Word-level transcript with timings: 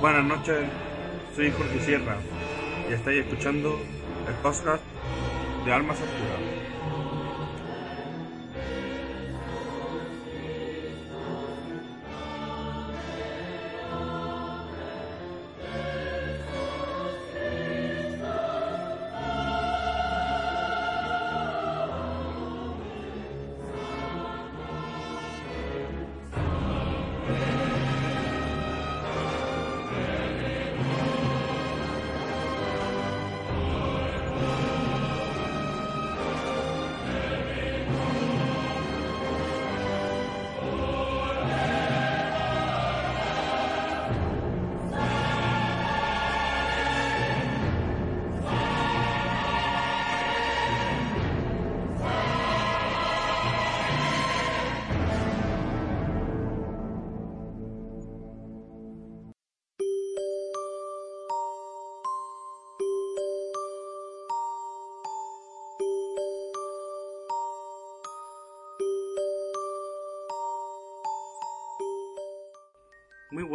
Buenas 0.00 0.24
noches, 0.24 0.66
soy 1.36 1.50
Jorge 1.50 1.78
Sierra 1.84 2.16
y 2.88 2.94
estáis 2.94 3.22
escuchando 3.22 3.78
el 4.26 4.34
podcast 4.36 4.82
de 5.66 5.72
Almas 5.74 5.98
Oscuras. 6.00 6.79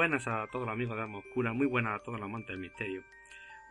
Buenas 0.08 0.28
a 0.28 0.45
todos 0.52 0.67
los 0.67 0.73
amigos 0.73 0.95
de 0.95 1.02
Alma 1.02 1.17
Oscura, 1.17 1.52
muy 1.52 1.66
buenas 1.66 2.00
a 2.00 2.03
todos 2.03 2.20
los 2.20 2.28
amantes 2.28 2.50
del 2.50 2.59
misterio. 2.59 3.02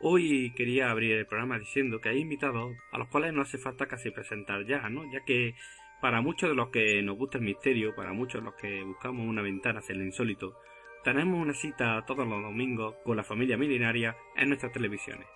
Hoy 0.00 0.52
quería 0.56 0.90
abrir 0.90 1.12
el 1.12 1.26
programa 1.26 1.60
diciendo 1.60 2.00
que 2.00 2.08
hay 2.08 2.18
invitados 2.18 2.76
a 2.90 2.98
los 2.98 3.06
cuales 3.06 3.32
no 3.32 3.42
hace 3.42 3.56
falta 3.56 3.86
casi 3.86 4.10
presentar 4.10 4.66
ya, 4.66 4.88
¿no? 4.88 5.04
Ya 5.12 5.20
que 5.24 5.54
para 6.00 6.20
muchos 6.22 6.48
de 6.48 6.56
los 6.56 6.70
que 6.70 7.00
nos 7.02 7.16
gusta 7.16 7.38
el 7.38 7.44
misterio, 7.44 7.94
para 7.94 8.12
muchos 8.12 8.40
de 8.40 8.46
los 8.46 8.54
que 8.56 8.82
buscamos 8.82 9.24
una 9.24 9.42
ventana 9.42 9.78
hacia 9.78 9.94
el 9.94 10.02
insólito, 10.02 10.58
tenemos 11.04 11.40
una 11.40 11.54
cita 11.54 12.04
todos 12.04 12.26
los 12.26 12.42
domingos 12.42 12.96
con 13.04 13.16
la 13.16 13.22
familia 13.22 13.56
milenaria 13.56 14.16
en 14.34 14.48
nuestras 14.48 14.72
televisiones. 14.72 15.28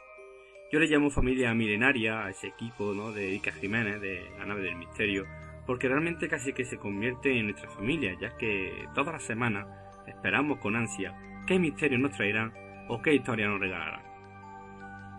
Yo 0.72 0.80
le 0.80 0.88
llamo 0.88 1.10
familia 1.10 1.54
milenaria 1.54 2.24
a 2.24 2.30
ese 2.30 2.48
equipo, 2.48 2.92
¿no? 2.92 3.12
De 3.12 3.30
Ica 3.34 3.52
Jiménez, 3.52 4.00
de 4.00 4.28
la 4.36 4.46
nave 4.46 4.62
del 4.62 4.74
misterio, 4.74 5.26
porque 5.64 5.86
realmente 5.86 6.26
casi 6.26 6.52
que 6.52 6.64
se 6.64 6.76
convierte 6.76 7.38
en 7.38 7.44
nuestra 7.44 7.70
familia, 7.70 8.16
ya 8.20 8.36
que 8.36 8.88
todas 8.96 9.12
las 9.12 9.22
semanas 9.22 9.68
Esperamos 10.08 10.58
con 10.58 10.76
ansia 10.76 11.14
qué 11.46 11.58
misterio 11.58 11.98
nos 11.98 12.12
traerán 12.12 12.52
o 12.88 13.00
qué 13.00 13.14
historia 13.14 13.48
nos 13.48 13.60
regalarán. 13.60 14.02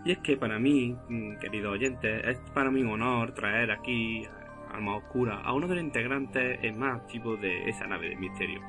Y 0.06 0.12
es 0.12 0.20
que 0.20 0.38
para 0.38 0.60
mí, 0.60 0.96
mm, 1.10 1.38
queridos 1.40 1.74
oyentes, 1.74 2.26
es 2.26 2.38
para 2.54 2.72
mí 2.72 2.82
un 2.82 2.92
honor 2.92 3.34
traer 3.34 3.72
aquí, 3.72 4.26
Alma 4.72 4.98
Oscura, 4.98 5.42
a 5.42 5.54
uno 5.54 5.68
de 5.68 5.76
los 5.76 5.84
integrantes 5.84 6.76
más 6.76 7.02
activos 7.02 7.42
de 7.42 7.70
esa 7.70 7.86
nave 7.88 8.10
de 8.10 8.16
misterio. 8.16 8.62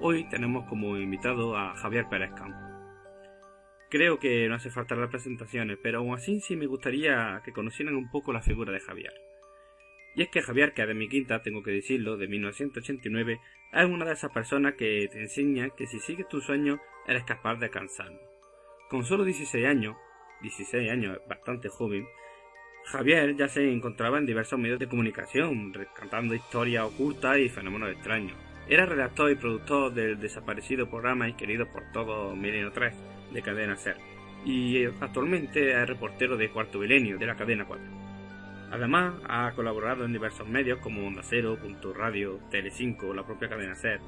Hoy 0.00 0.28
tenemos 0.28 0.68
como 0.68 0.96
invitado 0.96 1.56
a 1.56 1.74
Javier 1.76 2.08
Pérez 2.08 2.32
Campo. 2.34 2.58
Creo 3.90 4.18
que 4.18 4.46
no 4.48 4.56
hace 4.56 4.70
falta 4.70 4.94
las 4.94 5.08
presentaciones, 5.08 5.78
pero 5.82 5.98
aún 5.98 6.14
así 6.14 6.40
sí 6.40 6.56
me 6.56 6.66
gustaría 6.66 7.40
que 7.44 7.52
conocieran 7.52 7.96
un 7.96 8.10
poco 8.10 8.32
la 8.32 8.42
figura 8.42 8.70
de 8.70 8.80
Javier. 8.80 9.27
Y 10.18 10.22
es 10.22 10.30
que 10.30 10.42
Javier, 10.42 10.72
que 10.74 10.84
de 10.84 10.94
mi 10.94 11.08
quinta, 11.08 11.42
tengo 11.42 11.62
que 11.62 11.70
decirlo, 11.70 12.16
de 12.16 12.26
1989, 12.26 13.40
es 13.72 13.84
una 13.84 14.04
de 14.04 14.14
esas 14.14 14.32
personas 14.32 14.74
que 14.74 15.08
te 15.12 15.20
enseña 15.20 15.70
que 15.70 15.86
si 15.86 16.00
sigues 16.00 16.26
tus 16.26 16.44
sueños 16.44 16.80
eres 17.06 17.22
capaz 17.22 17.54
de 17.54 17.66
alcanzarlo. 17.66 18.18
Con 18.90 19.04
solo 19.04 19.22
16 19.22 19.64
años, 19.64 19.94
16 20.42 20.90
años, 20.90 21.20
bastante 21.28 21.68
joven, 21.68 22.04
Javier 22.86 23.36
ya 23.36 23.46
se 23.46 23.72
encontraba 23.72 24.18
en 24.18 24.26
diversos 24.26 24.58
medios 24.58 24.80
de 24.80 24.88
comunicación, 24.88 25.72
rescatando 25.72 26.34
historias 26.34 26.86
ocultas 26.86 27.38
y 27.38 27.48
fenómenos 27.48 27.92
extraños. 27.92 28.36
Era 28.68 28.86
redactor 28.86 29.30
y 29.30 29.36
productor 29.36 29.94
del 29.94 30.18
desaparecido 30.18 30.90
programa 30.90 31.28
y 31.28 31.34
querido 31.34 31.70
por 31.70 31.92
todos 31.92 32.36
Milenio 32.36 32.72
3 32.72 32.92
de 33.34 33.42
Cadena 33.42 33.76
Ser, 33.76 33.98
y 34.44 34.84
actualmente 34.84 35.80
es 35.80 35.88
reportero 35.88 36.36
de 36.36 36.50
Cuarto 36.50 36.80
Milenio 36.80 37.18
de 37.18 37.26
la 37.26 37.36
Cadena 37.36 37.64
4. 37.64 38.07
Además, 38.70 39.14
ha 39.28 39.52
colaborado 39.54 40.04
en 40.04 40.12
diversos 40.12 40.46
medios 40.46 40.78
como 40.80 41.06
Onda 41.06 41.22
Cero, 41.22 41.58
Punto 41.60 41.94
Radio, 41.94 42.38
Tele5, 42.50 43.14
la 43.14 43.24
propia 43.24 43.48
cadena 43.48 43.74
SER. 43.74 44.00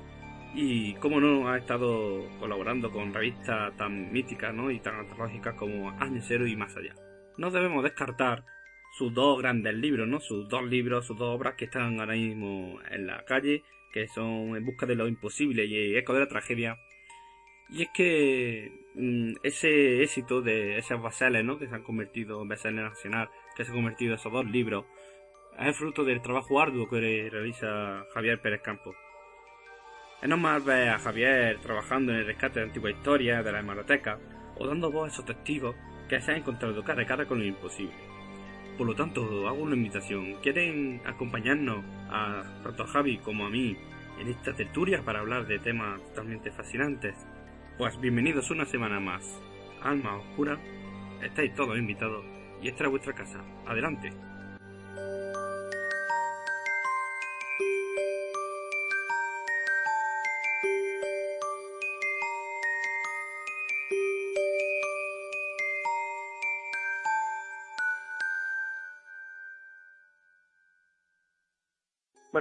Y, 0.54 0.94
como 0.94 1.21
no, 1.21 1.48
ha 1.48 1.56
estado 1.56 2.28
colaborando 2.38 2.91
con 2.91 3.15
revistas 3.15 3.75
tan 3.76 4.12
míticas 4.12 4.53
¿no? 4.53 4.71
y 4.71 4.81
tan 4.81 4.97
antológicas 4.97 5.54
como 5.54 5.91
Año 5.91 6.21
y 6.47 6.56
Más 6.56 6.76
Allá. 6.76 6.94
No 7.38 7.50
debemos 7.50 7.82
descartar 7.84 8.44
sus 8.93 9.15
dos 9.15 9.38
grandes 9.38 9.75
libros, 9.75 10.09
¿no? 10.09 10.21
Sus 10.21 10.48
dos 10.48 10.65
libros, 10.65 11.06
sus 11.06 11.16
dos 11.16 11.34
obras 11.34 11.54
que 11.54 11.66
están 11.66 12.00
ahora 12.00 12.15
mismo 12.15 12.81
en 12.91 13.06
la 13.06 13.25
calle, 13.25 13.62
que 13.92 14.09
son 14.09 14.56
En 14.56 14.65
busca 14.66 14.87
de 14.87 14.94
lo 14.94 15.09
imposible 15.09 15.65
y 15.65 15.97
Eco 15.97 16.12
de 16.12 16.21
la 16.21 16.28
tragedia. 16.28 16.77
Y 17.71 17.82
es 17.82 17.88
que 17.94 18.72
mm, 18.94 19.34
ese 19.44 20.03
éxito 20.03 20.42
de 20.42 20.78
esas 20.78 21.00
baseles, 21.00 21.44
¿no? 21.44 21.59
Que 21.59 21.69
se 21.69 21.75
han 21.75 21.84
convertido 21.84 22.42
en 22.42 22.48
baseles 22.48 22.82
nacional 22.82 23.31
que 23.60 23.66
se 23.66 23.72
ha 23.72 23.75
convertido 23.75 24.12
en 24.12 24.19
esos 24.19 24.32
dos 24.32 24.47
libros, 24.47 24.87
es 25.59 25.76
fruto 25.76 26.03
del 26.03 26.22
trabajo 26.22 26.62
arduo 26.62 26.88
que 26.88 27.28
realiza 27.31 28.06
Javier 28.15 28.41
Pérez 28.41 28.62
Campos. 28.62 28.97
Es 30.22 30.28
normal 30.31 30.62
ver 30.62 30.88
a 30.88 30.98
Javier 30.98 31.59
trabajando 31.60 32.10
en 32.10 32.21
el 32.21 32.26
rescate 32.26 32.60
de 32.60 32.66
antigua 32.66 32.91
historia 32.91 33.43
de 33.43 33.53
la 33.53 33.60
hemeroteca 33.60 34.19
o 34.56 34.66
dando 34.66 34.91
voz 34.91 35.10
a 35.10 35.12
esos 35.12 35.26
testigos 35.26 35.76
que 36.09 36.22
se 36.22 36.32
han 36.32 36.38
encontrado 36.38 36.82
cara 36.82 37.03
a 37.03 37.06
cara 37.06 37.26
con 37.26 37.38
lo 37.38 37.44
imposible. 37.44 37.93
Por 38.78 38.87
lo 38.87 38.94
tanto, 38.94 39.47
hago 39.47 39.62
una 39.62 39.77
invitación. 39.77 40.37
¿Quieren 40.41 41.03
acompañarnos 41.04 41.84
a 42.09 42.42
tanto 42.62 42.84
a 42.84 42.87
Javi 42.87 43.19
como 43.19 43.44
a 43.44 43.50
mí 43.50 43.77
en 44.19 44.28
esta 44.28 44.54
tertulia 44.54 45.03
para 45.03 45.21
hablar 45.21 45.47
de 45.47 45.59
temas 45.59 46.00
totalmente 46.09 46.50
fascinantes? 46.50 47.15
Pues 47.77 48.00
bienvenidos 48.00 48.50
una 48.50 48.65
semana 48.65 49.00
más. 49.00 49.38
Alma 49.82 50.16
Oscura, 50.16 50.59
estáis 51.22 51.54
todos 51.54 51.77
invitados 51.77 52.40
y 52.62 52.69
esta 52.69 52.84
es 52.84 52.91
vuestra 52.91 53.12
casa. 53.12 53.41
Adelante. 53.66 54.12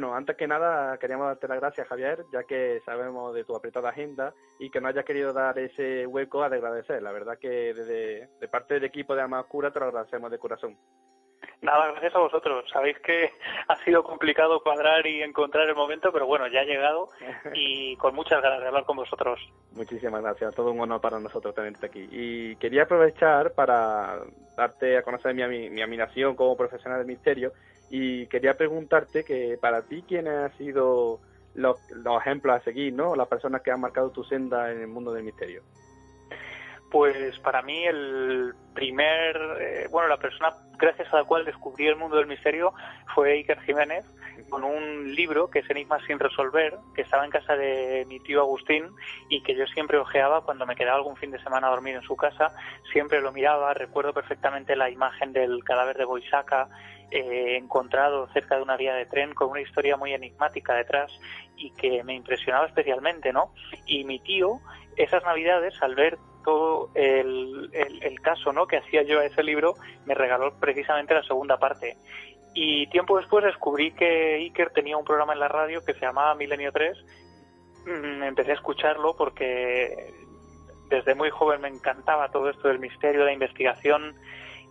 Bueno, 0.10 0.18
antes 0.18 0.38
que 0.38 0.48
nada 0.48 0.98
queríamos 0.98 1.28
darte 1.28 1.48
las 1.48 1.60
gracias, 1.60 1.88
Javier, 1.88 2.26
ya 2.34 2.44
que 2.44 2.82
sabemos 2.84 3.32
de 3.32 3.44
tu 3.44 3.56
apretada 3.56 3.90
agenda 3.90 4.34
y 4.58 4.72
que 4.72 4.82
no 4.82 4.88
hayas 4.88 5.06
querido 5.06 5.34
dar 5.34 5.60
ese 5.60 6.08
hueco 6.08 6.42
a 6.42 6.48
agradecer. 6.48 7.04
La 7.04 7.12
verdad 7.12 7.38
que 7.38 7.76
desde 7.76 8.28
de 8.40 8.48
parte 8.48 8.74
del 8.74 8.86
equipo 8.86 9.14
de 9.14 9.22
Ama 9.22 9.42
Oscura 9.42 9.70
te 9.70 9.80
lo 9.80 9.86
agradecemos 9.86 10.32
de 10.32 10.40
corazón. 10.40 10.76
Nada, 11.62 11.92
gracias 11.92 12.16
a 12.16 12.20
vosotros. 12.20 12.66
Sabéis 12.74 12.98
que 13.00 13.30
ha 13.68 13.76
sido 13.84 14.04
complicado 14.04 14.64
cuadrar 14.64 15.06
y 15.06 15.22
encontrar 15.22 15.70
el 15.70 15.76
momento, 15.76 16.12
pero 16.12 16.26
bueno, 16.26 16.48
ya 16.48 16.62
ha 16.62 16.66
llegado 16.66 17.10
y 17.54 17.96
con 17.98 18.16
muchas 18.16 18.42
ganas 18.42 18.62
de 18.62 18.68
hablar 18.68 18.86
con 18.86 18.98
vosotros. 18.98 19.40
Muchísimas 19.74 20.24
gracias, 20.24 20.56
todo 20.56 20.72
un 20.72 20.82
honor 20.82 21.02
para 21.02 21.20
nosotros 21.20 21.54
tenerte 21.54 21.86
aquí. 21.86 22.08
Y 22.12 22.56
quería 22.56 22.84
aprovechar 22.84 23.54
para 23.54 24.22
darte 24.58 24.98
a 24.98 25.04
conocer 25.04 25.36
mi, 25.36 25.70
mi 25.70 25.84
admiración 25.84 26.36
como 26.36 26.58
profesional 26.58 26.98
del 26.98 27.08
misterio 27.08 27.54
y 27.90 28.28
quería 28.28 28.56
preguntarte 28.56 29.24
que 29.24 29.58
para 29.60 29.84
ti, 29.84 30.04
¿quiénes 30.08 30.34
han 30.34 30.58
sido 30.58 31.20
los, 31.56 31.78
ejemplos 32.22 32.56
a 32.56 32.64
seguir, 32.64 32.94
¿no? 32.94 33.16
Las 33.16 33.28
personas 33.28 33.62
que 33.62 33.72
han 33.72 33.82
marcado 33.82 34.12
tu 34.12 34.24
senda 34.24 34.72
en 34.72 34.82
el 34.82 34.88
mundo 34.88 35.12
del 35.12 35.24
misterio. 35.24 35.64
Pues 36.92 37.38
para 37.40 37.62
mí 37.62 37.86
el 37.86 38.54
primer, 38.74 39.38
eh, 39.60 39.88
bueno, 39.92 40.08
la 40.08 40.18
persona 40.18 40.54
gracias 40.78 41.12
a 41.14 41.18
la 41.18 41.24
cual 41.24 41.46
descubrí 41.46 41.86
el 41.88 41.96
mundo 41.96 42.18
del 42.18 42.26
misterio 42.26 42.74
fue 43.14 43.34
Iker 43.34 43.60
Jiménez 43.62 44.06
con 44.50 44.64
un 44.64 45.14
libro 45.16 45.50
que 45.50 45.60
es 45.60 45.70
Enigmas 45.70 46.04
sin 46.06 46.20
resolver, 46.20 46.78
que 46.94 47.02
estaba 47.02 47.26
en 47.26 47.32
casa 47.32 47.56
de 47.56 48.06
mi 48.08 48.20
tío 48.20 48.42
Agustín 48.42 48.88
y 49.30 49.42
que 49.42 49.56
yo 49.56 49.66
siempre 49.68 49.98
ojeaba 49.98 50.42
cuando 50.42 50.66
me 50.66 50.76
quedaba 50.76 50.98
algún 50.98 51.16
fin 51.16 51.32
de 51.32 51.42
semana 51.42 51.68
a 51.68 51.72
dormir 51.72 51.96
en 51.96 52.02
su 52.02 52.16
casa, 52.16 52.54
siempre 52.92 53.22
lo 53.22 53.32
miraba, 53.32 53.74
recuerdo 53.74 54.14
perfectamente 54.14 54.76
la 54.76 54.90
imagen 54.90 55.34
del 55.34 55.64
cadáver 55.64 55.98
de 55.98 56.06
Boisaca 56.06 56.70
eh, 57.12 57.58
encontrado 57.58 58.28
cerca 58.34 58.58
de 58.58 58.62
una 58.62 58.78
vía 58.78 58.94
de 58.94 59.06
tren 59.06 59.34
con 59.34 59.50
una 59.50 59.62
historia 59.62 59.98
muy 59.98 60.14
enigmática 60.14 60.76
detrás 60.76 61.12
y 61.56 61.72
que 61.72 62.04
me 62.04 62.14
impresionaba 62.14 62.68
especialmente, 62.68 63.34
¿no? 63.34 63.52
Y 63.88 64.04
mi 64.04 64.20
tío, 64.20 64.60
esas 64.96 65.24
navidades, 65.24 65.74
al 65.82 65.96
ver 65.96 66.20
todo 66.44 66.90
el, 66.96 67.70
el, 67.74 68.22
caso 68.22 68.54
¿no? 68.54 68.68
que 68.68 68.78
hacía 68.78 69.04
yo 69.04 69.20
a 69.20 69.26
ese 69.26 69.44
libro, 69.44 69.76
me 70.06 70.14
regaló 70.14 70.54
precisamente 70.60 71.14
la 71.14 71.24
segunda 71.24 71.58
parte. 71.58 71.98
Y 72.54 72.88
tiempo 72.88 73.18
después 73.18 73.46
descubrí 73.46 73.92
que 73.92 74.36
Iker 74.36 74.72
tenía 74.72 74.98
un 74.98 75.06
programa 75.06 75.34
en 75.34 75.40
la 75.40 75.48
radio 75.48 75.84
que 75.84 75.94
se 75.94 76.02
llamaba 76.02 76.36
Milenio 76.36 76.72
3. 76.72 76.98
Mm, 77.86 78.24
empecé 78.24 78.52
a 78.52 78.56
escucharlo 78.56 79.16
porque 79.16 80.14
desde 80.90 81.16
muy 81.16 81.30
joven 81.30 81.62
me 81.62 81.68
encantaba 81.68 82.30
todo 82.30 82.50
esto 82.50 82.68
del 82.68 82.80
misterio, 82.80 83.22
de 83.22 83.28
la 83.28 83.34
investigación 83.34 84.16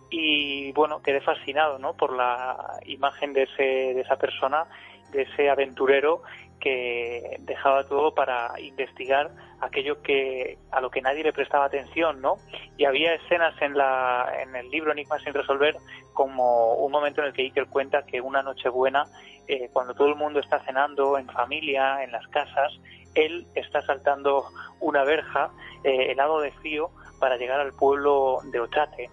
y 0.09 0.71
bueno, 0.73 1.01
quedé 1.01 1.21
fascinado 1.21 1.79
¿no? 1.79 1.95
por 1.95 2.15
la 2.15 2.79
imagen 2.85 3.33
de, 3.33 3.43
ese, 3.43 3.63
de 3.93 4.01
esa 4.01 4.17
persona, 4.17 4.65
de 5.11 5.23
ese 5.23 5.49
aventurero 5.49 6.21
que 6.59 7.37
dejaba 7.39 7.85
todo 7.87 8.13
para 8.13 8.59
investigar 8.59 9.31
aquello 9.61 10.01
que 10.01 10.57
a 10.71 10.81
lo 10.81 10.89
que 10.89 11.01
nadie 11.01 11.23
le 11.23 11.33
prestaba 11.33 11.65
atención, 11.65 12.21
¿no? 12.21 12.37
Y 12.77 12.85
había 12.85 13.13
escenas 13.13 13.59
en 13.61 13.77
la 13.77 14.31
en 14.41 14.55
el 14.55 14.69
libro 14.69 14.91
Enigmas 14.91 15.21
sin 15.23 15.33
resolver 15.33 15.75
como 16.13 16.75
un 16.75 16.91
momento 16.91 17.21
en 17.21 17.27
el 17.27 17.33
que 17.33 17.43
Iker 17.43 17.67
cuenta 17.67 18.05
que 18.05 18.21
una 18.21 18.43
noche 18.43 18.69
buena, 18.69 19.05
eh, 19.47 19.69
cuando 19.71 19.93
todo 19.93 20.07
el 20.09 20.15
mundo 20.15 20.39
está 20.39 20.59
cenando 20.65 21.17
en 21.17 21.27
familia, 21.27 22.03
en 22.03 22.11
las 22.11 22.27
casas, 22.27 22.73
él 23.15 23.45
está 23.55 23.81
saltando 23.83 24.45
una 24.79 25.03
verja 25.03 25.51
eh, 25.83 26.11
helado 26.11 26.41
de 26.41 26.51
frío 26.51 26.89
para 27.19 27.37
llegar 27.37 27.59
al 27.59 27.73
pueblo 27.73 28.39
de 28.51 28.59
Ochate. 28.59 29.09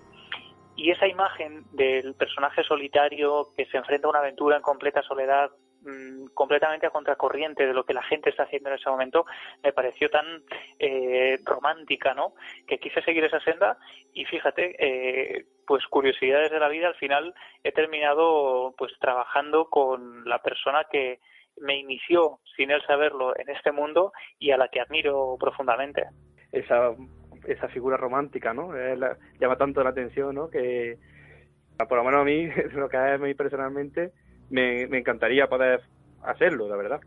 Y 0.77 0.91
esa 0.91 1.07
imagen 1.07 1.65
del 1.73 2.15
personaje 2.15 2.63
solitario 2.63 3.49
que 3.57 3.67
se 3.67 3.79
enfrenta 3.79 4.07
a 4.07 4.11
una 4.11 4.19
aventura 4.19 4.57
en 4.57 4.63
completa 4.63 5.03
soledad 5.03 5.51
Mm, 5.87 6.27
completamente 6.35 6.85
a 6.85 6.91
contracorriente 6.91 7.65
de 7.65 7.73
lo 7.73 7.85
que 7.85 7.95
la 7.95 8.03
gente 8.03 8.31
está 8.31 8.43
haciendo 8.43 8.71
en 8.71 8.75
ese 8.75 8.91
momento, 8.91 9.25
me 9.63 9.73
pareció 9.73 10.11
tan 10.11 10.43
eh, 10.81 11.39
romántica, 11.45 12.13
¿no? 12.13 12.35
Que 12.67 12.79
quise 12.79 13.01
seguir 13.03 13.23
esa 13.23 13.39
senda 13.39 13.79
y 14.13 14.25
fíjate, 14.25 14.75
eh, 14.81 15.47
pues 15.65 15.87
curiosidades 15.87 16.51
de 16.51 16.59
la 16.59 16.69
vida, 16.69 16.89
al 16.89 16.97
final 16.97 17.33
he 17.63 17.71
terminado 17.71 18.75
pues 18.77 18.99
trabajando 18.99 19.71
con 19.71 20.25
la 20.29 20.43
persona 20.43 20.87
que 20.91 21.21
me 21.61 21.79
inició 21.79 22.41
sin 22.57 22.73
él 22.73 22.83
saberlo 22.85 23.39
en 23.39 23.49
este 23.49 23.71
mundo 23.71 24.13
y 24.41 24.51
a 24.51 24.57
la 24.57 24.67
que 24.67 24.81
admiro 24.81 25.37
profundamente. 25.39 26.03
Esa, 26.51 26.97
esa 27.47 27.69
figura 27.69 27.97
romántica, 27.97 28.53
¿no? 28.53 28.73
llama 29.39 29.57
tanto 29.57 29.85
la 29.85 29.91
atención, 29.91 30.35
¿no? 30.35 30.51
Que 30.51 30.99
por 31.89 31.99
lo 31.99 32.03
menos 32.03 32.23
a 32.23 32.25
mí, 32.25 32.49
lo 32.75 32.89
que 32.89 32.97
a 32.97 33.19
mí 33.19 33.35
personalmente, 33.35 34.11
me, 34.51 34.83
encantaría 34.83 35.49
poder 35.49 35.83
hacerlo, 36.23 36.69
la 36.69 36.77
verdad. 36.77 37.01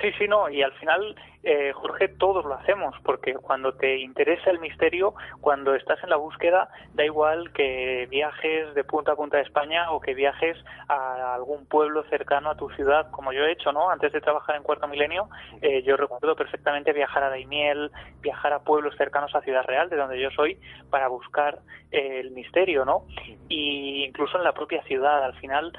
Sí, 0.00 0.10
sí, 0.18 0.26
no, 0.26 0.48
y 0.48 0.62
al 0.62 0.72
final, 0.72 1.14
eh, 1.42 1.70
Jorge, 1.74 2.08
todos 2.08 2.44
lo 2.46 2.54
hacemos, 2.54 2.94
porque 3.04 3.34
cuando 3.34 3.74
te 3.74 3.98
interesa 3.98 4.50
el 4.50 4.58
misterio, 4.58 5.14
cuando 5.40 5.74
estás 5.74 6.02
en 6.02 6.08
la 6.08 6.16
búsqueda, 6.16 6.70
da 6.94 7.04
igual 7.04 7.52
que 7.52 8.08
viajes 8.10 8.74
de 8.74 8.84
punta 8.84 9.12
a 9.12 9.16
punta 9.16 9.36
de 9.36 9.42
España 9.42 9.90
o 9.92 10.00
que 10.00 10.14
viajes 10.14 10.56
a 10.88 11.34
algún 11.34 11.66
pueblo 11.66 12.04
cercano 12.04 12.50
a 12.50 12.56
tu 12.56 12.70
ciudad, 12.70 13.10
como 13.10 13.32
yo 13.32 13.44
he 13.44 13.52
hecho, 13.52 13.70
¿no? 13.70 13.90
Antes 13.90 14.12
de 14.12 14.22
trabajar 14.22 14.56
en 14.56 14.62
Cuarto 14.62 14.88
Milenio, 14.88 15.28
eh, 15.60 15.82
yo 15.82 15.96
recuerdo 15.96 16.34
perfectamente 16.36 16.92
viajar 16.94 17.22
a 17.24 17.28
Daimiel, 17.28 17.90
viajar 18.22 18.54
a 18.54 18.60
pueblos 18.60 18.96
cercanos 18.96 19.34
a 19.34 19.42
Ciudad 19.42 19.64
Real, 19.64 19.90
de 19.90 19.96
donde 19.96 20.20
yo 20.20 20.30
soy, 20.30 20.58
para 20.90 21.08
buscar 21.08 21.58
eh, 21.90 22.20
el 22.20 22.30
misterio, 22.30 22.86
¿no? 22.86 23.04
Y 23.48 24.04
incluso 24.04 24.38
en 24.38 24.44
la 24.44 24.52
propia 24.52 24.82
ciudad, 24.84 25.22
al 25.22 25.34
final, 25.34 25.72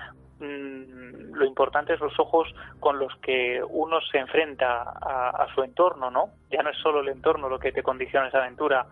lo 0.43 1.45
importante 1.45 1.93
es 1.93 1.99
los 1.99 2.17
ojos 2.19 2.47
con 2.79 2.99
los 2.99 3.15
que 3.17 3.61
uno 3.67 3.99
se 4.01 4.19
enfrenta 4.19 4.81
a, 4.81 5.47
su 5.53 5.63
entorno, 5.63 6.11
¿no? 6.11 6.29
Ya 6.51 6.61
no 6.63 6.69
es 6.69 6.77
solo 6.77 7.01
el 7.01 7.09
entorno 7.09 7.49
lo 7.49 7.59
que 7.59 7.71
te 7.71 7.83
condiciona 7.83 8.27
esa 8.27 8.39
aventura. 8.39 8.85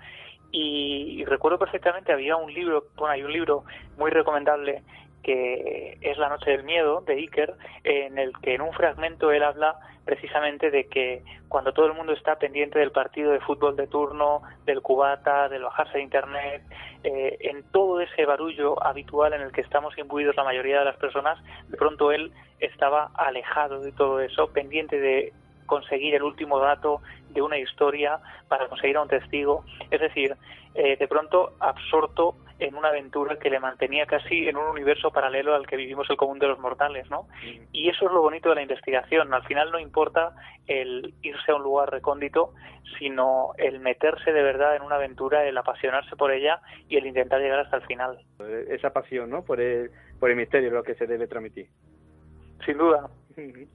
Y, 0.51 1.23
recuerdo 1.25 1.57
perfectamente, 1.59 2.11
había 2.11 2.35
un 2.35 2.53
libro, 2.53 2.85
bueno, 2.95 3.13
hay 3.13 3.23
un 3.23 3.31
libro 3.31 3.63
muy 3.97 4.11
recomendable 4.11 4.83
que 5.23 5.97
es 6.01 6.17
La 6.17 6.29
Noche 6.29 6.51
del 6.51 6.63
Miedo 6.63 7.01
de 7.01 7.13
Iker, 7.13 7.53
en 7.83 8.17
el 8.17 8.33
que 8.39 8.55
en 8.55 8.61
un 8.61 8.73
fragmento 8.73 9.31
él 9.31 9.43
habla 9.43 9.75
precisamente 10.05 10.71
de 10.71 10.87
que 10.87 11.23
cuando 11.47 11.73
todo 11.73 11.85
el 11.85 11.93
mundo 11.93 12.13
está 12.13 12.37
pendiente 12.37 12.79
del 12.79 12.91
partido 12.91 13.31
de 13.31 13.39
fútbol 13.39 13.75
de 13.75 13.87
turno, 13.87 14.41
del 14.65 14.81
cubata, 14.81 15.49
del 15.49 15.63
bajarse 15.63 15.97
de 15.97 16.03
internet, 16.03 16.63
eh, 17.03 17.37
en 17.41 17.63
todo 17.71 18.01
ese 18.01 18.25
barullo 18.25 18.81
habitual 18.83 19.33
en 19.33 19.41
el 19.41 19.51
que 19.51 19.61
estamos 19.61 19.97
imbuidos 19.97 20.35
la 20.35 20.43
mayoría 20.43 20.79
de 20.79 20.85
las 20.85 20.97
personas, 20.97 21.37
de 21.67 21.77
pronto 21.77 22.11
él 22.11 22.31
estaba 22.59 23.11
alejado 23.15 23.81
de 23.81 23.91
todo 23.91 24.19
eso, 24.19 24.51
pendiente 24.51 24.99
de 24.99 25.33
conseguir 25.65 26.15
el 26.15 26.23
último 26.23 26.59
dato 26.59 27.01
de 27.29 27.41
una 27.41 27.57
historia 27.57 28.19
para 28.47 28.67
conseguir 28.67 28.97
a 28.97 29.03
un 29.03 29.07
testigo, 29.07 29.63
es 29.89 30.01
decir, 30.01 30.35
eh, 30.75 30.97
de 30.97 31.07
pronto 31.07 31.53
absorto 31.59 32.35
en 32.61 32.75
una 32.75 32.89
aventura 32.89 33.39
que 33.39 33.49
le 33.49 33.59
mantenía 33.59 34.05
casi 34.05 34.47
en 34.47 34.55
un 34.55 34.67
universo 34.67 35.11
paralelo 35.11 35.55
al 35.55 35.65
que 35.65 35.75
vivimos 35.75 36.07
el 36.11 36.15
común 36.15 36.37
de 36.37 36.47
los 36.47 36.59
mortales, 36.59 37.09
¿no? 37.09 37.27
Y 37.71 37.89
eso 37.89 38.05
es 38.05 38.11
lo 38.11 38.21
bonito 38.21 38.49
de 38.49 38.55
la 38.55 38.61
investigación. 38.61 39.33
Al 39.33 39.43
final 39.43 39.71
no 39.71 39.79
importa 39.79 40.35
el 40.67 41.15
irse 41.23 41.51
a 41.51 41.55
un 41.55 41.63
lugar 41.63 41.89
recóndito, 41.89 42.53
sino 42.99 43.53
el 43.57 43.79
meterse 43.79 44.31
de 44.31 44.43
verdad 44.43 44.75
en 44.75 44.83
una 44.83 44.97
aventura, 44.97 45.43
el 45.43 45.57
apasionarse 45.57 46.15
por 46.15 46.31
ella 46.31 46.61
y 46.87 46.97
el 46.97 47.07
intentar 47.07 47.41
llegar 47.41 47.61
hasta 47.61 47.77
el 47.77 47.83
final. 47.87 48.19
Esa 48.69 48.93
pasión, 48.93 49.31
¿no? 49.31 49.43
Por 49.43 49.59
el, 49.59 49.89
por 50.19 50.29
el 50.29 50.35
misterio 50.35 50.69
lo 50.69 50.83
que 50.83 50.93
se 50.93 51.07
debe 51.07 51.27
transmitir. 51.27 51.67
Sin 52.63 52.77
duda. 52.77 53.09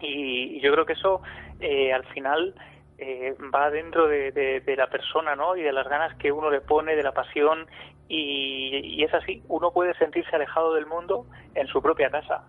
Y 0.00 0.60
yo 0.60 0.72
creo 0.72 0.86
que 0.86 0.92
eso, 0.92 1.22
eh, 1.58 1.92
al 1.92 2.04
final, 2.06 2.54
eh, 2.98 3.34
va 3.54 3.70
dentro 3.70 4.08
de, 4.08 4.62
la 4.76 4.88
persona, 4.88 5.36
¿no? 5.36 5.56
Y 5.56 5.62
de 5.62 5.72
las 5.72 5.86
ganas 5.88 6.16
que 6.16 6.32
uno 6.32 6.50
le 6.50 6.60
pone, 6.60 6.96
de 6.96 7.02
la 7.02 7.12
pasión, 7.12 7.66
y, 8.08 9.02
es 9.02 9.12
así, 9.14 9.42
uno 9.48 9.70
puede 9.72 9.94
sentirse 9.94 10.34
alejado 10.34 10.74
del 10.74 10.86
mundo 10.86 11.26
en 11.54 11.66
su 11.66 11.82
propia 11.82 12.10
casa. 12.10 12.44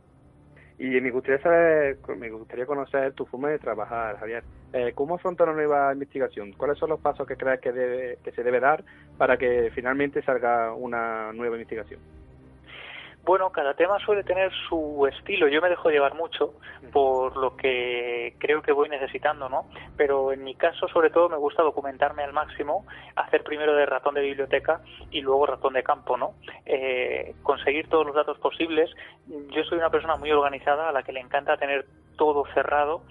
Y 0.79 0.85
me 1.01 1.09
gustaría 1.09 1.41
saber, 1.41 1.97
me 2.17 2.29
gustaría 2.29 2.67
conocer 2.67 3.13
tu 3.13 3.25
forma 3.25 3.49
de 3.49 3.57
trabajar, 3.57 4.19
Javier. 4.19 4.43
Eh, 4.73 4.91
¿Cómo 4.93 5.15
afrontar 5.15 5.47
una 5.47 5.57
nueva 5.57 5.91
investigación? 5.91 6.53
¿Cuáles 6.53 6.77
son 6.77 6.89
los 6.89 6.99
pasos 6.99 7.27
que 7.27 7.35
crees 7.35 7.59
que, 7.59 7.71
debe, 7.71 8.19
que 8.23 8.31
se 8.31 8.43
debe 8.43 8.59
dar 8.59 8.83
para 9.17 9.37
que 9.37 9.71
finalmente 9.73 10.21
salga 10.21 10.73
una 10.73 11.33
nueva 11.33 11.55
investigación? 11.55 11.99
Bueno, 13.27 13.51
cada 13.51 13.73
tema 13.73 13.99
suele 13.99 14.23
tener 14.23 14.53
su 14.69 15.05
estilo. 15.05 15.49
Yo 15.49 15.61
me 15.61 15.67
dejo 15.67 15.89
llevar 15.89 16.15
mucho 16.15 16.53
por 16.93 17.35
lo 17.35 17.57
que 17.57 18.37
creo 18.39 18.61
que 18.61 18.71
voy 18.71 18.87
necesitando, 18.87 19.49
¿no? 19.49 19.65
Pero 19.97 20.31
en 20.31 20.45
mi 20.45 20.55
caso, 20.55 20.87
sobre 20.87 21.09
todo, 21.09 21.27
me 21.27 21.35
gusta 21.35 21.61
documentarme 21.61 22.23
al 22.23 22.31
máximo, 22.31 22.85
hacer 23.17 23.43
primero 23.43 23.75
de 23.75 23.85
ratón 23.85 24.15
de 24.15 24.21
biblioteca 24.21 24.79
y 25.11 25.19
luego 25.19 25.45
ratón 25.45 25.73
de 25.73 25.83
campo, 25.83 26.15
¿no? 26.15 26.35
Eh, 26.65 27.35
conseguir 27.43 27.89
todos 27.89 28.05
los 28.05 28.15
datos 28.15 28.39
posibles. 28.39 28.89
Yo 29.27 29.61
soy 29.65 29.77
una 29.77 29.89
persona 29.89 30.15
muy 30.15 30.31
organizada 30.31 30.87
a 30.87 30.93
la 30.93 31.03
que 31.03 31.11
le 31.11 31.19
encanta 31.19 31.57
tener 31.57 31.85
todo 32.15 32.45
cerrado. 32.53 33.03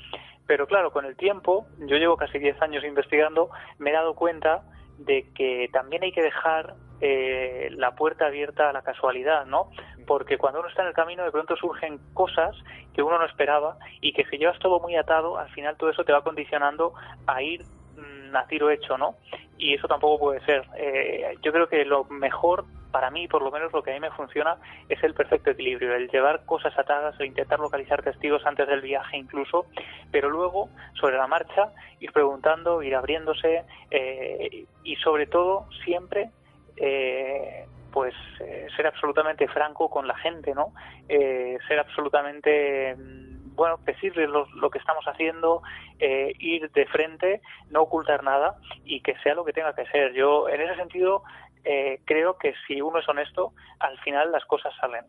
Pero 0.47 0.67
claro, 0.67 0.93
con 0.93 1.05
el 1.05 1.15
tiempo, 1.17 1.67
yo 1.81 1.99
llevo 1.99 2.17
casi 2.17 2.39
10 2.39 2.63
años 2.63 2.85
investigando, 2.85 3.51
me 3.79 3.91
he 3.91 3.93
dado 3.93 4.15
cuenta 4.15 4.63
de 4.97 5.31
que 5.35 5.69
también 5.75 6.05
hay 6.05 6.13
que 6.13 6.23
dejar 6.23 6.75
eh, 7.01 7.69
la 7.73 7.95
puerta 7.95 8.27
abierta 8.27 8.71
a 8.71 8.73
la 8.73 8.83
casualidad, 8.83 9.47
¿no? 9.47 9.71
Porque 10.07 10.39
cuando 10.39 10.61
uno 10.61 10.69
está 10.69 10.83
en 10.83 10.89
el 10.89 10.95
camino 10.95 11.25
de 11.25 11.31
pronto 11.31 11.57
surgen 11.57 11.99
cosas 12.15 12.57
que 12.95 13.03
uno 13.03 13.19
no 13.19 13.27
esperaba 13.27 13.77
y 14.01 14.13
que 14.13 14.25
si 14.27 14.39
llevas 14.39 14.59
todo 14.59 14.81
muy 14.81 14.97
atado, 14.97 15.39
al 15.39 15.51
final 15.51 15.77
todo 15.77 15.91
eso 15.91 16.05
te 16.05 16.13
va 16.13 16.23
condicionando 16.23 16.95
a 17.27 17.43
ir 17.43 17.65
mm, 17.97 18.35
a 18.35 18.47
tiro 18.47 18.71
hecho, 18.71 18.97
¿no? 18.97 19.17
Y 19.59 19.75
eso 19.75 19.89
tampoco 19.89 20.19
puede 20.19 20.41
ser. 20.45 20.65
Eh, 20.77 21.37
yo 21.43 21.53
creo 21.53 21.69
que 21.69 21.85
lo 21.85 22.05
mejor 22.05 22.65
para 22.91 23.11
mí, 23.11 23.29
por 23.29 23.43
lo 23.43 23.51
menos 23.51 23.71
lo 23.75 23.83
que 23.83 23.91
a 23.91 23.95
mí 23.95 24.01
me 24.01 24.11
funciona, 24.11 24.57
es 24.89 25.03
el 25.05 25.13
perfecto 25.13 25.51
equilibrio, 25.51 25.95
el 25.95 26.09
llevar 26.09 26.47
cosas 26.47 26.73
atadas, 26.79 27.15
el 27.21 27.27
intentar 27.27 27.61
localizar 27.61 28.03
testigos 28.03 28.47
antes 28.47 28.67
del 28.67 28.81
viaje 28.81 29.19
incluso, 29.19 29.67
pero 30.11 30.31
luego, 30.31 30.71
sobre 30.95 31.19
la 31.19 31.27
marcha, 31.27 31.73
ir 32.01 32.11
preguntando, 32.13 32.83
ir 32.83 32.95
abriéndose 32.95 33.65
eh, 33.91 34.65
y 34.83 34.97
sobre 34.97 35.27
todo 35.27 35.69
siempre 35.85 36.31
eh, 36.77 37.67
pues 37.93 38.15
eh, 38.41 38.67
ser 38.77 38.87
absolutamente 38.87 39.49
franco 39.49 39.89
con 39.89 40.07
la 40.07 40.17
gente, 40.17 40.55
¿no? 40.55 40.73
Eh, 41.09 41.59
ser 41.67 41.79
absolutamente 41.79 42.95
mm, 42.95 43.55
bueno, 43.57 43.79
decirles 43.85 44.29
lo, 44.29 44.47
lo 44.55 44.71
que 44.71 44.79
estamos 44.79 45.05
haciendo, 45.07 45.63
eh, 45.99 46.33
ir 46.39 46.71
de 46.71 46.87
frente, 46.87 47.41
no 47.71 47.83
ocultar 47.83 48.23
nada 48.23 48.57
y 48.85 49.01
que 49.01 49.17
sea 49.23 49.35
lo 49.35 49.45
que 49.45 49.55
tenga 49.55 49.75
que 49.75 49.87
ser. 49.87 50.13
Yo, 50.13 50.49
en 50.49 50.61
ese 50.61 50.77
sentido, 50.77 51.23
eh, 51.65 52.01
creo 52.05 52.37
que 52.39 52.55
si 52.67 52.81
uno 52.81 52.99
es 53.01 53.09
honesto, 53.09 53.53
al 53.81 53.99
final 54.01 54.31
las 54.31 54.45
cosas 54.45 54.73
salen. 54.79 55.05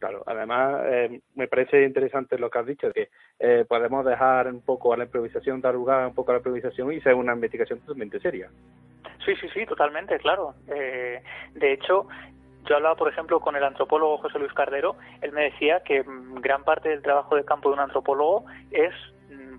Claro, 0.00 0.22
además 0.26 0.80
eh, 0.86 1.20
me 1.34 1.46
parece 1.46 1.84
interesante 1.84 2.38
lo 2.38 2.48
que 2.48 2.58
has 2.58 2.64
dicho, 2.64 2.90
que 2.90 3.10
eh, 3.38 3.66
podemos 3.68 4.04
dejar 4.06 4.48
un 4.48 4.62
poco 4.62 4.94
a 4.94 4.96
la 4.96 5.04
improvisación, 5.04 5.60
dar 5.60 5.74
lugar 5.74 6.06
un 6.06 6.14
poco 6.14 6.30
a 6.30 6.34
la 6.34 6.38
improvisación 6.38 6.90
y 6.90 7.02
ser 7.02 7.14
una 7.14 7.34
investigación 7.34 7.80
totalmente 7.80 8.18
seria. 8.18 8.48
Sí, 9.26 9.36
sí, 9.36 9.46
sí, 9.52 9.66
totalmente, 9.66 10.18
claro. 10.18 10.54
Eh, 10.68 11.22
de 11.52 11.72
hecho, 11.74 12.08
yo 12.64 12.76
hablaba, 12.76 12.96
por 12.96 13.12
ejemplo, 13.12 13.40
con 13.40 13.56
el 13.56 13.62
antropólogo 13.62 14.16
José 14.16 14.38
Luis 14.38 14.54
Cardero, 14.54 14.96
él 15.20 15.32
me 15.32 15.42
decía 15.42 15.80
que 15.80 16.02
mm, 16.02 16.40
gran 16.40 16.64
parte 16.64 16.88
del 16.88 17.02
trabajo 17.02 17.36
de 17.36 17.44
campo 17.44 17.68
de 17.68 17.74
un 17.74 17.80
antropólogo 17.80 18.46
es 18.70 18.94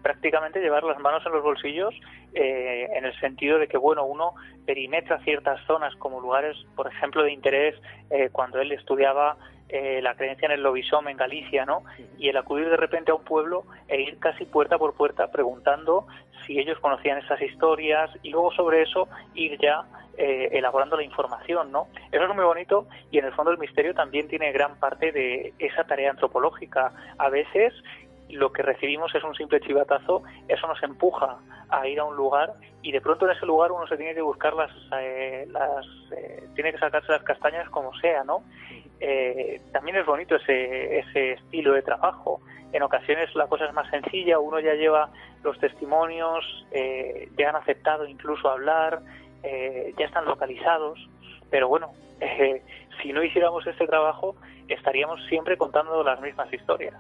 prácticamente 0.02 0.60
llevar 0.60 0.84
las 0.84 1.00
manos 1.00 1.24
en 1.26 1.32
los 1.32 1.44
bolsillos 1.44 1.94
eh, 2.34 2.88
en 2.94 3.06
el 3.06 3.20
sentido 3.20 3.60
de 3.60 3.68
que 3.68 3.78
bueno 3.78 4.06
uno 4.06 4.34
perimetra 4.66 5.20
ciertas 5.20 5.60
zonas 5.66 5.96
como 5.96 6.20
lugares 6.20 6.58
por 6.76 6.88
ejemplo 6.88 7.24
de 7.24 7.32
interés 7.32 7.76
eh, 8.10 8.30
cuando 8.32 8.60
él 8.60 8.72
estudiaba 8.72 9.38
eh, 9.74 10.02
la 10.02 10.16
creencia 10.16 10.48
en 10.48 10.52
el 10.52 10.64
lobisome 10.64 11.12
en 11.12 11.18
Galicia, 11.18 11.66
¿no? 11.66 11.84
Y 12.18 12.28
el 12.28 12.36
acudir 12.36 12.70
de 12.70 12.76
repente 12.76 13.12
a 13.12 13.16
un 13.16 13.24
pueblo 13.24 13.64
e 13.88 14.02
ir 14.02 14.20
casi 14.20 14.44
puerta 14.44 14.78
por 14.78 14.96
puerta 14.96 15.32
preguntando 15.32 16.08
si 16.46 16.60
ellos 16.60 16.78
conocían 16.80 17.20
esas 17.20 17.42
historias 17.42 18.10
y 18.22 18.32
luego 18.32 18.52
sobre 18.52 18.82
eso 18.82 19.08
ir 19.34 19.58
ya 19.62 19.86
eh, 20.18 20.50
elaborando 20.52 20.98
la 20.98 21.04
información, 21.04 21.72
¿no? 21.72 21.88
Eso 22.12 22.26
es 22.26 22.36
muy 22.36 22.44
bonito 22.44 22.86
y 23.12 23.20
en 23.20 23.26
el 23.26 23.32
fondo 23.32 23.52
el 23.52 23.58
misterio 23.60 23.94
también 23.94 24.28
tiene 24.28 24.52
gran 24.52 24.78
parte 24.78 25.14
de 25.14 25.54
esa 25.58 25.86
tarea 25.86 26.12
antropológica. 26.12 26.92
A 27.18 27.30
veces 27.30 27.74
lo 28.32 28.52
que 28.52 28.62
recibimos 28.62 29.14
es 29.16 29.24
un 29.24 29.36
simple 29.36 29.60
chivatazo, 29.62 30.24
eso 30.48 30.68
nos 30.68 30.82
empuja 30.84 31.38
a 31.70 31.88
ir 31.88 32.00
a 32.00 32.04
un 32.04 32.16
lugar 32.16 32.54
y 32.82 32.92
de 32.92 33.02
pronto 33.02 33.26
en 33.26 33.36
ese 33.36 33.46
lugar 33.46 33.72
uno 33.72 33.88
se 33.88 33.98
tiene 33.98 34.14
que 34.14 34.22
buscar 34.22 34.54
las, 34.54 34.72
eh, 35.00 35.46
las 35.50 35.86
eh, 36.12 36.48
tiene 36.56 36.72
que 36.72 36.80
sacarse 36.80 37.12
las 37.12 37.24
castañas 37.24 37.70
como 37.70 37.94
sea, 37.96 38.24
¿no? 38.24 38.44
Eh, 39.00 39.60
también 39.72 39.98
es 39.98 40.06
bonito 40.06 40.36
ese, 40.36 41.00
ese 41.00 41.32
estilo 41.34 41.74
de 41.74 41.82
trabajo. 41.82 42.42
En 42.72 42.84
ocasiones 42.84 43.34
la 43.36 43.48
cosa 43.48 43.66
es 43.66 43.74
más 43.74 43.90
sencilla, 43.90 44.40
uno 44.40 44.60
ya 44.60 44.74
lleva 44.76 45.10
los 45.44 45.60
testimonios, 45.60 46.66
eh, 46.72 47.30
ya 47.38 47.50
han 47.50 47.56
aceptado 47.56 48.06
incluso 48.06 48.50
hablar, 48.50 49.02
eh, 49.44 49.94
ya 49.98 50.06
están 50.06 50.26
localizados, 50.26 51.00
pero 51.50 51.68
bueno, 51.68 51.92
eh, 52.22 52.62
si 53.02 53.12
no 53.12 53.24
hiciéramos 53.24 53.66
este 53.66 53.88
trabajo 53.88 54.36
estaríamos 54.68 55.20
siempre 55.28 55.58
contando 55.58 56.04
las 56.04 56.22
mismas 56.22 56.52
historias. 56.54 56.96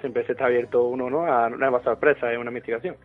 Siempre 0.00 0.24
se 0.26 0.32
está 0.32 0.46
abierto 0.46 0.84
uno 0.84 1.08
¿no? 1.10 1.24
a 1.24 1.48
nuevas 1.48 1.82
sorpresas 1.82 2.32
en 2.32 2.38
una 2.38 2.50
investigación. 2.50 2.96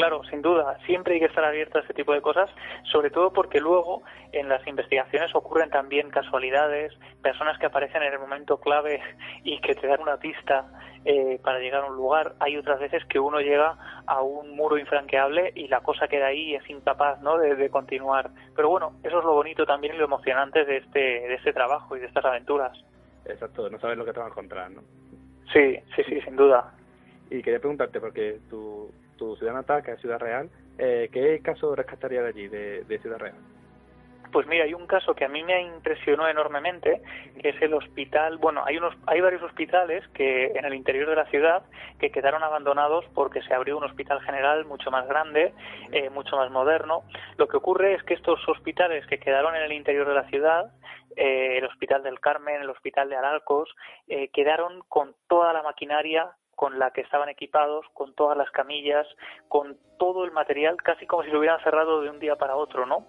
Claro, 0.00 0.22
sin 0.30 0.40
duda, 0.40 0.78
siempre 0.86 1.14
hay 1.14 1.20
que 1.20 1.26
estar 1.26 1.44
abierto 1.44 1.76
a 1.76 1.82
este 1.82 1.92
tipo 1.92 2.14
de 2.14 2.22
cosas, 2.22 2.48
sobre 2.90 3.10
todo 3.10 3.32
porque 3.32 3.60
luego 3.60 4.02
en 4.32 4.48
las 4.48 4.66
investigaciones 4.66 5.34
ocurren 5.34 5.68
también 5.68 6.08
casualidades, 6.08 6.94
personas 7.22 7.58
que 7.58 7.66
aparecen 7.66 8.02
en 8.04 8.14
el 8.14 8.18
momento 8.18 8.58
clave 8.60 9.02
y 9.44 9.60
que 9.60 9.74
te 9.74 9.86
dan 9.86 10.00
una 10.00 10.16
pista 10.16 10.64
eh, 11.04 11.38
para 11.44 11.58
llegar 11.58 11.82
a 11.82 11.90
un 11.90 11.96
lugar. 11.96 12.34
Hay 12.40 12.56
otras 12.56 12.80
veces 12.80 13.04
que 13.06 13.18
uno 13.18 13.40
llega 13.40 13.76
a 14.06 14.22
un 14.22 14.56
muro 14.56 14.78
infranqueable 14.78 15.52
y 15.54 15.68
la 15.68 15.80
cosa 15.80 16.08
queda 16.08 16.28
ahí 16.28 16.52
y 16.52 16.54
es 16.54 16.70
incapaz 16.70 17.20
¿no? 17.20 17.36
de, 17.36 17.56
de 17.56 17.68
continuar. 17.68 18.30
Pero 18.56 18.70
bueno, 18.70 18.92
eso 19.02 19.18
es 19.18 19.24
lo 19.24 19.34
bonito 19.34 19.66
también 19.66 19.96
y 19.96 19.98
lo 19.98 20.04
emocionante 20.04 20.64
de 20.64 20.78
este, 20.78 20.98
de 20.98 21.34
este 21.34 21.52
trabajo 21.52 21.94
y 21.96 22.00
de 22.00 22.06
estas 22.06 22.24
aventuras. 22.24 22.72
Exacto, 23.26 23.68
no 23.68 23.78
sabes 23.78 23.98
lo 23.98 24.06
que 24.06 24.12
te 24.12 24.18
vas 24.18 24.28
a 24.28 24.30
encontrar, 24.30 24.70
¿no? 24.70 24.80
Sí, 25.52 25.78
sí, 25.96 26.02
sí, 26.08 26.20
sin 26.22 26.36
duda. 26.36 26.72
Y 27.30 27.42
quería 27.42 27.58
preguntarte, 27.58 28.00
porque 28.00 28.38
tu, 28.48 28.90
tu 29.16 29.36
ciudad 29.36 29.54
natal, 29.54 29.82
que 29.82 29.92
es 29.92 30.00
Ciudad 30.00 30.18
Real, 30.18 30.48
eh, 30.78 31.08
¿qué 31.12 31.40
caso 31.42 31.74
rescataría 31.74 32.22
de 32.22 32.28
allí, 32.28 32.48
de, 32.48 32.84
de 32.84 32.98
Ciudad 32.98 33.18
Real? 33.18 33.34
Pues 34.32 34.46
mira, 34.46 34.64
hay 34.64 34.74
un 34.74 34.86
caso 34.86 35.14
que 35.14 35.24
a 35.24 35.28
mí 35.28 35.42
me 35.42 35.60
impresionó 35.62 36.28
enormemente, 36.28 37.02
que 37.40 37.48
es 37.48 37.62
el 37.62 37.74
hospital, 37.74 38.38
bueno, 38.38 38.62
hay 38.64 38.76
unos 38.76 38.94
hay 39.06 39.20
varios 39.20 39.42
hospitales 39.42 40.06
que 40.14 40.52
en 40.54 40.64
el 40.64 40.74
interior 40.74 41.08
de 41.08 41.16
la 41.16 41.26
ciudad 41.26 41.64
que 41.98 42.10
quedaron 42.10 42.42
abandonados 42.44 43.04
porque 43.12 43.42
se 43.42 43.52
abrió 43.54 43.76
un 43.76 43.84
hospital 43.84 44.20
general 44.20 44.64
mucho 44.66 44.90
más 44.90 45.06
grande, 45.08 45.52
eh, 45.90 46.10
mucho 46.10 46.36
más 46.36 46.50
moderno. 46.50 47.02
Lo 47.38 47.48
que 47.48 47.56
ocurre 47.56 47.94
es 47.94 48.02
que 48.04 48.14
estos 48.14 48.40
hospitales 48.48 49.04
que 49.06 49.18
quedaron 49.18 49.56
en 49.56 49.62
el 49.62 49.72
interior 49.72 50.06
de 50.06 50.14
la 50.14 50.28
ciudad, 50.28 50.72
eh, 51.16 51.58
el 51.58 51.64
Hospital 51.64 52.02
del 52.02 52.20
Carmen, 52.20 52.62
el 52.62 52.70
Hospital 52.70 53.08
de 53.08 53.16
Aralcos, 53.16 53.68
eh, 54.08 54.28
quedaron 54.28 54.82
con 54.88 55.14
toda 55.28 55.52
la 55.52 55.62
maquinaria 55.62 56.30
con 56.54 56.78
la 56.78 56.90
que 56.90 57.00
estaban 57.00 57.30
equipados, 57.30 57.86
con 57.94 58.14
todas 58.14 58.36
las 58.36 58.50
camillas, 58.50 59.06
con 59.48 59.78
todo 59.98 60.24
el 60.24 60.30
material, 60.30 60.76
casi 60.76 61.06
como 61.06 61.22
si 61.22 61.30
lo 61.30 61.38
hubieran 61.38 61.62
cerrado 61.62 62.02
de 62.02 62.10
un 62.10 62.20
día 62.20 62.36
para 62.36 62.54
otro, 62.54 62.84
¿no? 62.84 63.06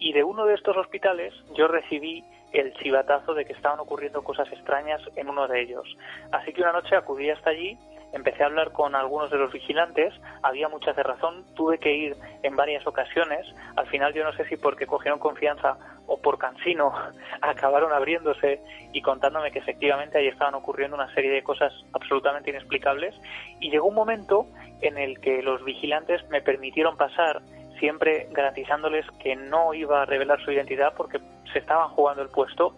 Y 0.00 0.12
de 0.12 0.24
uno 0.24 0.44
de 0.44 0.54
estos 0.54 0.76
hospitales 0.76 1.32
yo 1.54 1.68
recibí 1.68 2.24
el 2.52 2.74
chivatazo 2.74 3.34
de 3.34 3.44
que 3.44 3.52
estaban 3.52 3.78
ocurriendo 3.78 4.24
cosas 4.24 4.50
extrañas 4.50 5.00
en 5.14 5.28
uno 5.28 5.46
de 5.46 5.60
ellos. 5.60 5.86
Así 6.32 6.52
que 6.52 6.62
una 6.62 6.72
noche 6.72 6.96
acudí 6.96 7.30
hasta 7.30 7.50
allí, 7.50 7.78
empecé 8.12 8.42
a 8.42 8.46
hablar 8.46 8.72
con 8.72 8.94
algunos 8.94 9.30
de 9.30 9.38
los 9.38 9.52
vigilantes, 9.52 10.12
había 10.42 10.68
mucha 10.68 10.94
cerrazón, 10.94 11.44
tuve 11.54 11.78
que 11.78 11.94
ir 11.94 12.16
en 12.42 12.56
varias 12.56 12.86
ocasiones, 12.86 13.46
al 13.76 13.86
final 13.86 14.12
yo 14.14 14.24
no 14.24 14.32
sé 14.32 14.44
si 14.46 14.56
porque 14.56 14.86
cogieron 14.86 15.20
confianza 15.20 15.78
o 16.10 16.20
por 16.20 16.38
cansino 16.38 16.92
acabaron 17.40 17.92
abriéndose 17.92 18.60
y 18.92 19.00
contándome 19.00 19.52
que 19.52 19.60
efectivamente 19.60 20.18
ahí 20.18 20.26
estaban 20.26 20.54
ocurriendo 20.54 20.96
una 20.96 21.12
serie 21.14 21.30
de 21.30 21.42
cosas 21.42 21.72
absolutamente 21.92 22.50
inexplicables. 22.50 23.14
Y 23.60 23.70
llegó 23.70 23.86
un 23.86 23.94
momento 23.94 24.46
en 24.82 24.98
el 24.98 25.20
que 25.20 25.40
los 25.42 25.64
vigilantes 25.64 26.28
me 26.28 26.42
permitieron 26.42 26.96
pasar 26.96 27.40
siempre 27.78 28.26
garantizándoles 28.32 29.06
que 29.22 29.36
no 29.36 29.72
iba 29.72 30.02
a 30.02 30.04
revelar 30.04 30.42
su 30.44 30.50
identidad 30.50 30.92
porque 30.96 31.20
se 31.52 31.60
estaban 31.60 31.88
jugando 31.90 32.22
el 32.22 32.28
puesto. 32.28 32.74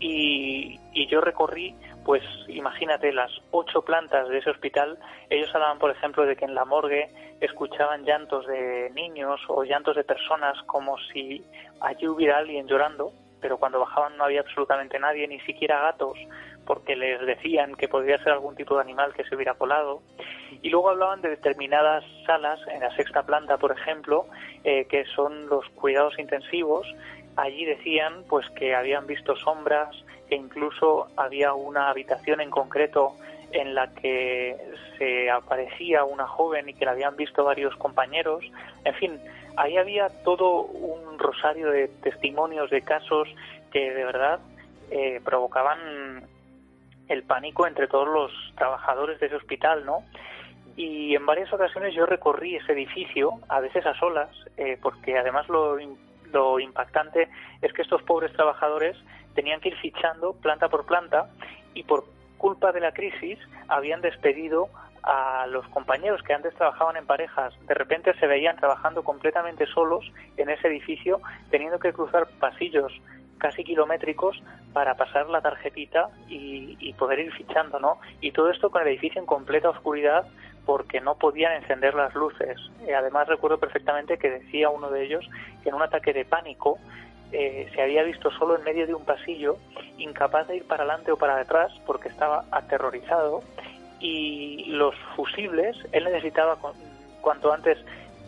Y 0.00 0.80
yo 1.08 1.20
recorrí 1.20 1.76
pues 2.04 2.22
imagínate 2.48 3.12
las 3.12 3.30
ocho 3.50 3.82
plantas 3.82 4.28
de 4.28 4.38
ese 4.38 4.50
hospital, 4.50 4.98
ellos 5.30 5.54
hablaban, 5.54 5.78
por 5.78 5.90
ejemplo, 5.90 6.26
de 6.26 6.36
que 6.36 6.44
en 6.44 6.54
la 6.54 6.64
morgue 6.64 7.10
escuchaban 7.40 8.04
llantos 8.04 8.46
de 8.46 8.90
niños 8.94 9.40
o 9.48 9.64
llantos 9.64 9.96
de 9.96 10.04
personas 10.04 10.60
como 10.66 10.96
si 11.12 11.44
allí 11.80 12.08
hubiera 12.08 12.38
alguien 12.38 12.66
llorando, 12.66 13.12
pero 13.40 13.58
cuando 13.58 13.80
bajaban 13.80 14.16
no 14.16 14.24
había 14.24 14.40
absolutamente 14.40 14.98
nadie, 14.98 15.26
ni 15.26 15.40
siquiera 15.40 15.80
gatos, 15.80 16.16
porque 16.64 16.94
les 16.94 17.20
decían 17.26 17.74
que 17.74 17.88
podría 17.88 18.18
ser 18.18 18.32
algún 18.32 18.54
tipo 18.54 18.76
de 18.76 18.82
animal 18.82 19.12
que 19.12 19.24
se 19.24 19.34
hubiera 19.34 19.54
colado. 19.54 20.00
Y 20.62 20.70
luego 20.70 20.90
hablaban 20.90 21.20
de 21.20 21.30
determinadas 21.30 22.04
salas, 22.24 22.60
en 22.68 22.80
la 22.80 22.94
sexta 22.94 23.24
planta, 23.24 23.58
por 23.58 23.72
ejemplo, 23.72 24.26
eh, 24.62 24.86
que 24.86 25.04
son 25.06 25.48
los 25.48 25.68
cuidados 25.70 26.18
intensivos. 26.18 26.86
Allí 27.36 27.64
decían 27.64 28.24
pues 28.28 28.48
que 28.50 28.74
habían 28.74 29.06
visto 29.06 29.36
sombras, 29.36 29.96
que 30.28 30.36
incluso 30.36 31.08
había 31.16 31.54
una 31.54 31.88
habitación 31.90 32.40
en 32.40 32.50
concreto 32.50 33.14
en 33.52 33.74
la 33.74 33.92
que 33.94 34.56
se 34.98 35.30
aparecía 35.30 36.04
una 36.04 36.26
joven 36.26 36.68
y 36.68 36.74
que 36.74 36.84
la 36.84 36.92
habían 36.92 37.16
visto 37.16 37.44
varios 37.44 37.76
compañeros. 37.76 38.44
En 38.84 38.94
fin, 38.94 39.20
ahí 39.56 39.76
había 39.76 40.08
todo 40.24 40.62
un 40.62 41.18
rosario 41.18 41.70
de 41.70 41.88
testimonios 41.88 42.70
de 42.70 42.82
casos 42.82 43.28
que 43.70 43.92
de 43.92 44.04
verdad 44.04 44.40
eh, 44.90 45.20
provocaban 45.24 46.26
el 47.08 47.22
pánico 47.24 47.66
entre 47.66 47.88
todos 47.88 48.08
los 48.08 48.32
trabajadores 48.56 49.20
de 49.20 49.26
ese 49.26 49.36
hospital, 49.36 49.84
¿no? 49.84 50.02
Y 50.76 51.14
en 51.14 51.26
varias 51.26 51.52
ocasiones 51.52 51.94
yo 51.94 52.06
recorrí 52.06 52.56
ese 52.56 52.72
edificio, 52.72 53.32
a 53.48 53.60
veces 53.60 53.84
a 53.84 53.94
solas, 53.94 54.30
eh, 54.56 54.78
porque 54.80 55.18
además 55.18 55.46
lo, 55.48 55.76
lo 56.32 56.58
impactante 56.58 57.28
es 57.60 57.72
que 57.72 57.82
estos 57.82 58.02
pobres 58.02 58.32
trabajadores 58.32 58.96
tenían 59.34 59.60
que 59.60 59.68
ir 59.68 59.76
fichando 59.76 60.34
planta 60.34 60.68
por 60.68 60.86
planta 60.86 61.30
y 61.74 61.84
por 61.84 62.04
culpa 62.38 62.72
de 62.72 62.80
la 62.80 62.92
crisis 62.92 63.38
habían 63.68 64.00
despedido 64.00 64.68
a 65.02 65.46
los 65.48 65.66
compañeros 65.68 66.22
que 66.22 66.32
antes 66.32 66.54
trabajaban 66.54 66.96
en 66.96 67.06
parejas. 67.06 67.54
De 67.66 67.74
repente 67.74 68.14
se 68.18 68.26
veían 68.26 68.56
trabajando 68.56 69.02
completamente 69.02 69.66
solos 69.66 70.10
en 70.36 70.48
ese 70.48 70.68
edificio, 70.68 71.20
teniendo 71.50 71.78
que 71.78 71.92
cruzar 71.92 72.28
pasillos 72.38 72.92
casi 73.38 73.64
kilométricos 73.64 74.40
para 74.72 74.96
pasar 74.96 75.28
la 75.28 75.40
tarjetita 75.40 76.10
y, 76.28 76.76
y, 76.78 76.92
poder 76.92 77.18
ir 77.18 77.32
fichando, 77.32 77.80
¿no? 77.80 77.98
Y 78.20 78.30
todo 78.30 78.50
esto 78.50 78.70
con 78.70 78.82
el 78.82 78.88
edificio 78.88 79.20
en 79.20 79.26
completa 79.26 79.70
oscuridad 79.70 80.26
porque 80.64 81.00
no 81.00 81.16
podían 81.16 81.52
encender 81.54 81.94
las 81.94 82.14
luces. 82.14 82.58
Y 82.86 82.92
además 82.92 83.28
recuerdo 83.28 83.58
perfectamente 83.58 84.18
que 84.18 84.30
decía 84.30 84.70
uno 84.70 84.90
de 84.90 85.04
ellos 85.04 85.28
que 85.62 85.68
en 85.68 85.74
un 85.74 85.82
ataque 85.82 86.12
de 86.12 86.24
pánico 86.24 86.78
eh, 87.32 87.68
se 87.74 87.82
había 87.82 88.02
visto 88.02 88.30
solo 88.30 88.56
en 88.56 88.64
medio 88.64 88.86
de 88.86 88.94
un 88.94 89.04
pasillo, 89.04 89.56
incapaz 89.98 90.48
de 90.48 90.56
ir 90.56 90.66
para 90.66 90.84
adelante 90.84 91.12
o 91.12 91.16
para 91.16 91.36
detrás 91.36 91.72
porque 91.86 92.08
estaba 92.08 92.44
aterrorizado 92.50 93.42
y 94.00 94.64
los 94.66 94.94
fusibles, 95.16 95.76
él 95.92 96.04
necesitaba 96.04 96.58
cuanto 97.20 97.52
antes 97.52 97.78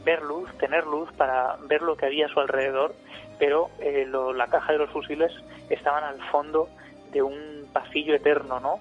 ver 0.04 0.22
luz, 0.22 0.50
tener 0.58 0.86
luz 0.86 1.10
para 1.14 1.56
ver 1.68 1.82
lo 1.82 1.96
que 1.96 2.06
había 2.06 2.26
a 2.26 2.28
su 2.28 2.40
alrededor, 2.40 2.94
pero 3.38 3.70
eh, 3.80 4.06
lo, 4.06 4.32
la 4.32 4.46
caja 4.46 4.72
de 4.72 4.78
los 4.78 4.90
fusibles 4.90 5.32
estaban 5.68 6.04
al 6.04 6.20
fondo 6.30 6.68
de 7.12 7.22
un 7.22 7.66
pasillo 7.72 8.14
eterno, 8.14 8.60
¿no? 8.60 8.78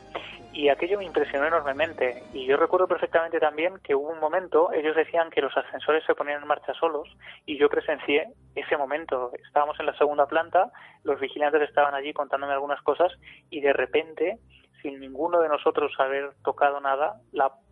Y 0.54 0.70
aquello 0.70 1.00
me 1.00 1.06
impresionó 1.06 1.48
enormemente. 1.48 2.24
Y 2.32 2.46
yo 2.46 2.58
recuerdo 2.58 2.88
perfectamente 2.88 3.40
también 3.40 3.80
que 3.84 3.96
hubo 3.96 4.10
un 4.10 4.20
momento, 4.20 4.72
ellos 4.72 4.96
decían 4.96 5.32
que 5.32 5.42
los 5.42 5.56
ascensores 5.58 6.04
se 6.06 6.14
ponían 6.14 6.42
en 6.42 6.48
marcha 6.48 6.74
solos 6.76 7.10
y 7.46 7.58
yo 7.58 7.70
presencié 7.70 8.28
ese 8.56 8.78
momento. 8.78 9.32
Estábamos 9.46 9.80
en 9.80 9.88
la 9.88 9.98
segunda 9.98 10.28
planta, 10.28 10.72
los 11.04 11.20
vigilantes 11.20 11.64
estaban 11.64 11.96
allí 11.96 12.14
contándome 12.14 12.54
algunas 12.54 12.82
cosas 12.84 13.12
y 13.50 13.62
de 13.62 13.74
repente, 13.74 14.38
sin 14.84 15.00
ninguno 15.00 15.42
de 15.42 15.50
nosotros 15.50 15.92
haber 15.98 16.34
tocado 16.44 16.80
nada, 16.80 17.16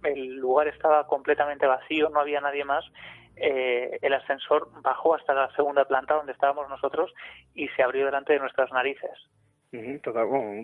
el 0.03 0.37
lugar 0.37 0.67
estaba 0.67 1.05
completamente 1.05 1.67
vacío, 1.67 2.09
no 2.09 2.19
había 2.19 2.41
nadie 2.41 2.65
más. 2.65 2.83
Eh, 3.35 3.99
el 4.01 4.13
ascensor 4.13 4.69
bajó 4.81 5.15
hasta 5.15 5.33
la 5.33 5.53
segunda 5.55 5.85
planta 5.85 6.15
donde 6.15 6.33
estábamos 6.33 6.67
nosotros 6.67 7.13
y 7.53 7.67
se 7.69 7.83
abrió 7.83 8.05
delante 8.05 8.33
de 8.33 8.39
nuestras 8.39 8.71
narices. 8.71 9.29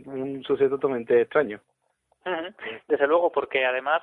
un 0.06 0.44
suceso 0.44 0.72
totalmente 0.72 1.22
extraño. 1.22 1.62
Desde 2.88 3.08
luego, 3.08 3.32
porque 3.32 3.66
además 3.66 4.02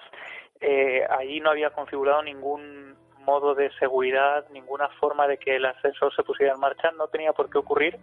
eh, 0.60 1.04
allí 1.10 1.40
no 1.40 1.50
había 1.50 1.70
configurado 1.70 2.22
ningún 2.22 2.96
modo 3.24 3.54
de 3.54 3.70
seguridad, 3.78 4.46
ninguna 4.50 4.88
forma 5.00 5.26
de 5.26 5.38
que 5.38 5.56
el 5.56 5.64
ascensor 5.64 6.14
se 6.14 6.22
pusiera 6.22 6.54
en 6.54 6.60
marcha, 6.60 6.90
no 6.92 7.08
tenía 7.08 7.32
por 7.32 7.50
qué 7.50 7.58
ocurrir. 7.58 7.98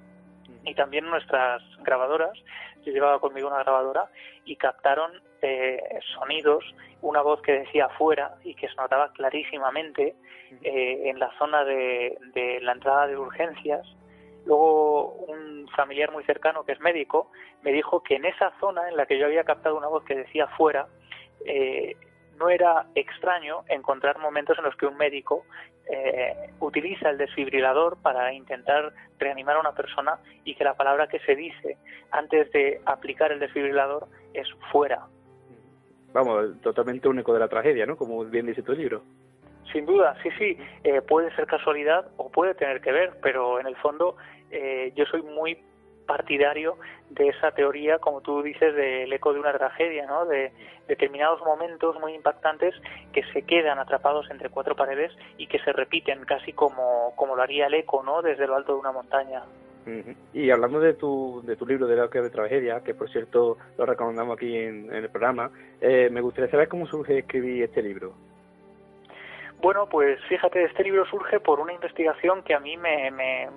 Y 0.64 0.76
también 0.76 1.10
nuestras 1.10 1.62
grabadoras, 1.80 2.38
yo 2.84 2.92
llevaba 2.92 3.20
conmigo 3.20 3.48
una 3.48 3.64
grabadora 3.64 4.10
y 4.46 4.56
captaron 4.58 5.12
eh, 5.42 5.82
sonidos, 6.14 6.64
una 7.02 7.22
voz 7.22 7.42
que 7.42 7.54
decía 7.54 7.86
afuera 7.86 8.36
y 8.44 8.54
que 8.54 8.68
se 8.68 8.76
notaba 8.76 9.12
clarísimamente 9.14 10.16
eh, 10.62 11.10
en 11.10 11.20
la 11.20 11.32
zona 11.40 11.64
de, 11.64 12.16
de 12.34 12.60
la 12.62 12.74
entrada 12.74 13.08
de 13.08 13.18
urgencias 13.18 13.88
Luego 14.46 15.14
un 15.28 15.68
familiar 15.76 16.12
muy 16.12 16.24
cercano 16.24 16.64
que 16.64 16.74
es 16.74 16.80
médico 16.80 17.32
me 17.62 17.72
dijo 17.72 18.02
que 18.02 18.16
en 18.16 18.26
esa 18.26 18.52
zona 18.60 18.90
en 18.90 18.98
la 18.98 19.06
que 19.06 19.20
yo 19.20 19.26
había 19.26 19.44
captado 19.44 19.78
una 19.78 19.88
voz 19.88 20.04
que 20.04 20.16
decía 20.16 20.48
fuera, 20.48 20.88
eh, 21.46 21.96
no 22.38 22.50
era 22.50 22.88
extraño 22.96 23.64
encontrar 23.68 24.18
momentos 24.18 24.58
en 24.58 24.64
los 24.66 24.76
que 24.76 24.88
un 24.88 24.98
médico 24.98 25.46
eh, 25.88 26.34
utiliza 26.60 27.10
el 27.10 27.18
desfibrilador 27.18 28.02
para 28.02 28.34
intentar 28.34 28.94
reanimar 29.20 29.58
a 29.58 29.60
una 29.60 29.74
persona 29.74 30.20
y 30.44 30.56
que 30.56 30.64
la 30.64 30.76
palabra 30.76 31.08
que 31.08 31.20
se 31.20 31.36
dice 31.36 31.78
antes 32.10 32.52
de 32.52 32.82
aplicar 32.86 33.32
el 33.32 33.40
desfibrilador 33.40 34.08
es 34.34 34.48
fuera. 34.72 35.06
Vamos, 36.14 36.60
totalmente 36.62 37.08
único 37.08 37.34
de 37.34 37.40
la 37.40 37.48
tragedia, 37.48 37.86
¿no? 37.86 37.96
Como 37.96 38.26
bien 38.26 38.46
dice 38.46 38.64
tu 38.64 38.74
libro. 38.74 39.04
Sin 39.72 39.86
duda, 39.86 40.16
sí, 40.22 40.30
sí, 40.38 40.58
eh, 40.84 41.02
puede 41.02 41.34
ser 41.36 41.48
casualidad 41.48 42.06
o 42.18 42.30
puede 42.30 42.56
tener 42.56 42.82
que 42.82 42.92
ver, 42.92 43.14
pero 43.22 43.60
en 43.60 43.68
el 43.68 43.76
fondo 43.78 44.18
eh, 44.50 44.92
yo 44.96 45.06
soy 45.06 45.22
muy 45.22 45.58
partidario 46.06 46.78
de 47.10 47.30
esa 47.30 47.52
teoría, 47.52 48.00
como 48.00 48.22
tú 48.22 48.42
dices, 48.42 48.76
del 48.76 49.12
eco 49.14 49.34
de 49.34 49.40
una 49.40 49.54
tragedia, 49.54 50.06
¿no? 50.06 50.26
De 50.26 50.52
determinados 50.88 51.40
momentos 51.42 51.98
muy 52.02 52.14
impactantes 52.14 52.76
que 53.14 53.24
se 53.32 53.44
quedan 53.44 53.80
atrapados 53.80 54.30
entre 54.30 54.50
cuatro 54.50 54.76
paredes 54.76 55.14
y 55.38 55.48
que 55.48 55.60
se 55.60 55.72
repiten 55.72 56.26
casi 56.26 56.52
como, 56.52 57.14
como 57.16 57.36
lo 57.36 57.42
haría 57.42 57.68
el 57.68 57.76
eco, 57.76 58.04
¿no? 58.04 58.22
Desde 58.22 58.48
lo 58.48 58.56
alto 58.56 58.74
de 58.74 58.80
una 58.80 58.92
montaña. 58.92 59.44
Y 60.34 60.52
hablando 60.52 60.80
de 60.80 60.94
tu, 60.94 61.42
de 61.44 61.56
tu 61.56 61.66
libro 61.66 61.88
de 61.88 61.96
la 61.96 62.08
de 62.08 62.30
tragedia, 62.30 62.82
que 62.82 62.94
por 62.94 63.10
cierto 63.10 63.58
lo 63.78 63.86
recomendamos 63.86 64.36
aquí 64.36 64.56
en, 64.56 64.94
el 64.94 65.10
programa, 65.10 65.50
eh, 65.80 66.10
me 66.12 66.22
gustaría 66.22 66.52
saber 66.52 66.68
cómo 66.68 66.86
surge 66.86 67.20
escribir 67.20 67.64
este 67.64 67.82
libro. 67.82 68.14
Bueno, 69.62 69.88
pues 69.88 70.20
fíjate, 70.28 70.64
este 70.64 70.84
libro 70.84 71.06
surge 71.06 71.40
por 71.40 71.60
una 71.60 71.72
investigación 71.72 72.42
que 72.42 72.56
a 72.56 72.60
mí 72.60 72.78
me, 72.78 73.12
me, 73.12 73.48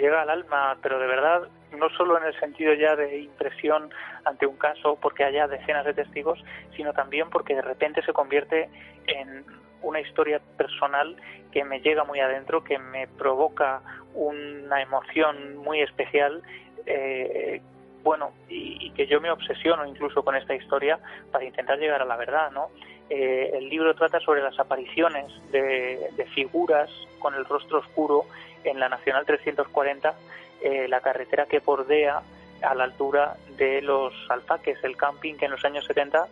llega 0.00 0.22
al 0.22 0.30
alma, 0.30 0.78
pero 0.80 1.00
de 1.00 1.06
verdad, 1.08 1.48
no 1.76 1.90
solo 1.90 2.16
en 2.16 2.24
el 2.24 2.38
sentido 2.38 2.72
ya 2.74 2.94
de 2.94 3.18
impresión 3.18 3.90
ante 4.24 4.46
un 4.46 4.56
caso, 4.56 4.96
porque 5.02 5.24
haya 5.24 5.48
decenas 5.48 5.84
de 5.84 5.94
testigos, 5.94 6.38
sino 6.76 6.92
también 6.92 7.28
porque 7.28 7.56
de 7.56 7.62
repente 7.62 8.02
se 8.02 8.12
convierte 8.12 8.70
en 9.08 9.44
una 9.82 9.98
historia 9.98 10.40
personal 10.56 11.16
que 11.50 11.64
me 11.64 11.80
llega 11.80 12.04
muy 12.04 12.20
adentro, 12.20 12.62
que 12.62 12.78
me 12.78 13.08
provoca 13.08 13.82
una 14.14 14.80
emoción 14.80 15.56
muy 15.56 15.80
especial. 15.80 16.40
Eh, 16.86 17.60
bueno, 18.02 18.32
y, 18.48 18.90
que 18.90 19.06
yo 19.06 19.20
me 19.20 19.30
obsesiono 19.30 19.86
incluso 19.86 20.22
con 20.22 20.36
esta 20.36 20.54
historia 20.54 20.98
para 21.30 21.44
intentar 21.44 21.78
llegar 21.78 22.02
a 22.02 22.04
la 22.04 22.16
verdad, 22.16 22.50
¿no? 22.50 22.70
Eh, 23.08 23.50
el 23.54 23.68
libro 23.68 23.94
trata 23.94 24.20
sobre 24.20 24.42
las 24.42 24.58
apariciones 24.58 25.26
de, 25.50 26.26
figuras 26.34 26.90
con 27.18 27.34
el 27.34 27.44
rostro 27.44 27.78
oscuro 27.78 28.24
en 28.64 28.78
la 28.80 28.88
Nacional 28.88 29.24
340, 29.26 30.14
eh, 30.62 30.88
la 30.88 31.00
carretera 31.00 31.46
que 31.46 31.58
bordea 31.58 32.22
a 32.62 32.74
la 32.74 32.84
altura 32.84 33.36
de 33.56 33.82
los 33.82 34.14
Alfaques, 34.30 34.82
el 34.84 34.96
camping 34.96 35.34
que 35.34 35.46
en 35.46 35.50
los 35.50 35.64
años 35.64 35.84
70 35.86 36.26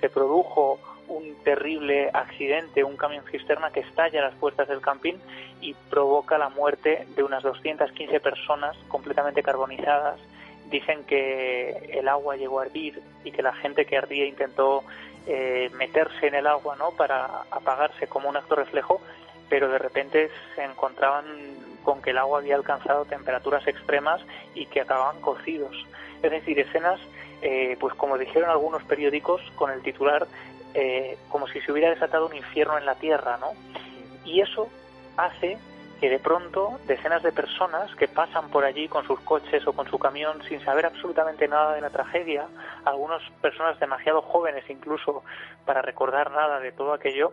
se 0.00 0.10
produjo 0.10 0.78
un 1.08 1.36
terrible 1.44 2.10
accidente, 2.12 2.82
un 2.82 2.96
camión 2.96 3.24
cisterna 3.30 3.70
que 3.70 3.80
estalla 3.80 4.20
a 4.20 4.24
las 4.24 4.34
puertas 4.34 4.68
del 4.68 4.80
camping 4.80 5.14
y 5.60 5.74
provoca 5.88 6.36
la 6.38 6.48
muerte 6.48 7.06
de 7.14 7.22
unas 7.22 7.42
215 7.42 8.20
personas 8.20 8.76
completamente 8.88 9.42
carbonizadas 9.42 10.18
dicen 10.70 11.04
que 11.04 11.70
el 11.92 12.08
agua 12.08 12.36
llegó 12.36 12.60
a 12.60 12.66
hervir 12.66 13.02
y 13.24 13.32
que 13.32 13.42
la 13.42 13.54
gente 13.54 13.86
que 13.86 13.96
ardía 13.96 14.26
intentó 14.26 14.84
eh, 15.26 15.70
meterse 15.74 16.26
en 16.26 16.34
el 16.34 16.46
agua 16.46 16.76
¿no? 16.76 16.92
para 16.92 17.42
apagarse 17.50 18.06
como 18.06 18.28
un 18.28 18.36
acto 18.36 18.54
reflejo, 18.54 19.00
pero 19.48 19.68
de 19.68 19.78
repente 19.78 20.30
se 20.54 20.64
encontraban 20.64 21.24
con 21.82 22.02
que 22.02 22.10
el 22.10 22.18
agua 22.18 22.40
había 22.40 22.56
alcanzado 22.56 23.04
temperaturas 23.04 23.66
extremas 23.66 24.20
y 24.54 24.66
que 24.66 24.80
acababan 24.80 25.20
cocidos. 25.20 25.76
Es 26.22 26.30
decir, 26.30 26.58
escenas, 26.58 27.00
eh, 27.42 27.76
pues 27.78 27.94
como 27.94 28.18
dijeron 28.18 28.50
algunos 28.50 28.82
periódicos 28.84 29.40
con 29.54 29.70
el 29.70 29.82
titular, 29.82 30.26
eh, 30.74 31.16
como 31.28 31.46
si 31.46 31.60
se 31.60 31.70
hubiera 31.70 31.90
desatado 31.90 32.26
un 32.26 32.34
infierno 32.34 32.76
en 32.76 32.86
la 32.86 32.96
tierra, 32.96 33.38
¿no? 33.38 33.52
Y 34.24 34.40
eso 34.40 34.68
hace 35.16 35.58
que 36.00 36.10
de 36.10 36.18
pronto 36.18 36.78
decenas 36.86 37.22
de 37.22 37.32
personas 37.32 37.94
que 37.96 38.08
pasan 38.08 38.50
por 38.50 38.64
allí 38.64 38.88
con 38.88 39.06
sus 39.06 39.20
coches 39.20 39.66
o 39.66 39.72
con 39.72 39.88
su 39.88 39.98
camión 39.98 40.42
sin 40.48 40.60
saber 40.64 40.86
absolutamente 40.86 41.48
nada 41.48 41.74
de 41.74 41.80
la 41.80 41.90
tragedia, 41.90 42.46
algunas 42.84 43.22
personas 43.40 43.80
demasiado 43.80 44.22
jóvenes 44.22 44.64
incluso 44.68 45.24
para 45.64 45.82
recordar 45.82 46.30
nada 46.30 46.60
de 46.60 46.72
todo 46.72 46.92
aquello, 46.92 47.32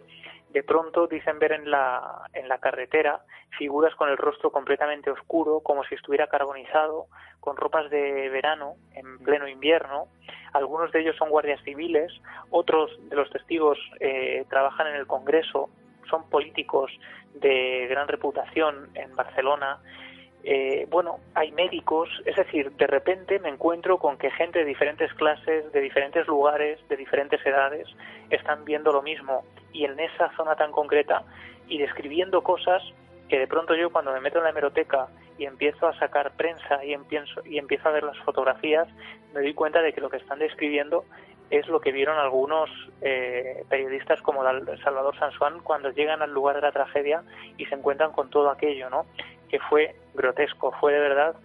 de 0.50 0.64
pronto 0.64 1.08
dicen 1.08 1.40
ver 1.40 1.52
en 1.52 1.70
la, 1.70 2.30
en 2.34 2.48
la 2.48 2.60
carretera 2.60 3.22
figuras 3.58 3.96
con 3.96 4.10
el 4.10 4.18
rostro 4.18 4.52
completamente 4.52 5.10
oscuro, 5.10 5.60
como 5.62 5.84
si 5.84 5.96
estuviera 5.96 6.28
carbonizado, 6.28 7.08
con 7.40 7.58
ropas 7.58 7.90
de 7.90 8.30
verano 8.30 8.76
en 8.94 9.20
pleno 9.20 9.48
invierno. 9.48 10.08
Algunos 10.54 10.92
de 10.92 11.02
ellos 11.02 11.16
son 11.18 11.30
guardias 11.30 11.62
civiles, 11.64 12.12
otros 12.52 12.92
de 13.10 13.16
los 13.16 13.30
testigos 13.32 13.78
eh, 14.00 14.46
trabajan 14.50 14.88
en 14.88 14.96
el 14.96 15.08
Congreso 15.08 15.70
son 16.10 16.30
políticos 16.30 16.92
de 17.36 17.88
gran 17.90 18.08
reputación 18.08 18.90
en 18.96 19.16
Barcelona. 19.16 19.80
Eh, 20.44 20.88
bueno, 20.90 21.20
hay 21.36 21.52
médicos, 21.52 22.10
es 22.26 22.36
decir, 22.36 22.72
de 22.72 22.88
repente 22.88 23.40
me 23.40 23.50
encuentro 23.50 23.98
con 23.98 24.18
que 24.18 24.30
gente 24.32 24.60
de 24.60 24.66
diferentes 24.66 25.14
clases, 25.14 25.72
de 25.72 25.82
diferentes 25.82 26.28
lugares, 26.28 26.80
de 26.90 26.98
diferentes 26.98 27.44
edades, 27.46 27.88
están 28.30 28.66
viendo 28.66 28.92
lo 28.92 29.02
mismo 29.02 29.46
y 29.72 29.86
en 29.86 30.00
esa 30.00 30.36
zona 30.36 30.56
tan 30.56 30.72
concreta 30.72 31.24
y 31.68 31.78
describiendo 31.78 32.42
cosas 32.42 32.84
que 33.30 33.40
de 33.40 33.48
pronto 33.48 33.74
yo 33.74 33.90
cuando 33.90 34.12
me 34.12 34.20
meto 34.20 34.40
en 34.40 34.44
la 34.44 34.50
hemeroteca 34.50 35.08
y 35.38 35.46
empiezo 35.46 35.88
a 35.88 35.98
sacar 35.98 36.36
prensa 36.36 36.84
y 36.84 36.94
empiezo, 36.94 37.42
y 37.46 37.58
empiezo 37.58 37.88
a 37.90 37.92
ver 37.92 38.04
las 38.04 38.18
fotografías, 38.20 38.88
me 39.34 39.42
doy 39.42 39.54
cuenta 39.54 39.82
de 39.82 39.94
que 39.94 40.02
lo 40.02 40.10
que 40.10 40.18
están 40.18 40.40
describiendo 40.40 41.06
es 41.50 41.68
lo 41.68 41.80
que 41.80 41.92
vieron 41.92 42.18
algunos 42.18 42.70
eh, 43.02 43.64
periodistas 43.70 44.22
como 44.22 44.44
Salvador 44.84 45.18
Sansuán 45.18 45.60
cuando 45.60 45.92
llegan 45.92 46.22
al 46.22 46.34
lugar 46.34 46.56
de 46.56 46.62
la 46.62 46.72
tragedia 46.72 47.24
y 47.58 47.66
se 47.66 47.76
encuentran 47.76 48.12
con 48.12 48.30
todo 48.30 48.50
aquello, 48.50 48.90
¿no? 48.90 49.06
Que 49.50 49.60
fue 49.60 49.96
grotesco, 50.14 50.72
fue 50.80 50.94
de 50.94 51.00
verdad. 51.00 51.36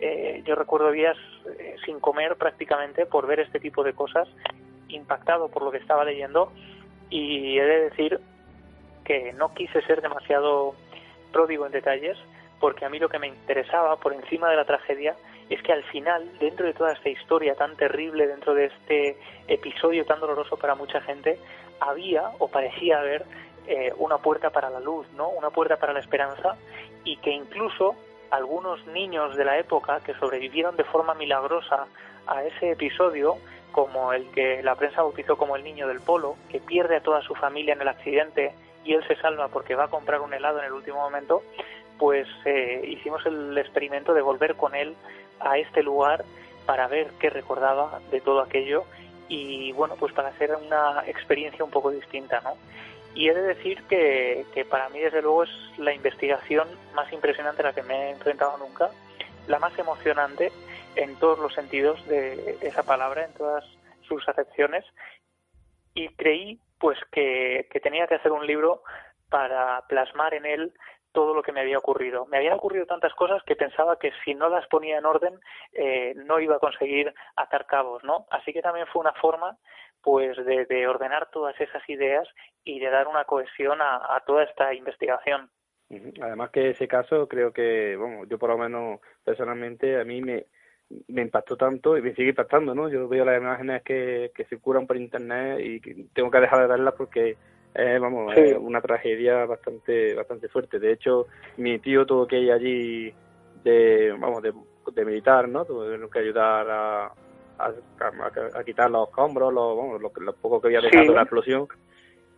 Eh, 0.00 0.42
yo 0.46 0.54
recuerdo 0.54 0.90
días 0.90 1.16
eh, 1.58 1.76
sin 1.84 2.00
comer 2.00 2.36
prácticamente 2.36 3.04
por 3.04 3.26
ver 3.26 3.40
este 3.40 3.60
tipo 3.60 3.82
de 3.82 3.92
cosas, 3.92 4.28
impactado 4.88 5.48
por 5.48 5.62
lo 5.62 5.70
que 5.70 5.78
estaba 5.78 6.04
leyendo 6.04 6.52
y 7.10 7.58
he 7.58 7.64
de 7.64 7.80
decir 7.90 8.20
que 9.04 9.32
no 9.32 9.54
quise 9.54 9.82
ser 9.82 10.00
demasiado 10.02 10.74
pródigo 11.32 11.66
en 11.66 11.72
detalles 11.72 12.16
porque 12.60 12.84
a 12.84 12.88
mí 12.88 12.98
lo 12.98 13.08
que 13.08 13.18
me 13.18 13.28
interesaba 13.28 13.96
por 13.96 14.12
encima 14.12 14.50
de 14.50 14.56
la 14.56 14.64
tragedia 14.64 15.14
es 15.48 15.62
que 15.62 15.72
al 15.72 15.82
final, 15.84 16.30
dentro 16.38 16.66
de 16.66 16.74
toda 16.74 16.92
esta 16.92 17.08
historia 17.08 17.54
tan 17.54 17.76
terrible, 17.76 18.26
dentro 18.26 18.54
de 18.54 18.66
este 18.66 19.16
episodio 19.46 20.04
tan 20.04 20.20
doloroso 20.20 20.56
para 20.56 20.74
mucha 20.74 21.00
gente, 21.00 21.38
había 21.80 22.30
o 22.38 22.48
parecía 22.48 23.00
haber 23.00 23.24
eh, 23.66 23.92
una 23.98 24.18
puerta 24.18 24.50
para 24.50 24.70
la 24.70 24.80
luz, 24.80 25.06
¿no? 25.16 25.28
Una 25.28 25.50
puerta 25.50 25.76
para 25.76 25.92
la 25.92 26.00
esperanza 26.00 26.56
y 27.04 27.16
que 27.18 27.30
incluso 27.30 27.94
algunos 28.30 28.86
niños 28.88 29.36
de 29.36 29.44
la 29.44 29.58
época 29.58 30.00
que 30.00 30.14
sobrevivieron 30.14 30.76
de 30.76 30.84
forma 30.84 31.14
milagrosa 31.14 31.86
a 32.26 32.44
ese 32.44 32.72
episodio, 32.72 33.36
como 33.72 34.12
el 34.12 34.30
que 34.32 34.62
la 34.62 34.74
prensa 34.74 35.02
bautizó 35.02 35.36
como 35.36 35.56
el 35.56 35.64
niño 35.64 35.88
del 35.88 36.00
polo, 36.00 36.36
que 36.50 36.60
pierde 36.60 36.96
a 36.96 37.02
toda 37.02 37.22
su 37.22 37.34
familia 37.34 37.74
en 37.74 37.80
el 37.80 37.88
accidente 37.88 38.52
y 38.84 38.94
él 38.94 39.06
se 39.06 39.16
salva 39.16 39.48
porque 39.48 39.74
va 39.74 39.84
a 39.84 39.88
comprar 39.88 40.20
un 40.20 40.34
helado 40.34 40.58
en 40.58 40.66
el 40.66 40.72
último 40.72 40.98
momento, 40.98 41.42
pues 41.98 42.28
eh, 42.44 42.84
hicimos 42.86 43.24
el 43.26 43.56
experimento 43.56 44.14
de 44.14 44.22
volver 44.22 44.56
con 44.56 44.74
él 44.74 44.94
a 45.40 45.58
este 45.58 45.82
lugar 45.82 46.24
para 46.66 46.86
ver 46.88 47.10
qué 47.18 47.30
recordaba 47.30 48.00
de 48.10 48.20
todo 48.20 48.40
aquello 48.40 48.84
y 49.28 49.72
bueno, 49.72 49.96
pues 49.96 50.12
para 50.12 50.28
hacer 50.28 50.54
una 50.56 51.02
experiencia 51.06 51.64
un 51.64 51.70
poco 51.70 51.90
distinta, 51.90 52.40
¿no? 52.40 52.56
Y 53.14 53.28
he 53.28 53.34
de 53.34 53.42
decir 53.42 53.82
que, 53.84 54.46
que 54.54 54.64
para 54.64 54.88
mí 54.90 55.00
desde 55.00 55.22
luego 55.22 55.44
es 55.44 55.50
la 55.78 55.92
investigación 55.92 56.68
más 56.94 57.12
impresionante 57.12 57.62
a 57.62 57.66
la 57.66 57.72
que 57.72 57.82
me 57.82 57.94
he 57.94 58.10
enfrentado 58.10 58.56
nunca, 58.58 58.90
la 59.46 59.58
más 59.58 59.78
emocionante 59.78 60.52
en 60.96 61.16
todos 61.16 61.38
los 61.38 61.54
sentidos 61.54 62.06
de 62.06 62.58
esa 62.60 62.82
palabra, 62.82 63.24
en 63.24 63.32
todas 63.34 63.64
sus 64.02 64.26
acepciones, 64.28 64.84
y 65.94 66.08
creí 66.10 66.60
pues 66.78 66.98
que, 67.10 67.68
que 67.70 67.80
tenía 67.80 68.06
que 68.06 68.14
hacer 68.14 68.32
un 68.32 68.46
libro 68.46 68.82
para 69.28 69.82
plasmar 69.88 70.34
en 70.34 70.46
él 70.46 70.72
todo 71.12 71.34
lo 71.34 71.42
que 71.42 71.52
me 71.52 71.60
había 71.60 71.78
ocurrido. 71.78 72.26
Me 72.26 72.38
habían 72.38 72.54
ocurrido 72.54 72.86
tantas 72.86 73.14
cosas 73.14 73.42
que 73.44 73.56
pensaba 73.56 73.98
que 73.98 74.12
si 74.24 74.34
no 74.34 74.48
las 74.48 74.66
ponía 74.68 74.98
en 74.98 75.06
orden 75.06 75.38
eh, 75.72 76.14
no 76.16 76.40
iba 76.40 76.56
a 76.56 76.60
conseguir 76.60 77.12
atar 77.36 77.66
cabos, 77.66 78.04
¿no? 78.04 78.26
Así 78.30 78.52
que 78.52 78.62
también 78.62 78.86
fue 78.86 79.00
una 79.00 79.12
forma 79.14 79.56
pues 80.02 80.36
de, 80.44 80.86
ordenar 80.86 81.28
todas 81.30 81.60
esas 81.60 81.86
ideas 81.88 82.26
y 82.64 82.78
de 82.78 82.88
dar 82.88 83.08
una 83.08 83.24
cohesión 83.24 83.78
a, 83.82 84.22
toda 84.26 84.44
esta 84.44 84.72
investigación. 84.72 85.50
Además 86.22 86.50
que 86.50 86.70
ese 86.70 86.86
caso 86.86 87.26
creo 87.26 87.52
que, 87.52 87.96
bueno, 87.96 88.24
yo 88.26 88.38
por 88.38 88.50
lo 88.50 88.58
menos 88.58 89.00
personalmente 89.24 90.00
a 90.00 90.04
mí 90.04 90.20
me, 90.20 90.46
impactó 91.08 91.56
tanto 91.56 91.98
y 91.98 92.02
me 92.02 92.14
sigue 92.14 92.30
impactando, 92.30 92.74
¿no? 92.74 92.88
Yo 92.88 93.08
veo 93.08 93.24
las 93.24 93.40
imágenes 93.40 93.82
que, 93.82 94.30
que 94.34 94.44
circulan 94.44 94.86
por 94.86 94.96
internet 94.96 95.60
y 95.60 96.04
tengo 96.14 96.30
que 96.30 96.40
dejar 96.40 96.60
de 96.60 96.68
verlas 96.68 96.94
porque 96.96 97.36
es, 97.74 98.00
vamos, 98.00 98.34
una 98.60 98.80
tragedia 98.80 99.44
bastante 99.44 100.14
bastante 100.14 100.48
fuerte. 100.48 100.78
De 100.78 100.92
hecho, 100.92 101.26
mi 101.56 101.78
tío 101.78 102.06
tuvo 102.06 102.26
que 102.26 102.38
ir 102.38 102.52
allí 102.52 103.12
de, 103.62 104.16
vamos, 104.18 104.42
de, 104.42 104.52
de 104.92 105.04
militar, 105.04 105.48
¿no? 105.48 105.64
Tuvo 105.64 106.10
que 106.10 106.18
ayudar 106.18 106.68
a, 106.70 107.12
a, 107.58 107.72
a, 108.54 108.64
quitar 108.64 108.90
los 108.90 109.08
escombros, 109.08 109.52
los, 109.52 109.76
vamos, 109.76 110.00
lo, 110.00 110.32
poco 110.34 110.60
que 110.60 110.68
había 110.68 110.80
dejado 110.80 111.14
la 111.14 111.22
explosión 111.22 111.68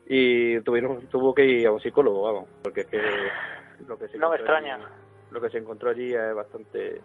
y 0.06 0.60
tuvieron, 0.62 1.06
tuvo 1.06 1.34
que 1.34 1.44
ir 1.44 1.66
a 1.68 1.72
un 1.72 1.80
psicólogo, 1.80 2.22
vamos, 2.22 2.48
porque 2.62 2.80
es 2.80 2.86
que 2.88 3.00
lo 3.86 3.96
que 3.96 4.08
se 4.08 4.18
no 4.18 4.30
me 4.30 4.36
extraña. 4.36 4.78
lo 5.30 5.40
que 5.40 5.50
se 5.50 5.58
encontró 5.58 5.90
allí 5.90 6.12
es 6.12 6.34
bastante 6.34 7.00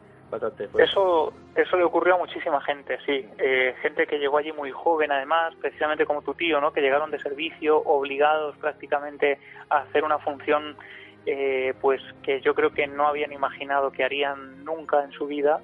eso, 0.78 1.34
eso 1.56 1.78
le 1.78 1.84
ocurrió 1.84 2.16
a 2.16 2.18
muchísima 2.18 2.62
gente, 2.62 2.98
sí. 3.06 3.28
Eh, 3.38 3.76
gente 3.82 4.08
que 4.08 4.18
llegó 4.18 4.38
allí 4.38 4.52
muy 4.52 4.72
joven, 4.72 5.12
además, 5.12 5.54
precisamente 5.62 6.06
como 6.06 6.22
tu 6.22 6.34
tío, 6.34 6.60
¿no? 6.62 6.72
Que 6.72 6.82
llegaron 6.82 7.12
de 7.12 7.20
servicio, 7.20 7.78
obligados 7.78 8.56
prácticamente 8.58 9.40
a 9.70 9.80
hacer 9.80 10.04
una 10.04 10.20
función, 10.20 10.76
eh, 11.26 11.74
pues 11.82 12.02
que 12.24 12.42
yo 12.42 12.54
creo 12.54 12.72
que 12.72 12.88
no 12.88 13.08
habían 13.08 13.34
imaginado 13.34 13.92
que 13.92 14.04
harían 14.04 14.64
nunca 14.64 15.04
en 15.04 15.12
su 15.12 15.28
vida 15.28 15.62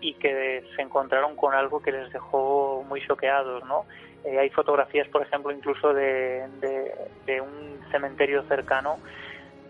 y 0.00 0.14
que 0.14 0.64
se 0.74 0.82
encontraron 0.82 1.36
con 1.36 1.54
algo 1.54 1.80
que 1.80 1.92
les 1.92 2.12
dejó 2.12 2.84
muy 2.88 3.06
choqueados, 3.06 3.64
¿no? 3.64 3.84
Eh, 4.24 4.38
hay 4.38 4.50
fotografías, 4.50 5.08
por 5.08 5.22
ejemplo, 5.22 5.52
incluso 5.52 5.92
de, 5.92 6.46
de 7.26 7.40
un 7.40 7.80
cementerio 7.90 8.42
cercano 8.44 8.98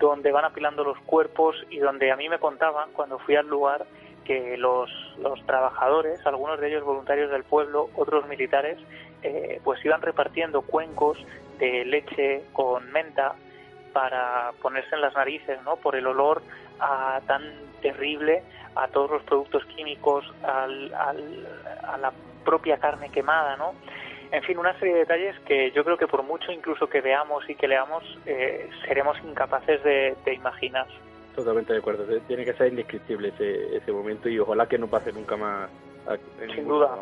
donde 0.02 0.32
van 0.32 0.44
apilando 0.44 0.82
los 0.82 0.98
cuerpos 1.00 1.56
y 1.70 1.78
donde 1.78 2.10
a 2.10 2.16
mí 2.16 2.28
me 2.28 2.38
contaban 2.38 2.90
cuando 2.92 3.18
fui 3.20 3.36
al 3.36 3.46
lugar 3.46 3.86
que 4.24 4.56
los, 4.56 4.90
los 5.18 5.44
trabajadores, 5.46 6.24
algunos 6.26 6.60
de 6.60 6.68
ellos 6.68 6.84
voluntarios 6.84 7.30
del 7.30 7.44
pueblo, 7.44 7.90
otros 7.94 8.26
militares, 8.28 8.78
eh, 9.22 9.60
pues 9.64 9.84
iban 9.84 10.02
repartiendo 10.02 10.62
cuencos 10.62 11.18
de 11.58 11.84
leche 11.84 12.44
con 12.52 12.90
menta 12.90 13.34
para 13.92 14.52
ponerse 14.62 14.94
en 14.94 15.00
las 15.00 15.14
narices, 15.14 15.62
¿no? 15.62 15.76
Por 15.76 15.96
el 15.96 16.06
olor 16.06 16.42
a, 16.80 17.20
tan 17.26 17.42
terrible 17.82 18.42
a 18.74 18.88
todos 18.88 19.10
los 19.10 19.22
productos 19.22 19.64
químicos, 19.66 20.24
al, 20.42 20.92
a 20.94 21.96
la 21.98 22.12
propia 22.44 22.78
carne 22.78 23.10
quemada, 23.10 23.56
¿no? 23.56 23.74
En 24.32 24.42
fin, 24.44 24.56
una 24.58 24.72
serie 24.78 24.94
de 24.94 25.00
detalles 25.00 25.38
que 25.40 25.72
yo 25.72 25.84
creo 25.84 25.98
que 25.98 26.06
por 26.06 26.22
mucho 26.22 26.50
incluso 26.52 26.88
que 26.88 27.02
veamos 27.02 27.48
y 27.50 27.54
que 27.54 27.68
leamos, 27.68 28.02
eh, 28.24 28.70
seremos 28.86 29.18
incapaces 29.24 29.82
de 29.84 30.34
imaginar. 30.34 30.86
Totalmente 31.34 31.72
de 31.72 31.78
acuerdo. 31.78 32.04
Tiene 32.26 32.44
que 32.44 32.52
ser 32.52 32.68
indescriptible 32.68 33.28
ese, 33.28 33.76
ese 33.76 33.92
momento 33.92 34.28
y 34.28 34.38
ojalá 34.38 34.66
que 34.66 34.78
no 34.78 34.88
pase 34.88 35.12
nunca 35.12 35.36
más. 35.36 35.70
Sin 36.54 36.66
duda. 36.66 36.98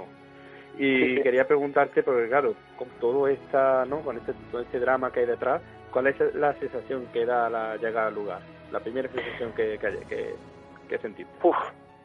Y 0.78 1.20
quería 1.22 1.46
preguntarte, 1.46 2.02
porque 2.02 2.28
claro, 2.28 2.54
con 2.76 2.88
todo 3.00 3.28
esta, 3.28 3.84
¿no? 3.86 4.00
Con 4.00 4.16
este, 4.16 4.32
todo 4.50 4.62
este 4.62 4.78
drama 4.78 5.12
que 5.12 5.20
hay 5.20 5.26
detrás, 5.26 5.60
¿cuál 5.90 6.06
es 6.06 6.34
la 6.34 6.54
sensación 6.54 7.06
que 7.12 7.26
da 7.26 7.50
la 7.50 7.76
llegada 7.76 8.06
al 8.06 8.14
lugar? 8.14 8.40
La 8.70 8.80
primera 8.80 9.08
sensación 9.08 9.52
que, 9.52 9.78
que, 9.78 10.36
que, 10.88 10.98
sentiste. 10.98 11.32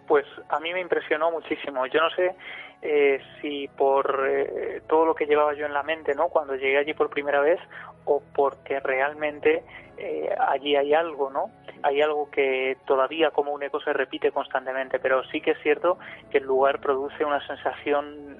pues 0.07 0.25
a 0.49 0.59
mí 0.59 0.73
me 0.73 0.81
impresionó 0.81 1.31
muchísimo. 1.31 1.85
Yo 1.85 2.01
no 2.01 2.09
sé 2.09 2.35
eh, 2.81 3.21
si 3.39 3.67
por 3.77 4.27
eh, 4.27 4.81
todo 4.88 5.05
lo 5.05 5.15
que 5.15 5.25
llevaba 5.25 5.53
yo 5.53 5.65
en 5.65 5.73
la 5.73 5.83
mente, 5.83 6.15
¿no? 6.15 6.29
Cuando 6.29 6.55
llegué 6.55 6.77
allí 6.77 6.93
por 6.93 7.09
primera 7.09 7.41
vez, 7.41 7.59
o 8.05 8.21
porque 8.33 8.79
realmente 8.79 9.63
eh, 9.97 10.36
allí 10.39 10.75
hay 10.75 10.93
algo, 10.93 11.29
¿no? 11.29 11.51
Hay 11.84 12.01
algo 12.01 12.29
que 12.29 12.77
todavía 12.86 13.31
como 13.31 13.53
un 13.53 13.63
eco 13.63 13.79
se 13.79 13.93
repite 13.93 14.31
constantemente, 14.31 14.99
pero 14.99 15.23
sí 15.25 15.41
que 15.41 15.51
es 15.51 15.62
cierto 15.62 15.97
que 16.31 16.39
el 16.39 16.45
lugar 16.45 16.79
produce 16.79 17.23
una 17.23 17.45
sensación 17.45 18.38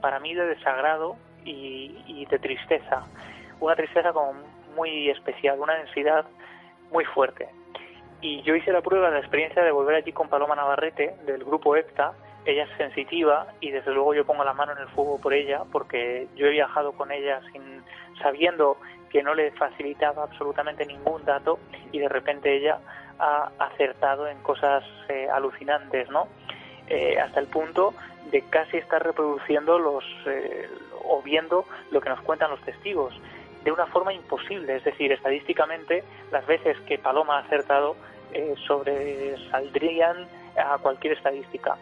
para 0.00 0.20
mí 0.20 0.34
de 0.34 0.46
desagrado 0.46 1.16
y, 1.44 2.26
de 2.28 2.38
tristeza, 2.38 3.06
una 3.60 3.76
tristeza 3.76 4.12
como 4.12 4.34
muy 4.74 5.10
especial, 5.10 5.60
una 5.60 5.74
densidad 5.74 6.26
muy 6.90 7.04
fuerte. 7.04 7.48
Y 8.20 8.42
yo 8.42 8.56
hice 8.56 8.72
la 8.72 8.80
prueba 8.80 9.10
la 9.10 9.20
experiencia 9.20 9.62
de 9.62 9.70
volver 9.70 9.96
allí 9.96 10.12
con 10.12 10.28
Paloma 10.28 10.56
Navarrete 10.56 11.14
del 11.24 11.44
grupo 11.44 11.76
EPTA, 11.76 12.14
ella 12.46 12.64
es 12.64 12.76
sensitiva 12.76 13.48
y 13.60 13.70
desde 13.70 13.92
luego 13.92 14.14
yo 14.14 14.24
pongo 14.24 14.44
la 14.44 14.54
mano 14.54 14.72
en 14.72 14.78
el 14.78 14.88
fuego 14.88 15.20
por 15.20 15.34
ella 15.34 15.62
porque 15.72 16.28
yo 16.36 16.46
he 16.46 16.50
viajado 16.50 16.92
con 16.92 17.10
ella 17.10 17.40
sin 17.52 17.82
sabiendo 18.22 18.78
que 19.16 19.22
no 19.22 19.34
le 19.34 19.50
facilitaba 19.52 20.24
absolutamente 20.24 20.84
ningún 20.84 21.24
dato 21.24 21.58
y 21.90 22.00
de 22.00 22.08
repente 22.10 22.54
ella 22.54 22.80
ha 23.18 23.50
acertado 23.58 24.28
en 24.28 24.36
cosas 24.42 24.84
eh, 25.08 25.26
alucinantes, 25.32 26.10
¿no? 26.10 26.28
Eh, 26.86 27.18
hasta 27.18 27.40
el 27.40 27.46
punto 27.46 27.94
de 28.30 28.42
casi 28.42 28.76
estar 28.76 29.02
reproduciendo 29.02 29.78
los 29.78 30.04
eh, 30.26 30.68
o 31.02 31.22
viendo 31.22 31.64
lo 31.92 32.02
que 32.02 32.10
nos 32.10 32.20
cuentan 32.20 32.50
los 32.50 32.60
testigos 32.60 33.18
de 33.64 33.72
una 33.72 33.86
forma 33.86 34.12
imposible, 34.12 34.76
es 34.76 34.84
decir, 34.84 35.10
estadísticamente 35.10 36.04
las 36.30 36.46
veces 36.46 36.78
que 36.80 36.98
Paloma 36.98 37.38
ha 37.38 37.40
acertado 37.40 37.96
sobresaldrían 38.66 40.28
a 40.58 40.76
cualquier 40.76 41.14
estadística. 41.14 41.78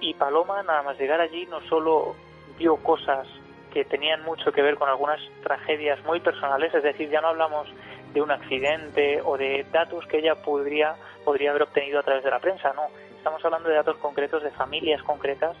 Y 0.00 0.14
Paloma, 0.14 0.62
nada 0.62 0.84
más 0.84 0.96
llegar 0.96 1.20
allí, 1.20 1.44
no 1.46 1.60
solo 1.62 2.14
vio 2.56 2.76
cosas 2.76 3.26
que 3.72 3.84
tenían 3.84 4.22
mucho 4.22 4.52
que 4.52 4.62
ver 4.62 4.76
con 4.76 4.88
algunas 4.88 5.20
tragedias 5.42 6.02
muy 6.04 6.20
personales, 6.20 6.74
es 6.74 6.82
decir, 6.82 7.10
ya 7.10 7.20
no 7.20 7.28
hablamos 7.28 7.68
de 8.12 8.22
un 8.22 8.30
accidente 8.30 9.20
o 9.22 9.36
de 9.36 9.66
datos 9.72 10.06
que 10.06 10.18
ella 10.18 10.34
podría, 10.36 10.94
podría 11.24 11.50
haber 11.50 11.62
obtenido 11.62 12.00
a 12.00 12.02
través 12.02 12.24
de 12.24 12.30
la 12.30 12.38
prensa, 12.38 12.72
no. 12.72 12.88
Estamos 13.16 13.44
hablando 13.44 13.68
de 13.68 13.74
datos 13.74 13.96
concretos 13.98 14.42
de 14.42 14.50
familias 14.50 15.02
concretas 15.02 15.56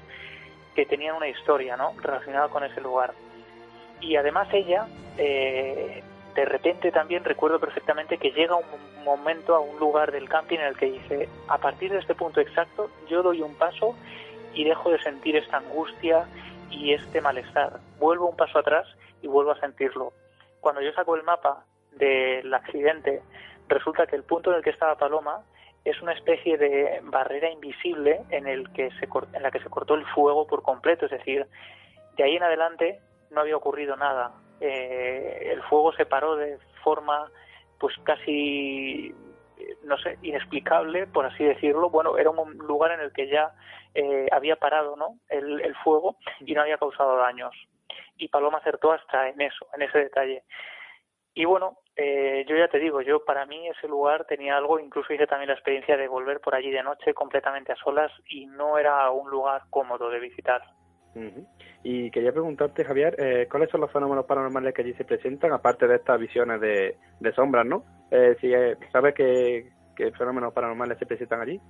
que 0.74 0.86
tenían 0.86 1.16
una 1.16 1.28
historia 1.28 1.76
¿no? 1.76 1.92
relacionada 2.00 2.48
con 2.48 2.64
ese 2.64 2.80
lugar. 2.80 3.12
Y 4.00 4.16
además 4.16 4.48
ella, 4.52 4.86
eh, 5.16 6.02
de 6.34 6.44
repente 6.44 6.92
también 6.92 7.24
recuerdo 7.24 7.58
perfectamente 7.58 8.16
que 8.16 8.30
llega 8.30 8.54
un 8.54 9.04
momento 9.04 9.56
a 9.56 9.60
un 9.60 9.78
lugar 9.78 10.12
del 10.12 10.28
camping 10.28 10.58
en 10.58 10.66
el 10.66 10.76
que 10.76 10.86
dice, 10.86 11.28
a 11.48 11.58
partir 11.58 11.90
de 11.90 11.98
este 11.98 12.14
punto 12.14 12.40
exacto, 12.40 12.90
yo 13.08 13.22
doy 13.22 13.42
un 13.42 13.54
paso 13.56 13.96
y 14.54 14.64
dejo 14.64 14.90
de 14.90 15.02
sentir 15.02 15.36
esta 15.36 15.58
angustia 15.58 16.26
y 16.70 16.92
este 16.92 17.20
malestar. 17.20 17.80
Vuelvo 17.98 18.28
un 18.28 18.36
paso 18.36 18.58
atrás 18.58 18.86
y 19.22 19.26
vuelvo 19.26 19.52
a 19.52 19.60
sentirlo. 19.60 20.12
Cuando 20.60 20.80
yo 20.80 20.92
saco 20.92 21.16
el 21.16 21.22
mapa 21.22 21.64
del 21.92 22.52
accidente, 22.52 23.22
resulta 23.68 24.06
que 24.06 24.16
el 24.16 24.24
punto 24.24 24.50
en 24.50 24.56
el 24.56 24.62
que 24.62 24.70
estaba 24.70 24.96
Paloma 24.96 25.42
es 25.84 26.00
una 26.02 26.12
especie 26.12 26.58
de 26.58 27.00
barrera 27.04 27.50
invisible 27.50 28.20
en, 28.30 28.46
el 28.46 28.70
que 28.72 28.90
se, 28.98 29.08
en 29.32 29.42
la 29.42 29.50
que 29.50 29.60
se 29.60 29.70
cortó 29.70 29.94
el 29.94 30.04
fuego 30.06 30.46
por 30.46 30.62
completo. 30.62 31.06
Es 31.06 31.12
decir, 31.12 31.46
de 32.16 32.24
ahí 32.24 32.36
en 32.36 32.42
adelante 32.42 33.00
no 33.30 33.40
había 33.40 33.56
ocurrido 33.56 33.96
nada. 33.96 34.32
Eh, 34.60 35.50
el 35.52 35.62
fuego 35.62 35.92
se 35.92 36.06
paró 36.06 36.36
de 36.36 36.58
forma 36.82 37.30
pues 37.78 37.94
casi 38.02 39.14
no 39.84 39.98
sé, 39.98 40.18
inexplicable, 40.22 41.06
por 41.06 41.26
así 41.26 41.44
decirlo. 41.44 41.90
Bueno, 41.90 42.16
era 42.18 42.30
un 42.30 42.58
lugar 42.58 42.92
en 42.92 43.00
el 43.00 43.12
que 43.12 43.28
ya 43.28 43.52
eh, 43.94 44.28
había 44.32 44.56
parado 44.56 44.96
¿no? 44.96 45.18
El, 45.28 45.74
fuego 45.84 46.16
y 46.40 46.54
no 46.54 46.62
había 46.62 46.78
causado 46.78 47.16
daños. 47.16 47.54
Y 48.16 48.28
Paloma 48.28 48.58
acertó 48.58 48.92
hasta 48.92 49.28
en 49.28 49.40
eso, 49.40 49.66
en 49.74 49.82
ese 49.82 49.98
detalle. 49.98 50.42
Y 51.34 51.44
bueno, 51.44 51.78
eh, 51.94 52.44
yo 52.48 52.56
ya 52.56 52.68
te 52.68 52.78
digo, 52.78 53.00
yo 53.00 53.24
para 53.24 53.46
mí 53.46 53.68
ese 53.68 53.86
lugar 53.86 54.24
tenía 54.24 54.56
algo, 54.56 54.80
incluso 54.80 55.12
hice 55.12 55.26
también 55.26 55.48
la 55.48 55.54
experiencia 55.54 55.96
de 55.96 56.08
volver 56.08 56.40
por 56.40 56.54
allí 56.54 56.70
de 56.70 56.82
noche 56.82 57.14
completamente 57.14 57.72
a 57.72 57.76
solas 57.76 58.10
y 58.28 58.46
no 58.46 58.76
era 58.76 59.10
un 59.10 59.30
lugar 59.30 59.62
cómodo 59.70 60.10
de 60.10 60.18
visitar. 60.18 60.62
Y 61.82 62.10
quería 62.10 62.32
preguntarte, 62.32 62.84
Javier, 62.84 63.14
eh, 63.18 63.48
¿cuáles 63.50 63.70
son 63.70 63.80
los 63.80 63.92
fenómenos 63.92 64.26
paranormales 64.26 64.74
que 64.74 64.82
allí 64.82 64.94
se 64.94 65.04
presentan, 65.04 65.52
aparte 65.52 65.86
de 65.86 65.96
estas 65.96 66.18
visiones 66.18 66.60
de, 66.60 66.96
sombras, 67.34 67.66
¿no? 67.66 67.84
Eh, 68.10 68.36
si, 68.40 68.52
eh, 68.52 68.76
¿Sabes 68.92 69.14
qué, 69.14 69.70
qué 69.96 70.10
fenómenos 70.12 70.52
paranormales 70.52 70.98
se 70.98 71.06
presentan 71.06 71.40
allí? 71.40 71.60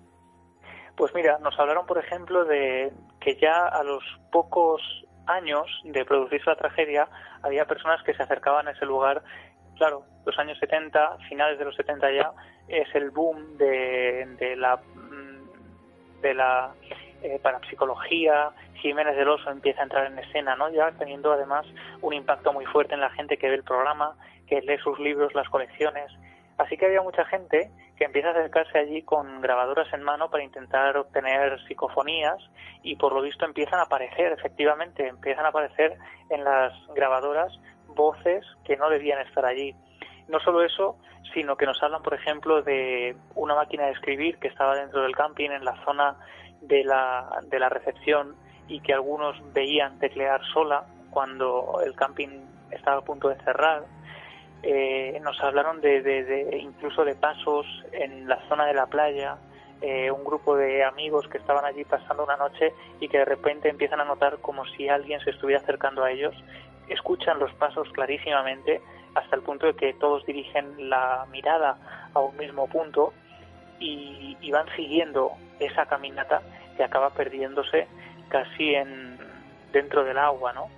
Pues 0.98 1.14
mira, 1.14 1.38
nos 1.38 1.56
hablaron, 1.56 1.86
por 1.86 1.96
ejemplo, 1.96 2.44
de 2.44 2.92
que 3.20 3.36
ya 3.36 3.68
a 3.68 3.84
los 3.84 4.02
pocos 4.32 4.82
años 5.26 5.68
de 5.84 6.04
producirse 6.04 6.50
la 6.50 6.56
tragedia, 6.56 7.08
había 7.40 7.66
personas 7.66 8.02
que 8.02 8.14
se 8.14 8.22
acercaban 8.24 8.66
a 8.66 8.72
ese 8.72 8.84
lugar. 8.84 9.22
Claro, 9.76 10.02
los 10.26 10.36
años 10.40 10.58
70, 10.58 11.18
finales 11.28 11.56
de 11.56 11.66
los 11.66 11.76
70 11.76 12.10
ya, 12.10 12.32
es 12.66 12.92
el 12.96 13.10
boom 13.12 13.56
de, 13.58 14.56
la 14.56 14.76
mm, 14.76 16.20
de 16.20 16.34
la 16.34 16.74
eh, 17.22 17.38
parapsicología, 17.40 18.50
Jiménez 18.74 19.16
del 19.16 19.28
Oso 19.28 19.50
empieza 19.50 19.80
a 19.80 19.84
entrar 19.84 20.06
en 20.06 20.18
escena, 20.18 20.56
¿no? 20.56 20.68
Ya 20.70 20.90
teniendo 20.98 21.32
además 21.32 21.64
un 22.02 22.12
impacto 22.12 22.52
muy 22.52 22.64
fuerte 22.66 22.94
en 22.94 23.00
la 23.00 23.10
gente 23.10 23.36
que 23.36 23.48
ve 23.48 23.54
el 23.54 23.62
programa, 23.62 24.16
que 24.48 24.62
lee 24.62 24.78
sus 24.78 24.98
libros, 24.98 25.32
las 25.32 25.48
colecciones. 25.48 26.10
Así 26.58 26.76
que 26.76 26.86
había 26.86 27.02
mucha 27.02 27.24
gente 27.24 27.70
que 27.96 28.04
empieza 28.04 28.28
a 28.28 28.32
acercarse 28.32 28.78
allí 28.78 29.02
con 29.02 29.40
grabadoras 29.40 29.92
en 29.92 30.02
mano 30.02 30.28
para 30.28 30.42
intentar 30.42 30.96
obtener 30.96 31.58
psicofonías 31.66 32.38
y 32.82 32.96
por 32.96 33.12
lo 33.12 33.22
visto 33.22 33.44
empiezan 33.44 33.78
a 33.78 33.84
aparecer, 33.84 34.32
efectivamente, 34.32 35.06
empiezan 35.06 35.46
a 35.46 35.48
aparecer 35.48 35.96
en 36.30 36.44
las 36.44 36.72
grabadoras 36.94 37.52
voces 37.86 38.44
que 38.64 38.76
no 38.76 38.90
debían 38.90 39.20
estar 39.20 39.44
allí. 39.44 39.74
No 40.26 40.40
solo 40.40 40.62
eso, 40.62 40.98
sino 41.32 41.56
que 41.56 41.64
nos 41.64 41.82
hablan, 41.82 42.02
por 42.02 42.14
ejemplo, 42.14 42.62
de 42.62 43.16
una 43.34 43.54
máquina 43.54 43.86
de 43.86 43.92
escribir 43.92 44.38
que 44.38 44.48
estaba 44.48 44.74
dentro 44.74 45.02
del 45.02 45.14
camping 45.14 45.50
en 45.50 45.64
la 45.64 45.82
zona 45.84 46.16
de 46.60 46.84
la, 46.84 47.40
de 47.44 47.58
la 47.58 47.68
recepción 47.68 48.34
y 48.66 48.80
que 48.80 48.92
algunos 48.92 49.36
veían 49.52 49.98
teclear 49.98 50.40
sola 50.52 50.86
cuando 51.10 51.80
el 51.84 51.94
camping 51.94 52.40
estaba 52.70 52.98
a 52.98 53.04
punto 53.04 53.28
de 53.28 53.36
cerrar. 53.36 53.84
Eh, 54.62 55.18
nos 55.22 55.40
hablaron 55.40 55.80
de, 55.80 56.58
incluso 56.60 57.04
de 57.04 57.14
pasos 57.14 57.66
en 57.92 58.28
la 58.28 58.38
zona 58.48 58.66
de 58.66 58.74
la 58.74 58.86
playa, 58.86 59.36
eh, 59.80 60.10
un 60.10 60.24
grupo 60.24 60.56
de 60.56 60.82
amigos 60.82 61.28
que 61.28 61.38
estaban 61.38 61.64
allí 61.64 61.84
pasando 61.84 62.24
una 62.24 62.36
noche 62.36 62.74
y 63.00 63.08
que 63.08 63.18
de 63.18 63.24
repente 63.24 63.68
empiezan 63.68 64.00
a 64.00 64.04
notar 64.04 64.38
como 64.38 64.64
si 64.66 64.88
alguien 64.88 65.20
se 65.20 65.30
estuviera 65.30 65.60
acercando 65.62 66.02
a 66.02 66.10
ellos, 66.10 66.34
escuchan 66.88 67.38
los 67.38 67.52
pasos 67.54 67.88
clarísimamente 67.92 68.80
hasta 69.14 69.36
el 69.36 69.42
punto 69.42 69.66
de 69.66 69.74
que 69.74 69.94
todos 69.94 70.26
dirigen 70.26 70.90
la 70.90 71.26
mirada 71.30 72.10
a 72.12 72.20
un 72.20 72.36
mismo 72.36 72.66
punto 72.66 73.12
y, 73.78 74.36
y 74.40 74.50
van 74.50 74.66
siguiendo 74.74 75.32
esa 75.60 75.86
caminata 75.86 76.42
que 76.76 76.82
acaba 76.82 77.10
perdiéndose 77.10 77.86
casi 78.28 78.74
en 78.74 79.18
dentro 79.72 80.04
del 80.04 80.18
agua, 80.18 80.52
¿no? 80.52 80.68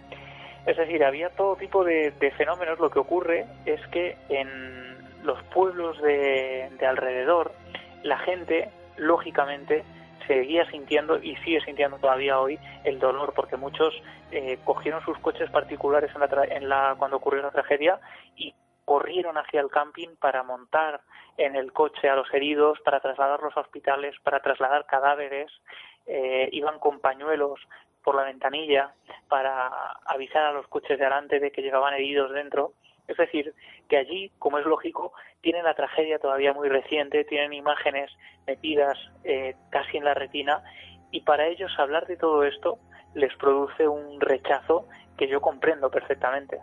Es 0.66 0.76
decir, 0.76 1.04
había 1.04 1.30
todo 1.30 1.56
tipo 1.56 1.84
de, 1.84 2.12
fenómenos. 2.36 2.78
Lo 2.78 2.90
que 2.90 2.98
ocurre 2.98 3.46
es 3.64 3.84
que 3.88 4.16
en 4.28 5.24
los 5.24 5.42
pueblos 5.44 6.00
de, 6.02 6.70
alrededor, 6.86 7.52
la 8.02 8.18
gente, 8.18 8.70
lógicamente, 8.96 9.84
seguía 10.26 10.68
sintiendo 10.70 11.18
y 11.18 11.36
sigue 11.36 11.60
sintiendo 11.62 11.98
todavía 11.98 12.38
hoy 12.38 12.58
el 12.84 12.98
dolor, 12.98 13.32
porque 13.34 13.56
muchos 13.56 13.94
eh, 14.30 14.58
cogieron 14.64 15.04
sus 15.04 15.18
coches 15.18 15.50
particulares 15.50 16.10
en 16.14 16.20
la, 16.20 16.44
en 16.44 16.68
la, 16.68 16.94
cuando 16.98 17.16
ocurrió 17.16 17.42
la 17.42 17.50
tragedia 17.50 17.98
y 18.36 18.54
corrieron 18.84 19.38
hacia 19.38 19.60
el 19.60 19.70
camping 19.70 20.16
para 20.20 20.42
montar 20.42 21.00
en 21.36 21.56
el 21.56 21.72
coche 21.72 22.08
a 22.08 22.16
los 22.16 22.32
heridos, 22.34 22.80
para 22.80 23.00
trasladarlos 23.00 23.56
a 23.56 23.60
hospitales, 23.60 24.14
para 24.22 24.40
trasladar 24.40 24.84
cadáveres, 24.86 25.50
eh, 26.06 26.48
iban 26.52 26.78
con 26.78 26.98
pañuelos 27.00 27.60
por 28.02 28.14
la 28.14 28.24
ventanilla 28.24 28.94
para 29.28 29.68
avisar 30.04 30.44
a 30.44 30.52
los 30.52 30.66
coches 30.68 30.98
de 30.98 31.04
adelante 31.04 31.40
de 31.40 31.50
que 31.50 31.62
llevaban 31.62 31.94
heridos 31.94 32.32
dentro. 32.32 32.72
Es 33.06 33.16
decir, 33.16 33.54
que 33.88 33.96
allí, 33.96 34.30
como 34.38 34.58
es 34.58 34.66
lógico, 34.66 35.12
tienen 35.40 35.64
la 35.64 35.74
tragedia 35.74 36.18
todavía 36.18 36.52
muy 36.52 36.68
reciente, 36.68 37.24
tienen 37.24 37.52
imágenes 37.52 38.10
metidas 38.46 38.96
eh, 39.24 39.56
casi 39.70 39.96
en 39.96 40.04
la 40.04 40.14
retina 40.14 40.62
y 41.10 41.22
para 41.22 41.46
ellos 41.46 41.72
hablar 41.78 42.06
de 42.06 42.16
todo 42.16 42.44
esto 42.44 42.78
les 43.14 43.34
produce 43.36 43.88
un 43.88 44.20
rechazo 44.20 44.86
que 45.16 45.28
yo 45.28 45.40
comprendo 45.40 45.90
perfectamente. 45.90 46.58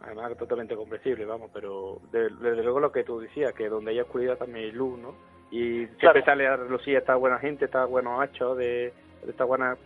Además, 0.00 0.36
totalmente 0.36 0.74
comprensible, 0.76 1.24
vamos, 1.24 1.50
pero 1.52 1.98
desde 2.10 2.62
luego 2.62 2.80
lo 2.80 2.92
que 2.92 3.04
tú 3.04 3.20
decías, 3.20 3.52
que 3.54 3.68
donde 3.68 3.92
hay 3.92 4.00
oscuridad 4.00 4.36
también 4.36 4.66
hay 4.66 4.72
luz, 4.72 4.98
¿no? 4.98 5.14
Y 5.50 5.86
siempre 5.98 6.24
sale 6.24 6.46
a 6.46 6.56
relucir 6.56 6.96
esta 6.96 7.14
buena 7.14 7.38
gente, 7.38 7.66
esta 7.66 7.84
buenos 7.84 8.22
hechos, 8.24 8.56
de, 8.56 8.92
de 9.22 9.30
estas 9.30 9.46
buenas 9.46 9.78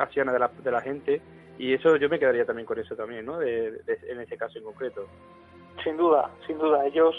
acciones 0.00 0.32
de 0.32 0.38
la, 0.38 0.48
de 0.48 0.70
la 0.70 0.80
gente. 0.80 1.20
Y 1.58 1.74
eso 1.74 1.96
yo 1.96 2.08
me 2.08 2.18
quedaría 2.18 2.46
también 2.46 2.66
con 2.66 2.78
eso 2.78 2.96
también, 2.96 3.26
¿no? 3.26 3.38
De, 3.38 3.82
en 4.08 4.20
ese 4.20 4.36
caso 4.38 4.58
en 4.58 4.64
concreto. 4.64 5.06
Sin 5.84 5.96
duda, 5.96 6.30
sin 6.46 6.58
duda. 6.58 6.86
Ellos 6.86 7.14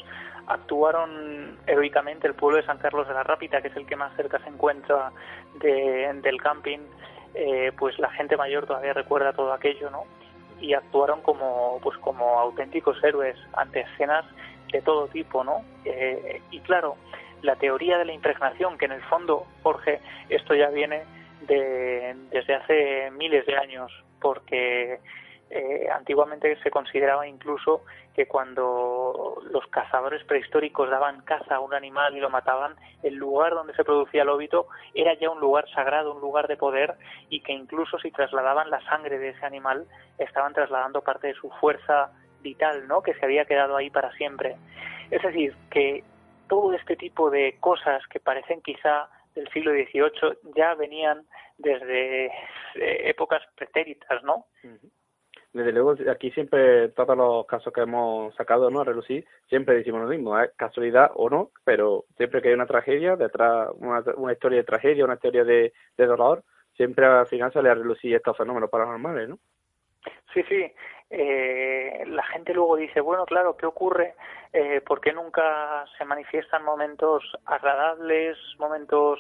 actuaron 0.48 1.60
heroicamente. 1.68 2.28
El 2.28 2.34
pueblo 2.34 2.58
de 2.58 2.66
San 2.66 2.80
Carlos 2.80 3.08
de 3.08 3.14
la 3.14 3.24
Rápita, 3.24 3.62
que 3.62 3.68
es 3.68 3.76
el 3.76 3.86
que 3.86 3.96
más 3.96 4.16
cerca 4.16 4.40
se 4.40 4.50
encuentra 4.50 5.12
de, 5.60 6.12
del 6.22 6.42
camping, 6.42 6.80
eh, 7.34 7.72
pues 7.78 7.98
la 8.00 8.10
gente 8.12 8.36
mayor 8.36 8.66
todavía 8.66 8.94
recuerda 8.94 9.34
todo 9.34 9.54
aquello, 9.54 9.90
¿no? 9.90 10.04
Y 10.60 10.74
actuaron 10.74 11.22
como, 11.22 11.80
pues 11.82 11.98
como 12.00 12.40
auténticos 12.40 13.04
héroes 13.04 13.38
ante 13.54 13.82
escenas 13.82 14.26
de 14.72 14.82
todo 14.82 15.08
tipo, 15.08 15.44
¿no? 15.44 15.64
Eh, 15.86 16.42
y 16.52 16.60
claro, 16.62 16.96
la 17.42 17.56
teoría 17.56 17.98
de 17.98 18.06
la 18.06 18.14
impregnación, 18.14 18.78
que 18.78 18.86
en 18.86 18.94
el 18.94 19.02
fondo, 19.04 19.46
Jorge, 19.64 20.02
esto 20.30 20.54
ya 20.54 20.70
viene 20.70 21.04
de, 21.42 22.16
desde 22.30 22.56
hace 22.56 23.12
miles 23.12 23.46
de 23.46 23.58
años, 23.58 23.92
porque 24.20 25.00
eh, 25.50 25.90
antiguamente 25.94 26.58
se 26.64 26.72
consideraba 26.72 27.28
incluso 27.28 27.84
que 28.16 28.26
cuando 28.26 29.42
los 29.52 29.68
cazadores 29.68 30.24
prehistóricos 30.24 30.90
daban 30.90 31.22
caza 31.22 31.56
a 31.56 31.60
un 31.60 31.74
animal 31.74 32.16
y 32.16 32.22
lo 32.22 32.30
mataban, 32.30 32.76
el 33.04 33.16
lugar 33.16 33.54
donde 33.54 33.76
se 33.76 33.84
producía 33.84 34.24
el 34.24 34.30
óbito 34.30 34.68
era 34.94 35.14
ya 35.16 35.30
un 35.30 35.40
lugar 35.40 35.70
sagrado, 35.70 36.14
un 36.14 36.22
lugar 36.22 36.48
de 36.48 36.58
poder 36.58 36.96
y 37.30 37.42
que 37.42 37.52
incluso 37.52 38.00
si 38.00 38.12
trasladaban 38.12 38.70
la 38.70 38.82
sangre 38.86 39.20
de 39.20 39.30
ese 39.30 39.46
animal 39.46 39.86
estaban 40.18 40.54
trasladando 40.54 41.02
parte 41.02 41.28
de 41.28 41.34
su 41.34 41.50
fuerza 41.50 42.12
vital, 42.42 42.88
¿no? 42.88 43.02
Que 43.02 43.14
se 43.16 43.26
había 43.26 43.46
quedado 43.46 43.76
ahí 43.76 43.90
para 43.90 44.12
siempre. 44.14 44.56
Es 45.10 45.22
decir, 45.22 45.54
que 45.70 46.04
todo 46.48 46.74
este 46.74 46.96
tipo 46.96 47.30
de 47.30 47.58
cosas 47.60 48.06
que 48.08 48.20
parecen 48.20 48.62
quizá 48.62 49.10
del 49.36 49.48
siglo 49.50 49.72
XVIII 49.72 50.54
ya 50.56 50.76
venían 50.76 51.26
desde 51.58 52.26
eh, 52.26 52.32
épocas 53.10 53.42
pretéritas, 53.56 54.24
¿no? 54.24 54.46
Desde 55.54 55.74
luego, 55.74 55.96
aquí 56.10 56.32
siempre, 56.32 56.90
todos 56.90 57.18
los 57.18 57.46
casos 57.46 57.74
que 57.74 57.82
hemos 57.82 58.34
sacado, 58.36 58.70
¿no? 58.70 58.82
A 58.82 58.86
relucir, 58.86 59.26
siempre 59.50 59.76
decimos 59.76 60.02
lo 60.02 60.08
mismo, 60.08 60.40
es 60.40 60.52
casualidad 60.56 61.12
o 61.16 61.30
no, 61.30 61.52
pero 61.66 62.06
siempre 62.16 62.42
que 62.42 62.50
hay 62.50 62.54
una 62.54 62.68
tragedia, 62.68 63.18
detrás, 63.18 63.70
una, 63.76 64.02
una 64.16 64.34
historia 64.34 64.60
de 64.60 64.64
tragedia, 64.64 65.04
una 65.04 65.16
historia 65.16 65.44
de, 65.44 65.74
de 65.98 66.06
dolor, 66.06 66.44
siempre 66.76 67.06
al 67.06 67.28
final 67.28 67.52
sale 67.52 67.70
a 67.70 67.76
relucir 67.76 68.16
estos 68.16 68.38
fenómenos 68.38 68.70
paranormales, 68.70 69.28
¿no? 69.28 69.40
Sí, 70.34 70.44
sí. 70.48 70.72
Eh, 71.10 72.04
la 72.08 72.24
gente 72.24 72.54
luego 72.54 72.78
dice, 72.78 73.02
bueno, 73.02 73.26
claro, 73.26 73.58
¿qué 73.58 73.66
ocurre? 73.66 74.16
Eh, 74.54 74.82
¿Por 74.82 75.02
qué 75.02 75.12
nunca 75.12 75.86
se 75.98 76.06
manifiestan 76.06 76.64
momentos 76.64 77.24
agradables, 77.46 78.38
momentos... 78.60 79.20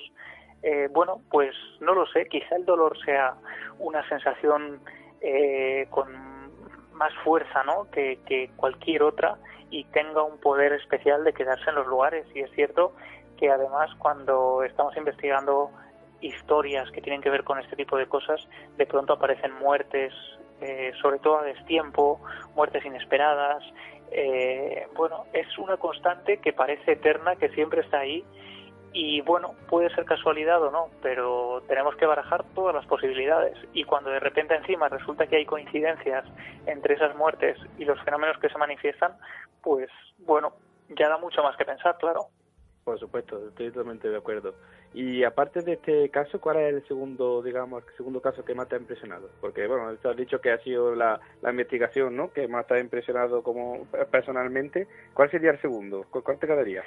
Eh, 0.64 0.88
bueno, 0.92 1.22
pues 1.32 1.56
no 1.80 1.96
lo 1.96 2.06
sé, 2.08 2.28
quizá 2.28 2.56
el 2.56 2.66
dolor 2.66 2.96
sea 3.04 3.34
una 3.80 4.08
sensación 4.08 4.80
eh, 5.20 5.88
con 5.90 6.08
más 6.94 7.12
fuerza 7.24 7.64
¿no? 7.64 7.90
que, 7.90 8.20
que 8.28 8.52
cualquier 8.56 9.02
otra 9.02 9.40
y 9.72 9.86
tenga 9.86 10.22
un 10.22 10.40
poder 10.40 10.74
especial 10.74 11.24
de 11.24 11.34
quedarse 11.34 11.68
en 11.68 11.78
los 11.78 11.88
lugares. 11.88 12.28
Y 12.36 12.42
es 12.42 12.52
cierto 12.52 12.94
que 13.38 13.50
además 13.50 13.90
cuando 13.98 14.62
estamos 14.64 14.96
investigando 14.96 15.72
historias 16.22 16.92
que 16.92 17.02
tienen 17.02 17.22
que 17.22 17.32
ver 17.32 17.44
con 17.44 17.60
este 17.60 17.76
tipo 17.76 17.98
de 17.98 18.06
cosas, 18.06 18.48
de 18.78 18.86
pronto 18.86 19.14
aparecen 19.14 19.54
muertes 19.56 20.14
eh, 20.62 20.94
sobre 21.02 21.20
todo 21.20 21.40
a 21.40 21.44
destiempo, 21.44 22.22
muertes 22.56 22.86
inesperadas. 22.86 23.64
Eh, 24.12 24.88
bueno, 24.96 25.26
es 25.34 25.58
una 25.58 25.78
constante 25.78 26.38
que 26.38 26.54
parece 26.54 26.94
eterna, 26.94 27.36
que 27.36 27.50
siempre 27.50 27.82
está 27.82 28.00
ahí. 28.00 28.24
Y 28.94 29.22
bueno, 29.22 29.56
puede 29.70 29.90
ser 29.96 30.04
casualidad 30.04 30.62
o 30.62 30.70
no, 30.70 30.90
pero 31.02 31.64
tenemos 31.68 31.96
que 31.96 32.06
barajar 32.06 32.44
todas 32.54 32.76
las 32.76 32.86
posibilidades. 32.86 33.58
Y 33.74 33.86
cuando 33.86 34.10
de 34.10 34.20
repente 34.20 34.54
encima 34.54 34.90
resulta 34.90 35.28
que 35.28 35.38
hay 35.38 35.46
coincidencias 35.46 36.26
entre 36.66 36.96
esas 36.96 37.16
muertes 37.16 37.58
y 37.78 37.86
los 37.86 38.02
fenómenos 38.04 38.38
que 38.40 38.50
se 38.50 38.58
manifiestan, 38.58 39.14
pues 39.64 39.90
bueno, 40.20 40.54
ya 40.90 41.08
da 41.08 41.18
mucho 41.18 41.42
más 41.42 41.56
que 41.56 41.66
pensar, 41.66 41.98
claro. 41.98 42.28
Por 42.84 42.98
supuesto, 43.00 43.48
estoy 43.48 43.70
totalmente 43.70 44.10
de 44.10 44.18
acuerdo. 44.18 44.56
Y 44.94 45.24
aparte 45.24 45.62
de 45.62 45.74
este 45.74 46.10
caso, 46.10 46.42
¿cuál 46.42 46.58
es 46.58 46.74
el 46.74 46.88
segundo, 46.88 47.42
digamos, 47.44 47.84
el 47.88 47.96
segundo 47.96 48.22
caso 48.22 48.44
que 48.44 48.56
más 48.56 48.68
te 48.68 48.76
ha 48.76 48.80
impresionado? 48.80 49.30
Porque, 49.40 49.68
bueno, 49.68 49.88
has 49.88 50.18
dicho 50.18 50.42
que 50.42 50.52
ha 50.52 50.58
sido 50.58 50.96
la, 50.96 51.20
la 51.42 51.52
investigación, 51.52 52.18
¿no? 52.18 52.32
Que 52.34 52.48
más 52.48 52.66
te 52.66 52.74
ha 52.74 52.80
impresionado 52.80 53.44
como 53.44 53.86
personalmente. 54.10 54.88
¿Cuál 55.14 55.30
sería 55.30 55.52
el 55.52 55.62
segundo? 55.62 56.06
¿Cuál 56.10 56.40
te 56.40 56.48
quedaría? 56.48 56.84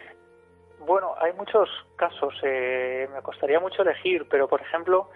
Bueno, 0.81 1.15
hay 1.19 1.33
muchos 1.33 1.71
casos. 1.97 2.35
Eh, 2.43 3.09
me 3.15 3.23
costaría 3.23 3.61
mucho 3.61 3.83
elegir, 3.83 4.27
pero, 4.29 4.49
por 4.49 4.61
ejemplo, 4.61 5.09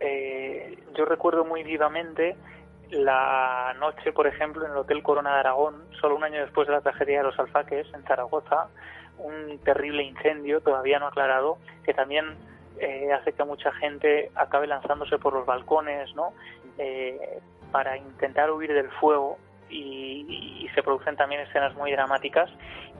eh, 0.00 0.76
yo 0.94 1.04
recuerdo 1.04 1.44
muy 1.44 1.62
vivamente 1.62 2.36
la 2.90 3.74
noche, 3.78 4.12
por 4.12 4.26
ejemplo, 4.26 4.64
en 4.64 4.72
el 4.72 4.78
Hotel 4.78 5.02
Corona 5.02 5.34
de 5.34 5.40
Aragón, 5.40 5.84
solo 6.00 6.16
un 6.16 6.24
año 6.24 6.40
después 6.40 6.66
de 6.66 6.74
la 6.74 6.80
tragedia 6.80 7.18
de 7.18 7.24
los 7.24 7.38
alfaques 7.38 7.86
en 7.94 8.02
Zaragoza, 8.04 8.68
un 9.18 9.58
terrible 9.64 10.02
incendio 10.02 10.60
todavía 10.60 10.98
no 10.98 11.06
aclarado 11.06 11.58
que 11.84 11.94
también 11.94 12.36
eh, 12.80 13.12
hace 13.12 13.32
que 13.32 13.44
mucha 13.44 13.72
gente 13.72 14.30
acabe 14.34 14.66
lanzándose 14.66 15.18
por 15.18 15.32
los 15.32 15.44
balcones, 15.44 16.14
¿no? 16.14 16.32
Eh, 16.78 17.40
para 17.72 17.96
intentar 17.96 18.50
huir 18.50 18.72
del 18.72 18.90
fuego 18.92 19.38
y, 19.68 20.68
se 20.74 20.82
producen 20.82 21.16
también 21.16 21.40
escenas 21.40 21.74
muy 21.74 21.90
dramáticas 21.90 22.48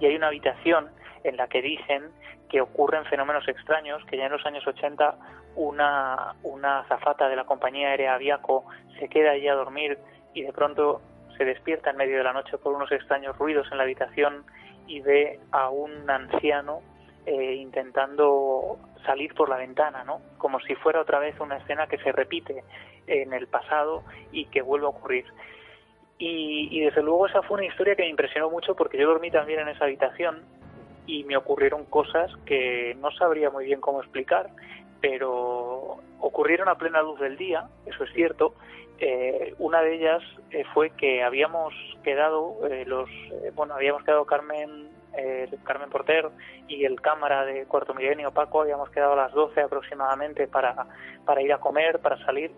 y 0.00 0.06
hay 0.06 0.16
una 0.16 0.28
habitación 0.28 0.88
en 1.22 1.36
la 1.36 1.46
que 1.46 1.62
dicen 1.62 2.10
que 2.48 2.60
ocurren 2.60 3.04
fenómenos 3.04 3.46
extraños, 3.46 4.02
que 4.06 4.16
ya 4.16 4.26
en 4.26 4.32
los 4.32 4.44
años 4.44 4.66
80 4.66 5.14
una, 5.54 6.34
una 6.42 6.80
azafata 6.80 7.28
de 7.28 7.36
la 7.36 7.44
compañía 7.44 7.90
aérea 7.90 8.14
Aviaco 8.14 8.64
se 8.98 9.08
queda 9.08 9.32
allí 9.32 9.46
a 9.46 9.54
dormir 9.54 9.98
y 10.34 10.42
de 10.42 10.52
pronto 10.52 11.00
se 11.36 11.44
despierta 11.44 11.90
en 11.90 11.96
medio 11.98 12.16
de 12.16 12.24
la 12.24 12.32
noche 12.32 12.58
por 12.58 12.74
unos 12.74 12.90
extraños 12.90 13.36
ruidos 13.38 13.68
en 13.70 13.78
la 13.78 13.84
habitación 13.84 14.44
y 14.88 15.00
ve 15.00 15.38
a 15.52 15.70
un 15.70 16.10
anciano 16.10 16.80
eh, 17.26 17.54
intentando 17.54 18.78
salir 19.04 19.34
por 19.34 19.48
la 19.48 19.56
ventana, 19.56 20.02
¿no? 20.02 20.20
Como 20.38 20.60
si 20.60 20.74
fuera 20.74 21.00
otra 21.00 21.18
vez 21.18 21.38
una 21.40 21.58
escena 21.58 21.86
que 21.86 21.98
se 21.98 22.10
repite 22.10 22.64
en 23.06 23.32
el 23.32 23.46
pasado 23.46 24.02
y 24.32 24.46
que 24.46 24.62
vuelve 24.62 24.86
a 24.86 24.90
ocurrir. 24.90 25.26
Y, 26.18 26.80
desde 26.80 27.02
luego 27.02 27.26
esa 27.26 27.42
fue 27.42 27.58
una 27.58 27.66
historia 27.66 27.94
que 27.94 28.02
me 28.02 28.08
impresionó 28.08 28.50
mucho 28.50 28.74
porque 28.74 28.98
yo 28.98 29.06
dormí 29.06 29.30
también 29.30 29.60
en 29.60 29.68
esa 29.68 29.84
habitación 29.84 30.42
y 31.06 31.22
me 31.24 31.36
ocurrieron 31.36 31.84
cosas 31.84 32.30
que 32.44 32.96
no 33.00 33.12
sabría 33.12 33.50
muy 33.50 33.66
bien 33.66 33.80
cómo 33.80 34.00
explicar, 34.00 34.50
pero 35.00 35.98
ocurrieron 36.18 36.68
a 36.68 36.74
plena 36.74 37.02
luz 37.02 37.20
del 37.20 37.36
día, 37.36 37.68
eso 37.86 38.02
es 38.02 38.12
cierto. 38.12 38.54
Eh, 39.00 39.54
una 39.58 39.80
de 39.80 39.94
ellas 39.94 40.22
eh, 40.50 40.64
fue 40.74 40.90
que 40.90 41.22
habíamos 41.22 41.72
quedado 42.02 42.66
eh, 42.68 42.84
los, 42.84 43.08
bueno, 43.54 43.74
habíamos 43.74 44.02
quedado 44.02 44.24
Carmen, 44.24 44.88
Carmen 45.64 45.90
Porter 45.90 46.28
y 46.68 46.84
el 46.84 47.00
cámara 47.00 47.44
de 47.44 47.64
Cuarto 47.66 47.94
Milenio 47.94 48.30
Paco, 48.30 48.62
habíamos 48.62 48.90
quedado 48.90 49.14
a 49.14 49.16
las 49.16 49.32
12 49.32 49.60
aproximadamente 49.60 50.46
para, 50.46 50.86
para 51.24 51.42
ir 51.42 51.52
a 51.52 51.58
comer, 51.58 51.98
para 52.00 52.24
salir. 52.24 52.52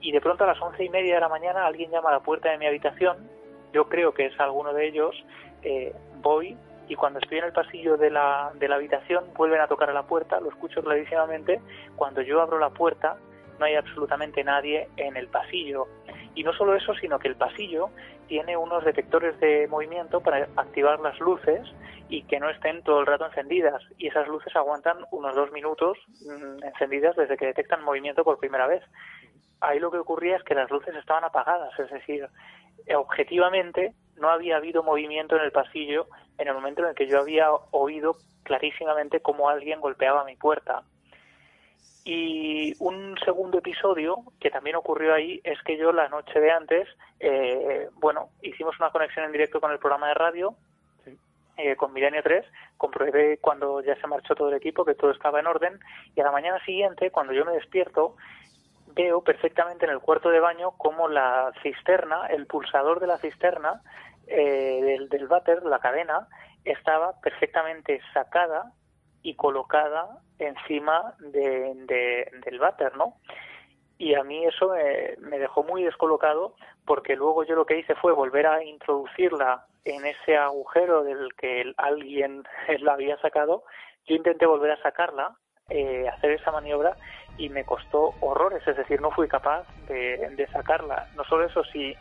Y 0.00 0.12
de 0.12 0.20
pronto 0.20 0.44
a 0.44 0.46
las 0.46 0.60
once 0.60 0.82
y 0.82 0.88
media 0.88 1.14
de 1.14 1.20
la 1.20 1.28
mañana 1.28 1.66
alguien 1.66 1.90
llama 1.90 2.08
a 2.10 2.12
la 2.12 2.20
puerta 2.20 2.50
de 2.50 2.58
mi 2.58 2.66
habitación, 2.66 3.28
yo 3.72 3.88
creo 3.88 4.12
que 4.12 4.26
es 4.26 4.40
alguno 4.40 4.72
de 4.72 4.86
ellos, 4.86 5.24
eh, 5.62 5.94
voy 6.22 6.56
y 6.88 6.96
cuando 6.96 7.20
estoy 7.20 7.38
en 7.38 7.44
el 7.44 7.52
pasillo 7.52 7.96
de 7.96 8.10
la, 8.10 8.50
de 8.54 8.66
la 8.66 8.76
habitación 8.76 9.24
vuelven 9.36 9.60
a 9.60 9.68
tocar 9.68 9.90
a 9.90 9.92
la 9.92 10.04
puerta, 10.04 10.40
lo 10.40 10.48
escucho 10.48 10.82
clarísimamente, 10.82 11.60
cuando 11.96 12.22
yo 12.22 12.40
abro 12.40 12.58
la 12.58 12.70
puerta 12.70 13.16
no 13.60 13.66
hay 13.66 13.76
absolutamente 13.76 14.42
nadie 14.42 14.88
en 14.96 15.16
el 15.16 15.28
pasillo. 15.28 15.86
Y 16.34 16.42
no 16.42 16.52
solo 16.52 16.74
eso, 16.74 16.94
sino 16.94 17.18
que 17.18 17.28
el 17.28 17.36
pasillo 17.36 17.90
tiene 18.26 18.56
unos 18.56 18.84
detectores 18.84 19.38
de 19.38 19.68
movimiento 19.68 20.20
para 20.20 20.48
activar 20.56 20.98
las 21.00 21.18
luces 21.20 21.60
y 22.08 22.22
que 22.22 22.40
no 22.40 22.50
estén 22.50 22.82
todo 22.82 23.00
el 23.00 23.06
rato 23.06 23.26
encendidas. 23.26 23.82
Y 23.98 24.08
esas 24.08 24.26
luces 24.26 24.54
aguantan 24.56 24.98
unos 25.12 25.36
dos 25.36 25.52
minutos 25.52 25.98
mm, 26.26 26.64
encendidas 26.64 27.14
desde 27.14 27.36
que 27.36 27.46
detectan 27.46 27.84
movimiento 27.84 28.24
por 28.24 28.38
primera 28.38 28.66
vez 28.66 28.82
ahí 29.60 29.78
lo 29.78 29.90
que 29.90 29.98
ocurría 29.98 30.36
es 30.36 30.42
que 30.42 30.54
las 30.54 30.70
luces 30.70 30.94
estaban 30.96 31.24
apagadas, 31.24 31.78
es 31.78 31.90
decir, 31.90 32.26
objetivamente 32.96 33.92
no 34.16 34.30
había 34.30 34.56
habido 34.56 34.82
movimiento 34.82 35.36
en 35.36 35.42
el 35.42 35.52
pasillo 35.52 36.06
en 36.38 36.48
el 36.48 36.54
momento 36.54 36.82
en 36.82 36.88
el 36.88 36.94
que 36.94 37.06
yo 37.06 37.20
había 37.20 37.50
oído 37.70 38.16
clarísimamente 38.42 39.20
cómo 39.20 39.48
alguien 39.48 39.80
golpeaba 39.80 40.24
mi 40.24 40.36
puerta. 40.36 40.82
Y 42.12 42.74
un 42.80 43.16
segundo 43.24 43.58
episodio 43.58 44.24
que 44.40 44.50
también 44.50 44.74
ocurrió 44.74 45.14
ahí 45.14 45.40
es 45.44 45.62
que 45.62 45.78
yo 45.78 45.92
la 45.92 46.08
noche 46.08 46.40
de 46.40 46.50
antes, 46.50 46.88
eh, 47.20 47.88
bueno, 48.00 48.30
hicimos 48.42 48.74
una 48.80 48.90
conexión 48.90 49.26
en 49.26 49.30
directo 49.30 49.60
con 49.60 49.70
el 49.70 49.78
programa 49.78 50.08
de 50.08 50.14
radio, 50.14 50.56
eh, 51.56 51.76
con 51.76 51.92
Milenio 51.92 52.20
3, 52.20 52.44
comprobé 52.76 53.38
cuando 53.38 53.80
ya 53.80 53.94
se 53.94 54.08
marchó 54.08 54.34
todo 54.34 54.48
el 54.48 54.56
equipo 54.56 54.84
que 54.84 54.96
todo 54.96 55.12
estaba 55.12 55.38
en 55.38 55.46
orden. 55.46 55.78
Y 56.16 56.20
a 56.20 56.24
la 56.24 56.32
mañana 56.32 56.58
siguiente, 56.64 57.12
cuando 57.12 57.32
yo 57.32 57.44
me 57.44 57.52
despierto, 57.52 58.16
veo 58.88 59.22
perfectamente 59.22 59.84
en 59.84 59.92
el 59.92 60.00
cuarto 60.00 60.30
de 60.30 60.40
baño 60.40 60.72
como 60.72 61.06
la 61.06 61.52
cisterna, 61.62 62.26
el 62.26 62.48
pulsador 62.48 62.98
de 62.98 63.06
la 63.06 63.18
cisterna 63.18 63.82
eh, 64.26 64.80
del, 64.82 65.08
del 65.10 65.28
váter, 65.28 65.62
la 65.62 65.78
cadena, 65.78 66.26
estaba 66.64 67.20
perfectamente 67.20 68.00
sacada 68.12 68.72
y 69.22 69.34
colocada 69.34 70.20
encima 70.38 71.14
de, 71.18 72.26
del 72.44 72.58
váter, 72.58 72.96
¿no? 72.96 73.16
Y 73.98 74.14
a 74.14 74.24
mí 74.24 74.46
eso 74.46 74.72
me, 75.18 75.38
dejó 75.38 75.62
muy 75.62 75.82
descolocado 75.82 76.54
porque 76.86 77.16
luego 77.16 77.44
yo 77.44 77.54
lo 77.54 77.66
que 77.66 77.78
hice 77.78 77.94
fue 77.96 78.12
volver 78.12 78.46
a 78.46 78.64
introducirla 78.64 79.66
en 79.84 80.06
ese 80.06 80.38
agujero 80.38 81.04
del 81.04 81.34
que 81.34 81.70
alguien 81.76 82.44
la 82.80 82.94
había 82.94 83.18
sacado. 83.18 83.64
Yo 84.06 84.16
intenté 84.16 84.46
volver 84.46 84.70
a 84.70 84.82
sacarla, 84.82 85.36
eh, 85.68 86.08
hacer 86.08 86.30
esa 86.30 86.50
maniobra 86.50 86.96
y 87.36 87.50
me 87.50 87.64
costó 87.64 88.14
horrores, 88.20 88.66
es 88.66 88.76
decir, 88.76 89.00
no 89.00 89.10
fui 89.10 89.28
capaz 89.28 89.66
de, 89.86 90.48
sacarla. 90.50 91.08
No 91.14 91.24
solo 91.24 91.44
eso, 91.44 91.62
si, 91.64 91.94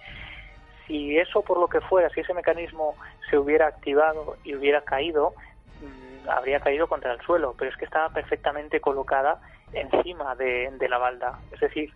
si 0.88 1.18
eso 1.18 1.42
por 1.42 1.60
lo 1.60 1.68
que 1.68 1.82
fuera, 1.82 2.10
si 2.12 2.22
ese 2.22 2.34
mecanismo 2.34 2.96
se 3.30 3.38
hubiera 3.38 3.68
activado 3.68 4.38
y 4.46 4.56
hubiera 4.56 4.82
caído, 4.82 5.34
habría 6.28 6.60
caído 6.60 6.88
contra 6.88 7.14
el 7.14 7.22
suelo, 7.22 7.56
pero 7.58 7.72
es 7.72 7.78
que 7.78 7.86
estaba 7.86 8.10
perfectamente 8.10 8.80
colocada 8.80 9.40
encima 9.74 10.36
de, 10.36 10.72
de 10.78 10.90
la 10.90 10.98
balda. 10.98 11.40
Es 11.52 11.60
decir, 11.60 11.92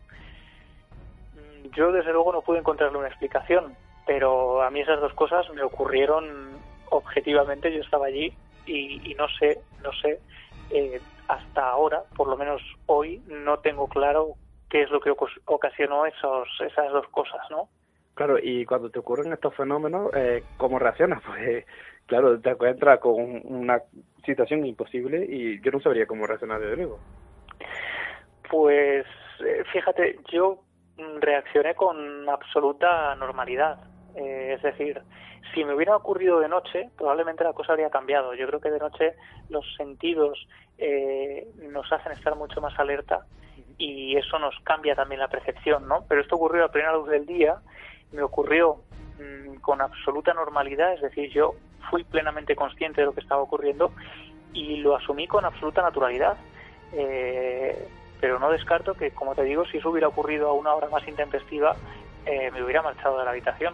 mm, 1.34 1.70
yo 1.76 1.92
desde 1.92 2.14
luego 2.14 2.32
no 2.32 2.42
pude 2.42 2.60
encontrarle 2.60 2.98
una 2.98 3.08
explicación, 3.08 3.76
pero 4.06 4.62
a 4.62 4.70
mí 4.70 4.82
esas 4.82 5.00
dos 5.00 5.14
cosas 5.14 5.50
me 5.54 5.64
ocurrieron 5.64 6.52
objetivamente, 6.90 7.74
yo 7.74 7.82
estaba 7.82 8.08
allí 8.08 8.34
y, 8.66 9.12
y 9.12 9.16
no 9.16 9.28
sé, 9.40 9.60
no 9.84 9.92
sé 9.94 10.20
eh, 10.70 11.02
hasta 11.28 11.70
ahora, 11.70 12.04
por 12.16 12.28
lo 12.28 12.38
menos 12.38 12.62
hoy, 12.86 13.22
no 13.28 13.60
tengo 13.60 13.88
claro 13.88 14.36
qué 14.70 14.84
es 14.84 14.90
lo 14.90 15.00
que 15.00 15.14
ocasionó 15.46 16.06
esos, 16.06 16.48
esas 16.62 16.92
dos 16.92 17.08
cosas, 17.10 17.42
¿no? 17.50 17.70
Claro, 18.16 18.38
y 18.42 18.66
cuando 18.66 18.90
te 18.90 19.00
ocurren 19.00 19.34
estos 19.34 19.56
fenómenos, 19.56 20.12
eh, 20.16 20.44
¿cómo 20.58 20.80
reaccionas? 20.80 21.22
Pues 21.28 21.66
claro, 22.14 22.40
te 22.40 22.52
encuentras 22.52 23.00
con 23.00 23.42
una 23.44 23.82
situación 24.24 24.64
imposible 24.68 25.26
y 25.28 25.60
yo 25.62 25.72
no 25.72 25.80
sabría 25.80 26.06
cómo 26.06 26.28
reaccionar 26.28 26.62
de 26.62 26.76
luego. 26.76 27.00
Pues 28.52 29.08
eh, 29.40 29.64
fíjate, 29.72 30.20
yo 30.32 30.60
reaccioné 31.20 31.74
con 31.74 32.30
absoluta 32.30 33.16
normalidad. 33.16 33.80
Eh, 34.16 34.54
es 34.56 34.62
decir, 34.62 35.02
si 35.56 35.66
me 35.66 35.74
hubiera 35.74 35.96
ocurrido 35.96 36.40
de 36.40 36.50
noche, 36.50 36.92
probablemente 36.96 37.44
la 37.44 37.54
cosa 37.54 37.72
habría 37.72 37.90
cambiado. 37.90 38.36
Yo 38.36 38.46
creo 38.46 38.62
que 38.62 38.70
de 38.70 38.78
noche 38.78 39.16
los 39.50 39.66
sentidos 39.76 40.48
eh, 40.78 41.48
nos 41.72 41.92
hacen 41.92 42.12
estar 42.12 42.36
mucho 42.36 42.62
más 42.62 42.78
alerta 42.78 43.26
y 43.80 44.16
eso 44.18 44.38
nos 44.38 44.54
cambia 44.60 44.94
también 44.94 45.20
la 45.20 45.30
percepción, 45.30 45.88
¿no? 45.88 46.06
Pero 46.08 46.22
esto 46.22 46.36
ocurrió 46.36 46.66
a 46.66 46.72
plena 46.72 46.94
luz 46.94 47.10
del 47.10 47.26
día, 47.26 47.56
me 48.12 48.22
ocurrió 48.22 48.84
mm, 49.18 49.56
con 49.62 49.82
absoluta 49.82 50.36
normalidad, 50.36 50.94
es 50.94 51.02
decir, 51.02 51.32
yo 51.32 51.56
fui 51.90 52.04
plenamente 52.04 52.56
consciente 52.56 53.02
de 53.02 53.08
lo 53.08 53.14
que 53.14 53.22
estaba 53.22 53.42
ocurriendo 53.42 53.92
y 54.54 54.78
lo 54.78 54.96
asumí 54.96 55.28
con 55.28 55.46
absoluta 55.46 55.82
naturalidad. 55.82 56.38
Eh, 56.94 57.88
pero 58.22 58.40
no 58.40 58.50
descarto 58.52 58.94
que, 58.94 59.12
como 59.12 59.36
te 59.36 59.44
digo, 59.44 59.66
si 59.66 59.78
eso 59.78 59.90
hubiera 59.90 60.08
ocurrido 60.08 60.50
a 60.50 60.54
una 60.54 60.74
hora 60.74 60.88
más 60.90 61.06
intempestiva, 61.08 61.76
me 62.26 62.64
hubiera 62.64 62.82
marchado 62.82 63.20
de 63.20 63.26
la 63.26 63.32
habitación 63.32 63.74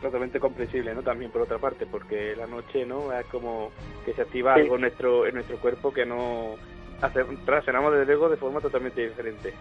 totalmente 0.00 0.40
comprensible, 0.40 0.94
¿no? 0.94 1.02
También 1.02 1.30
por 1.30 1.42
otra 1.42 1.58
parte, 1.58 1.86
porque 1.86 2.34
la 2.36 2.46
noche, 2.46 2.84
¿no? 2.84 3.12
Es 3.12 3.26
como 3.26 3.70
que 4.04 4.12
se 4.12 4.22
activa 4.22 4.54
algo 4.54 4.74
en 4.76 4.80
nuestro, 4.82 5.26
en 5.26 5.34
nuestro 5.34 5.58
cuerpo 5.58 5.92
que 5.92 6.06
no 6.06 6.56
hace, 7.00 7.22
reaccionamos 7.46 7.92
desde 7.92 8.06
luego 8.06 8.28
de 8.28 8.36
forma 8.36 8.60
totalmente 8.60 9.08
diferente. 9.08 9.52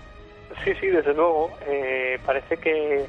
Sí, 0.64 0.74
sí, 0.80 0.88
desde 0.88 1.14
luego. 1.14 1.52
Eh, 1.68 2.20
parece 2.26 2.58
que 2.58 3.06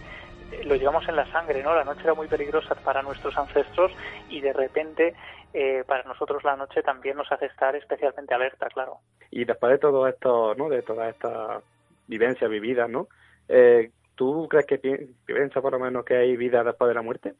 lo 0.65 0.77
llevamos 0.77 1.09
en 1.09 1.17
la 1.17 1.31
sangre, 1.33 1.63
¿no? 1.63 1.75
La 1.75 1.85
noche 1.85 2.03
era 2.05 2.15
muy 2.15 2.29
peligrosa 2.29 2.75
para 2.75 3.03
nuestros 3.03 3.37
ancestros 3.37 3.93
y 4.29 4.41
de 4.41 4.53
repente 4.53 5.15
eh, 5.53 5.85
para 5.87 6.05
nosotros 6.05 6.45
la 6.45 6.57
noche 6.57 6.83
también 6.83 7.17
nos 7.17 7.31
hace 7.33 7.47
estar 7.47 7.75
especialmente 7.77 8.35
alerta, 8.35 8.69
claro. 8.69 8.99
Y 9.31 9.45
después 9.45 9.73
de 9.73 9.79
todo 9.79 10.07
esto, 10.07 10.55
¿no? 10.55 10.69
De 10.69 10.83
toda 10.83 11.09
esta 11.09 11.61
vivencia 12.07 12.48
vivida, 12.48 12.88
¿no? 12.88 13.09
Eh, 13.48 13.90
¿Tú 14.15 14.46
crees 14.48 14.67
que 14.67 14.79
piensa 15.25 15.61
por 15.61 15.73
lo 15.73 15.79
menos 15.79 16.05
que 16.05 16.17
hay 16.17 16.37
vida 16.37 16.63
después 16.63 16.88
de 16.88 16.94
la 16.94 17.03
muerte? 17.03 17.35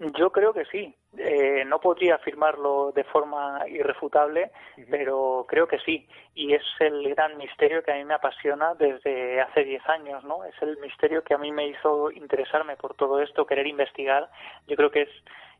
Yo 0.00 0.32
creo 0.32 0.54
que 0.54 0.64
sí. 0.64 0.94
Eh, 1.18 1.64
no 1.66 1.78
podría 1.78 2.14
afirmarlo 2.14 2.92
de 2.92 3.04
forma 3.04 3.68
irrefutable, 3.68 4.50
pero 4.88 5.44
creo 5.46 5.68
que 5.68 5.78
sí. 5.80 6.08
Y 6.34 6.54
es 6.54 6.62
el 6.78 7.06
gran 7.10 7.36
misterio 7.36 7.82
que 7.82 7.92
a 7.92 7.96
mí 7.96 8.04
me 8.04 8.14
apasiona 8.14 8.74
desde 8.74 9.42
hace 9.42 9.64
10 9.64 9.86
años, 9.90 10.24
¿no? 10.24 10.44
Es 10.44 10.54
el 10.62 10.78
misterio 10.78 11.22
que 11.22 11.34
a 11.34 11.38
mí 11.38 11.52
me 11.52 11.66
hizo 11.66 12.10
interesarme 12.12 12.76
por 12.76 12.94
todo 12.94 13.20
esto, 13.20 13.46
querer 13.46 13.66
investigar. 13.66 14.30
Yo 14.66 14.76
creo 14.76 14.90
que 14.90 15.02
es 15.02 15.10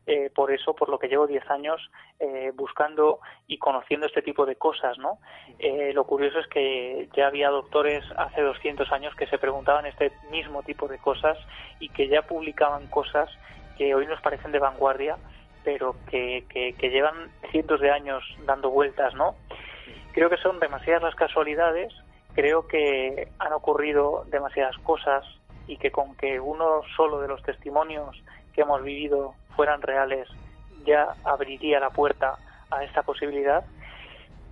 eh, 0.07 0.31
por 0.33 0.51
eso, 0.51 0.73
por 0.73 0.89
lo 0.89 0.97
que 0.97 1.07
llevo 1.07 1.27
10 1.27 1.47
años 1.51 1.79
eh, 2.19 2.51
buscando 2.55 3.19
y 3.45 3.59
conociendo 3.59 4.07
este 4.07 4.23
tipo 4.23 4.47
de 4.47 4.55
cosas, 4.55 4.97
¿no? 4.97 5.19
Eh, 5.59 5.91
lo 5.93 6.05
curioso 6.05 6.39
es 6.39 6.47
que 6.47 7.07
ya 7.15 7.27
había 7.27 7.49
doctores 7.49 8.03
hace 8.17 8.41
200 8.41 8.91
años 8.91 9.13
que 9.15 9.27
se 9.27 9.37
preguntaban 9.37 9.85
este 9.85 10.11
mismo 10.31 10.63
tipo 10.63 10.87
de 10.87 10.97
cosas 10.97 11.37
y 11.79 11.89
que 11.89 12.07
ya 12.07 12.23
publicaban 12.23 12.87
cosas 12.87 13.29
que 13.81 13.95
hoy 13.95 14.05
nos 14.05 14.21
parecen 14.21 14.51
de 14.51 14.59
vanguardia, 14.59 15.17
pero 15.63 15.95
que, 16.07 16.45
que, 16.47 16.89
llevan 16.91 17.31
cientos 17.49 17.81
de 17.81 17.89
años 17.89 18.23
dando 18.45 18.69
vueltas, 18.69 19.15
¿no? 19.15 19.33
Creo 20.13 20.29
que 20.29 20.37
son 20.37 20.59
demasiadas 20.59 21.01
las 21.01 21.15
casualidades, 21.15 21.91
creo 22.35 22.67
que 22.67 23.29
han 23.39 23.53
ocurrido 23.53 24.23
demasiadas 24.27 24.77
cosas 24.83 25.25
y 25.65 25.77
que 25.77 25.89
con 25.89 26.15
que 26.15 26.39
uno 26.39 26.83
solo 26.95 27.21
de 27.21 27.27
los 27.27 27.41
testimonios 27.41 28.21
que 28.53 28.61
hemos 28.61 28.83
vivido 28.83 29.33
fueran 29.55 29.81
reales 29.81 30.27
ya 30.85 31.15
abriría 31.23 31.79
la 31.79 31.89
puerta 31.89 32.35
a 32.69 32.83
esta 32.83 33.01
posibilidad 33.01 33.63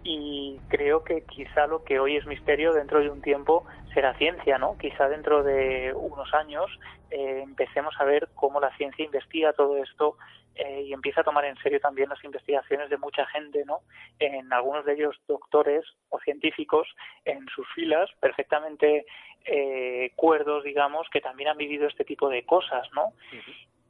y 0.04 0.58
creo 0.70 1.04
que 1.04 1.24
quizá 1.24 1.68
lo 1.68 1.84
que 1.84 2.00
hoy 2.00 2.16
es 2.16 2.26
misterio 2.26 2.74
dentro 2.74 3.00
de 3.00 3.10
un 3.10 3.22
tiempo 3.22 3.66
será 3.93 4.18
ciencia, 4.18 4.58
¿no? 4.58 4.78
Quizá 4.78 5.10
dentro 5.10 5.43
de 5.43 5.93
unos 5.93 6.34
años 6.34 6.70
eh, 7.12 7.41
empecemos 7.43 7.93
a 8.00 8.06
ver 8.06 8.30
cómo 8.36 8.60
la 8.60 8.76
ciencia 8.78 9.04
investiga 9.04 9.54
todo 9.54 9.78
esto 9.78 10.18
eh, 10.56 10.84
y 10.84 10.93
empieza 10.93 11.22
a 11.22 11.24
tomar 11.24 11.45
en 11.45 11.58
serio 11.58 11.80
también 11.80 12.10
las 12.10 12.24
investigaciones 12.24 12.89
de 12.89 12.97
mucha 12.97 13.26
gente, 13.28 13.64
¿no? 13.66 13.80
En 14.20 14.52
algunos 14.52 14.86
de 14.86 14.93
ellos 14.93 15.16
doctores 15.28 15.86
o 16.10 16.20
científicos 16.20 16.88
en 17.26 17.47
sus 17.47 17.68
filas, 17.74 18.10
perfectamente 18.20 19.06
eh, 19.45 20.12
cuerdos, 20.16 20.64
digamos, 20.64 21.08
que 21.10 21.22
también 21.22 21.50
han 21.50 21.58
vivido 21.58 21.88
este 21.88 22.04
tipo 22.04 22.30
de 22.30 22.45
cosas, 22.45 22.88
¿no? 22.93 23.14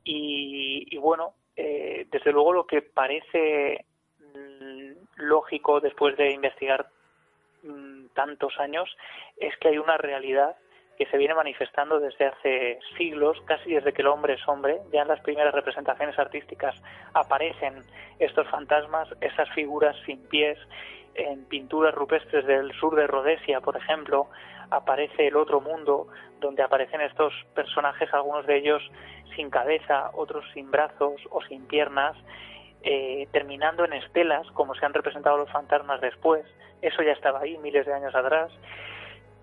y, 0.04 0.88
y, 0.90 0.98
bueno, 0.98 1.34
eh, 1.56 2.08
desde 2.10 2.32
luego 2.32 2.54
lo 2.54 2.66
que 2.66 2.82
parece 2.82 3.86
lógico 5.20 5.80
después 5.80 6.18
de 6.18 6.32
investigar 6.32 6.88
mm, 7.64 8.08
tantos 8.14 8.60
años 8.60 8.90
es 9.38 9.56
que 9.58 9.70
hay 9.70 9.78
una 9.78 9.98
realidad 9.98 10.56
que 10.98 11.06
se 11.06 11.18
viene 11.18 11.34
manifestando 11.34 12.02
desde 12.02 12.26
hace 12.26 12.80
siglos, 12.98 13.38
casi 13.46 13.74
desde 13.74 13.94
que 13.94 14.02
el 14.02 14.10
hombre 14.10 14.34
es 14.34 14.46
hombre. 14.50 14.82
Ya 14.92 15.04
en 15.04 15.08
las 15.08 15.22
primeras 15.22 15.54
representaciones 15.54 16.20
artísticas 16.20 16.76
aparecen 17.14 17.86
estos 18.20 18.46
fantasmas, 18.50 19.08
esas 19.22 19.50
figuras 19.52 19.96
sin 20.06 20.20
pies. 20.28 20.58
En 21.16 21.46
pinturas 21.46 21.96
rupestres 21.96 22.46
del 22.46 22.74
sur 22.74 22.96
de 22.96 23.08
Rhodesia, 23.08 23.62
por 23.62 23.78
ejemplo, 23.78 24.28
aparece 24.72 25.28
el 25.28 25.38
otro 25.38 25.62
mundo, 25.62 26.08
donde 26.42 26.64
aparecen 26.64 27.00
estos 27.00 27.34
personajes, 27.56 28.14
algunos 28.14 28.46
de 28.46 28.58
ellos 28.58 28.84
sin 29.38 29.50
cabeza, 29.50 30.12
otros 30.14 30.44
sin 30.54 30.70
brazos 30.70 31.22
o 31.30 31.42
sin 31.44 31.66
piernas, 31.66 32.18
eh, 32.84 33.28
terminando 33.32 33.86
en 33.86 33.94
estelas, 33.94 34.48
como 34.52 34.76
se 34.76 34.86
han 34.86 34.94
representado 34.94 35.38
los 35.38 35.52
fantasmas 35.52 36.02
después. 36.02 36.46
Eso 36.82 37.04
ya 37.04 37.12
estaba 37.12 37.42
ahí 37.42 37.58
miles 37.58 37.86
de 37.86 37.94
años 37.94 38.16
atrás. 38.16 38.52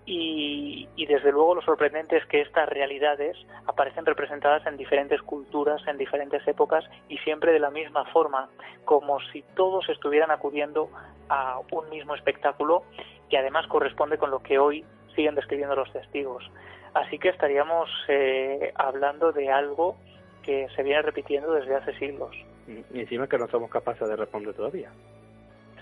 Y, 0.05 0.87
y, 0.95 1.05
desde 1.05 1.33
luego 1.33 1.55
lo 1.55 1.61
sorprendente 1.61 2.15
es 2.15 2.25
que 2.27 2.39
estas 2.39 2.69
realidades 2.69 3.35
aparecen 3.65 4.05
representadas 4.05 4.65
en 4.65 4.77
diferentes 4.77 5.21
culturas, 5.21 5.85
en 5.85 5.97
diferentes 5.97 6.47
épocas 6.47 6.85
y 7.09 7.17
siempre 7.17 7.51
de 7.51 7.59
la 7.59 7.71
misma 7.71 8.05
forma, 8.05 8.47
como 8.85 9.19
si 9.33 9.41
todos 9.53 9.89
estuvieran 9.89 10.31
acudiendo 10.31 10.89
a 11.27 11.59
un 11.71 11.89
mismo 11.89 12.15
espectáculo 12.15 12.83
que 13.29 13.37
además 13.37 13.67
corresponde 13.67 14.17
con 14.17 14.31
lo 14.31 14.39
que 14.39 14.57
hoy 14.59 14.85
siguen 15.13 15.35
describiendo 15.35 15.75
los 15.75 15.91
testigos. 15.91 16.49
Así 16.93 17.19
que 17.19 17.29
estaríamos 17.29 17.89
eh, 18.07 18.71
hablando 18.75 19.31
de 19.31 19.51
algo 19.51 19.97
que 20.41 20.67
se 20.75 20.83
viene 20.83 21.01
repitiendo 21.01 21.51
desde 21.51 21.75
hace 21.75 21.93
siglos. 21.99 22.35
Y 22.67 22.99
encima 22.99 23.27
que 23.27 23.37
no 23.37 23.47
somos 23.47 23.69
capaces 23.69 24.07
de 24.07 24.15
responder 24.15 24.53
todavía. 24.53 24.91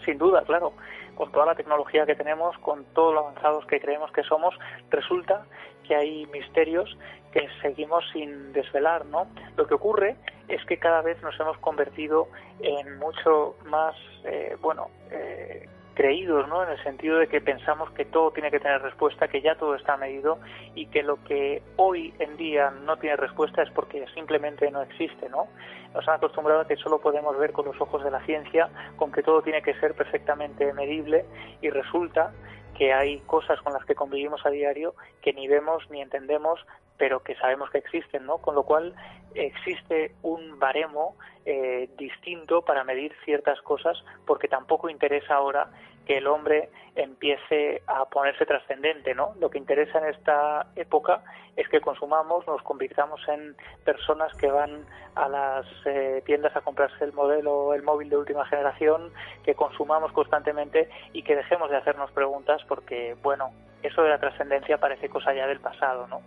Sin 0.05 0.17
duda, 0.17 0.43
claro. 0.43 0.73
Con 1.15 1.31
toda 1.31 1.47
la 1.47 1.55
tecnología 1.55 2.05
que 2.05 2.15
tenemos, 2.15 2.57
con 2.59 2.85
todos 2.93 3.13
lo 3.13 3.21
avanzados 3.21 3.65
que 3.65 3.79
creemos 3.79 4.11
que 4.11 4.23
somos, 4.23 4.53
resulta 4.91 5.45
que 5.87 5.95
hay 5.95 6.25
misterios 6.27 6.95
que 7.31 7.47
seguimos 7.61 8.03
sin 8.13 8.53
desvelar, 8.53 9.05
¿no? 9.05 9.27
Lo 9.57 9.67
que 9.67 9.73
ocurre 9.73 10.15
es 10.47 10.63
que 10.65 10.77
cada 10.77 11.01
vez 11.01 11.21
nos 11.21 11.39
hemos 11.39 11.57
convertido 11.57 12.27
en 12.59 12.97
mucho 12.97 13.55
más, 13.65 13.95
eh, 14.23 14.55
bueno, 14.61 14.89
eh, 15.11 15.67
creídos, 15.95 16.47
¿no? 16.47 16.61
En 16.63 16.69
el 16.69 16.83
sentido 16.83 17.17
de 17.17 17.27
que 17.27 17.41
pensamos 17.41 17.89
que 17.91 18.05
todo 18.05 18.31
tiene 18.31 18.51
que 18.51 18.59
tener 18.59 18.81
respuesta, 18.81 19.27
que 19.27 19.41
ya 19.41 19.55
todo 19.55 19.75
está 19.75 19.97
medido 19.97 20.37
y 20.75 20.85
que 20.87 21.01
lo 21.01 21.23
que 21.23 21.63
hoy 21.77 22.13
en 22.19 22.37
día 22.37 22.69
no 22.69 22.97
tiene 22.97 23.15
respuesta 23.15 23.63
es 23.63 23.71
porque 23.71 24.05
simplemente 24.13 24.69
no 24.69 24.81
existe, 24.83 25.29
¿no? 25.29 25.47
Nos 25.93 26.07
han 26.07 26.15
acostumbrado 26.15 26.61
a 26.61 26.67
que 26.67 26.75
solo 26.75 26.99
podemos 26.99 27.37
ver 27.39 27.53
con 27.53 27.65
los 27.65 27.79
ojos 27.81 28.03
de 28.03 28.11
la 28.11 28.19
ciencia, 28.25 28.69
con 28.97 29.11
que 29.11 29.23
todo 29.23 29.41
tiene 29.41 29.61
que 29.61 29.73
ser 29.75 29.95
perfectamente 29.95 30.71
medible 30.73 31.25
y 31.61 31.69
resulta 31.69 32.31
que 32.77 32.93
hay 32.93 33.19
cosas 33.21 33.61
con 33.61 33.73
las 33.73 33.85
que 33.85 33.95
convivimos 33.95 34.45
a 34.45 34.49
diario 34.49 34.95
que 35.21 35.33
ni 35.33 35.47
vemos 35.47 35.89
ni 35.89 36.01
entendemos, 36.01 36.59
pero 36.97 37.23
que 37.23 37.35
sabemos 37.35 37.69
que 37.69 37.79
existen, 37.79 38.25
¿no? 38.25 38.37
Con 38.37 38.55
lo 38.55 38.63
cual 38.63 38.93
existe 39.33 40.13
un 40.21 40.59
baremo 40.59 41.15
eh, 41.45 41.89
distinto 41.97 42.61
para 42.63 42.83
medir 42.83 43.13
ciertas 43.25 43.61
cosas, 43.61 43.97
porque 44.25 44.47
tampoco 44.47 44.89
interesa 44.89 45.35
ahora 45.35 45.69
que 46.05 46.17
el 46.17 46.27
hombre 46.27 46.69
empiece 46.95 47.81
a 47.87 48.05
ponerse 48.05 48.45
trascendente, 48.45 49.13
¿no? 49.13 49.33
Lo 49.39 49.49
que 49.49 49.57
interesa 49.57 49.99
en 49.99 50.13
esta 50.13 50.67
época 50.75 51.23
es 51.55 51.67
que 51.69 51.81
consumamos, 51.81 52.45
nos 52.47 52.61
convirtamos 52.61 53.19
en 53.27 53.55
personas 53.83 54.33
que 54.37 54.47
van 54.47 54.85
a 55.15 55.27
las 55.27 55.65
eh, 55.85 56.21
tiendas 56.25 56.55
a 56.55 56.61
comprarse 56.61 57.03
el 57.03 57.13
modelo, 57.13 57.73
el 57.73 57.83
móvil 57.83 58.09
de 58.09 58.17
última 58.17 58.45
generación, 58.45 59.11
que 59.43 59.55
consumamos 59.55 60.11
constantemente 60.11 60.89
y 61.13 61.23
que 61.23 61.35
dejemos 61.35 61.69
de 61.69 61.77
hacernos 61.77 62.11
preguntas 62.11 62.61
porque, 62.67 63.15
bueno, 63.21 63.51
eso 63.83 64.01
de 64.03 64.09
la 64.09 64.19
trascendencia 64.19 64.77
parece 64.77 65.09
cosa 65.09 65.33
ya 65.33 65.47
del 65.47 65.59
pasado, 65.59 66.07
¿no? 66.07 66.21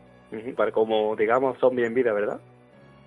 Para 0.57 0.73
como, 0.73 1.17
digamos, 1.17 1.59
zombie 1.59 1.87
en 1.87 1.95
vida, 1.95 2.13
¿verdad? 2.13 2.41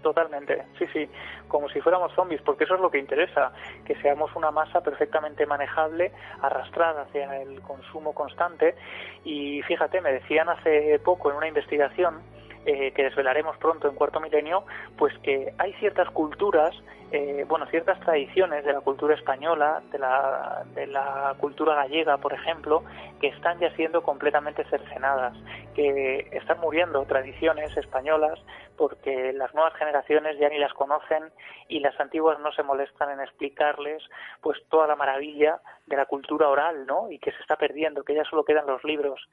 Totalmente, 0.02 0.64
sí, 0.80 0.88
sí, 0.94 1.08
como 1.48 1.70
si 1.70 1.80
fuéramos 1.80 2.12
zombies, 2.14 2.42
porque 2.42 2.64
eso 2.64 2.74
es 2.74 2.82
lo 2.82 2.90
que 2.90 2.98
interesa, 2.98 3.52
que 3.86 3.96
seamos 4.02 4.36
una 4.36 4.50
masa 4.50 4.82
perfectamente 4.82 5.46
manejable, 5.46 6.12
arrastrada 6.42 7.04
hacia 7.04 7.42
el 7.42 7.62
consumo 7.62 8.14
constante. 8.14 8.76
Y 9.24 9.62
fíjate, 9.64 10.02
me 10.02 10.12
decían 10.12 10.50
hace 10.50 11.00
poco 11.00 11.30
en 11.30 11.38
una 11.38 11.48
investigación 11.48 12.22
eh, 12.66 12.92
que 12.92 13.04
desvelaremos 13.04 13.58
pronto 13.58 13.88
en 13.88 13.96
Cuarto 13.96 14.20
Milenio, 14.20 14.66
pues 14.98 15.18
que 15.20 15.54
hay 15.58 15.74
ciertas 15.74 16.10
culturas, 16.12 16.76
eh, 17.12 17.44
bueno, 17.48 17.66
ciertas 17.68 18.00
tradiciones 18.02 18.64
de 18.64 18.72
la 18.72 18.82
cultura 18.82 19.16
española, 19.16 19.82
de 19.92 19.98
la, 19.98 20.64
de 20.76 20.88
la 20.88 21.36
cultura 21.40 21.76
gallega, 21.76 22.18
por 22.18 22.34
ejemplo, 22.34 22.84
que 23.20 23.28
están 23.28 23.60
ya 23.60 23.76
siendo 23.76 24.04
completamente 24.04 24.64
cercenadas, 24.66 25.36
que 25.74 26.28
están 26.32 26.60
muriendo 26.60 27.04
tradiciones 27.06 27.76
españolas 27.76 28.40
porque 28.78 29.34
las 29.34 29.54
nuevas 29.54 29.74
generaciones 29.76 30.38
ya 30.40 30.50
ni 30.50 30.58
las 30.58 30.74
conocen 30.74 31.32
y 31.68 31.80
las 31.80 32.00
antiguas 32.00 32.40
no 32.40 32.52
se 32.52 32.64
molestan 32.64 33.12
en 33.12 33.22
explicarles 33.22 34.04
pues 34.42 34.60
toda 34.70 34.88
la 34.88 34.96
maravilla 34.96 35.62
de 35.88 35.98
la 35.98 36.06
cultura 36.06 36.48
oral, 36.48 36.86
¿no? 36.86 37.12
Y 37.12 37.20
que 37.20 37.32
se 37.32 37.42
está 37.42 37.58
perdiendo, 37.58 38.04
que 38.04 38.16
ya 38.16 38.24
solo 38.24 38.44
quedan 38.44 38.68
los 38.68 38.84
libros. 38.84 39.28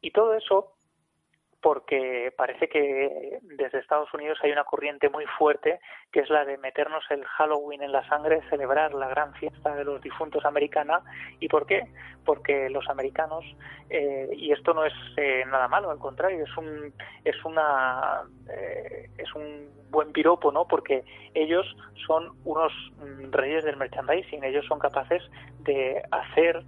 Y 0.00 0.10
todo 0.10 0.34
eso 0.34 0.75
porque 1.66 2.32
parece 2.36 2.68
que 2.68 3.40
desde 3.42 3.80
Estados 3.80 4.14
Unidos 4.14 4.38
hay 4.40 4.52
una 4.52 4.62
corriente 4.62 5.08
muy 5.08 5.24
fuerte 5.36 5.80
que 6.12 6.20
es 6.20 6.30
la 6.30 6.44
de 6.44 6.58
meternos 6.58 7.02
el 7.10 7.24
Halloween 7.24 7.82
en 7.82 7.90
la 7.90 8.06
sangre, 8.08 8.40
celebrar 8.50 8.94
la 8.94 9.08
gran 9.08 9.34
fiesta 9.34 9.74
de 9.74 9.82
los 9.82 10.00
difuntos 10.00 10.44
americana. 10.44 11.00
¿Y 11.40 11.48
por 11.48 11.66
qué? 11.66 11.82
Porque 12.24 12.70
los 12.70 12.88
americanos, 12.88 13.44
eh, 13.90 14.28
y 14.36 14.52
esto 14.52 14.74
no 14.74 14.84
es 14.84 14.92
eh, 15.16 15.42
nada 15.50 15.66
malo, 15.66 15.90
al 15.90 15.98
contrario, 15.98 16.44
es 16.44 16.56
un, 16.56 16.94
es 17.24 17.44
una, 17.44 18.22
eh, 18.48 19.10
es 19.18 19.34
un 19.34 19.68
buen 19.90 20.12
piropo, 20.12 20.52
¿no? 20.52 20.68
Porque 20.68 21.04
ellos 21.34 21.66
son 22.06 22.30
unos 22.44 22.72
mm, 22.98 23.32
reyes 23.32 23.64
del 23.64 23.76
merchandising, 23.76 24.44
ellos 24.44 24.64
son 24.66 24.78
capaces 24.78 25.20
de 25.64 26.00
hacer 26.12 26.62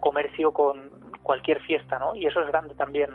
comercio 0.00 0.52
con 0.52 0.90
cualquier 1.22 1.60
fiesta, 1.60 1.98
¿no? 1.98 2.14
Y 2.14 2.26
eso 2.26 2.40
es 2.40 2.46
grande 2.46 2.74
también. 2.74 3.10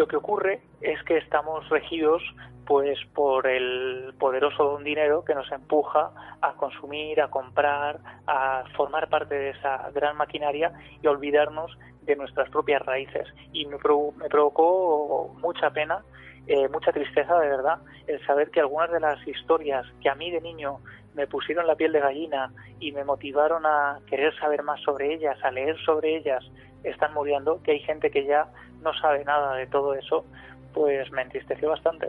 Lo 0.00 0.08
que 0.08 0.16
ocurre 0.16 0.62
es 0.80 1.02
que 1.02 1.18
estamos 1.18 1.68
regidos 1.68 2.22
pues 2.64 2.98
por 3.12 3.46
el 3.46 4.14
poderoso 4.18 4.64
don 4.64 4.82
dinero 4.82 5.26
que 5.26 5.34
nos 5.34 5.52
empuja 5.52 6.10
a 6.40 6.54
consumir, 6.54 7.20
a 7.20 7.28
comprar, 7.28 8.00
a 8.26 8.64
formar 8.78 9.10
parte 9.10 9.34
de 9.34 9.50
esa 9.50 9.90
gran 9.90 10.16
maquinaria 10.16 10.72
y 11.02 11.06
olvidarnos 11.06 11.76
de 12.00 12.16
nuestras 12.16 12.48
propias 12.48 12.80
raíces. 12.80 13.28
Y 13.52 13.66
me, 13.66 13.76
provocó 13.76 15.36
mucha 15.38 15.68
pena, 15.68 16.02
eh, 16.46 16.66
mucha 16.68 16.92
tristeza 16.92 17.38
de 17.38 17.50
verdad, 17.50 17.80
el 18.06 18.24
saber 18.24 18.50
que 18.50 18.60
algunas 18.60 18.90
de 18.90 19.00
las 19.00 19.28
historias 19.28 19.84
que 20.00 20.08
a 20.08 20.14
mí 20.14 20.30
de 20.30 20.40
niño 20.40 20.78
me 21.14 21.26
pusieron 21.26 21.66
la 21.66 21.74
piel 21.74 21.92
de 21.92 22.00
gallina 22.00 22.50
y 22.78 22.92
me 22.92 23.04
motivaron 23.04 23.66
a 23.66 23.98
querer 24.06 24.34
saber 24.38 24.62
más 24.62 24.80
sobre 24.80 25.12
ellas, 25.12 25.36
a 25.42 25.50
leer 25.50 25.76
sobre 25.84 26.16
ellas, 26.16 26.42
están 26.84 27.14
muriendo, 27.14 27.62
que 27.62 27.72
hay 27.72 27.80
gente 27.80 28.10
que 28.10 28.24
ya 28.24 28.46
no 28.82 28.92
sabe 28.94 29.24
nada 29.24 29.56
de 29.56 29.66
todo 29.66 29.94
eso, 29.94 30.24
pues 30.72 31.10
me 31.12 31.22
entristeció 31.22 31.70
bastante. 31.70 32.08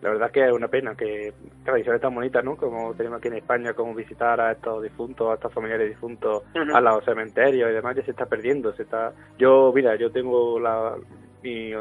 La 0.00 0.10
verdad 0.10 0.30
que 0.30 0.46
es 0.46 0.52
una 0.52 0.68
pena 0.68 0.94
que 0.94 1.32
tradiciones 1.64 2.00
tan 2.00 2.14
bonitas, 2.14 2.44
¿no? 2.44 2.56
Como 2.56 2.94
tenemos 2.94 3.18
aquí 3.18 3.28
en 3.28 3.34
España, 3.34 3.72
como 3.74 3.94
visitar 3.94 4.40
a 4.40 4.52
estos 4.52 4.82
difuntos, 4.82 5.28
a 5.28 5.34
estos 5.34 5.52
familiares 5.52 5.88
difuntos, 5.88 6.44
a 6.54 6.80
los 6.80 7.04
cementerios 7.04 7.68
y 7.68 7.74
demás, 7.74 7.96
ya 7.96 8.04
se 8.04 8.12
está 8.12 8.26
perdiendo. 8.26 8.72
se 8.74 8.84
está 8.84 9.12
Yo, 9.38 9.72
mira, 9.74 9.96
yo 9.96 10.12
tengo 10.12 10.60
la 10.60 10.94
mi, 11.42 11.72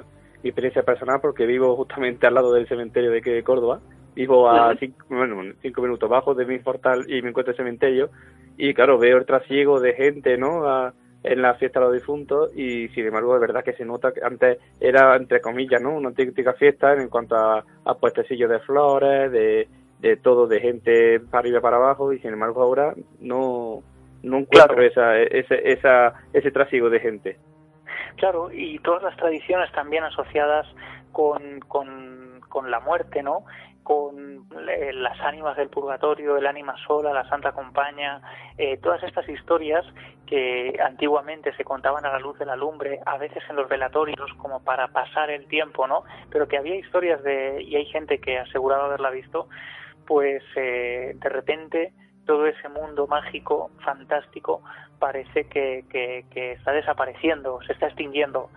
experiencia 0.43 0.81
personal 0.81 1.19
porque 1.21 1.45
vivo 1.45 1.75
justamente 1.75 2.25
al 2.25 2.33
lado 2.33 2.53
del 2.53 2.67
cementerio 2.67 3.11
de, 3.11 3.21
de 3.21 3.43
Córdoba. 3.43 3.81
Vivo 4.15 4.49
a 4.49 4.75
cinco, 4.79 5.05
bueno, 5.09 5.53
cinco 5.61 5.83
minutos 5.83 6.09
bajo 6.09 6.33
de 6.33 6.47
mi 6.47 6.57
portal 6.57 7.05
y 7.07 7.21
me 7.21 7.29
encuentro 7.29 7.51
el 7.51 7.57
cementerio. 7.57 8.09
Y 8.57 8.73
claro, 8.73 8.97
veo 8.97 9.17
el 9.17 9.27
trasiego 9.27 9.79
de 9.79 9.93
gente, 9.93 10.37
¿no? 10.39 10.67
A, 10.67 10.91
en 11.31 11.41
la 11.41 11.55
fiesta 11.55 11.79
de 11.79 11.85
los 11.85 11.93
difuntos 11.95 12.51
y 12.55 12.87
sin 12.89 13.05
embargo 13.05 13.35
es 13.35 13.41
verdad 13.41 13.63
que 13.63 13.73
se 13.73 13.85
nota 13.85 14.11
que 14.11 14.21
antes 14.23 14.57
era 14.79 15.15
entre 15.15 15.41
comillas 15.41 15.81
no 15.81 15.95
una 15.95 16.11
típica 16.11 16.53
fiesta 16.53 16.93
en 16.93 17.09
cuanto 17.09 17.35
a, 17.35 17.63
a 17.85 17.93
puestecillos 17.95 18.49
de 18.49 18.59
flores 18.59 19.31
de, 19.31 19.67
de 19.99 20.17
todo 20.17 20.47
de 20.47 20.59
gente 20.59 21.19
para 21.19 21.39
arriba 21.39 21.59
y 21.59 21.61
para 21.61 21.77
abajo 21.77 22.13
y 22.13 22.19
sin 22.19 22.33
embargo 22.33 22.61
ahora 22.61 22.93
no 23.19 23.83
no 24.23 24.39
encuentro 24.39 24.81
esa, 24.81 25.17
ese, 25.17 25.71
esa, 25.71 26.13
ese 26.33 26.51
trasiego 26.51 26.89
de 26.89 26.99
gente. 26.99 27.37
Claro 28.17 28.51
y 28.51 28.79
todas 28.79 29.03
las 29.03 29.15
tradiciones 29.15 29.71
también 29.71 30.03
asociadas 30.03 30.67
con, 31.11 31.59
con, 31.61 32.41
con 32.49 32.71
la 32.71 32.79
muerte 32.79 33.21
no 33.21 33.43
con 33.87 34.45
eh, 34.67 34.91
las 34.91 35.17
ánimas 35.21 35.55
del 35.55 35.69
purgatorio, 35.69 36.35
el 36.35 36.45
ánima 36.45 36.75
sola, 36.85 37.13
la 37.13 37.23
Santa 37.29 37.53
Compaña, 37.53 38.21
eh, 38.57 38.75
todas 38.83 39.01
estas 39.01 39.29
historias 39.29 39.85
que 40.25 40.77
antiguamente 40.85 41.55
se 41.55 41.63
contaban 41.63 42.05
a 42.05 42.11
la 42.11 42.19
luz 42.19 42.37
de 42.37 42.45
la 42.45 42.57
lumbre, 42.57 42.99
a 43.05 43.17
veces 43.17 43.41
en 43.49 43.55
los 43.55 43.69
velatorios 43.69 44.29
como 44.39 44.61
para 44.61 44.89
pasar 44.89 45.29
el 45.29 45.47
tiempo, 45.47 45.87
¿no? 45.87 46.03
Pero 46.29 46.49
que 46.49 46.57
había 46.57 46.75
historias 46.75 47.23
de, 47.23 47.63
y 47.63 47.77
hay 47.77 47.85
gente 47.85 48.19
que 48.19 48.37
aseguraba 48.37 48.87
haberla 48.87 49.09
visto, 49.09 49.47
pues 50.05 50.43
eh, 50.57 51.13
de 51.15 51.29
repente 51.29 51.93
todo 52.25 52.45
ese 52.45 52.67
mundo 52.67 53.07
mágico, 53.07 53.71
fantástico, 53.85 54.63
parece 54.99 55.45
que, 55.47 55.85
que, 55.89 56.25
que 56.29 56.51
está 56.51 56.73
desapareciendo, 56.73 57.61
se 57.65 57.71
está 57.71 57.87
extinguiendo. 57.87 58.49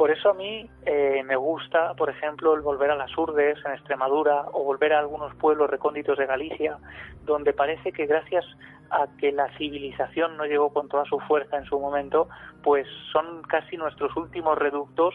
Por 0.00 0.10
eso 0.10 0.30
a 0.30 0.32
mí 0.32 0.66
eh, 0.86 1.22
me 1.26 1.36
gusta, 1.36 1.92
por 1.92 2.08
ejemplo, 2.08 2.54
el 2.54 2.62
volver 2.62 2.90
a 2.90 2.96
las 2.96 3.14
Urdes 3.18 3.58
en 3.66 3.72
Extremadura 3.72 4.46
o 4.50 4.64
volver 4.64 4.94
a 4.94 4.98
algunos 4.98 5.34
pueblos 5.34 5.68
recónditos 5.68 6.16
de 6.16 6.24
Galicia, 6.24 6.78
donde 7.26 7.52
parece 7.52 7.92
que 7.92 8.06
gracias 8.06 8.46
a 8.88 9.08
que 9.18 9.30
la 9.30 9.54
civilización 9.58 10.38
no 10.38 10.46
llegó 10.46 10.72
con 10.72 10.88
toda 10.88 11.04
su 11.04 11.20
fuerza 11.20 11.58
en 11.58 11.66
su 11.66 11.78
momento, 11.78 12.30
pues 12.62 12.86
son 13.12 13.42
casi 13.42 13.76
nuestros 13.76 14.16
últimos 14.16 14.56
reductos 14.56 15.14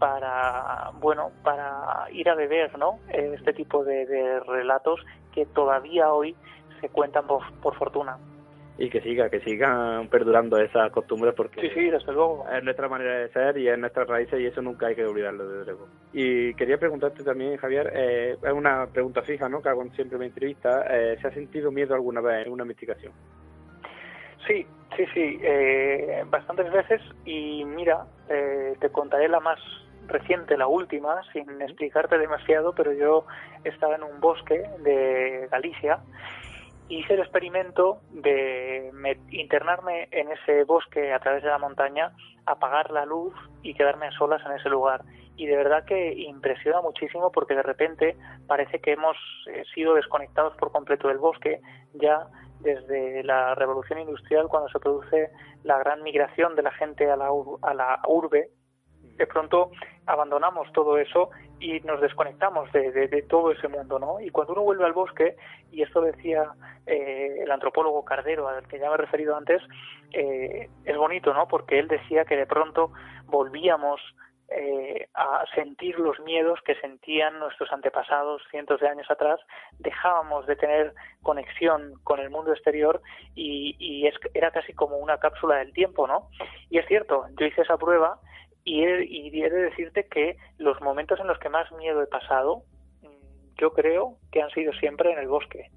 para, 0.00 0.90
bueno, 0.98 1.30
para 1.44 2.10
ir 2.10 2.28
a 2.28 2.34
beber, 2.34 2.76
¿no? 2.76 2.98
Este 3.10 3.52
tipo 3.52 3.84
de, 3.84 4.40
relatos 4.48 4.98
que 5.32 5.46
todavía 5.46 6.12
hoy 6.12 6.34
se 6.80 6.88
cuentan 6.88 7.24
por 7.28 7.76
fortuna 7.76 8.18
y 8.76 8.90
que 8.90 9.00
siga, 9.02 9.30
que 9.30 9.40
sigan 9.40 10.08
perdurando 10.08 10.58
esas 10.58 10.90
costumbres 10.90 11.34
porque 11.34 11.60
sí, 11.60 11.70
sí, 11.74 11.90
desde 11.90 12.12
luego. 12.12 12.44
es 12.52 12.62
nuestra 12.64 12.88
manera 12.88 13.18
de 13.18 13.28
ser 13.28 13.56
y 13.56 13.68
es 13.68 13.78
nuestras 13.78 14.08
raíces 14.08 14.40
y 14.40 14.46
eso 14.46 14.62
nunca 14.62 14.86
hay 14.86 14.96
que 14.96 15.04
olvidarlo, 15.04 15.48
desde 15.48 15.64
luego. 15.66 15.88
Y 16.12 16.54
quería 16.54 16.78
preguntarte 16.78 17.22
también, 17.22 17.56
Javier, 17.56 17.92
eh, 17.94 18.36
es 18.42 18.52
una 18.52 18.86
pregunta 18.86 19.22
fija, 19.22 19.48
¿no? 19.48 19.62
Que 19.62 19.68
hago 19.68 19.84
siempre 19.94 20.16
en 20.16 20.20
mi 20.20 20.26
entrevista, 20.26 20.86
eh, 20.90 21.16
¿se 21.20 21.28
ha 21.28 21.30
sentido 21.30 21.70
miedo 21.70 21.94
alguna 21.94 22.20
vez 22.20 22.46
en 22.46 22.52
una 22.52 22.64
investigación? 22.64 23.12
Sí, 24.46 24.66
sí, 24.96 25.06
sí, 25.14 25.38
eh, 25.42 26.24
bastantes 26.26 26.70
veces 26.70 27.00
y 27.24 27.64
mira, 27.64 28.06
te 28.26 28.90
contaré 28.90 29.28
la 29.28 29.40
más 29.40 29.58
reciente, 30.06 30.58
la 30.58 30.66
última, 30.66 31.22
sin 31.32 31.62
explicarte 31.62 32.18
demasiado, 32.18 32.74
pero 32.74 32.92
yo 32.92 33.24
estaba 33.62 33.94
en 33.94 34.02
un 34.02 34.20
bosque 34.20 34.62
de 34.82 35.48
Galicia 35.50 36.00
hice 36.88 37.14
el 37.14 37.20
experimento 37.20 38.00
de 38.10 38.90
internarme 39.30 40.08
en 40.10 40.30
ese 40.30 40.64
bosque 40.64 41.12
a 41.12 41.18
través 41.20 41.42
de 41.42 41.48
la 41.48 41.58
montaña, 41.58 42.12
apagar 42.46 42.90
la 42.90 43.06
luz 43.06 43.34
y 43.62 43.74
quedarme 43.74 44.06
a 44.06 44.12
solas 44.12 44.42
en 44.44 44.52
ese 44.52 44.68
lugar. 44.68 45.02
Y 45.36 45.46
de 45.46 45.56
verdad 45.56 45.84
que 45.84 46.12
impresiona 46.12 46.80
muchísimo 46.80 47.32
porque 47.32 47.54
de 47.54 47.62
repente 47.62 48.16
parece 48.46 48.80
que 48.80 48.92
hemos 48.92 49.16
eh, 49.48 49.64
sido 49.74 49.94
desconectados 49.94 50.54
por 50.56 50.70
completo 50.70 51.08
del 51.08 51.18
bosque 51.18 51.60
ya 51.94 52.28
desde 52.60 53.22
la 53.24 53.54
revolución 53.54 53.98
industrial 53.98 54.48
cuando 54.48 54.68
se 54.68 54.78
produce 54.78 55.30
la 55.64 55.78
gran 55.78 56.02
migración 56.02 56.54
de 56.54 56.62
la 56.62 56.72
gente 56.72 57.10
a 57.10 57.16
la, 57.16 57.30
a 57.62 57.74
la 57.74 58.00
urbe. 58.06 58.50
De 59.16 59.26
pronto 59.26 59.70
abandonamos 60.06 60.70
todo 60.72 60.98
eso 60.98 61.30
y 61.60 61.80
nos 61.80 62.00
desconectamos 62.00 62.70
de, 62.72 62.90
de, 62.90 63.22
todo 63.22 63.52
ese 63.52 63.68
mundo, 63.68 63.98
¿no? 63.98 64.20
Y 64.20 64.30
cuando 64.30 64.52
uno 64.52 64.62
vuelve 64.62 64.84
al 64.84 64.92
bosque, 64.92 65.36
y 65.70 65.82
esto 65.82 66.00
decía 66.00 66.52
eh, 66.86 67.36
el 67.40 67.50
antropólogo 67.50 68.04
Cardero, 68.04 68.48
al 68.48 68.66
que 68.68 68.78
ya 68.78 68.88
me 68.88 68.94
he 68.94 68.98
referido 68.98 69.36
antes, 69.36 69.62
eh, 70.12 70.68
es 70.84 70.96
bonito, 70.96 71.32
¿no? 71.32 71.48
Porque 71.48 71.78
él 71.78 71.88
decía 71.88 72.24
que 72.24 72.36
de 72.36 72.46
pronto 72.46 72.92
volvíamos 73.26 74.00
eh, 74.48 75.08
a 75.14 75.44
sentir 75.54 75.98
los 75.98 76.20
miedos 76.20 76.60
que 76.66 76.74
sentían 76.76 77.38
nuestros 77.38 77.72
antepasados 77.72 78.42
cientos 78.50 78.78
de 78.80 78.88
años 78.88 79.10
atrás, 79.10 79.40
dejábamos 79.78 80.46
de 80.46 80.56
tener 80.56 80.92
conexión 81.22 81.94
con 82.04 82.20
el 82.20 82.28
mundo 82.28 82.52
exterior 82.52 83.00
y, 83.34 83.74
y 83.78 84.06
es, 84.06 84.14
era 84.34 84.50
casi 84.50 84.74
como 84.74 84.98
una 84.98 85.18
cápsula 85.18 85.56
del 85.56 85.72
tiempo, 85.72 86.06
¿no? 86.06 86.28
Y 86.68 86.78
es 86.78 86.86
cierto, 86.86 87.24
yo 87.38 87.46
hice 87.46 87.62
esa 87.62 87.78
prueba 87.78 88.20
y 88.64 88.84
he, 88.84 89.04
y 89.04 89.30
de 89.30 89.50
decirte 89.50 90.06
que 90.06 90.36
los 90.58 90.80
momentos 90.80 91.20
en 91.20 91.26
los 91.26 91.38
que 91.38 91.48
más 91.48 91.70
miedo 91.72 92.02
he 92.02 92.06
pasado, 92.06 92.62
mm, 93.02 93.58
yo 93.60 93.72
creo 93.72 94.16
que 94.32 94.42
han 94.42 94.50
sido 94.50 94.72
siempre 94.72 95.12
en 95.12 95.18
el 95.18 95.28
bosque. 95.28 95.70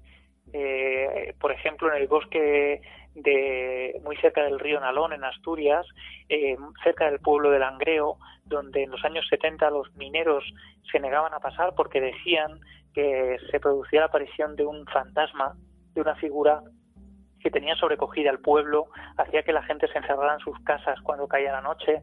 Eh, 0.52 1.34
por 1.40 1.52
ejemplo, 1.52 1.94
en 1.94 2.00
el 2.00 2.08
bosque 2.08 2.80
de 3.14 4.00
muy 4.04 4.16
cerca 4.16 4.42
del 4.44 4.58
río 4.58 4.80
Nalón, 4.80 5.12
en 5.12 5.24
Asturias, 5.24 5.86
eh, 6.28 6.56
cerca 6.82 7.10
del 7.10 7.20
pueblo 7.20 7.50
de 7.50 7.58
Langreo, 7.58 8.18
donde 8.44 8.84
en 8.84 8.90
los 8.90 9.04
años 9.04 9.26
70 9.28 9.70
los 9.70 9.94
mineros 9.96 10.44
se 10.90 11.00
negaban 11.00 11.34
a 11.34 11.40
pasar 11.40 11.74
porque 11.74 12.00
decían 12.00 12.60
que 12.94 13.36
se 13.50 13.60
producía 13.60 14.00
la 14.00 14.06
aparición 14.06 14.56
de 14.56 14.64
un 14.64 14.86
fantasma, 14.86 15.54
de 15.94 16.00
una 16.00 16.14
figura 16.16 16.62
que 17.40 17.50
tenía 17.50 17.76
sobrecogida 17.76 18.30
al 18.30 18.40
pueblo, 18.40 18.86
hacía 19.16 19.42
que 19.42 19.52
la 19.52 19.62
gente 19.62 19.86
se 19.88 19.98
encerrara 19.98 20.34
en 20.34 20.40
sus 20.40 20.58
casas 20.60 21.00
cuando 21.02 21.28
caía 21.28 21.52
la 21.52 21.60
noche. 21.60 22.02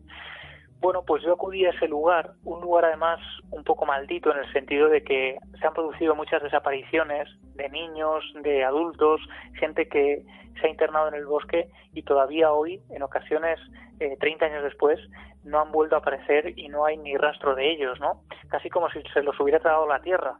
Bueno, 0.80 1.04
pues 1.06 1.24
yo 1.24 1.34
acudí 1.34 1.66
a 1.66 1.72
ese 1.72 1.88
lugar, 1.88 2.34
un 2.44 2.62
lugar 2.62 2.86
además 2.86 3.20
un 3.52 3.64
poco 3.64 3.86
maldito 3.86 4.32
en 4.32 4.40
el 4.40 4.54
sentido 4.54 4.90
de 4.90 5.04
que 5.04 5.38
se 5.60 5.68
han 5.68 5.74
producido 5.74 6.16
muchas 6.16 6.44
desapariciones 6.44 7.28
de 7.56 7.70
niños, 7.70 8.24
de 8.44 8.64
adultos, 8.64 9.22
gente 9.54 9.88
que 9.88 10.24
se 10.60 10.68
ha 10.68 10.70
internado 10.70 11.08
en 11.08 11.16
el 11.16 11.26
bosque 11.26 11.70
y 11.94 12.04
todavía 12.04 12.52
hoy, 12.52 12.82
en 12.90 13.02
ocasiones, 13.04 13.60
eh, 14.00 14.16
30 14.20 14.46
años 14.46 14.64
después, 14.64 15.00
no 15.44 15.60
han 15.62 15.72
vuelto 15.72 15.96
a 15.96 16.00
aparecer 16.00 16.58
y 16.58 16.68
no 16.68 16.86
hay 16.86 16.98
ni 16.98 17.16
rastro 17.18 17.56
de 17.56 17.72
ellos, 17.72 18.00
¿no? 18.00 18.22
Casi 18.50 18.70
como 18.70 18.90
si 18.90 19.02
se 19.14 19.24
los 19.24 19.40
hubiera 19.40 19.60
tragado 19.60 19.88
la 19.88 20.02
tierra 20.02 20.38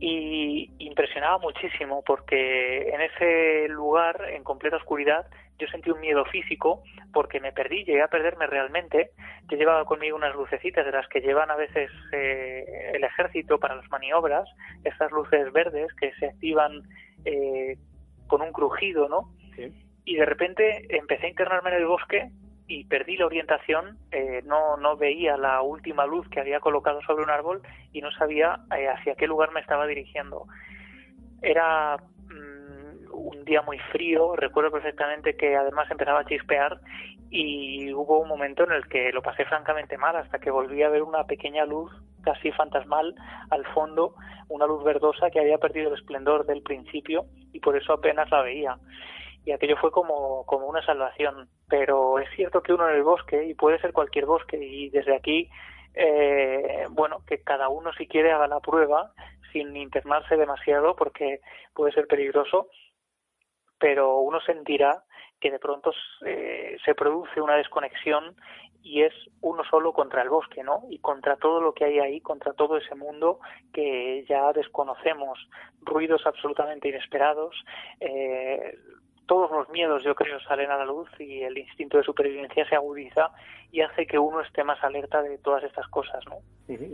y 0.00 0.70
impresionaba 0.78 1.38
muchísimo 1.38 2.02
porque 2.06 2.88
en 2.88 3.02
ese 3.02 3.68
lugar 3.68 4.30
en 4.30 4.42
completa 4.42 4.78
oscuridad 4.78 5.26
yo 5.58 5.68
sentí 5.68 5.90
un 5.90 6.00
miedo 6.00 6.24
físico 6.24 6.82
porque 7.12 7.38
me 7.38 7.52
perdí, 7.52 7.84
llegué 7.84 8.02
a 8.02 8.08
perderme 8.08 8.46
realmente. 8.46 9.10
Yo 9.50 9.58
llevaba 9.58 9.84
conmigo 9.84 10.16
unas 10.16 10.34
lucecitas 10.34 10.86
de 10.86 10.92
las 10.92 11.06
que 11.08 11.20
llevan 11.20 11.50
a 11.50 11.56
veces 11.56 11.90
eh, 12.12 12.92
el 12.94 13.04
ejército 13.04 13.60
para 13.60 13.76
las 13.76 13.88
maniobras, 13.90 14.48
estas 14.84 15.12
luces 15.12 15.52
verdes 15.52 15.92
que 16.00 16.12
se 16.14 16.26
activan 16.28 16.80
eh, 17.26 17.76
con 18.26 18.40
un 18.40 18.52
crujido, 18.52 19.06
¿no? 19.08 19.34
Y 20.06 20.16
de 20.16 20.24
repente 20.24 20.86
empecé 20.96 21.26
a 21.26 21.30
internarme 21.30 21.70
en 21.70 21.76
el 21.76 21.86
bosque 21.86 22.30
y 22.70 22.84
perdí 22.84 23.16
la 23.16 23.26
orientación, 23.26 23.98
eh, 24.12 24.42
no, 24.44 24.76
no 24.76 24.96
veía 24.96 25.36
la 25.36 25.60
última 25.60 26.06
luz 26.06 26.28
que 26.28 26.38
había 26.38 26.60
colocado 26.60 27.02
sobre 27.02 27.24
un 27.24 27.30
árbol 27.30 27.62
y 27.92 28.00
no 28.00 28.12
sabía 28.12 28.60
eh, 28.78 28.86
hacia 28.86 29.16
qué 29.16 29.26
lugar 29.26 29.50
me 29.50 29.58
estaba 29.58 29.88
dirigiendo. 29.88 30.46
Era 31.42 31.96
mm, 31.96 33.12
un 33.12 33.44
día 33.44 33.62
muy 33.62 33.80
frío, 33.90 34.36
recuerdo 34.36 34.70
perfectamente 34.70 35.36
que 35.36 35.56
además 35.56 35.90
empezaba 35.90 36.20
a 36.20 36.24
chispear 36.26 36.80
y 37.28 37.92
hubo 37.92 38.20
un 38.20 38.28
momento 38.28 38.62
en 38.62 38.70
el 38.70 38.86
que 38.86 39.10
lo 39.10 39.20
pasé 39.20 39.44
francamente 39.46 39.98
mal 39.98 40.14
hasta 40.14 40.38
que 40.38 40.52
volví 40.52 40.84
a 40.84 40.90
ver 40.90 41.02
una 41.02 41.24
pequeña 41.24 41.64
luz 41.64 41.90
casi 42.22 42.52
fantasmal 42.52 43.16
al 43.50 43.66
fondo, 43.74 44.14
una 44.48 44.66
luz 44.66 44.84
verdosa 44.84 45.28
que 45.30 45.40
había 45.40 45.58
perdido 45.58 45.88
el 45.88 45.98
esplendor 45.98 46.46
del 46.46 46.62
principio 46.62 47.24
y 47.52 47.58
por 47.58 47.76
eso 47.76 47.94
apenas 47.94 48.30
la 48.30 48.42
veía 48.42 48.76
y 49.44 49.52
aquello 49.52 49.76
fue 49.76 49.90
como, 49.90 50.44
como 50.46 50.66
una 50.66 50.84
salvación. 50.84 51.48
Pero 51.68 52.18
es 52.18 52.28
cierto 52.34 52.62
que 52.62 52.72
uno 52.72 52.88
en 52.88 52.96
el 52.96 53.02
bosque, 53.02 53.44
y 53.44 53.54
puede 53.54 53.80
ser 53.80 53.92
cualquier 53.92 54.26
bosque, 54.26 54.56
y 54.56 54.90
desde 54.90 55.14
aquí, 55.14 55.48
eh, 55.94 56.86
bueno, 56.90 57.24
que 57.26 57.42
cada 57.42 57.68
uno 57.68 57.92
si 57.92 58.06
quiere 58.06 58.32
haga 58.32 58.46
la 58.46 58.60
prueba 58.60 59.12
sin 59.52 59.76
internarse 59.76 60.36
demasiado 60.36 60.94
porque 60.94 61.40
puede 61.74 61.92
ser 61.92 62.06
peligroso, 62.06 62.68
pero 63.78 64.18
uno 64.18 64.40
sentirá 64.40 65.04
que 65.40 65.50
de 65.50 65.58
pronto 65.58 65.92
eh, 66.26 66.76
se 66.84 66.94
produce 66.94 67.40
una 67.40 67.56
desconexión 67.56 68.36
y 68.82 69.02
es 69.02 69.12
uno 69.40 69.62
solo 69.64 69.92
contra 69.92 70.22
el 70.22 70.28
bosque, 70.28 70.62
¿no? 70.62 70.84
Y 70.90 70.98
contra 71.00 71.36
todo 71.36 71.60
lo 71.60 71.74
que 71.74 71.84
hay 71.84 71.98
ahí, 71.98 72.20
contra 72.20 72.52
todo 72.52 72.76
ese 72.76 72.94
mundo 72.94 73.40
que 73.72 74.24
ya 74.28 74.52
desconocemos, 74.52 75.38
ruidos 75.82 76.26
absolutamente 76.26 76.88
inesperados, 76.88 77.54
eh, 78.00 78.78
todos 79.30 79.48
los 79.52 79.68
miedos, 79.68 80.02
yo 80.02 80.12
creo, 80.16 80.40
salen 80.40 80.72
a 80.72 80.76
la 80.76 80.84
luz 80.84 81.08
y 81.20 81.42
el 81.42 81.56
instinto 81.56 81.98
de 81.98 82.02
supervivencia 82.02 82.68
se 82.68 82.74
agudiza 82.74 83.30
y 83.70 83.80
hace 83.80 84.04
que 84.04 84.18
uno 84.18 84.40
esté 84.40 84.64
más 84.64 84.82
alerta 84.82 85.22
de 85.22 85.38
todas 85.38 85.62
estas 85.62 85.86
cosas, 85.86 86.20
¿no? 86.26 86.38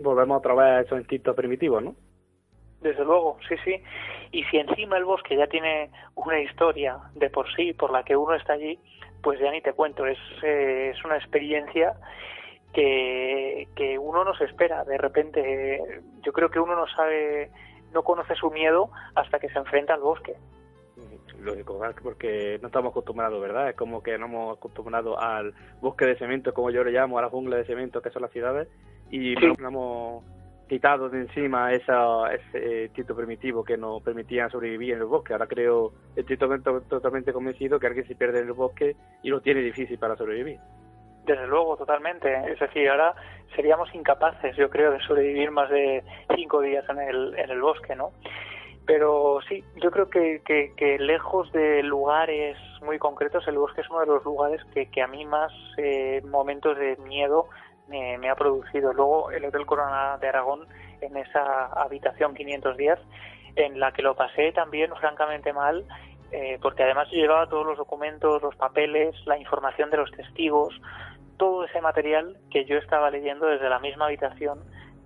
Volvemos 0.03 0.41
otra 0.41 0.53
vez 0.53 0.66
a 0.66 0.80
esos 0.82 0.99
instintos 0.99 1.34
primitivos, 1.34 1.82
¿no? 1.82 1.95
Desde 2.82 3.07
luego, 3.07 3.39
sí, 3.49 3.55
sí. 3.64 3.82
Y 4.32 4.45
si 4.45 4.59
encima 4.59 4.99
el 4.99 5.07
bosque 5.07 5.34
ya 5.34 5.47
tiene 5.47 5.91
una 6.14 6.39
historia 6.39 6.99
de 7.14 7.30
por 7.30 7.51
sí 7.55 7.72
por 7.72 7.91
la 7.91 8.03
que 8.03 8.14
uno 8.14 8.34
está 8.34 8.53
allí, 8.53 8.78
pues 9.22 9.41
ya 9.41 9.51
ni 9.51 9.62
te 9.62 9.72
cuento, 9.72 10.05
es, 10.05 10.18
eh, 10.43 10.93
es 10.95 11.03
una 11.07 11.16
experiencia 11.16 11.95
que, 12.74 13.66
que 13.74 13.99
uno 13.99 14.24
no 14.24 14.34
se 14.34 14.45
espera. 14.45 14.84
De 14.84 14.99
repente, 14.99 15.80
yo 16.20 16.34
creo 16.34 16.51
que 16.51 16.61
uno 16.61 16.76
no 16.76 16.87
sabe, 16.89 17.51
no 17.95 18.03
conoce 18.03 18.34
su 18.34 18.51
miedo 18.51 18.91
hasta 19.14 19.39
que 19.39 19.49
se 19.49 19.59
enfrenta 19.59 19.95
al 19.95 20.03
bosque. 20.03 20.34
Lógico, 21.41 21.80
porque 22.03 22.59
no 22.61 22.68
estamos 22.68 22.91
acostumbrados, 22.91 23.41
¿verdad? 23.41 23.70
Es 23.70 23.76
como 23.76 24.03
que 24.03 24.18
no 24.18 24.26
hemos 24.26 24.57
acostumbrado 24.57 25.20
al 25.20 25.55
bosque 25.80 26.07
de 26.07 26.16
cemento, 26.16 26.55
como 26.55 26.70
yo 26.70 26.82
le 26.82 26.93
llamo, 26.93 27.18
a 27.18 27.22
la 27.22 27.28
jungla 27.28 27.57
de 27.57 27.64
cemento 27.64 28.01
que 28.01 28.11
son 28.11 28.22
las 28.22 28.30
ciudades, 28.30 28.68
y 29.11 29.34
no 29.34 29.68
hemos 29.68 30.24
quitado 30.68 31.09
de 31.09 31.20
encima 31.20 31.72
esa, 31.72 32.32
ese 32.34 32.84
instinto 32.84 33.14
primitivo 33.14 33.62
que 33.62 33.76
nos 33.76 34.03
permitía 34.03 34.49
sobrevivir 34.49 34.95
en 34.95 35.01
el 35.01 35.05
bosque. 35.05 35.32
Ahora 35.32 35.47
creo, 35.47 35.93
estoy 36.16 36.37
totalmente 36.37 37.32
convencido 37.32 37.78
que 37.78 37.87
alguien 37.87 38.07
se 38.07 38.16
pierde 38.16 38.41
en 38.41 38.49
el 38.49 38.53
bosque 38.53 38.97
y 39.22 39.28
lo 39.28 39.41
tiene 39.41 39.61
difícil 39.61 39.99
para 39.99 40.16
sobrevivir. 40.16 40.59
Desde 41.24 41.47
luego, 41.47 41.76
totalmente. 41.76 42.32
Es 42.51 42.59
decir, 42.59 42.89
ahora 42.89 43.14
seríamos 43.55 43.93
incapaces, 43.95 44.57
yo 44.57 44.70
creo, 44.70 44.93
de 44.93 45.01
sobrevivir 45.01 45.51
más 45.51 45.68
de 45.70 46.03
cinco 46.34 46.61
días 46.61 46.84
en 46.89 46.99
el, 47.01 47.39
en 47.39 47.51
el 47.51 47.61
bosque, 47.61 47.95
¿no? 47.95 48.12
Pero 48.87 49.41
sí, 49.49 49.64
yo 49.82 49.91
creo 49.91 50.09
que, 50.09 50.43
que, 50.45 50.99
lejos 50.99 51.51
de 51.53 51.82
lugares 51.82 52.57
muy 52.82 52.99
concretos, 52.99 53.47
el 53.49 53.59
bosque 53.59 53.80
es 53.80 53.91
uno 53.91 54.01
de 54.01 54.07
los 54.07 54.24
lugares 54.24 54.62
que, 54.72 54.89
que 54.91 55.03
a 55.03 55.09
mí 55.09 55.24
más 55.24 55.53
eh, 55.76 56.22
momentos 56.24 56.78
de 56.78 56.97
miedo 56.99 57.49
me, 57.89 58.16
me, 58.18 58.30
ha 58.30 58.37
producido. 58.37 58.93
Luego 58.93 59.32
el 59.32 59.45
Hotel 59.45 59.66
Corona 59.66 60.18
de 60.18 60.28
Aragón, 60.28 60.66
en 61.01 61.16
esa 61.16 61.66
habitación 61.66 62.34
500 62.34 62.76
días, 62.76 63.01
en 63.57 63.80
la 63.80 63.93
que 63.93 64.03
lo 64.03 64.14
pasé 64.14 64.53
también 64.53 64.95
francamente 64.95 65.53
mal, 65.53 65.84
eh, 66.30 66.59
porque 66.61 66.82
además 66.82 67.09
yo 67.11 67.18
llevaba 67.18 67.49
todos 67.49 67.66
los 67.66 67.78
documentos, 67.78 68.43
los 68.43 68.55
papeles, 68.57 69.14
la 69.26 69.39
información 69.39 69.91
de 69.91 69.97
los 69.97 70.11
testigos, 70.12 70.74
todo 71.37 71.64
ese 71.64 71.80
material 71.80 72.37
que 72.51 72.64
yo 72.64 72.76
estaba 72.78 73.11
leyendo 73.11 73.47
desde 73.47 73.68
la 73.68 73.78
misma 73.78 74.07
habitación 74.07 74.61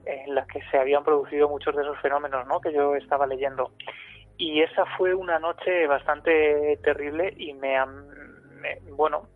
en 0.05 0.35
la 0.35 0.47
que 0.47 0.61
se 0.71 0.79
habían 0.79 1.05
producido 1.05 1.49
muchos 1.49 1.75
de 1.77 1.83
esos 1.83 1.99
fenómenos 2.01 2.47
¿no? 2.47 2.61
que 2.61 2.73
yo 2.73 2.95
estaba 2.97 3.27
leyendo. 3.27 3.73
Y 4.37 4.63
esa 4.63 4.87
fue 4.97 5.15
una 5.15 5.39
noche 5.39 5.87
bastante 5.87 6.79
terrible 6.83 7.35
y 7.37 7.53
me, 7.53 7.77
bueno, 8.97 9.29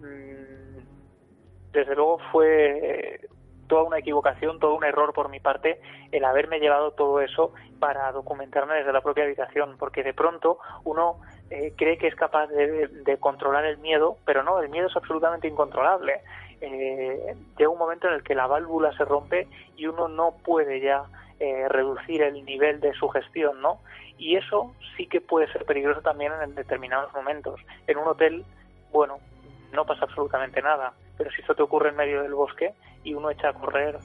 mm, 0.00 1.70
desde 1.72 1.94
luego 1.94 2.18
fue 2.32 3.20
toda 3.68 3.84
una 3.84 3.98
equivocación, 3.98 4.58
todo 4.58 4.74
un 4.74 4.84
error 4.84 5.12
por 5.12 5.28
mi 5.28 5.40
parte 5.40 5.80
el 6.10 6.24
haberme 6.24 6.58
llevado 6.58 6.90
todo 6.92 7.20
eso 7.20 7.52
para 7.78 8.10
documentarme 8.12 8.74
desde 8.74 8.92
la 8.92 9.00
propia 9.00 9.24
habitación, 9.24 9.76
porque 9.78 10.02
de 10.02 10.12
pronto 10.12 10.58
uno 10.84 11.20
eh, 11.50 11.72
cree 11.76 11.96
que 11.96 12.08
es 12.08 12.14
capaz 12.14 12.48
de, 12.48 13.16
controlar 13.18 13.64
el 13.64 13.78
miedo, 13.78 14.18
pero 14.24 14.42
no, 14.42 14.60
el 14.60 14.68
miedo 14.68 14.88
es 14.88 14.96
absolutamente 14.96 15.48
incontrolable. 15.48 16.20
Eh, 16.60 17.34
llega 17.56 17.70
un 17.70 17.78
momento 17.78 18.08
en 18.08 18.14
el 18.14 18.22
que 18.22 18.34
la 18.34 18.46
válvula 18.46 18.92
se 18.96 19.04
rompe 19.04 19.48
y 19.76 19.86
uno 19.86 20.08
no 20.08 20.32
puede 20.44 20.80
ya 20.80 21.04
eh, 21.38 21.68
reducir 21.68 22.22
el 22.22 22.44
nivel 22.44 22.80
de 22.80 22.92
sugestión, 22.94 23.60
¿no? 23.60 23.80
Y 24.18 24.36
eso 24.36 24.74
sí 24.96 25.06
que 25.06 25.20
puede 25.20 25.50
ser 25.52 25.64
peligroso 25.64 26.02
también 26.02 26.32
en 26.42 26.54
determinados 26.54 27.12
momentos. 27.14 27.60
En 27.86 27.98
un 27.98 28.08
hotel, 28.08 28.44
bueno, 28.92 29.18
no 29.72 29.86
pasa 29.86 30.04
absolutamente 30.04 30.60
nada, 30.60 30.92
pero 31.16 31.30
si 31.30 31.40
eso 31.42 31.54
te 31.54 31.62
ocurre 31.62 31.90
en 31.90 31.96
medio 31.96 32.22
del 32.22 32.34
bosque 32.34 32.74
y 33.02 33.14
uno 33.14 33.30
echa 33.30 33.48
a 33.48 33.54
correr 33.54 33.98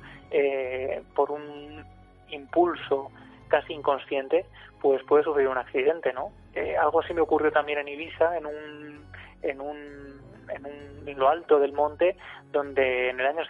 por 1.13 1.31
un 1.31 1.85
impulso 2.29 3.11
casi 3.47 3.73
inconsciente, 3.73 4.45
pues 4.81 5.03
puede 5.03 5.23
sufrir 5.23 5.47
un 5.47 5.57
accidente, 5.57 6.13
¿no? 6.13 6.31
Eh, 6.53 6.77
algo 6.77 7.01
así 7.01 7.13
me 7.13 7.21
ocurrió 7.21 7.51
también 7.51 7.79
en 7.79 7.87
Ibiza, 7.87 8.37
en 8.37 8.45
un, 8.45 9.05
en 9.41 9.61
un, 9.61 10.21
en 10.49 10.65
un 10.65 10.95
en 11.07 11.19
lo 11.19 11.29
alto 11.29 11.59
del 11.59 11.73
monte, 11.73 12.17
donde 12.51 13.09
en 13.09 13.19
el 13.19 13.25
año 13.25 13.43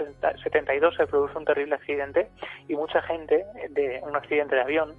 72 0.44 0.96
se 0.96 1.08
produce 1.08 1.38
un 1.38 1.46
terrible 1.46 1.76
accidente 1.76 2.30
y 2.68 2.76
mucha 2.76 3.02
gente, 3.02 3.46
de 3.70 4.02
un 4.04 4.16
accidente 4.16 4.56
de 4.56 4.62
avión, 4.62 4.96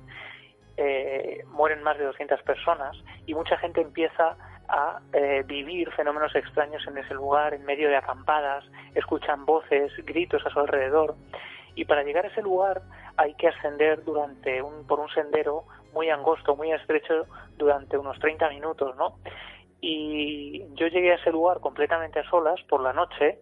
eh, 0.76 1.42
mueren 1.48 1.82
más 1.82 1.98
de 1.98 2.04
200 2.04 2.42
personas 2.42 2.96
y 3.26 3.34
mucha 3.34 3.56
gente 3.58 3.80
empieza 3.80 4.36
a 4.68 5.00
eh, 5.12 5.44
vivir 5.46 5.90
fenómenos 5.92 6.34
extraños 6.34 6.86
en 6.86 6.98
ese 6.98 7.14
lugar, 7.14 7.54
en 7.54 7.64
medio 7.64 7.88
de 7.88 7.96
acampadas, 7.96 8.64
escuchan 8.94 9.46
voces, 9.46 9.92
gritos 10.04 10.44
a 10.44 10.50
su 10.50 10.58
alrededor. 10.60 11.14
Y 11.74 11.84
para 11.84 12.02
llegar 12.02 12.24
a 12.24 12.28
ese 12.28 12.42
lugar 12.42 12.82
hay 13.16 13.34
que 13.34 13.48
ascender 13.48 14.02
durante 14.04 14.60
un, 14.62 14.86
por 14.86 14.98
un 14.98 15.08
sendero 15.10 15.64
muy 15.92 16.10
angosto, 16.10 16.56
muy 16.56 16.72
estrecho, 16.72 17.26
durante 17.56 17.96
unos 17.96 18.18
30 18.18 18.48
minutos, 18.50 18.96
¿no? 18.96 19.16
Y 19.80 20.64
yo 20.74 20.86
llegué 20.88 21.12
a 21.12 21.16
ese 21.16 21.30
lugar 21.30 21.60
completamente 21.60 22.20
a 22.20 22.30
solas 22.30 22.60
por 22.68 22.80
la 22.80 22.92
noche. 22.92 23.40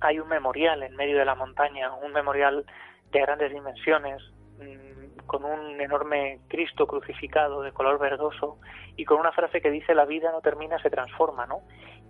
Hay 0.00 0.18
un 0.18 0.28
memorial 0.28 0.82
en 0.82 0.96
medio 0.96 1.18
de 1.18 1.24
la 1.24 1.34
montaña, 1.34 1.94
un 1.94 2.12
memorial 2.12 2.64
de 3.12 3.20
grandes 3.20 3.52
dimensiones, 3.52 4.22
mm, 4.58 5.26
con 5.26 5.44
un 5.44 5.80
enorme 5.80 6.40
Cristo 6.48 6.86
crucificado 6.86 7.62
de 7.62 7.72
color 7.72 7.98
verdoso 7.98 8.58
y 8.96 9.04
con 9.04 9.18
una 9.20 9.32
frase 9.32 9.60
que 9.60 9.70
dice 9.70 9.94
la 9.94 10.04
vida 10.04 10.32
no 10.32 10.40
termina, 10.40 10.78
se 10.80 10.90
transforma, 10.90 11.46
¿no? 11.46 11.60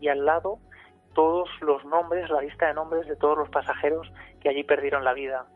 Y 0.01 0.09
al 0.09 0.25
lado 0.25 0.59
todos 1.15 1.49
los 1.61 1.85
nombres, 1.85 2.29
la 2.29 2.41
lista 2.41 2.67
de 2.67 2.75
nombres 2.75 3.07
de 3.07 3.17
todos 3.17 3.39
los 3.39 3.49
pasajeros 3.49 4.13
que 4.41 4.49
allí 4.49 4.65
perdieron 4.65 5.05
la 5.05 5.15
vida. 5.15 5.47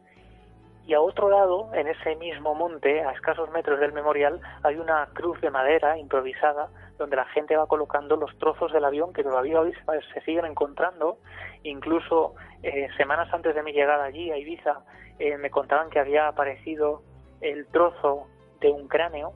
Y 0.89 0.95
a 0.95 1.03
otro 1.03 1.29
lado, 1.29 1.69
en 1.75 1.87
ese 1.87 2.17
mismo 2.17 2.55
monte, 2.55 3.03
a 3.03 3.13
escasos 3.13 3.51
metros 3.51 3.79
del 3.79 3.93
memorial, 3.93 4.41
hay 4.63 4.77
una 4.77 5.07
cruz 5.13 5.39
de 5.43 5.51
madera 5.51 5.99
improvisada 5.99 6.71
donde 6.97 7.15
la 7.15 7.27
gente 7.27 7.55
va 7.59 7.67
colocando 7.67 8.17
los 8.17 8.35
trozos 8.39 8.73
del 8.73 8.87
avión 8.87 9.13
que 9.13 9.23
todavía 9.23 9.61
hoy 9.61 9.75
se 10.15 10.21
siguen 10.23 10.47
encontrando. 10.47 11.19
Incluso 11.63 12.37
eh, 12.63 12.89
semanas 12.97 13.29
antes 13.35 13.55
de 13.55 13.63
mi 13.63 13.75
llegada 13.75 14.05
allí 14.05 14.31
a 14.31 14.39
Ibiza 14.39 14.81
eh, 15.19 15.37
me 15.37 15.51
contaban 15.51 15.91
que 15.91 15.99
había 15.99 16.27
aparecido 16.27 17.03
el 17.43 17.67
trozo 17.67 18.27
de 18.63 18.71
un 18.71 18.89
cráneo 18.89 19.35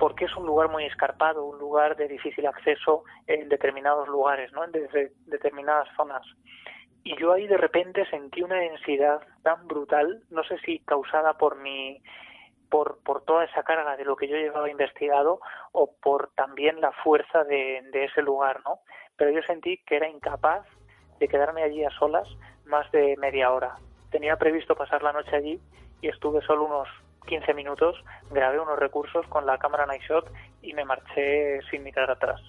porque 0.00 0.24
es 0.24 0.36
un 0.36 0.44
lugar 0.44 0.70
muy 0.70 0.86
escarpado, 0.86 1.44
un 1.44 1.60
lugar 1.60 1.94
de 1.94 2.08
difícil 2.08 2.48
acceso 2.48 3.04
en 3.28 3.48
determinados 3.48 4.08
lugares, 4.08 4.52
¿no? 4.52 4.64
en 4.64 4.72
determinadas 5.26 5.86
zonas. 5.96 6.26
Y 7.04 7.16
yo 7.18 7.32
ahí 7.32 7.46
de 7.46 7.58
repente 7.58 8.06
sentí 8.08 8.42
una 8.42 8.56
densidad 8.56 9.20
tan 9.42 9.68
brutal, 9.68 10.22
no 10.30 10.42
sé 10.44 10.58
si 10.64 10.78
causada 10.80 11.34
por 11.34 11.56
mi 11.56 12.02
por, 12.70 12.98
por 13.04 13.22
toda 13.22 13.44
esa 13.44 13.62
carga 13.62 13.96
de 13.96 14.04
lo 14.04 14.16
que 14.16 14.26
yo 14.26 14.36
llevaba 14.36 14.70
investigado 14.70 15.38
o 15.72 15.94
por 16.02 16.30
también 16.34 16.80
la 16.80 16.90
fuerza 16.90 17.44
de, 17.44 17.82
de 17.92 18.06
ese 18.06 18.22
lugar, 18.22 18.62
¿no? 18.64 18.80
Pero 19.16 19.30
yo 19.30 19.42
sentí 19.42 19.78
que 19.86 19.96
era 19.96 20.08
incapaz 20.08 20.66
de 21.20 21.28
quedarme 21.28 21.62
allí 21.62 21.84
a 21.84 21.90
solas 21.90 22.26
más 22.64 22.90
de 22.90 23.16
media 23.18 23.52
hora. 23.52 23.76
Tenía 24.10 24.36
previsto 24.36 24.74
pasar 24.74 25.02
la 25.02 25.12
noche 25.12 25.36
allí 25.36 25.60
y 26.00 26.08
estuve 26.08 26.40
solo 26.42 26.64
unos 26.64 26.88
15 27.26 27.54
minutos, 27.54 28.02
grabé 28.30 28.58
unos 28.58 28.78
recursos 28.78 29.26
con 29.28 29.46
la 29.46 29.58
cámara 29.58 29.86
Night 29.86 30.02
Shot 30.02 30.30
y 30.62 30.72
me 30.72 30.84
marché 30.84 31.60
sin 31.70 31.82
mirar 31.82 32.10
atrás. 32.10 32.40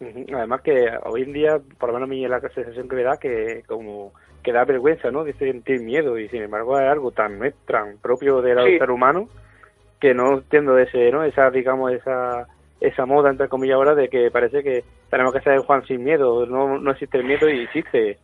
Además 0.00 0.60
que 0.62 0.90
hoy 1.04 1.22
en 1.22 1.32
día, 1.32 1.60
por 1.78 1.88
lo 1.88 1.94
menos 1.94 2.08
a 2.08 2.10
mí 2.10 2.26
la 2.26 2.40
sensación 2.40 2.88
que 2.88 2.96
me 2.96 3.02
da 3.02 3.16
que 3.18 3.62
como 3.66 4.12
que 4.42 4.52
da 4.52 4.64
vergüenza, 4.64 5.10
¿no? 5.10 5.24
De 5.24 5.32
sentir 5.34 5.80
miedo 5.80 6.18
y 6.18 6.28
sin 6.28 6.42
embargo 6.42 6.78
es 6.78 6.88
algo 6.88 7.10
tan, 7.10 7.40
tan 7.66 7.98
propio 7.98 8.40
del 8.40 8.78
ser 8.78 8.90
humano 8.90 9.28
que 10.00 10.14
no 10.14 10.34
entiendo 10.34 10.78
ese, 10.78 11.10
¿no? 11.10 11.24
Esa, 11.24 11.50
digamos, 11.50 11.92
esa 11.92 12.46
esa 12.80 13.06
moda, 13.06 13.30
entre 13.30 13.48
comillas, 13.48 13.74
ahora 13.74 13.94
de 13.94 14.08
que 14.08 14.30
parece 14.30 14.62
que 14.62 14.84
tenemos 15.10 15.32
que 15.32 15.40
ser 15.40 15.58
Juan 15.58 15.84
sin 15.86 16.04
miedo, 16.04 16.46
no, 16.46 16.78
no 16.78 16.90
existe 16.92 17.18
el 17.18 17.24
miedo 17.24 17.48
y 17.48 17.62
existe. 17.62 18.18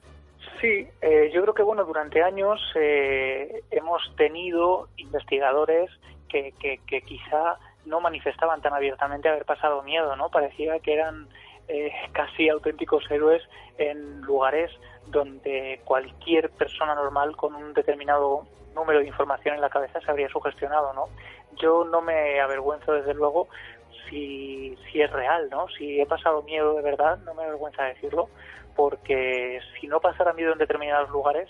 Sí, 0.61 0.87
eh, 1.03 1.31
yo 1.35 1.43
creo 1.43 1.55
que 1.55 1.63
bueno, 1.63 1.85
durante 1.85 2.23
años 2.23 2.61
eh, 2.77 3.63
hemos 3.71 4.01
tenido 4.17 4.89
investigadores 4.97 5.91
que, 6.29 6.53
que, 6.61 6.79
que, 6.87 7.03
quizá 7.03 7.59
no 7.85 8.01
manifestaban 8.01 8.63
tan 8.63 8.73
abiertamente 8.73 9.29
haber 9.29 9.45
pasado 9.45 9.83
miedo, 9.83 10.15
¿no? 10.17 10.31
Parecía 10.31 10.79
que 10.79 10.95
eran 10.95 11.27
eh, 11.69 11.93
casi 12.13 12.49
auténticos 12.49 13.11
héroes 13.11 13.43
en 13.79 14.21
lugares 14.23 14.71
donde 15.07 15.81
cualquier 15.85 16.51
persona 16.51 16.95
normal 16.95 17.37
con 17.37 17.55
un 17.55 17.75
determinado 17.75 18.47
número 18.75 19.01
de 19.01 19.07
información 19.07 19.55
en 19.55 19.61
la 19.61 19.71
cabeza 19.71 20.01
se 20.01 20.11
habría 20.11 20.29
sugestionado, 20.29 20.93
¿no? 20.93 21.09
Yo 21.57 21.85
no 21.85 22.01
me 22.01 22.41
avergüenzo 22.41 22.93
desde 22.93 23.15
luego 23.15 23.49
si, 24.09 24.77
si 24.91 25.01
es 25.01 25.11
real, 25.11 25.49
¿no? 25.51 25.69
Si 25.69 26.01
he 26.01 26.07
pasado 26.07 26.43
miedo 26.43 26.75
de 26.75 26.83
verdad, 26.83 27.19
no 27.19 27.35
me 27.35 27.45
avergüenza 27.45 27.85
decirlo, 27.85 28.29
porque 28.75 29.61
si 29.79 29.87
no 29.87 30.01
pasara 30.01 30.33
miedo 30.33 30.53
en 30.53 30.59
determinados 30.59 31.11
lugares 31.11 31.49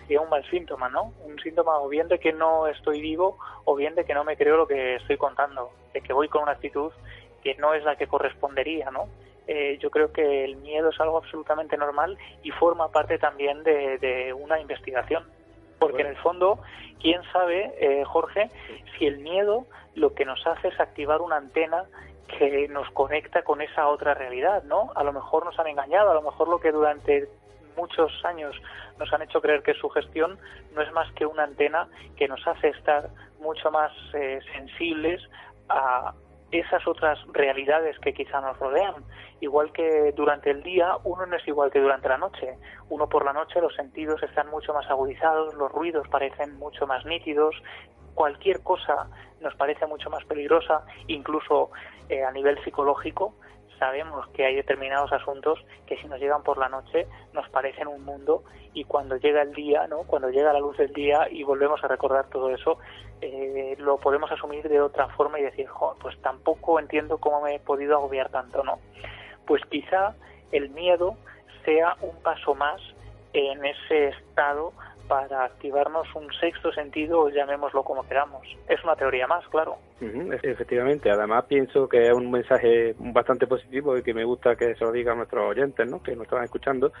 sería 0.00 0.20
un 0.20 0.30
mal 0.30 0.44
síntoma, 0.50 0.88
¿no? 0.88 1.12
Un 1.24 1.38
síntoma 1.38 1.78
o 1.80 1.88
bien 1.88 2.08
de 2.08 2.18
que 2.18 2.32
no 2.32 2.66
estoy 2.66 3.00
vivo 3.00 3.38
o 3.64 3.74
bien 3.74 3.94
de 3.94 4.04
que 4.04 4.14
no 4.14 4.24
me 4.24 4.36
creo 4.36 4.56
lo 4.56 4.66
que 4.66 4.96
estoy 4.96 5.16
contando, 5.16 5.70
de 5.92 6.00
que 6.00 6.12
voy 6.12 6.28
con 6.28 6.42
una 6.42 6.52
actitud 6.52 6.92
que 7.42 7.54
no 7.56 7.74
es 7.74 7.84
la 7.84 7.96
que 7.96 8.06
correspondería, 8.06 8.90
¿no? 8.90 9.08
Eh, 9.50 9.78
yo 9.80 9.90
creo 9.90 10.12
que 10.12 10.44
el 10.44 10.56
miedo 10.56 10.90
es 10.90 11.00
algo 11.00 11.16
absolutamente 11.16 11.78
normal 11.78 12.18
y 12.42 12.50
forma 12.50 12.92
parte 12.92 13.18
también 13.18 13.62
de, 13.64 14.34
una 14.38 14.60
investigación. 14.60 15.24
Porque 15.78 16.02
en 16.02 16.08
el 16.08 16.16
fondo, 16.16 16.58
quién 17.00 17.22
sabe, 17.32 17.72
eh, 17.80 18.04
Jorge, 18.04 18.50
si 18.96 19.06
el 19.06 19.18
miedo 19.18 19.66
lo 19.94 20.14
que 20.14 20.26
nos 20.26 20.46
hace 20.46 20.68
es 20.68 20.78
activar 20.78 21.22
una 21.22 21.36
antena 21.36 21.84
que 22.26 22.68
nos 22.68 22.90
conecta 22.90 23.42
con 23.42 23.62
esa 23.62 23.88
otra 23.88 24.12
realidad, 24.12 24.64
¿no? 24.64 24.92
A 24.94 25.02
lo 25.02 25.14
mejor 25.14 25.46
nos 25.46 25.58
han 25.58 25.68
engañado, 25.68 26.10
a 26.10 26.14
lo 26.14 26.22
mejor 26.22 26.48
lo 26.48 26.60
que 26.60 26.70
durante 26.70 27.28
muchos 27.74 28.12
años 28.24 28.54
nos 28.98 29.10
han 29.12 29.22
hecho 29.22 29.40
creer 29.40 29.62
que 29.62 29.72
su 29.74 29.88
gestión 29.88 30.38
no 30.74 30.82
es 30.82 30.92
más 30.92 31.10
que 31.12 31.24
una 31.24 31.44
antena 31.44 31.88
que 32.16 32.28
nos 32.28 32.46
hace 32.46 32.68
estar 32.68 33.08
mucho 33.40 33.70
más 33.70 33.92
eh, 34.12 34.40
sensibles 34.52 35.22
a 35.70 36.12
esas 36.50 36.86
otras 36.86 37.18
realidades 37.32 37.98
que 37.98 38.14
quizá 38.14 38.40
nos 38.40 38.58
rodean. 38.58 38.94
Igual 39.40 39.72
que 39.72 40.12
durante 40.16 40.50
el 40.50 40.62
día, 40.62 40.96
uno 41.04 41.26
no 41.26 41.36
es 41.36 41.46
igual 41.46 41.70
que 41.70 41.80
durante 41.80 42.08
la 42.08 42.18
noche. 42.18 42.58
Uno 42.88 43.08
por 43.08 43.24
la 43.24 43.32
noche 43.32 43.60
los 43.60 43.74
sentidos 43.74 44.22
están 44.22 44.48
mucho 44.50 44.72
más 44.72 44.88
agudizados, 44.88 45.54
los 45.54 45.70
ruidos 45.70 46.08
parecen 46.08 46.58
mucho 46.58 46.86
más 46.86 47.04
nítidos, 47.04 47.54
cualquier 48.14 48.62
cosa 48.62 49.08
nos 49.40 49.54
parece 49.54 49.86
mucho 49.86 50.10
más 50.10 50.24
peligrosa, 50.24 50.84
incluso 51.06 51.70
eh, 52.08 52.24
a 52.24 52.32
nivel 52.32 52.62
psicológico, 52.64 53.34
sabemos 53.78 54.28
que 54.28 54.44
hay 54.44 54.54
determinados 54.54 55.12
asuntos 55.12 55.58
que 55.86 55.96
si 55.96 56.06
nos 56.08 56.20
llegan 56.20 56.42
por 56.42 56.58
la 56.58 56.68
noche 56.68 57.06
nos 57.32 57.48
parecen 57.50 57.88
un 57.88 58.04
mundo 58.04 58.44
y 58.74 58.84
cuando 58.84 59.16
llega 59.16 59.42
el 59.42 59.52
día, 59.52 59.86
¿no? 59.86 60.02
Cuando 60.04 60.30
llega 60.30 60.52
la 60.52 60.60
luz 60.60 60.76
del 60.76 60.92
día 60.92 61.28
y 61.30 61.42
volvemos 61.42 61.82
a 61.82 61.88
recordar 61.88 62.28
todo 62.28 62.50
eso, 62.50 62.78
eh, 63.20 63.74
lo 63.78 63.98
podemos 63.98 64.30
asumir 64.30 64.68
de 64.68 64.80
otra 64.80 65.08
forma 65.08 65.40
y 65.40 65.42
decir, 65.42 65.66
pues 66.00 66.20
tampoco 66.20 66.78
entiendo 66.78 67.18
cómo 67.18 67.40
me 67.40 67.56
he 67.56 67.60
podido 67.60 67.96
agobiar 67.96 68.30
tanto, 68.30 68.62
¿no? 68.62 68.78
Pues 69.46 69.62
quizá 69.70 70.14
el 70.52 70.70
miedo 70.70 71.16
sea 71.64 71.96
un 72.02 72.22
paso 72.22 72.54
más 72.54 72.80
en 73.32 73.64
ese 73.64 74.08
estado 74.08 74.72
para 75.08 75.44
activarnos 75.44 76.06
un 76.14 76.32
sexto 76.34 76.70
sentido, 76.72 77.28
llamémoslo 77.30 77.82
como 77.82 78.06
queramos. 78.06 78.46
Es 78.68 78.82
una 78.84 78.94
teoría 78.94 79.26
más, 79.26 79.46
claro. 79.48 79.76
efectivamente, 80.42 81.10
además 81.10 81.46
pienso 81.46 81.88
que 81.88 82.06
es 82.06 82.12
un 82.12 82.30
mensaje 82.30 82.94
bastante 82.98 83.46
positivo 83.46 83.96
y 83.96 84.02
que 84.02 84.14
me 84.14 84.24
gusta 84.24 84.54
que 84.54 84.74
se 84.74 84.84
lo 84.84 84.92
diga 84.92 85.12
a 85.12 85.16
nuestros 85.16 85.50
oyentes, 85.50 85.90
¿no? 85.90 86.02
que 86.02 86.14
nos 86.14 86.24
están 86.24 86.44
escuchando, 86.44 86.92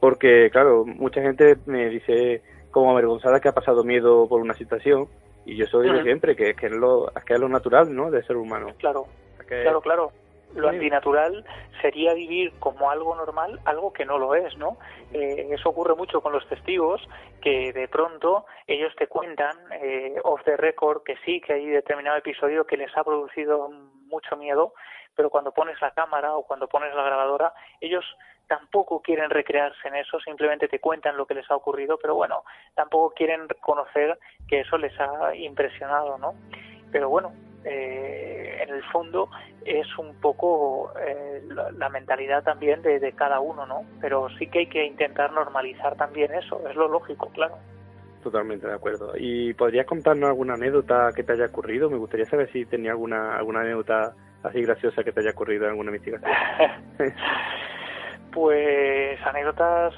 porque, 0.00 0.48
claro, 0.50 0.84
mucha 0.86 1.20
gente 1.20 1.56
me 1.66 1.90
dice 1.90 2.42
como 2.70 2.90
avergonzada 2.90 3.40
que 3.40 3.48
ha 3.48 3.52
pasado 3.52 3.84
miedo 3.84 4.26
por 4.28 4.40
una 4.40 4.54
situación 4.54 5.06
y 5.44 5.56
yo 5.56 5.64
eso 5.66 5.80
digo 5.80 6.02
siempre, 6.02 6.34
que, 6.34 6.54
que, 6.54 6.66
es 6.66 6.72
lo, 6.72 7.12
que 7.26 7.34
es 7.34 7.40
lo 7.40 7.48
natural 7.48 7.94
¿no? 7.94 8.10
de 8.10 8.22
ser 8.22 8.36
humano. 8.36 8.68
Claro, 8.78 9.04
claro, 9.46 9.80
claro 9.80 10.12
lo 10.54 10.68
antinatural 10.68 11.44
sería 11.80 12.14
vivir 12.14 12.52
como 12.58 12.90
algo 12.90 13.14
normal, 13.14 13.60
algo 13.64 13.92
que 13.92 14.04
no 14.04 14.18
lo 14.18 14.34
es, 14.34 14.56
¿no? 14.56 14.78
Eh, 15.12 15.48
eso 15.50 15.70
ocurre 15.70 15.94
mucho 15.94 16.20
con 16.20 16.32
los 16.32 16.46
testigos, 16.48 17.00
que 17.42 17.72
de 17.72 17.88
pronto 17.88 18.46
ellos 18.66 18.94
te 18.96 19.06
cuentan, 19.06 19.56
eh, 19.80 20.16
off 20.24 20.42
the 20.44 20.56
record, 20.56 21.02
que 21.02 21.16
sí, 21.24 21.40
que 21.40 21.54
hay 21.54 21.66
determinado 21.66 22.18
episodio 22.18 22.66
que 22.66 22.76
les 22.76 22.96
ha 22.96 23.04
producido 23.04 23.70
mucho 24.06 24.36
miedo, 24.36 24.74
pero 25.14 25.30
cuando 25.30 25.52
pones 25.52 25.80
la 25.80 25.90
cámara 25.92 26.34
o 26.34 26.44
cuando 26.44 26.68
pones 26.68 26.94
la 26.94 27.02
grabadora, 27.02 27.52
ellos 27.80 28.04
tampoco 28.46 29.00
quieren 29.00 29.30
recrearse 29.30 29.86
en 29.86 29.94
eso, 29.94 30.18
simplemente 30.20 30.66
te 30.66 30.80
cuentan 30.80 31.16
lo 31.16 31.26
que 31.26 31.34
les 31.34 31.48
ha 31.50 31.56
ocurrido, 31.56 31.98
pero 31.98 32.16
bueno, 32.16 32.42
tampoco 32.74 33.14
quieren 33.14 33.48
reconocer 33.48 34.18
que 34.48 34.60
eso 34.60 34.76
les 34.76 34.98
ha 34.98 35.34
impresionado, 35.36 36.18
¿no? 36.18 36.34
Pero 36.90 37.08
bueno, 37.08 37.32
eh, 37.64 38.62
en 38.62 38.74
el 38.74 38.82
fondo 38.84 39.28
es 39.64 39.86
un 39.98 40.14
poco 40.14 40.92
eh, 40.98 41.42
la, 41.76 41.88
mentalidad 41.90 42.42
también 42.42 42.80
de, 42.82 43.12
cada 43.12 43.40
uno, 43.40 43.66
¿no? 43.66 43.82
Pero 44.00 44.28
sí 44.38 44.46
que 44.46 44.60
hay 44.60 44.66
que 44.66 44.86
intentar 44.86 45.32
normalizar 45.32 45.96
también 45.96 46.32
eso, 46.32 46.62
es 46.68 46.76
lo 46.76 46.88
lógico, 46.88 47.28
claro. 47.30 47.58
Totalmente 48.22 48.66
de 48.66 48.74
acuerdo. 48.74 49.12
¿Y 49.16 49.54
podrías 49.54 49.86
contarnos 49.86 50.28
alguna 50.28 50.54
anécdota 50.54 51.10
que 51.14 51.22
te 51.22 51.32
haya 51.32 51.46
ocurrido? 51.46 51.88
Me 51.88 51.96
gustaría 51.96 52.26
saber 52.26 52.50
si 52.52 52.66
tenía 52.66 52.92
alguna 52.92 53.36
alguna 53.36 53.60
anécdota 53.60 54.14
así 54.42 54.62
graciosa 54.62 55.02
que 55.02 55.12
te 55.12 55.20
haya 55.20 55.30
ocurrido 55.30 55.64
en 55.64 55.70
alguna 55.70 55.90
investigación. 55.90 56.30
pues 58.32 59.18
anécdotas 59.26 59.94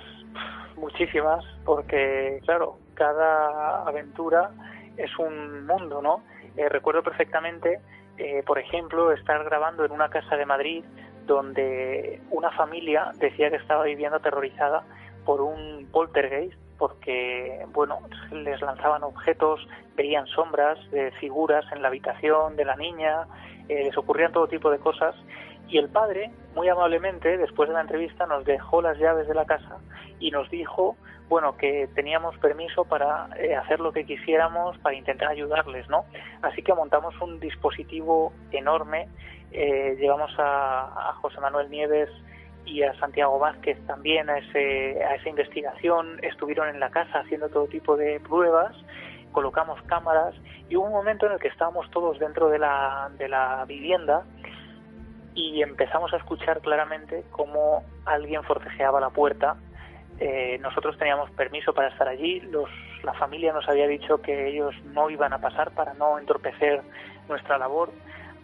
muchísimas, 0.76 1.44
porque 1.64 2.40
claro, 2.44 2.78
cada 2.94 3.86
aventura 3.86 4.50
es 4.96 5.10
un 5.18 5.66
mundo, 5.66 6.02
¿no? 6.02 6.22
Eh, 6.57 6.68
recuerdo 6.68 7.03
perfectamente, 7.03 7.80
eh, 8.18 8.42
por 8.46 8.59
ejemplo, 8.59 9.12
estar 9.12 9.42
grabando 9.44 9.84
en 9.84 9.92
una 9.92 10.09
casa 10.09 10.36
de 10.36 10.46
Madrid 10.46 10.84
donde 11.26 12.20
una 12.30 12.50
familia 12.50 13.12
decía 13.16 13.50
que 13.50 13.57
estaba 13.57 13.84
viviendo 13.84 14.16
aterrorizada 14.16 14.84
por 15.24 15.40
un 15.40 15.88
poltergeist 15.92 16.59
porque, 16.78 17.64
bueno, 17.72 18.00
les 18.32 18.61
lanzaban 18.61 19.05
objetos, 19.05 19.66
veían 19.96 20.26
sombras 20.26 20.78
de 20.90 21.12
figuras 21.12 21.64
en 21.70 21.80
la 21.80 21.88
habitación 21.88 22.57
de 22.57 22.64
la 22.64 22.74
niña, 22.74 23.28
eh, 23.68 23.84
les 23.84 23.96
ocurrían 23.96 24.32
todo 24.32 24.48
tipo 24.48 24.68
de 24.68 24.78
cosas. 24.78 25.14
Y 25.68 25.78
el 25.78 25.88
padre, 25.88 26.32
muy 26.57 26.68
amablemente, 26.68 27.38
después 27.38 27.68
de 27.68 27.74
la 27.74 27.82
entrevista, 27.82 28.26
nos 28.26 28.44
dejó 28.44 28.82
las 28.82 28.98
llaves 28.98 29.28
de 29.28 29.34
la 29.34 29.46
casa 29.46 29.78
y 30.18 30.32
nos 30.32 30.50
dijo 30.50 30.96
bueno, 31.33 31.57
que 31.57 31.89
teníamos 31.95 32.37
permiso 32.37 32.85
para 32.85 33.26
eh, 33.39 33.57
hacer 33.57 33.80
lo 33.80 33.91
que 33.91 34.05
quisiéramos 34.05 34.76
para 34.80 34.95
intentar 34.95 35.28
ayudarles, 35.28 35.89
¿no? 35.89 36.05
Así 36.43 36.62
que 36.62 36.74
montamos 36.74 37.18
un 37.22 37.41
dispositivo 37.41 38.35
enorme, 38.51 39.09
eh, 39.51 39.97
llevamos 39.99 40.30
a, 40.37 41.14
José 41.22 41.41
Manuel 41.41 41.70
Nieves 41.70 42.11
y 42.66 42.83
a 42.83 42.93
Santiago 42.99 43.39
Vázquez 43.39 43.78
también 43.87 44.28
a, 44.28 44.37
esa 44.41 45.26
investigación, 45.26 46.18
estuvieron 46.22 46.68
en 46.68 46.78
la 46.78 46.91
casa 46.91 47.20
haciendo 47.20 47.49
todo 47.49 47.66
tipo 47.66 47.97
de 47.97 48.20
pruebas, 48.20 48.76
colocamos 49.33 49.80
cámaras 49.85 50.35
y 50.68 50.76
hubo 50.76 50.85
un 50.85 50.93
momento 50.93 51.24
en 51.24 51.33
el 51.33 51.39
que 51.39 51.49
estábamos 51.49 51.91
todos 51.93 52.18
dentro 52.18 52.51
de 52.51 52.59
la 52.59 53.64
vivienda 53.66 54.24
y 55.35 55.62
empezamos 55.62 56.12
a 56.12 56.18
escuchar 56.18 56.61
claramente 56.61 57.24
cómo 57.30 57.85
alguien 58.05 58.43
forcejeaba 58.45 59.01
la 59.01 59.09
puerta 59.09 59.57
eh, 60.25 60.57
nosotros 60.59 60.97
teníamos 60.99 61.33
permiso 61.33 61.75
para 61.75 61.89
estar 61.89 62.07
allí, 62.07 62.39
los, 62.43 62.70
la 63.03 63.12
familia 63.14 63.53
nos 63.53 63.68
había 63.68 63.89
dicho 63.89 64.23
que 64.23 64.51
ellos 64.51 64.73
no 64.85 65.11
iban 65.11 65.33
a 65.33 65.41
pasar 65.41 65.73
para 65.73 65.95
no 65.95 66.16
entorpecer 66.16 66.81
nuestra 67.29 67.59
labor, 67.59 67.91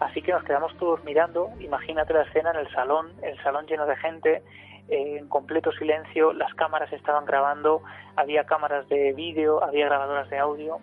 así 0.00 0.20
que 0.20 0.32
nos 0.32 0.42
quedamos 0.42 0.76
todos 0.78 1.04
mirando, 1.04 1.50
imagínate 1.60 2.14
la 2.14 2.22
escena 2.22 2.50
en 2.50 2.56
el 2.56 2.72
salón, 2.72 3.12
el 3.22 3.40
salón 3.44 3.66
lleno 3.66 3.86
de 3.86 3.94
gente, 3.94 4.42
eh, 4.88 5.18
en 5.20 5.28
completo 5.28 5.70
silencio, 5.70 6.32
las 6.32 6.52
cámaras 6.54 6.92
estaban 6.92 7.24
grabando, 7.26 7.84
había 8.16 8.42
cámaras 8.42 8.88
de 8.88 9.12
vídeo, 9.12 9.62
había 9.62 9.86
grabadoras 9.86 10.28
de 10.30 10.38
audio, 10.38 10.80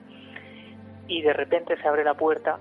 y 1.07 1.23
de 1.23 1.33
repente 1.33 1.75
se 1.75 1.85
abre 1.89 2.05
la 2.05 2.13
puerta 2.13 2.57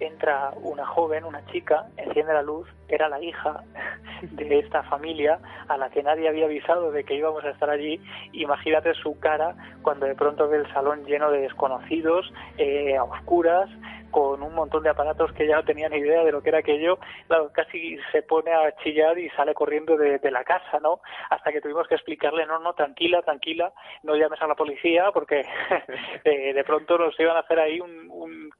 entra 0.00 0.52
una 0.62 0.86
joven, 0.86 1.24
una 1.24 1.44
chica, 1.46 1.86
enciende 1.96 2.32
la 2.32 2.42
luz, 2.42 2.68
era 2.88 3.08
la 3.08 3.20
hija 3.20 3.62
de 4.22 4.58
esta 4.58 4.82
familia 4.84 5.38
a 5.68 5.76
la 5.76 5.90
que 5.90 6.02
nadie 6.02 6.28
había 6.28 6.46
avisado 6.46 6.90
de 6.90 7.04
que 7.04 7.14
íbamos 7.14 7.44
a 7.44 7.50
estar 7.50 7.70
allí. 7.70 8.00
Imagínate 8.32 8.94
su 8.94 9.18
cara 9.18 9.54
cuando 9.82 10.06
de 10.06 10.14
pronto 10.14 10.48
ve 10.48 10.58
el 10.58 10.72
salón 10.72 11.04
lleno 11.04 11.30
de 11.30 11.40
desconocidos, 11.40 12.32
eh, 12.58 12.96
a 12.96 13.04
oscuras, 13.04 13.70
con 14.14 14.44
un 14.44 14.54
montón 14.54 14.84
de 14.84 14.90
aparatos 14.90 15.32
que 15.32 15.44
ya 15.44 15.56
no 15.56 15.64
tenían 15.64 15.90
ni 15.90 15.98
idea 15.98 16.22
de 16.22 16.30
lo 16.30 16.40
que 16.40 16.50
era 16.50 16.58
aquello, 16.58 17.00
claro, 17.26 17.50
casi 17.52 17.98
se 18.12 18.22
pone 18.22 18.52
a 18.52 18.70
chillar 18.76 19.18
y 19.18 19.28
sale 19.30 19.54
corriendo 19.54 19.96
de, 19.96 20.30
la 20.30 20.44
casa, 20.44 20.78
¿no? 20.80 21.00
Hasta 21.30 21.50
que 21.50 21.60
tuvimos 21.60 21.88
que 21.88 21.96
explicarle, 21.96 22.46
no, 22.46 22.60
no, 22.60 22.74
tranquila, 22.74 23.22
tranquila, 23.22 23.72
no 24.04 24.14
llames 24.14 24.40
a 24.40 24.46
la 24.46 24.54
policía 24.54 25.10
porque 25.12 25.40
eh, 26.24 26.54
de 26.54 26.62
pronto 26.62 26.96
nos 26.96 27.18
iban 27.18 27.36
a 27.36 27.40
hacer 27.40 27.58
ahí 27.58 27.80
un, 27.80 28.08
un, 28.08 28.50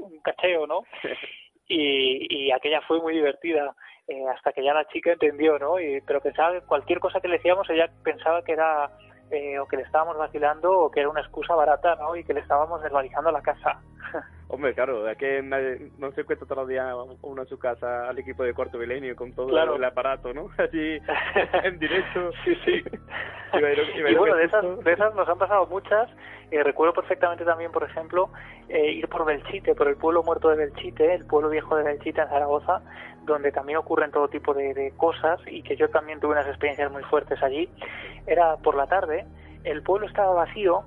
un 0.00 0.20
cacheo, 0.20 0.66
¿no? 0.66 0.82
Y, 1.66 2.26
y 2.28 2.52
aquella 2.52 2.82
fue 2.82 3.00
muy 3.00 3.14
divertida. 3.14 3.74
Eh, 4.06 4.22
hasta 4.28 4.52
que 4.52 4.62
ya 4.62 4.74
la 4.74 4.86
chica 4.88 5.12
entendió, 5.12 5.58
¿no? 5.58 5.80
Y, 5.80 6.02
pero 6.02 6.20
pensaba 6.20 6.52
que 6.52 6.66
cualquier 6.66 7.00
cosa 7.00 7.22
que 7.22 7.28
le 7.28 7.38
decíamos 7.38 7.70
ella 7.70 7.88
pensaba 8.02 8.42
que 8.42 8.52
era 8.52 8.90
eh, 9.30 9.58
o 9.58 9.66
que 9.66 9.78
le 9.78 9.82
estábamos 9.82 10.18
vacilando 10.18 10.70
o 10.78 10.90
que 10.90 11.00
era 11.00 11.08
una 11.08 11.22
excusa 11.22 11.54
barata, 11.54 11.96
¿no? 11.96 12.14
Y 12.14 12.22
que 12.22 12.34
le 12.34 12.40
estábamos 12.40 12.82
desvalijando 12.82 13.32
la 13.32 13.40
casa. 13.40 13.80
Hombre, 14.48 14.74
claro, 14.74 15.08
es 15.08 15.16
que 15.16 15.42
no 15.42 16.12
se 16.12 16.24
cuenta 16.24 16.44
todos 16.44 16.58
los 16.58 16.68
días 16.68 16.94
uno 17.22 17.42
en 17.42 17.48
su 17.48 17.58
casa 17.58 18.08
al 18.08 18.18
equipo 18.18 18.42
de 18.44 18.52
cuarto 18.52 18.76
milenio 18.76 19.16
con 19.16 19.32
todo 19.32 19.48
el 19.48 19.84
aparato, 19.84 20.34
¿no? 20.34 20.50
Allí 20.58 20.98
en 21.64 21.78
directo. 21.78 22.30
sí, 22.44 22.54
sí. 22.64 22.82
y, 23.54 24.14
bueno, 24.14 24.36
de 24.36 24.44
esas, 24.44 24.84
de 24.84 24.92
esas 24.92 25.14
nos 25.14 25.28
han 25.28 25.38
pasado 25.38 25.66
muchas. 25.66 26.10
Eh, 26.50 26.62
recuerdo 26.62 26.92
perfectamente 26.92 27.44
también, 27.44 27.72
por 27.72 27.84
ejemplo, 27.84 28.28
eh, 28.68 28.92
ir 28.92 29.08
por 29.08 29.24
Belchite, 29.24 29.74
por 29.74 29.88
el 29.88 29.96
pueblo 29.96 30.22
muerto 30.22 30.50
de 30.50 30.56
Belchite, 30.56 31.14
el 31.14 31.24
pueblo 31.24 31.48
viejo 31.48 31.76
de 31.76 31.84
Belchite 31.84 32.20
en 32.20 32.28
Zaragoza, 32.28 32.82
donde 33.24 33.50
también 33.50 33.78
ocurren 33.78 34.10
todo 34.10 34.28
tipo 34.28 34.52
de, 34.52 34.74
de 34.74 34.92
cosas 34.96 35.40
y 35.46 35.62
que 35.62 35.74
yo 35.76 35.88
también 35.88 36.20
tuve 36.20 36.32
unas 36.32 36.46
experiencias 36.46 36.92
muy 36.92 37.02
fuertes 37.04 37.42
allí. 37.42 37.68
Era 38.26 38.56
por 38.58 38.76
la 38.76 38.86
tarde, 38.86 39.24
el 39.64 39.82
pueblo 39.82 40.06
estaba 40.06 40.34
vacío 40.34 40.84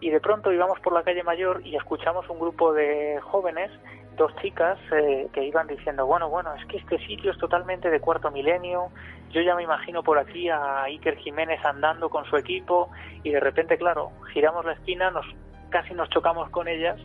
y 0.00 0.10
de 0.10 0.20
pronto 0.20 0.52
íbamos 0.52 0.80
por 0.80 0.92
la 0.92 1.02
calle 1.02 1.22
mayor 1.22 1.60
y 1.64 1.76
escuchamos 1.76 2.28
un 2.28 2.38
grupo 2.38 2.72
de 2.72 3.20
jóvenes 3.22 3.70
dos 4.16 4.34
chicas 4.36 4.78
eh, 4.92 5.28
que 5.32 5.44
iban 5.44 5.66
diciendo, 5.66 6.04
bueno, 6.06 6.28
bueno, 6.28 6.54
es 6.54 6.66
que 6.66 6.76
este 6.76 6.98
sitio 7.06 7.30
es 7.30 7.38
totalmente 7.38 7.88
de 7.90 8.00
cuarto 8.00 8.30
milenio, 8.30 8.90
yo 9.30 9.40
ya 9.40 9.54
me 9.54 9.62
imagino 9.62 10.02
por 10.02 10.18
aquí 10.18 10.48
a 10.48 10.82
Iker 10.82 11.16
Jiménez 11.16 11.64
andando 11.64 12.10
con 12.10 12.24
su 12.26 12.36
equipo 12.36 12.90
y 13.22 13.30
de 13.30 13.40
repente, 13.40 13.78
claro, 13.78 14.10
giramos 14.32 14.64
la 14.64 14.72
esquina, 14.72 15.10
nos 15.10 15.26
casi 15.70 15.94
nos 15.94 16.10
chocamos 16.10 16.50
con 16.50 16.68
ellas 16.68 16.98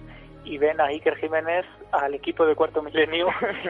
y 0.46 0.58
ven 0.58 0.80
a 0.80 0.86
Iker 0.86 1.18
Jiménez, 1.18 1.66
al 1.92 2.14
equipo 2.14 2.46
de 2.46 2.56
Cuarto 2.56 2.82
Milenio, 2.82 3.28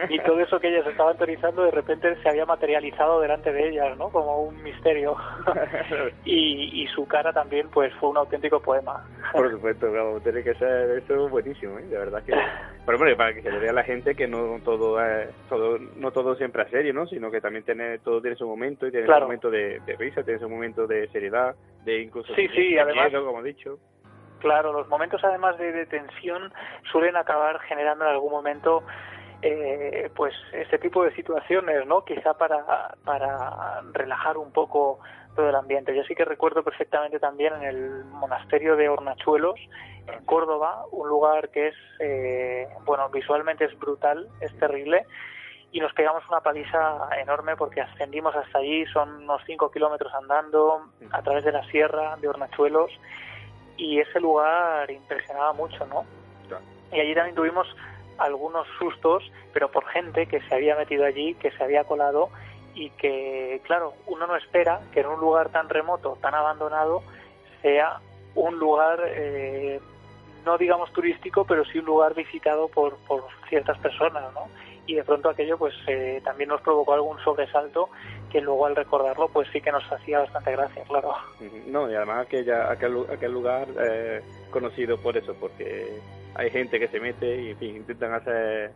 y 0.08 0.18
todo 0.20 0.40
eso 0.40 0.60
que 0.60 0.68
ellas 0.68 0.86
estaban 0.86 1.16
teorizando 1.16 1.64
de 1.64 1.70
repente 1.70 2.16
se 2.22 2.28
había 2.28 2.44
materializado 2.44 3.20
delante 3.20 3.52
de 3.52 3.68
ellas, 3.68 3.96
¿no? 3.96 4.10
Como 4.10 4.42
un 4.42 4.62
misterio. 4.62 5.16
y, 6.24 6.82
y 6.82 6.86
su 6.88 7.06
cara 7.06 7.32
también, 7.32 7.68
pues, 7.70 7.92
fue 7.94 8.10
un 8.10 8.18
auténtico 8.18 8.60
poema. 8.60 9.04
Por 9.32 9.50
supuesto, 9.50 9.90
claro, 9.90 10.20
tiene 10.20 10.42
que 10.42 10.54
ser 10.54 10.90
eso 10.98 11.28
buenísimo, 11.28 11.78
¿eh? 11.78 11.86
De 11.86 11.98
verdad 11.98 12.22
que... 12.22 12.32
Pero 12.84 12.98
bueno, 12.98 13.16
para 13.16 13.34
que 13.34 13.42
se 13.42 13.50
le 13.50 13.58
vea 13.58 13.70
a 13.70 13.74
la 13.74 13.82
gente 13.82 14.14
que 14.14 14.28
no 14.28 14.60
todo, 14.64 15.00
es, 15.04 15.28
todo 15.48 15.78
no 15.96 16.12
todo 16.12 16.36
siempre 16.36 16.62
es 16.62 16.70
serio, 16.70 16.92
¿no? 16.92 17.06
Sino 17.06 17.30
que 17.30 17.40
también 17.40 17.64
tiene, 17.64 17.98
todo 17.98 18.20
tiene 18.20 18.36
su 18.36 18.46
momento, 18.46 18.86
y 18.86 18.90
tiene 18.90 19.06
su 19.06 19.12
momento 19.12 19.50
de, 19.50 19.80
risa, 19.98 20.22
tiene 20.22 20.38
su 20.38 20.48
momento 20.48 20.86
de 20.86 21.08
seriedad, 21.08 21.54
de 21.84 22.02
incluso... 22.02 22.34
Sí, 22.34 22.46
sí, 22.54 22.78
además... 22.78 23.12
como 23.12 23.40
he 23.40 23.44
dicho. 23.44 23.78
Claro, 24.40 24.72
los 24.72 24.88
momentos 24.88 25.22
además 25.24 25.56
de, 25.58 25.86
tensión 25.86 26.52
suelen 26.90 27.16
acabar 27.16 27.58
generando 27.60 28.04
en 28.04 28.10
algún 28.10 28.32
momento 28.32 28.82
eh, 29.42 30.10
pues 30.14 30.34
este 30.52 30.78
tipo 30.78 31.02
de 31.04 31.14
situaciones, 31.14 31.86
¿no? 31.86 32.04
Quizá 32.04 32.34
para, 32.34 32.94
para 33.04 33.82
relajar 33.92 34.36
un 34.36 34.52
poco 34.52 35.00
todo 35.34 35.48
el 35.48 35.54
ambiente. 35.54 35.94
Yo 35.94 36.02
sí 36.04 36.14
que 36.14 36.24
recuerdo 36.24 36.64
perfectamente 36.64 37.18
también 37.18 37.54
en 37.54 37.62
el 37.62 38.04
monasterio 38.06 38.76
de 38.76 38.88
Hornachuelos, 38.88 39.60
en 40.06 40.24
Córdoba, 40.24 40.84
un 40.90 41.08
lugar 41.08 41.50
que 41.50 41.68
es, 41.68 41.74
eh, 42.00 42.68
bueno, 42.84 43.08
visualmente 43.10 43.64
es 43.66 43.78
brutal, 43.78 44.28
es 44.40 44.56
terrible, 44.58 45.06
y 45.72 45.80
nos 45.80 45.92
pegamos 45.92 46.26
una 46.28 46.40
paliza 46.40 47.08
enorme 47.20 47.56
porque 47.56 47.82
ascendimos 47.82 48.34
hasta 48.34 48.58
allí, 48.58 48.86
son 48.86 49.24
unos 49.24 49.42
5 49.46 49.70
kilómetros 49.70 50.12
andando 50.14 50.90
a 51.12 51.22
través 51.22 51.44
de 51.44 51.52
la 51.52 51.64
sierra 51.70 52.16
de 52.16 52.28
Hornachuelos 52.28 52.90
y 53.76 54.00
ese 54.00 54.20
lugar 54.20 54.90
impresionaba 54.90 55.52
mucho, 55.52 55.86
¿no? 55.86 56.04
Y 56.92 57.00
allí 57.00 57.14
también 57.14 57.34
tuvimos 57.34 57.66
algunos 58.18 58.66
sustos, 58.78 59.30
pero 59.52 59.70
por 59.70 59.84
gente 59.86 60.26
que 60.26 60.40
se 60.42 60.54
había 60.54 60.76
metido 60.76 61.04
allí, 61.04 61.34
que 61.34 61.50
se 61.50 61.62
había 61.62 61.84
colado 61.84 62.30
y 62.74 62.90
que, 62.90 63.60
claro, 63.64 63.94
uno 64.06 64.26
no 64.26 64.36
espera 64.36 64.80
que 64.92 65.00
en 65.00 65.06
un 65.06 65.20
lugar 65.20 65.48
tan 65.50 65.68
remoto, 65.68 66.18
tan 66.20 66.34
abandonado, 66.34 67.02
sea 67.62 68.00
un 68.34 68.58
lugar, 68.58 69.00
eh, 69.06 69.80
no 70.44 70.58
digamos 70.58 70.92
turístico, 70.92 71.44
pero 71.44 71.64
sí 71.64 71.78
un 71.78 71.86
lugar 71.86 72.14
visitado 72.14 72.68
por, 72.68 72.96
por 72.98 73.24
ciertas 73.48 73.78
personas, 73.78 74.32
¿no? 74.34 74.48
Y 74.86 74.94
de 74.94 75.04
pronto 75.04 75.28
aquello 75.28 75.58
pues 75.58 75.74
eh, 75.86 76.20
también 76.24 76.48
nos 76.48 76.60
provocó 76.60 76.94
algún 76.94 77.18
sobresalto 77.20 77.90
que 78.30 78.40
luego 78.40 78.66
al 78.66 78.76
recordarlo 78.76 79.28
pues 79.28 79.48
sí 79.52 79.60
que 79.60 79.72
nos 79.72 79.90
hacía 79.90 80.20
bastante 80.20 80.52
gracia, 80.52 80.84
claro. 80.84 81.14
No, 81.66 81.90
y 81.90 81.94
además 81.94 82.26
aquella, 82.26 82.70
aquel, 82.70 83.04
aquel 83.12 83.32
lugar 83.32 83.66
eh, 83.80 84.20
conocido 84.50 84.98
por 84.98 85.16
eso, 85.16 85.34
porque 85.38 86.00
hay 86.34 86.50
gente 86.50 86.78
que 86.78 86.88
se 86.88 87.00
mete 87.00 87.42
y 87.42 87.50
en 87.50 87.58
fin, 87.58 87.76
intentan 87.76 88.14
hacer 88.14 88.70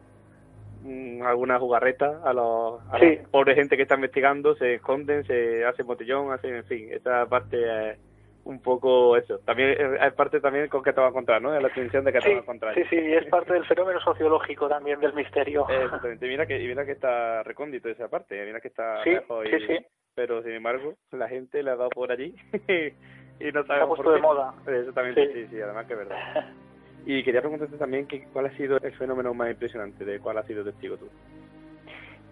mm, 0.83 1.23
alguna 1.23 1.59
jugarreta 1.59 2.21
a 2.25 2.33
los, 2.33 2.81
a 2.91 2.99
pobres 3.31 3.57
gente 3.57 3.77
que 3.77 3.83
está 3.83 3.95
investigando, 3.95 4.55
se 4.57 4.75
esconden, 4.75 5.25
se 5.25 5.65
hacen 5.65 5.87
botellón, 5.87 6.33
hacen, 6.33 6.57
en 6.57 6.65
fin, 6.65 6.89
esa 6.91 7.27
parte 7.27 7.99
un 8.45 8.61
poco 8.61 9.17
eso. 9.17 9.39
También 9.41 9.77
es 10.01 10.13
parte 10.15 10.41
también 10.41 10.69
con 10.69 10.83
que 10.83 10.93
te 10.93 11.01
va 11.01 11.09
a 11.09 11.11
encontrar, 11.11 11.41
¿no? 11.43 11.59
La 11.59 11.69
atención 11.69 12.05
de 12.05 12.13
que 12.13 12.21
te 12.21 12.31
va 12.31 12.37
a 12.37 12.43
encontrar. 12.43 12.75
Sí, 12.75 12.83
sí, 12.91 12.97
es 12.97 13.27
parte 13.27 13.53
del 13.53 13.65
fenómeno 13.67 14.01
sociológico 14.01 14.69
también 14.69 15.01
del 15.01 15.15
misterio. 15.15 15.67
exactamente. 15.69 16.27
Mira 16.27 16.47
que, 16.47 16.59
mira 16.59 16.85
que 16.85 16.93
está 16.93 17.43
recóndito 17.43 17.89
esa 17.89 18.09
parte, 18.09 18.45
mira 18.45 18.61
que 18.61 18.69
está 18.69 19.05
lejos. 19.05 19.47
Y, 19.47 19.67
sí, 19.67 19.87
Pero 20.15 20.43
sin 20.43 20.53
embargo, 20.53 20.95
la 21.13 21.29
gente 21.29 21.63
le 21.63 21.71
ha 21.71 21.77
dado 21.77 21.91
por 21.91 22.11
allí 22.11 22.35
y 23.41 23.53
no 23.53 23.65
sabe 23.65 23.87
por 23.87 24.03
qué. 24.03 24.11
de 24.11 24.21
moda. 24.21 24.55
Exactamente, 24.67 25.33
sí. 25.33 25.47
sí, 25.51 25.61
además 25.61 25.87
que 25.87 25.93
es 25.93 25.99
verdad. 25.99 26.47
Y 27.07 27.23
quería 27.23 27.41
preguntarte 27.41 27.79
también 27.79 28.07
que, 28.07 28.25
cuál 28.33 28.47
ha 28.47 28.57
sido 28.59 28.77
el 28.77 28.93
fenómeno 28.93 29.33
más 29.33 29.51
impresionante, 29.51 30.05
de 30.05 30.21
cuál 30.21 30.37
ha 30.37 30.43
sido 30.43 30.63
testigo 30.63 30.99
tú. 30.99 31.09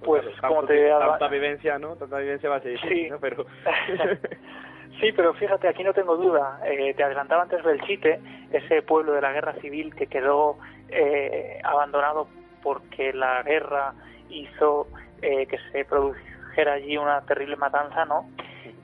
Pues, 0.04 0.24
como 0.40 0.64
te... 0.64 0.88
Tanta 0.88 1.28
vivencia, 1.28 1.78
¿no? 1.78 1.96
Tanta 1.96 2.18
vivencia 2.18 2.48
va 2.48 2.56
a 2.56 2.60
ser 2.60 2.78
sí. 2.80 3.08
¿no? 3.08 3.18
Pero... 3.18 3.46
Sí, 5.00 5.12
pero 5.12 5.32
fíjate, 5.34 5.68
aquí 5.68 5.84
no 5.84 5.92
tengo 5.94 6.16
duda. 6.16 6.60
Eh, 6.64 6.94
te 6.94 7.04
adelantaba 7.04 7.42
antes 7.42 7.62
Belchite, 7.62 8.20
ese 8.52 8.82
pueblo 8.82 9.12
de 9.12 9.20
la 9.20 9.32
guerra 9.32 9.54
civil 9.60 9.94
que 9.94 10.06
quedó 10.06 10.58
eh, 10.88 11.60
abandonado 11.62 12.28
porque 12.62 13.12
la 13.12 13.42
guerra 13.42 13.94
hizo 14.28 14.88
eh, 15.22 15.46
que 15.46 15.58
se 15.70 15.84
produjera 15.84 16.74
allí 16.74 16.96
una 16.96 17.20
terrible 17.22 17.56
matanza, 17.56 18.04
¿no? 18.04 18.28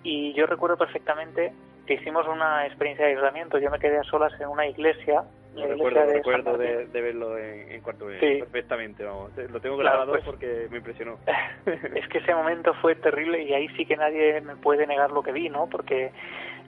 Y 0.03 0.33
yo 0.35 0.47
recuerdo 0.47 0.77
perfectamente 0.77 1.53
hicimos 1.93 2.27
una 2.27 2.67
experiencia 2.67 3.05
de 3.05 3.13
aislamiento. 3.13 3.59
Yo 3.59 3.71
me 3.71 3.79
quedé 3.79 3.99
a 3.99 4.05
solas 4.05 4.33
en 4.41 4.49
una 4.49 4.67
iglesia 4.67 5.25
lo 5.55 5.69
recuerdo, 5.69 6.01
de, 6.01 6.15
recuerdo 6.15 6.59
de, 6.59 7.01
verlo 7.01 7.39
en, 7.39 7.81
cuarto 7.81 8.07
B, 8.07 8.19
perfectamente, 8.19 9.05
vamos. 9.05 9.31
Lo 9.37 9.61
tengo 9.61 9.77
grabado 9.77 10.13
pues, 10.13 10.25
porque 10.25 10.67
me 10.71 10.79
impresionó. 10.79 11.19
Es 11.95 12.09
que 12.09 12.19
ese 12.19 12.35
momento 12.35 12.75
fue 12.75 12.97
terrible 12.97 13.43
y 13.43 13.55
ahí 13.55 13.69
sí 13.77 13.87
que 13.87 13.97
nadie 13.97 14.41
me 14.41 14.57
puede 14.57 14.87
negar 14.87 15.13
lo 15.13 15.23
que 15.23 15.33
vi, 15.33 15.49
¿no? 15.49 15.69
Porque 15.69 16.11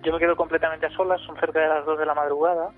yo 0.02 0.12
me 0.12 0.18
quedo 0.18 0.36
completamente 0.36 0.86
a 0.86 0.90
solas, 0.90 1.20
son 1.22 1.36
cerca 1.36 1.60
de 1.60 1.68
las 1.68 1.84
dos 1.84 1.98
de 1.98 2.06
la 2.06 2.14
madrugada 2.14 2.70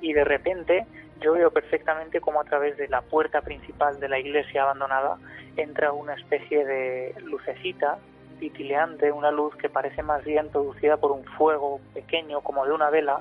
y 0.00 0.12
de 0.12 0.24
repente 0.24 0.86
yo 1.20 1.32
veo 1.32 1.50
perfectamente 1.50 2.20
como 2.20 2.40
a 2.40 2.44
través 2.44 2.76
de 2.76 2.88
la 2.88 3.00
puerta 3.00 3.40
principal 3.40 3.98
de 3.98 4.08
la 4.08 4.18
iglesia 4.18 4.62
abandonada 4.62 5.16
entra 5.56 5.92
una 5.92 6.14
especie 6.14 6.64
de 6.64 7.14
lucecita 7.24 7.98
titileante, 8.38 9.12
una 9.12 9.30
luz 9.30 9.54
que 9.56 9.68
parece 9.68 10.02
más 10.02 10.24
bien 10.24 10.48
producida 10.48 10.96
por 10.96 11.12
un 11.12 11.24
fuego 11.24 11.80
pequeño 11.94 12.40
como 12.40 12.64
de 12.64 12.72
una 12.72 12.90
vela 12.90 13.20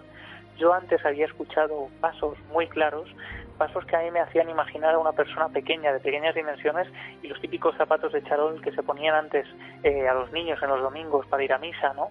yo 0.58 0.74
antes 0.74 1.06
había 1.06 1.26
escuchado 1.26 1.90
pasos 2.00 2.38
muy 2.52 2.68
claros, 2.68 3.10
pasos 3.58 3.86
que 3.86 3.96
a 3.96 4.00
mí 4.00 4.12
me 4.12 4.22
hacían 4.22 4.50
imaginar 4.50 4.96
a 4.96 5.00
una 5.00 5.12
persona 5.12 5.50
pequeña, 5.50 5.92
de 5.92 6.00
pequeñas 6.00 6.36
dimensiones, 6.36 6.88
y 7.22 7.28
los 7.28 7.40
típicos 7.42 7.76
zapatos 7.78 8.14
de 8.14 8.24
charol 8.24 8.62
que 8.62 8.72
se 8.72 8.84
ponían 8.84 9.16
antes 9.16 9.46
eh, 9.84 10.08
a 10.08 10.14
los 10.14 10.32
niños 10.32 10.62
en 10.64 10.70
los 10.70 10.82
domingos 10.82 11.26
para 11.28 11.44
ir 11.44 11.52
a 11.52 11.58
misa, 11.58 11.94
¿no? 11.94 12.10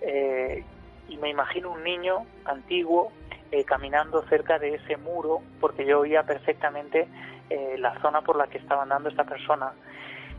Eh, 0.00 0.64
y 1.08 1.16
me 1.16 1.30
imagino 1.30 1.70
un 1.70 1.82
niño 1.82 2.26
antiguo 2.44 3.10
eh, 3.50 3.64
caminando 3.64 4.22
cerca 4.28 4.58
de 4.60 4.76
ese 4.76 4.96
muro, 4.96 5.40
porque 5.60 5.84
yo 5.84 6.00
oía 6.00 6.22
perfectamente 6.22 7.08
la 7.78 7.98
zona 8.00 8.20
por 8.20 8.36
la 8.36 8.46
que 8.46 8.58
estaba 8.58 8.84
andando 8.84 9.08
esta 9.08 9.24
persona. 9.24 9.72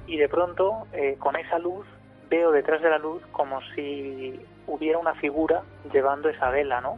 Y 0.07 0.15
de 0.15 0.29
pronto, 0.29 0.87
con 1.19 1.35
esa 1.35 1.59
luz, 1.59 1.85
veo 2.31 2.51
detrás 2.51 2.81
de 2.81 2.89
la 2.89 2.97
luz 2.97 3.21
como 3.33 3.61
si 3.75 4.39
hubiera 4.65 4.97
una 4.97 5.13
figura 5.15 5.61
llevando 5.91 6.29
esa 6.29 6.49
vela, 6.49 6.81
¿no? 6.81 6.97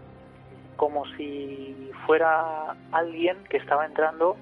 como 0.76 1.06
si 1.18 1.92
fuera 2.06 2.76
alguien 2.92 3.38
que 3.50 3.58
estaba 3.58 3.86
entrando 3.86 4.36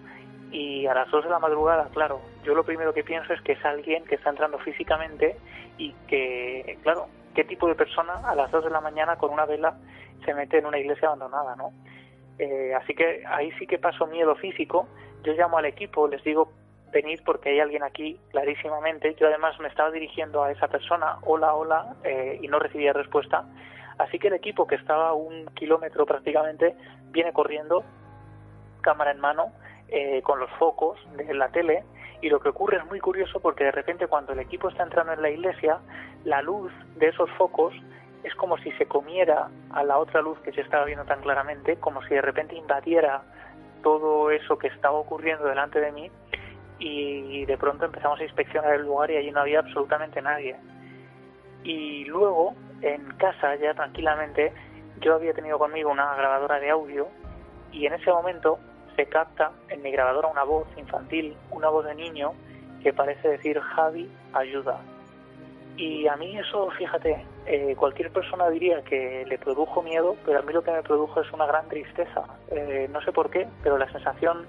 y 0.51 0.85
a 0.85 0.93
las 0.93 1.09
dos 1.09 1.23
de 1.23 1.29
la 1.29 1.39
madrugada, 1.39 1.87
claro, 1.93 2.21
yo 2.43 2.53
lo 2.53 2.63
primero 2.63 2.93
que 2.93 3.03
pienso 3.03 3.33
es 3.33 3.41
que 3.41 3.53
es 3.53 3.65
alguien 3.65 4.03
que 4.05 4.15
está 4.15 4.29
entrando 4.29 4.59
físicamente 4.59 5.37
y 5.77 5.93
que, 6.07 6.77
claro, 6.83 7.07
¿qué 7.33 7.43
tipo 7.45 7.67
de 7.67 7.75
persona 7.75 8.15
a 8.27 8.35
las 8.35 8.51
dos 8.51 8.63
de 8.63 8.69
la 8.69 8.81
mañana 8.81 9.15
con 9.15 9.31
una 9.31 9.45
vela 9.45 9.77
se 10.25 10.33
mete 10.33 10.57
en 10.57 10.65
una 10.65 10.77
iglesia 10.77 11.07
abandonada, 11.07 11.55
no? 11.55 11.71
Eh, 12.37 12.73
así 12.75 12.93
que 12.93 13.23
ahí 13.27 13.51
sí 13.59 13.67
que 13.67 13.77
paso 13.77 14.07
miedo 14.07 14.35
físico. 14.35 14.87
Yo 15.23 15.33
llamo 15.33 15.57
al 15.57 15.65
equipo, 15.65 16.07
les 16.07 16.23
digo 16.23 16.51
venid 16.91 17.21
porque 17.25 17.49
hay 17.49 17.59
alguien 17.59 17.83
aquí 17.83 18.19
clarísimamente. 18.31 19.15
Yo 19.15 19.27
además 19.27 19.59
me 19.59 19.67
estaba 19.67 19.91
dirigiendo 19.91 20.43
a 20.43 20.51
esa 20.51 20.67
persona, 20.67 21.17
hola, 21.23 21.53
hola, 21.53 21.95
eh, 22.03 22.39
y 22.41 22.47
no 22.47 22.59
recibía 22.59 22.93
respuesta. 22.93 23.45
Así 23.97 24.19
que 24.19 24.27
el 24.27 24.33
equipo 24.33 24.67
que 24.67 24.75
estaba 24.75 25.09
a 25.09 25.13
un 25.13 25.45
kilómetro 25.55 26.05
prácticamente 26.05 26.75
viene 27.11 27.33
corriendo, 27.33 27.83
cámara 28.81 29.11
en 29.11 29.19
mano, 29.19 29.51
eh, 29.89 30.21
con 30.23 30.39
los 30.39 30.49
focos 30.51 30.97
de 31.15 31.33
la 31.33 31.49
tele. 31.49 31.83
Y 32.21 32.29
lo 32.29 32.39
que 32.39 32.49
ocurre 32.49 32.77
es 32.77 32.85
muy 32.85 32.99
curioso 32.99 33.39
porque 33.39 33.63
de 33.63 33.71
repente 33.71 34.07
cuando 34.07 34.33
el 34.33 34.39
equipo 34.39 34.69
está 34.69 34.83
entrando 34.83 35.13
en 35.13 35.21
la 35.21 35.29
iglesia, 35.29 35.79
la 36.23 36.41
luz 36.41 36.71
de 36.95 37.07
esos 37.07 37.29
focos 37.31 37.73
es 38.23 38.35
como 38.35 38.57
si 38.59 38.71
se 38.73 38.85
comiera 38.85 39.49
a 39.71 39.83
la 39.83 39.97
otra 39.97 40.21
luz 40.21 40.39
que 40.41 40.51
se 40.51 40.61
estaba 40.61 40.85
viendo 40.85 41.05
tan 41.05 41.21
claramente, 41.21 41.77
como 41.77 42.03
si 42.03 42.13
de 42.13 42.21
repente 42.21 42.55
invadiera 42.55 43.23
todo 43.81 44.29
eso 44.29 44.59
que 44.59 44.67
estaba 44.67 44.97
ocurriendo 44.97 45.45
delante 45.45 45.79
de 45.79 45.91
mí 45.91 46.11
y 46.84 47.45
de 47.45 47.57
pronto 47.57 47.86
empezamos 47.86 48.19
a 48.19 48.23
inspeccionar 48.23 48.73
el 48.73 48.82
lugar 48.82 49.11
y 49.11 49.17
allí 49.17 49.32
no 49.32 49.41
había 49.41 49.59
absolutamente 49.59 50.21
nadie. 50.21 50.55
Y 51.63 52.05
luego 52.05 52.55
en 52.82 53.05
casa 53.17 53.55
ya 53.55 53.73
tranquilamente 53.73 54.51
yo 54.99 55.15
había 55.15 55.34
tenido 55.34 55.59
conmigo 55.59 55.91
una 55.91 56.15
grabadora 56.15 56.59
de 56.59 56.69
audio 56.69 57.07
y 57.71 57.86
en 57.86 57.93
ese 57.93 58.11
momento 58.11 58.59
se 58.95 59.05
capta 59.05 59.51
en 59.69 59.82
mi 59.82 59.91
grabadora 59.91 60.27
una 60.27 60.43
voz 60.43 60.67
infantil, 60.77 61.36
una 61.51 61.69
voz 61.69 61.86
de 61.86 61.95
niño 61.95 62.34
que 62.84 62.93
parece 62.93 63.27
decir 63.27 63.59
Javi, 63.59 64.09
ayuda. 64.34 64.79
Y 65.77 66.07
a 66.07 66.15
mí 66.17 66.38
eso, 66.38 66.69
fíjate, 66.71 67.25
eh, 67.45 67.75
cualquier 67.77 68.11
persona 68.11 68.49
diría 68.49 68.82
que 68.84 69.25
le 69.27 69.38
produjo 69.38 69.82
miedo, 69.82 70.15
pero 70.25 70.39
a 70.39 70.41
mí 70.41 70.51
lo 70.51 70.63
que 70.63 70.71
me 70.71 70.84
produjo 70.84 71.21
es 71.21 71.32
una 71.32 71.45
gran 71.45 71.67
tristeza. 71.69 72.23
Eh, 72.49 72.89
no 72.91 73.01
sé 73.01 73.11
por 73.11 73.29
qué, 73.29 73.47
pero 73.63 73.77
la 73.77 73.89
sensación 73.91 74.47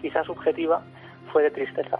quizás 0.00 0.26
subjetiva, 0.26 0.82
fue 1.32 1.42
de 1.42 1.50
tristeza. 1.50 1.98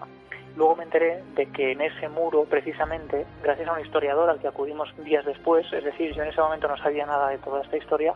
Luego 0.57 0.77
me 0.77 0.85
enteré 0.85 1.23
de 1.35 1.47
que 1.47 1.73
en 1.73 1.81
ese 1.81 2.09
muro, 2.09 2.45
precisamente, 2.45 3.25
gracias 3.43 3.69
a 3.69 3.73
un 3.73 3.81
historiador 3.81 4.29
al 4.29 4.41
que 4.41 4.49
acudimos 4.49 4.93
días 5.05 5.25
después, 5.25 5.65
es 5.73 5.85
decir, 5.85 6.13
yo 6.13 6.23
en 6.23 6.29
ese 6.29 6.41
momento 6.41 6.69
no 6.69 6.77
sabía 6.77 7.07
nada 7.07 7.29
de 7.29 7.39
toda 7.39 7.63
esta 7.63 7.77
historia, 7.77 8.15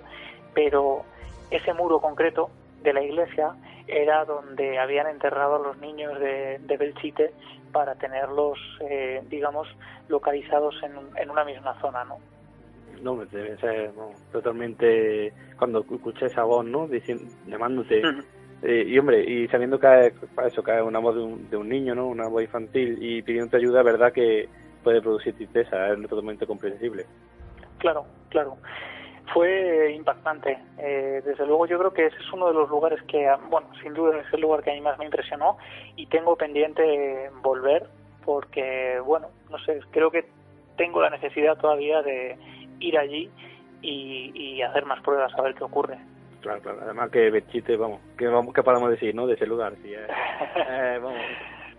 pero 0.52 1.04
ese 1.50 1.72
muro 1.72 2.00
concreto 2.00 2.50
de 2.82 2.92
la 2.92 3.02
iglesia 3.02 3.54
era 3.86 4.24
donde 4.24 4.78
habían 4.78 5.06
enterrado 5.06 5.56
a 5.56 5.58
los 5.58 5.78
niños 5.78 6.18
de, 6.18 6.76
Belchite 6.78 7.32
para 7.72 7.94
tenerlos, 7.94 8.58
eh, 8.80 9.22
digamos, 9.28 9.68
localizados 10.08 10.74
en, 10.82 10.92
en, 11.16 11.30
una 11.30 11.44
misma 11.44 11.78
zona, 11.80 12.04
¿no? 12.04 12.18
No, 13.02 13.24
debe 13.26 13.56
ser 13.58 13.92
totalmente... 14.32 15.32
Cuando 15.58 15.80
escuché 15.80 16.26
esa 16.26 16.44
voz, 16.44 16.64
¿no? 16.64 16.86
Diciendo, 16.86 17.24
llamándote... 17.46 18.02
Eh, 18.62 18.84
y 18.86 18.98
hombre, 18.98 19.22
y 19.22 19.46
sabiendo 19.48 19.78
que 19.78 20.12
para 20.34 20.48
eso 20.48 20.62
cae 20.62 20.82
una 20.82 20.98
voz 20.98 21.14
de 21.16 21.22
un, 21.22 21.50
de 21.50 21.56
un 21.56 21.68
niño, 21.68 21.94
¿no? 21.94 22.06
Una 22.06 22.28
voz 22.28 22.42
infantil 22.42 22.98
y 23.00 23.22
pidiendo 23.22 23.56
ayuda, 23.56 23.82
verdad 23.82 24.12
que 24.12 24.48
puede 24.82 25.02
producir 25.02 25.34
tristeza, 25.34 25.88
es 25.88 26.08
totalmente 26.08 26.46
comprensible. 26.46 27.06
Claro, 27.78 28.06
claro. 28.30 28.56
Fue 29.32 29.92
impactante. 29.92 30.58
Eh, 30.78 31.22
desde 31.24 31.46
luego 31.46 31.66
yo 31.66 31.78
creo 31.78 31.92
que 31.92 32.06
ese 32.06 32.16
es 32.16 32.32
uno 32.32 32.48
de 32.48 32.54
los 32.54 32.68
lugares 32.68 33.02
que, 33.04 33.26
bueno, 33.50 33.68
sin 33.82 33.94
duda 33.94 34.18
es 34.18 34.32
el 34.32 34.42
lugar 34.42 34.62
que 34.62 34.70
a 34.70 34.74
mí 34.74 34.80
más 34.80 34.98
me 34.98 35.06
impresionó 35.06 35.56
y 35.96 36.06
tengo 36.06 36.36
pendiente 36.36 37.30
volver 37.42 37.88
porque, 38.24 39.00
bueno, 39.04 39.28
no 39.50 39.58
sé, 39.64 39.80
creo 39.90 40.10
que 40.10 40.26
tengo 40.76 41.00
la 41.00 41.10
necesidad 41.10 41.56
todavía 41.56 42.02
de 42.02 42.36
ir 42.80 42.98
allí 42.98 43.30
y, 43.82 44.30
y 44.34 44.62
hacer 44.62 44.84
más 44.86 45.00
pruebas 45.02 45.32
a 45.36 45.42
ver 45.42 45.54
qué 45.54 45.64
ocurre. 45.64 45.98
Claro, 46.44 46.60
claro. 46.60 46.80
Además 46.82 47.10
que 47.10 47.30
Bechite, 47.30 47.74
vamos, 47.74 48.02
que 48.18 48.26
vamos 48.26 48.52
que 48.52 48.62
podemos 48.62 48.90
decir, 48.90 49.14
¿no? 49.14 49.26
De 49.26 49.32
ese 49.32 49.46
lugar, 49.46 49.72
sí. 49.82 49.94
Eh, 49.94 50.06
eh 50.68 50.98
vamos. 51.02 51.18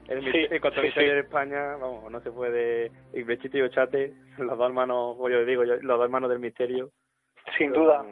El, 0.08 0.24
sí, 0.24 0.48
de 0.48 1.20
España, 1.20 1.76
vamos, 1.76 2.12
no 2.12 2.20
se 2.22 2.32
puede. 2.32 2.92
Y 3.14 3.22
Bechite 3.22 3.60
y 3.60 3.62
Ochate, 3.62 4.14
los 4.40 4.58
dos 4.58 4.68
hermanos, 4.68 5.18
como 5.18 5.30
yo 5.30 5.46
digo, 5.46 5.64
los 5.64 5.82
dos 5.82 6.04
hermanos 6.04 6.32
del 6.32 6.40
misterio. 6.40 6.90
Sin 7.60 7.74
duda. 7.74 8.04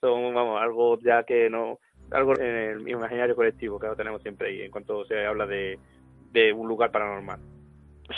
Son, 0.00 0.34
vamos, 0.34 0.60
algo 0.60 0.98
ya 0.98 1.22
que 1.22 1.48
no. 1.48 1.78
Algo 2.10 2.36
en 2.36 2.56
el 2.56 2.88
imaginario 2.88 3.36
colectivo 3.36 3.78
que 3.78 3.86
lo 3.86 3.94
tenemos 3.94 4.22
siempre 4.22 4.48
ahí, 4.48 4.62
en 4.62 4.72
cuanto 4.72 5.04
se 5.04 5.24
habla 5.24 5.46
de, 5.46 5.78
de 6.32 6.52
un 6.52 6.66
lugar 6.66 6.90
paranormal. 6.90 7.38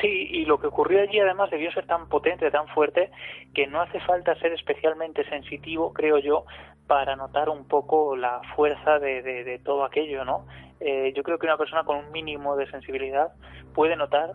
Sí, 0.01 0.29
y 0.31 0.47
lo 0.47 0.59
que 0.59 0.67
ocurrió 0.69 1.03
allí 1.03 1.21
además 1.21 1.51
debió 1.51 1.71
ser 1.73 1.87
tan 1.87 2.09
potente, 2.09 2.51
tan 2.51 2.67
fuerte, 2.69 3.11
que 3.55 3.67
no 3.67 3.81
hace 3.81 4.01
falta 4.01 4.35
ser 4.37 4.53
especialmente 4.53 5.29
sensitivo, 5.29 5.93
creo 5.93 6.19
yo, 6.19 6.47
para 6.87 7.17
notar 7.17 7.49
un 7.49 7.67
poco 7.67 8.17
la 8.17 8.41
fuerza 8.55 8.99
de, 8.99 9.23
de, 9.23 9.59
todo 9.59 9.85
aquello, 9.85 10.25
¿no? 10.25 10.47
Eh, 10.81 11.13
yo 11.17 11.23
creo 11.23 11.39
que 11.39 11.47
una 11.47 11.57
persona 11.57 11.85
con 11.85 11.97
un 11.97 12.13
mínimo 12.13 12.57
de 12.57 12.71
sensibilidad 12.71 13.33
puede 13.75 13.97
notar 13.97 14.35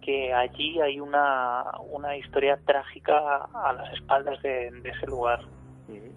que 0.00 0.32
allí 0.32 0.80
hay 0.80 0.98
una, 0.98 1.64
una 1.90 2.16
historia 2.16 2.58
trágica 2.64 3.44
a 3.52 3.72
las 3.74 3.92
espaldas 3.92 4.40
de, 4.42 4.68
ese 4.84 5.06
lugar. 5.06 5.40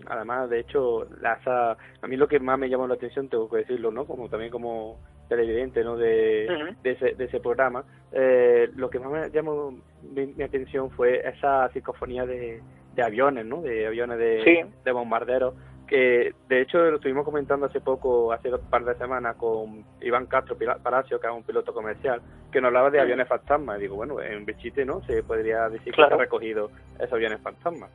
Además, 0.07 0.49
de 0.49 0.59
hecho, 0.59 1.07
a 1.23 2.07
mí 2.07 2.15
lo 2.15 2.27
que 2.27 2.39
más 2.39 2.57
me 2.57 2.69
llamó 2.69 2.88
la 2.88 2.95
atención, 2.95 3.29
tengo 3.29 3.49
que 3.49 3.57
decirlo, 3.57 3.91
¿no? 3.91 4.05
Como 4.05 4.29
también 4.29 4.51
como 4.51 4.99
televidente, 5.27 5.84
¿no? 5.84 5.97
De, 5.97 6.75
de, 6.81 6.91
ese, 6.91 7.15
de 7.15 7.25
ese 7.25 7.39
programa, 7.39 7.84
eh, 8.11 8.69
lo 8.75 8.89
que 8.89 8.99
más 8.99 9.11
me 9.11 9.29
llamó 9.31 9.73
mi, 10.03 10.43
atención 10.43 10.91
fue 10.91 11.27
esa 11.27 11.69
psicofonía 11.69 12.25
de, 12.25 12.61
de 12.95 13.03
aviones, 13.03 13.45
¿no? 13.45 13.61
De 13.61 13.88
aviones 13.88 14.17
de, 14.17 14.67
de 14.84 14.91
bombarderos 14.91 15.55
que 15.93 16.33
de 16.49 16.61
hecho 16.61 16.79
lo 16.79 16.95
estuvimos 16.95 17.23
comentando 17.23 17.67
hace 17.67 17.79
poco, 17.79 18.31
hace 18.31 18.51
un 18.51 18.59
par 18.61 18.83
de 18.83 18.95
semanas, 18.95 19.35
con 19.35 19.85
Iván 20.01 20.25
Castro 20.25 20.57
Palacio, 20.81 21.19
que 21.19 21.27
es 21.27 21.33
un 21.33 21.43
piloto 21.43 21.71
comercial, 21.71 22.19
que 22.51 22.59
nos 22.59 22.69
hablaba 22.69 22.89
de 22.89 22.99
aviones 22.99 23.27
fantasmas. 23.27 23.77
Y 23.77 23.81
digo, 23.81 23.97
bueno, 23.97 24.19
en 24.19 24.43
Bechite, 24.43 24.85
¿no? 24.85 25.03
Se 25.03 25.21
podría 25.21 25.69
decir 25.69 25.93
que 25.93 26.01
se 26.01 26.11
ha 26.11 26.17
recogido 26.17 26.71
esos 26.97 27.13
aviones 27.13 27.39
fantasmas. 27.41 27.91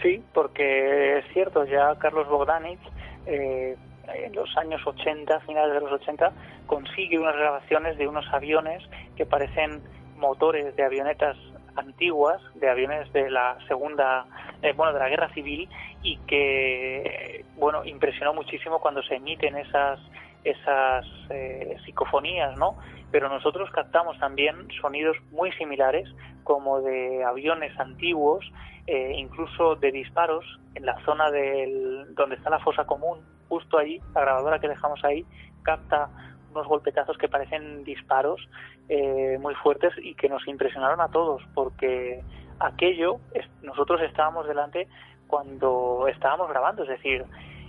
Sí, 0.00 0.24
porque 0.32 1.18
es 1.18 1.26
cierto, 1.34 1.66
ya 1.66 1.94
Carlos 1.98 2.26
Bogdanich, 2.26 2.80
eh, 3.26 3.76
en 4.14 4.34
los 4.34 4.56
años 4.56 4.80
80, 4.86 5.40
finales 5.40 5.74
de 5.74 5.80
los 5.80 5.92
80, 5.92 6.32
consigue 6.66 7.18
unas 7.18 7.36
grabaciones 7.36 7.98
de 7.98 8.08
unos 8.08 8.24
aviones 8.32 8.82
que 9.14 9.26
parecen 9.26 9.82
motores 10.16 10.74
de 10.74 10.84
avionetas 10.84 11.36
antiguas, 11.76 12.40
de 12.54 12.68
aviones 12.68 13.12
de 13.12 13.30
la 13.30 13.58
segunda, 13.66 14.26
eh, 14.62 14.72
bueno, 14.72 14.92
de 14.92 14.98
la 14.98 15.08
guerra 15.08 15.32
civil 15.34 15.68
y 16.02 16.16
que, 16.26 17.44
bueno, 17.56 17.84
impresionó 17.84 18.34
muchísimo 18.34 18.80
cuando 18.80 19.02
se 19.02 19.16
emiten 19.16 19.56
esas 19.56 20.00
esas 20.44 21.04
eh, 21.28 21.76
psicofonías, 21.84 22.56
¿no? 22.56 22.76
Pero 23.10 23.28
nosotros 23.28 23.70
captamos 23.70 24.18
también 24.18 24.68
sonidos 24.80 25.16
muy 25.30 25.52
similares, 25.52 26.08
como 26.44 26.80
de 26.80 27.22
aviones 27.24 27.78
antiguos, 27.78 28.44
eh, 28.86 29.12
incluso 29.16 29.76
de 29.76 29.92
disparos 29.92 30.44
en 30.74 30.86
la 30.86 30.98
zona 31.04 31.30
del 31.30 32.14
donde 32.14 32.36
está 32.36 32.50
la 32.50 32.60
fosa 32.60 32.86
común, 32.86 33.18
justo 33.48 33.78
ahí, 33.78 34.00
la 34.14 34.22
grabadora 34.22 34.58
que 34.60 34.68
dejamos 34.68 35.04
ahí 35.04 35.26
capta 35.62 36.08
unos 36.50 36.66
golpetazos 36.66 37.16
que 37.18 37.28
parecen 37.28 37.84
disparos 37.84 38.40
eh, 38.88 39.38
muy 39.40 39.54
fuertes 39.56 39.92
y 40.02 40.14
que 40.14 40.28
nos 40.28 40.46
impresionaron 40.48 41.00
a 41.00 41.08
todos 41.08 41.42
porque 41.54 42.22
aquello 42.58 43.20
nosotros 43.62 44.00
estábamos 44.02 44.46
delante 44.46 44.88
cuando 45.26 46.06
estábamos 46.08 46.48
grabando, 46.48 46.82
es 46.82 46.88
decir, 46.88 47.24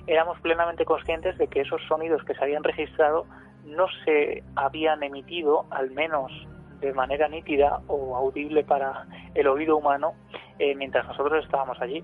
éramos 0.07 0.39
plenamente 0.39 0.83
conscientes 0.83 1.37
de 1.37 1.47
que 1.47 1.61
esos 1.61 1.81
sonidos 1.87 2.23
que 2.23 2.33
se 2.33 2.43
habían 2.43 2.63
registrado 2.63 3.25
no 3.65 3.85
se 4.03 4.43
habían 4.55 5.03
emitido, 5.03 5.65
al 5.69 5.91
menos 5.91 6.31
de 6.79 6.93
manera 6.93 7.27
nítida 7.27 7.79
o 7.87 8.15
audible 8.15 8.63
para 8.63 9.05
el 9.35 9.47
oído 9.47 9.77
humano, 9.77 10.15
eh, 10.57 10.75
mientras 10.75 11.07
nosotros 11.07 11.45
estábamos 11.45 11.79
allí. 11.79 12.03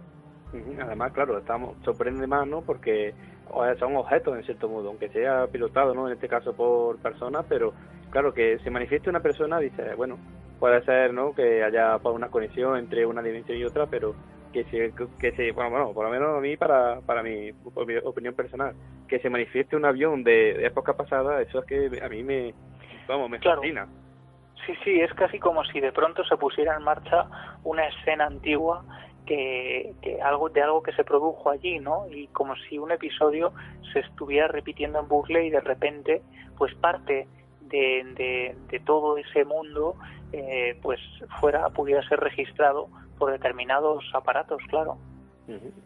Además, 0.80 1.11
claro, 1.11 1.38
estamos 1.39 1.75
sorprende 1.84 2.28
más, 2.28 2.47
¿no? 2.47 2.61
Porque 2.61 3.13
son 3.79 3.95
objetos 3.95 4.35
en 4.35 4.43
cierto 4.43 4.69
modo, 4.69 4.89
aunque 4.89 5.09
sea 5.09 5.47
pilotado, 5.47 5.93
¿no? 5.93 6.07
En 6.07 6.13
este 6.13 6.27
caso 6.27 6.55
por 6.55 6.97
personas, 6.99 7.45
pero 7.47 7.73
claro, 8.09 8.33
que 8.33 8.59
se 8.59 8.69
manifieste 8.69 9.09
una 9.09 9.19
persona, 9.19 9.59
dice, 9.59 9.95
bueno, 9.95 10.17
puede 10.59 10.83
ser, 10.83 11.13
¿no? 11.13 11.33
Que 11.33 11.63
haya 11.63 11.97
pues, 11.99 12.15
una 12.15 12.29
conexión 12.29 12.77
entre 12.77 13.05
una 13.05 13.21
dimensión 13.21 13.57
y 13.57 13.63
otra, 13.63 13.87
pero 13.87 14.15
que 14.53 14.63
se, 14.65 14.93
que 15.19 15.31
se 15.33 15.51
bueno, 15.51 15.93
por 15.93 16.05
lo 16.05 16.11
menos 16.11 16.37
a 16.37 16.41
mí, 16.41 16.57
para, 16.57 17.01
para 17.01 17.21
mi, 17.21 17.51
opinión 18.03 18.33
personal, 18.33 18.73
que 19.07 19.19
se 19.19 19.29
manifieste 19.29 19.75
un 19.75 19.85
avión 19.85 20.23
de, 20.23 20.65
época 20.65 20.93
pasada, 20.93 21.41
eso 21.41 21.59
es 21.59 21.65
que 21.65 22.01
a 22.01 22.09
mí 22.09 22.23
me, 22.23 22.53
vamos, 23.07 23.29
me 23.29 23.39
fascina. 23.39 23.87
Sí, 24.65 24.73
sí, 24.83 24.99
es 24.99 25.13
casi 25.13 25.39
como 25.39 25.63
si 25.65 25.79
de 25.79 25.91
pronto 25.91 26.25
se 26.25 26.35
pusiera 26.35 26.75
en 26.75 26.83
marcha 26.83 27.25
una 27.63 27.87
escena 27.87 28.25
antigua 28.25 28.83
que, 29.28 30.19
algo 30.23 30.49
de 30.49 30.61
algo 30.61 30.82
que 30.82 30.93
se 30.93 31.03
produjo 31.03 31.51
allí, 31.51 31.80
¿no? 31.80 32.07
Y 32.09 32.28
como 32.28 32.55
si 32.55 32.80
un 32.80 32.91
episodio 32.91 33.53
se 33.93 33.99
estuviera 33.99 34.47
repitiendo 34.47 34.99
en 34.99 35.07
bucle 35.07 35.45
y 35.45 35.49
de 35.49 35.59
repente, 35.59 36.21
pues 36.57 36.73
parte 36.75 37.28
de, 37.61 38.55
de, 38.69 38.80
todo 38.80 39.17
ese 39.17 39.43
mundo, 39.43 39.95
eh, 40.32 40.80
pues 40.82 40.99
fuera 41.39 41.69
pudiera 41.69 42.07
ser 42.07 42.19
registrado 42.19 42.88
por 43.19 43.32
determinados 43.32 44.03
aparatos, 44.13 44.61
claro. 44.69 44.97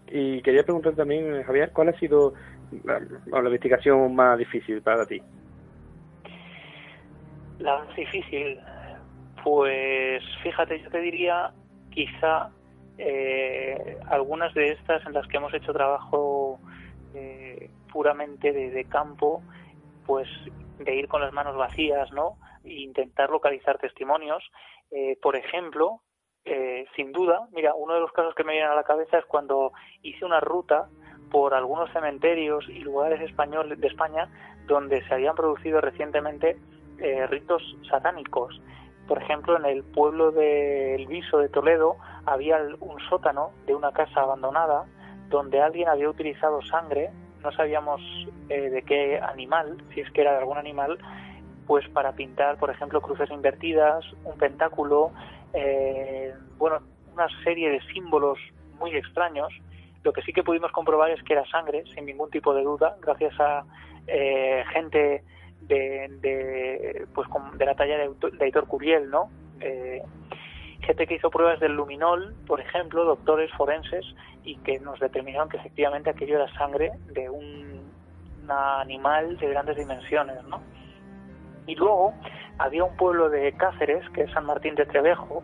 Y 0.07 0.41
quería 0.41 0.63
preguntar 0.63 0.93
también, 0.93 1.43
Javier, 1.43 1.71
¿cuál 1.71 1.89
ha 1.89 1.99
sido 1.99 2.33
la, 2.83 2.99
la 2.99 3.39
investigación 3.39 4.15
más 4.15 4.37
difícil 4.37 4.81
para 4.81 5.05
ti? 5.05 5.21
La 7.59 7.79
más 7.79 7.95
difícil, 7.95 8.59
pues 9.43 10.23
fíjate, 10.43 10.81
yo 10.81 10.89
te 10.89 10.99
diría 10.99 11.51
quizá 11.91 12.49
eh, 13.03 13.97
algunas 14.07 14.53
de 14.53 14.73
estas 14.73 15.03
en 15.07 15.13
las 15.13 15.25
que 15.27 15.37
hemos 15.37 15.51
hecho 15.55 15.73
trabajo 15.73 16.59
eh, 17.15 17.71
puramente 17.91 18.53
de, 18.53 18.85
campo, 18.85 19.41
pues 20.05 20.29
de 20.77 20.95
ir 20.95 21.07
con 21.07 21.21
las 21.21 21.33
manos 21.33 21.57
vacías, 21.57 22.11
¿no? 22.11 22.37
E 22.63 22.73
intentar 22.73 23.31
localizar 23.31 23.79
testimonios. 23.79 24.43
Eh, 24.91 25.17
por 25.19 25.35
ejemplo, 25.35 26.01
eh, 26.45 26.85
sin 26.95 27.11
duda, 27.11 27.47
mira, 27.51 27.73
uno 27.73 27.95
de 27.95 28.01
los 28.01 28.11
casos 28.11 28.35
que 28.35 28.43
me 28.43 28.53
viene 28.53 28.67
a 28.67 28.75
la 28.75 28.83
cabeza 28.83 29.17
es 29.17 29.25
cuando 29.25 29.73
hice 30.03 30.23
una 30.23 30.39
ruta 30.39 30.87
por 31.31 31.55
algunos 31.55 31.91
cementerios 31.91 32.69
y 32.69 32.81
lugares 32.81 33.19
españoles 33.21 33.79
de 33.79 33.87
España 33.87 34.29
donde 34.67 35.03
se 35.07 35.13
habían 35.15 35.35
producido 35.35 35.81
recientemente 35.81 36.57
ritos 37.29 37.63
satánicos 37.89 38.61
por 39.11 39.21
ejemplo, 39.21 39.57
en 39.57 39.65
el 39.65 39.83
pueblo 39.83 40.31
de 40.31 40.95
El 40.95 41.05
Viso 41.07 41.39
de 41.39 41.49
Toledo 41.49 41.97
había 42.25 42.61
un 42.79 42.97
sótano 43.09 43.51
de 43.65 43.75
una 43.75 43.91
casa 43.91 44.21
abandonada 44.21 44.85
donde 45.27 45.59
alguien 45.59 45.89
había 45.89 46.09
utilizado 46.09 46.61
sangre, 46.61 47.09
no 47.43 47.51
sabíamos 47.51 47.99
eh, 48.47 48.69
de 48.69 48.81
qué 48.83 49.19
animal, 49.19 49.83
si 49.93 49.99
es 49.99 50.09
que 50.11 50.21
era 50.21 50.31
de 50.31 50.37
algún 50.37 50.57
animal, 50.57 50.97
pues 51.67 51.85
para 51.89 52.13
pintar, 52.13 52.57
por 52.57 52.69
ejemplo, 52.69 53.01
cruces 53.01 53.29
invertidas, 53.31 54.05
un 54.23 54.37
pentáculo, 54.37 55.11
eh, 55.51 56.33
bueno, 56.57 56.79
una 57.13 57.27
serie 57.43 57.69
de 57.69 57.81
símbolos 57.93 58.39
muy 58.79 58.95
extraños. 58.95 59.51
Lo 60.03 60.13
que 60.13 60.21
sí 60.21 60.31
que 60.31 60.41
pudimos 60.41 60.71
comprobar 60.71 61.11
es 61.11 61.21
que 61.23 61.33
era 61.33 61.45
sangre, 61.47 61.83
sin 61.93 62.05
ningún 62.05 62.29
tipo 62.29 62.53
de 62.53 62.63
duda, 62.63 62.95
gracias 63.01 63.37
a 63.41 63.65
eh, 64.07 64.63
gente 64.71 65.25
de, 65.67 67.07
pues 67.13 67.27
de 67.53 67.65
la 67.65 67.75
talla 67.75 67.97
de, 67.97 68.11
Aitor 68.39 68.67
Curiel, 68.67 69.09
¿no? 69.09 69.29
Eh, 69.59 70.01
gente 70.81 71.05
que 71.07 71.15
hizo 71.15 71.29
pruebas 71.29 71.59
del 71.59 71.73
luminol, 71.73 72.35
por 72.47 72.59
ejemplo, 72.59 73.05
doctores 73.05 73.51
forenses, 73.53 74.05
y 74.43 74.55
que 74.57 74.79
nos 74.79 74.99
determinaron 74.99 75.49
que 75.49 75.57
efectivamente 75.57 76.09
aquello 76.09 76.35
era 76.35 76.51
sangre 76.55 76.91
de 77.13 77.29
un, 77.29 77.81
animal 78.49 79.37
de 79.37 79.47
grandes 79.47 79.77
dimensiones, 79.77 80.43
¿no? 80.45 80.61
Y 81.67 81.75
luego 81.75 82.13
había 82.57 82.83
un 82.83 82.97
pueblo 82.97 83.29
de 83.29 83.53
Cáceres, 83.53 84.03
que 84.09 84.23
es 84.23 84.31
San 84.31 84.45
Martín 84.45 84.75
de 84.75 84.85
Trevejo, 84.85 85.43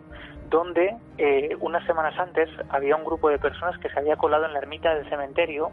donde 0.50 0.96
eh, 1.16 1.56
unas 1.60 1.86
semanas 1.86 2.18
antes 2.18 2.48
había 2.68 2.96
un 2.96 3.04
grupo 3.04 3.28
de 3.28 3.38
personas 3.38 3.78
que 3.78 3.88
se 3.88 3.98
había 3.98 4.16
colado 4.16 4.46
en 4.46 4.52
la 4.52 4.58
ermita 4.58 4.94
del 4.94 5.08
cementerio, 5.08 5.70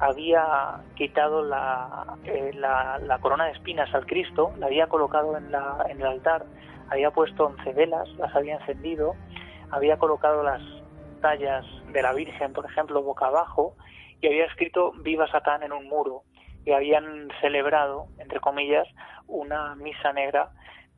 había 0.00 0.80
quitado 0.94 1.42
la, 1.44 2.16
eh, 2.24 2.52
la, 2.54 3.18
corona 3.20 3.46
de 3.46 3.52
espinas 3.52 3.94
al 3.94 4.06
Cristo, 4.06 4.52
la 4.58 4.66
había 4.66 4.88
colocado 4.88 5.36
en, 5.36 5.52
la, 5.52 5.84
en 5.88 6.00
el 6.00 6.06
altar, 6.06 6.46
había 6.88 7.10
puesto 7.10 7.46
once 7.46 7.72
velas, 7.72 8.08
las 8.16 8.34
había 8.34 8.56
encendido, 8.56 9.14
había 9.70 9.98
colocado 9.98 10.42
las 10.42 10.62
tallas 11.20 11.64
de 11.92 12.02
la 12.02 12.12
Virgen, 12.14 12.52
por 12.54 12.64
ejemplo, 12.64 13.02
boca 13.02 13.26
abajo, 13.26 13.76
y 14.22 14.26
había 14.26 14.46
escrito 14.46 14.92
Viva 15.02 15.30
Satán 15.30 15.62
en 15.62 15.72
un 15.72 15.86
muro, 15.86 16.22
y 16.64 16.72
habían 16.72 17.28
celebrado, 17.40 18.06
entre 18.18 18.40
comillas, 18.40 18.88
una 19.26 19.74
misa 19.76 20.12
negra 20.12 20.50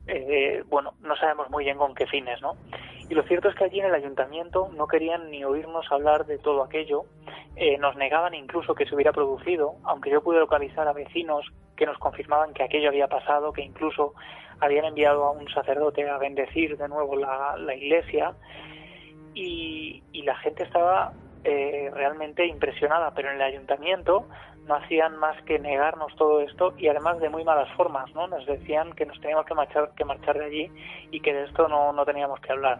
eh, 0.07 0.63
bueno, 0.67 0.95
no 1.01 1.15
sabemos 1.15 1.49
muy 1.49 1.63
bien 1.63 1.77
con 1.77 1.95
qué 1.95 2.05
fines, 2.07 2.41
¿no? 2.41 2.55
Y 3.09 3.15
lo 3.15 3.23
cierto 3.23 3.49
es 3.49 3.55
que 3.55 3.65
allí 3.65 3.79
en 3.79 3.87
el 3.87 3.95
ayuntamiento 3.95 4.69
no 4.75 4.87
querían 4.87 5.29
ni 5.29 5.43
oírnos 5.43 5.91
hablar 5.91 6.25
de 6.25 6.37
todo 6.37 6.63
aquello, 6.63 7.05
eh, 7.55 7.77
nos 7.77 7.95
negaban 7.95 8.33
incluso 8.33 8.73
que 8.73 8.85
se 8.85 8.95
hubiera 8.95 9.11
producido, 9.11 9.75
aunque 9.83 10.09
yo 10.09 10.23
pude 10.23 10.39
localizar 10.39 10.87
a 10.87 10.93
vecinos 10.93 11.45
que 11.75 11.85
nos 11.85 11.97
confirmaban 11.97 12.53
que 12.53 12.63
aquello 12.63 12.89
había 12.89 13.07
pasado, 13.07 13.51
que 13.51 13.61
incluso 13.61 14.13
habían 14.59 14.85
enviado 14.85 15.25
a 15.25 15.31
un 15.31 15.47
sacerdote 15.49 16.09
a 16.09 16.17
bendecir 16.17 16.77
de 16.77 16.87
nuevo 16.87 17.15
la, 17.15 17.75
iglesia, 17.75 18.33
y, 19.33 20.01
la 20.23 20.35
gente 20.37 20.63
estaba 20.63 21.11
eh, 21.43 21.91
realmente 21.93 22.45
impresionada, 22.47 23.13
pero 23.13 23.29
en 23.29 23.35
el 23.35 23.41
ayuntamiento 23.41 24.25
no 24.67 24.75
hacían 24.75 25.17
más 25.17 25.41
que 25.43 25.59
negarnos 25.59 26.15
todo 26.15 26.41
esto 26.41 26.73
y 26.77 26.87
además 26.87 27.19
de 27.19 27.29
muy 27.29 27.43
malas 27.43 27.69
formas, 27.75 28.13
¿no? 28.13 28.27
Nos 28.27 28.45
decían 28.45 28.93
que 28.93 29.05
nos 29.05 29.19
teníamos 29.19 29.45
que 29.45 29.53
marchar, 29.53 29.91
que 29.95 30.05
marchar 30.05 30.37
de 30.37 30.45
allí 30.45 30.71
y 31.11 31.19
que 31.19 31.33
de 31.33 31.43
esto 31.45 31.67
no, 31.67 31.91
no 31.91 32.05
teníamos 32.05 32.39
que 32.39 32.51
hablar. 32.51 32.79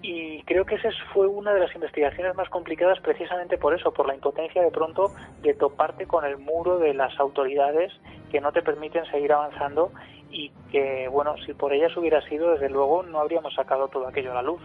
Y 0.00 0.42
creo 0.44 0.64
que 0.64 0.76
esa 0.76 0.90
fue 1.12 1.26
una 1.26 1.52
de 1.52 1.60
las 1.60 1.74
investigaciones 1.74 2.34
más 2.36 2.48
complicadas 2.50 3.00
precisamente 3.00 3.58
por 3.58 3.74
eso, 3.74 3.92
por 3.92 4.06
la 4.06 4.14
impotencia 4.14 4.62
de 4.62 4.70
pronto 4.70 5.10
de 5.42 5.54
toparte 5.54 6.06
con 6.06 6.24
el 6.24 6.38
muro 6.38 6.78
de 6.78 6.94
las 6.94 7.18
autoridades 7.18 7.92
que 8.30 8.40
no 8.40 8.52
te 8.52 8.62
permiten 8.62 9.04
seguir 9.06 9.32
avanzando 9.32 9.90
y 10.30 10.50
que, 10.70 11.08
bueno, 11.08 11.34
si 11.44 11.54
por 11.54 11.72
ellas 11.72 11.96
hubiera 11.96 12.20
sido, 12.28 12.52
desde 12.52 12.68
luego 12.68 13.02
no 13.02 13.18
habríamos 13.18 13.54
sacado 13.54 13.88
todo 13.88 14.06
aquello 14.06 14.30
a 14.32 14.34
la 14.34 14.42
luz. 14.42 14.60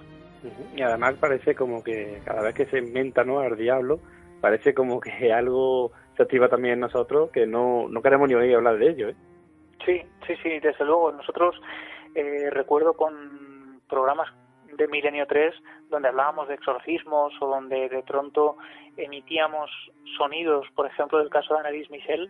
Y 0.76 0.82
además 0.82 1.16
parece 1.20 1.56
como 1.56 1.84
que 1.84 2.22
cada 2.26 2.41
vez 2.41 2.54
que 2.54 2.66
se 2.66 2.78
inventa 2.78 3.24
¿no? 3.24 3.39
al 3.39 3.56
diablo, 3.56 3.99
parece 4.44 4.74
como 4.74 5.00
que 5.00 5.32
algo 5.34 5.94
se 6.18 6.24
activa 6.24 6.50
también 6.50 6.74
en 6.74 6.80
nosotros 6.82 7.32
que 7.32 7.48
no, 7.48 7.88
no 7.88 8.02
queremos 8.02 8.28
ni 8.28 8.36
oír 8.36 8.54
hablar 8.56 8.78
de 8.78 8.89
ello. 8.89 9.08
¿eh? 9.08 9.16
Sí, 9.86 10.02
sí, 10.28 10.36
sí, 10.44 10.60
desde 10.60 10.84
luego. 10.84 11.14
Nosotros 11.14 11.56
eh, 12.14 12.50
recuerdo 12.50 12.94
con 12.94 13.80
programas 13.88 14.28
de 14.76 14.86
Milenio 14.89 15.26
3 15.28 15.56
donde 15.89 16.10
hablábamos 16.10 16.50
de 16.50 16.56
exorcismos 16.56 17.32
o 17.39 17.48
donde 17.48 17.88
de 17.88 18.04
pronto 18.04 18.58
emitíamos 18.98 19.72
sonidos, 20.18 20.68
por 20.76 20.88
ejemplo, 20.88 21.20
del 21.20 21.30
caso 21.30 21.54
de 21.54 21.62
Annalise 21.62 21.89
Michel, 21.89 22.30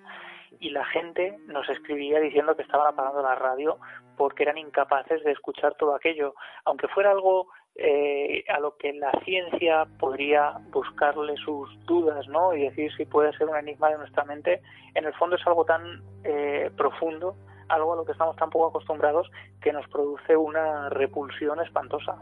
y 0.59 0.69
la 0.69 0.85
gente 0.85 1.39
nos 1.47 1.67
escribía 1.67 2.19
diciendo 2.19 2.55
que 2.55 2.61
estaban 2.61 2.93
apagando 2.93 3.23
la 3.23 3.33
radio 3.33 3.79
porque 4.17 4.43
eran 4.43 4.59
incapaces 4.59 5.23
de 5.23 5.31
escuchar 5.31 5.73
todo 5.79 5.95
aquello. 5.95 6.35
Aunque 6.65 6.87
fuera 6.89 7.09
algo 7.09 7.47
eh, 7.75 8.43
a 8.49 8.59
lo 8.59 8.77
que 8.77 8.93
la 8.93 9.11
ciencia 9.25 9.85
podría 9.99 10.53
buscarle 10.71 11.35
sus 11.37 11.69
dudas, 11.85 12.27
¿no? 12.27 12.53
Y 12.53 12.63
decir 12.63 12.91
si 12.95 13.05
puede 13.05 13.35
ser 13.37 13.47
un 13.47 13.57
enigma 13.57 13.89
de 13.89 13.97
nuestra 13.97 14.23
mente. 14.25 14.61
En 14.93 15.05
el 15.05 15.13
fondo 15.15 15.35
es 15.37 15.47
algo 15.47 15.65
tan 15.65 16.03
eh, 16.23 16.69
profundo, 16.77 17.35
algo 17.69 17.93
a 17.93 17.95
lo 17.95 18.05
que 18.05 18.11
estamos 18.11 18.35
tan 18.35 18.51
poco 18.51 18.67
acostumbrados, 18.67 19.29
que 19.59 19.73
nos 19.73 19.87
produce 19.87 20.37
una 20.37 20.89
repulsión 20.89 21.59
espantosa. 21.61 22.17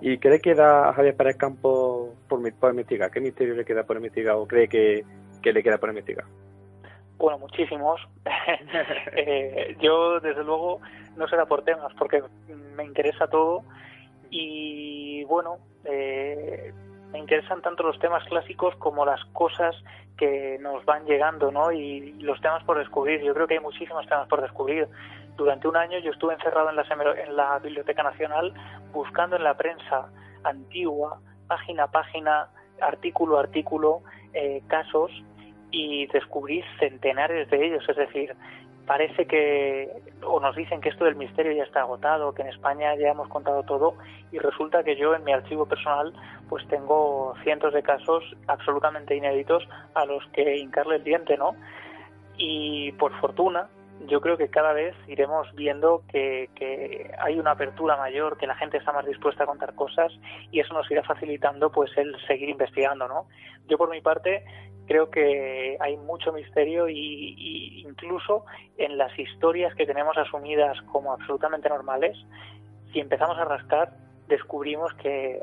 ¿Y 0.00 0.18
cree 0.18 0.40
que 0.40 0.54
da 0.54 0.88
a 0.88 0.92
Javier 0.92 1.16
Pérez 1.16 1.36
Campo 1.36 2.14
por, 2.28 2.40
por 2.56 2.70
investigar? 2.70 3.10
¿Qué 3.12 3.20
misterio 3.20 3.54
le 3.54 3.64
queda 3.64 3.84
por 3.84 3.96
investigar 3.96 4.34
o 4.34 4.46
cree 4.46 4.68
que, 4.68 5.04
le 5.44 5.62
queda 5.62 5.78
por 5.78 5.90
investigar? 5.90 6.24
Bueno, 7.18 7.38
muchísimos. 7.38 8.00
Eh, 9.16 9.76
yo, 9.80 10.18
desde 10.20 10.42
luego, 10.42 10.80
no 11.16 11.26
será 11.28 11.46
por 11.46 11.62
temas, 11.62 11.94
porque 11.96 12.22
me 12.76 12.84
interesa 12.84 13.28
todo 13.28 13.62
y 14.36 15.22
bueno, 15.26 15.58
eh, 15.84 16.72
me 17.12 17.20
interesan 17.20 17.62
tanto 17.62 17.84
los 17.84 17.96
temas 18.00 18.24
clásicos 18.24 18.74
como 18.76 19.06
las 19.06 19.24
cosas 19.26 19.76
que 20.16 20.58
nos 20.60 20.84
van 20.84 21.04
llegando, 21.04 21.52
¿no? 21.52 21.70
Y 21.70 22.14
los 22.14 22.40
temas 22.40 22.64
por 22.64 22.78
descubrir. 22.78 23.22
Yo 23.22 23.32
creo 23.32 23.46
que 23.46 23.54
hay 23.54 23.60
muchísimos 23.60 24.04
temas 24.08 24.26
por 24.26 24.42
descubrir. 24.42 24.88
Durante 25.36 25.68
un 25.68 25.76
año 25.76 26.00
yo 26.00 26.10
estuve 26.10 26.34
encerrado 26.34 26.68
en 26.70 26.74
la, 26.74 26.84
en 27.24 27.36
la 27.36 27.60
Biblioteca 27.60 28.02
Nacional 28.02 28.52
buscando 28.92 29.36
en 29.36 29.44
la 29.44 29.56
prensa 29.56 30.08
antigua, 30.42 31.20
página 31.46 31.84
a 31.84 31.90
página, 31.92 32.48
artículo 32.80 33.36
a 33.36 33.42
artículo, 33.42 34.02
eh, 34.32 34.62
casos 34.66 35.12
y 35.70 36.08
descubrí 36.08 36.64
centenares 36.80 37.48
de 37.50 37.66
ellos. 37.66 37.88
Es 37.88 37.96
decir, 37.96 38.34
parece 38.86 39.26
que 39.26 39.90
o 40.26 40.40
nos 40.40 40.56
dicen 40.56 40.80
que 40.80 40.88
esto 40.88 41.04
del 41.04 41.16
misterio 41.16 41.52
ya 41.52 41.64
está 41.64 41.80
agotado, 41.80 42.34
que 42.34 42.42
en 42.42 42.48
España 42.48 42.94
ya 42.96 43.10
hemos 43.10 43.28
contado 43.28 43.62
todo 43.62 43.94
y 44.32 44.38
resulta 44.38 44.82
que 44.82 44.96
yo 44.96 45.14
en 45.14 45.24
mi 45.24 45.32
archivo 45.32 45.66
personal 45.66 46.12
pues 46.48 46.66
tengo 46.68 47.34
cientos 47.42 47.72
de 47.72 47.82
casos 47.82 48.24
absolutamente 48.46 49.16
inéditos 49.16 49.66
a 49.94 50.04
los 50.04 50.26
que 50.28 50.56
hincarle 50.56 50.96
el 50.96 51.04
diente, 51.04 51.36
¿no? 51.36 51.56
Y 52.36 52.92
por 52.92 53.18
fortuna 53.20 53.68
yo 54.06 54.20
creo 54.20 54.36
que 54.36 54.48
cada 54.48 54.72
vez 54.72 54.94
iremos 55.06 55.46
viendo 55.54 56.02
que, 56.10 56.50
que, 56.54 57.10
hay 57.18 57.38
una 57.38 57.52
apertura 57.52 57.96
mayor, 57.96 58.36
que 58.36 58.46
la 58.46 58.56
gente 58.56 58.76
está 58.76 58.92
más 58.92 59.06
dispuesta 59.06 59.44
a 59.44 59.46
contar 59.46 59.74
cosas 59.74 60.12
y 60.50 60.60
eso 60.60 60.74
nos 60.74 60.90
irá 60.90 61.02
facilitando 61.04 61.70
pues 61.70 61.90
el 61.96 62.14
seguir 62.26 62.48
investigando, 62.48 63.08
¿no? 63.08 63.26
Yo 63.68 63.78
por 63.78 63.88
mi 63.90 64.00
parte 64.00 64.44
creo 64.86 65.10
que 65.10 65.76
hay 65.80 65.96
mucho 65.96 66.32
misterio 66.32 66.88
y, 66.88 67.82
incluso 67.86 68.44
en 68.76 68.98
las 68.98 69.16
historias 69.18 69.74
que 69.74 69.86
tenemos 69.86 70.16
asumidas 70.16 70.80
como 70.92 71.12
absolutamente 71.12 71.68
normales, 71.68 72.16
si 72.92 73.00
empezamos 73.00 73.38
a 73.38 73.44
rascar 73.44 73.92
descubrimos 74.28 74.92
que 74.94 75.38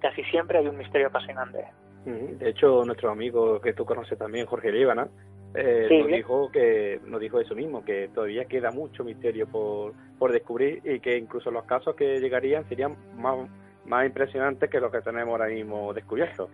casi 0.00 0.24
siempre 0.24 0.58
hay 0.58 0.66
un 0.66 0.76
misterio 0.76 1.08
apasionante. 1.08 1.66
De 2.04 2.48
hecho, 2.48 2.84
nuestro 2.84 3.10
amigo 3.10 3.60
que 3.60 3.74
tú 3.74 3.84
conoces 3.84 4.18
también, 4.18 4.46
Jorge 4.46 4.72
Líbana, 4.72 5.08
eh, 5.54 5.86
nos 5.90 6.08
dijo 6.08 6.50
que 6.50 7.00
nos 7.06 7.20
dijo 7.20 7.38
eso 7.38 7.54
mismo, 7.54 7.84
que 7.84 8.08
todavía 8.08 8.46
queda 8.46 8.70
mucho 8.70 9.04
misterio 9.04 9.46
por, 9.46 9.92
por 10.18 10.32
descubrir 10.32 10.80
y 10.84 10.98
que 11.00 11.18
incluso 11.18 11.50
los 11.50 11.64
casos 11.64 11.94
que 11.94 12.18
llegarían 12.20 12.66
serían 12.68 12.96
más, 13.16 13.48
más 13.84 14.06
impresionantes 14.06 14.70
que 14.70 14.80
los 14.80 14.90
que 14.90 15.02
tenemos 15.02 15.32
ahora 15.32 15.48
mismo 15.48 15.92
descubiertos. 15.92 16.48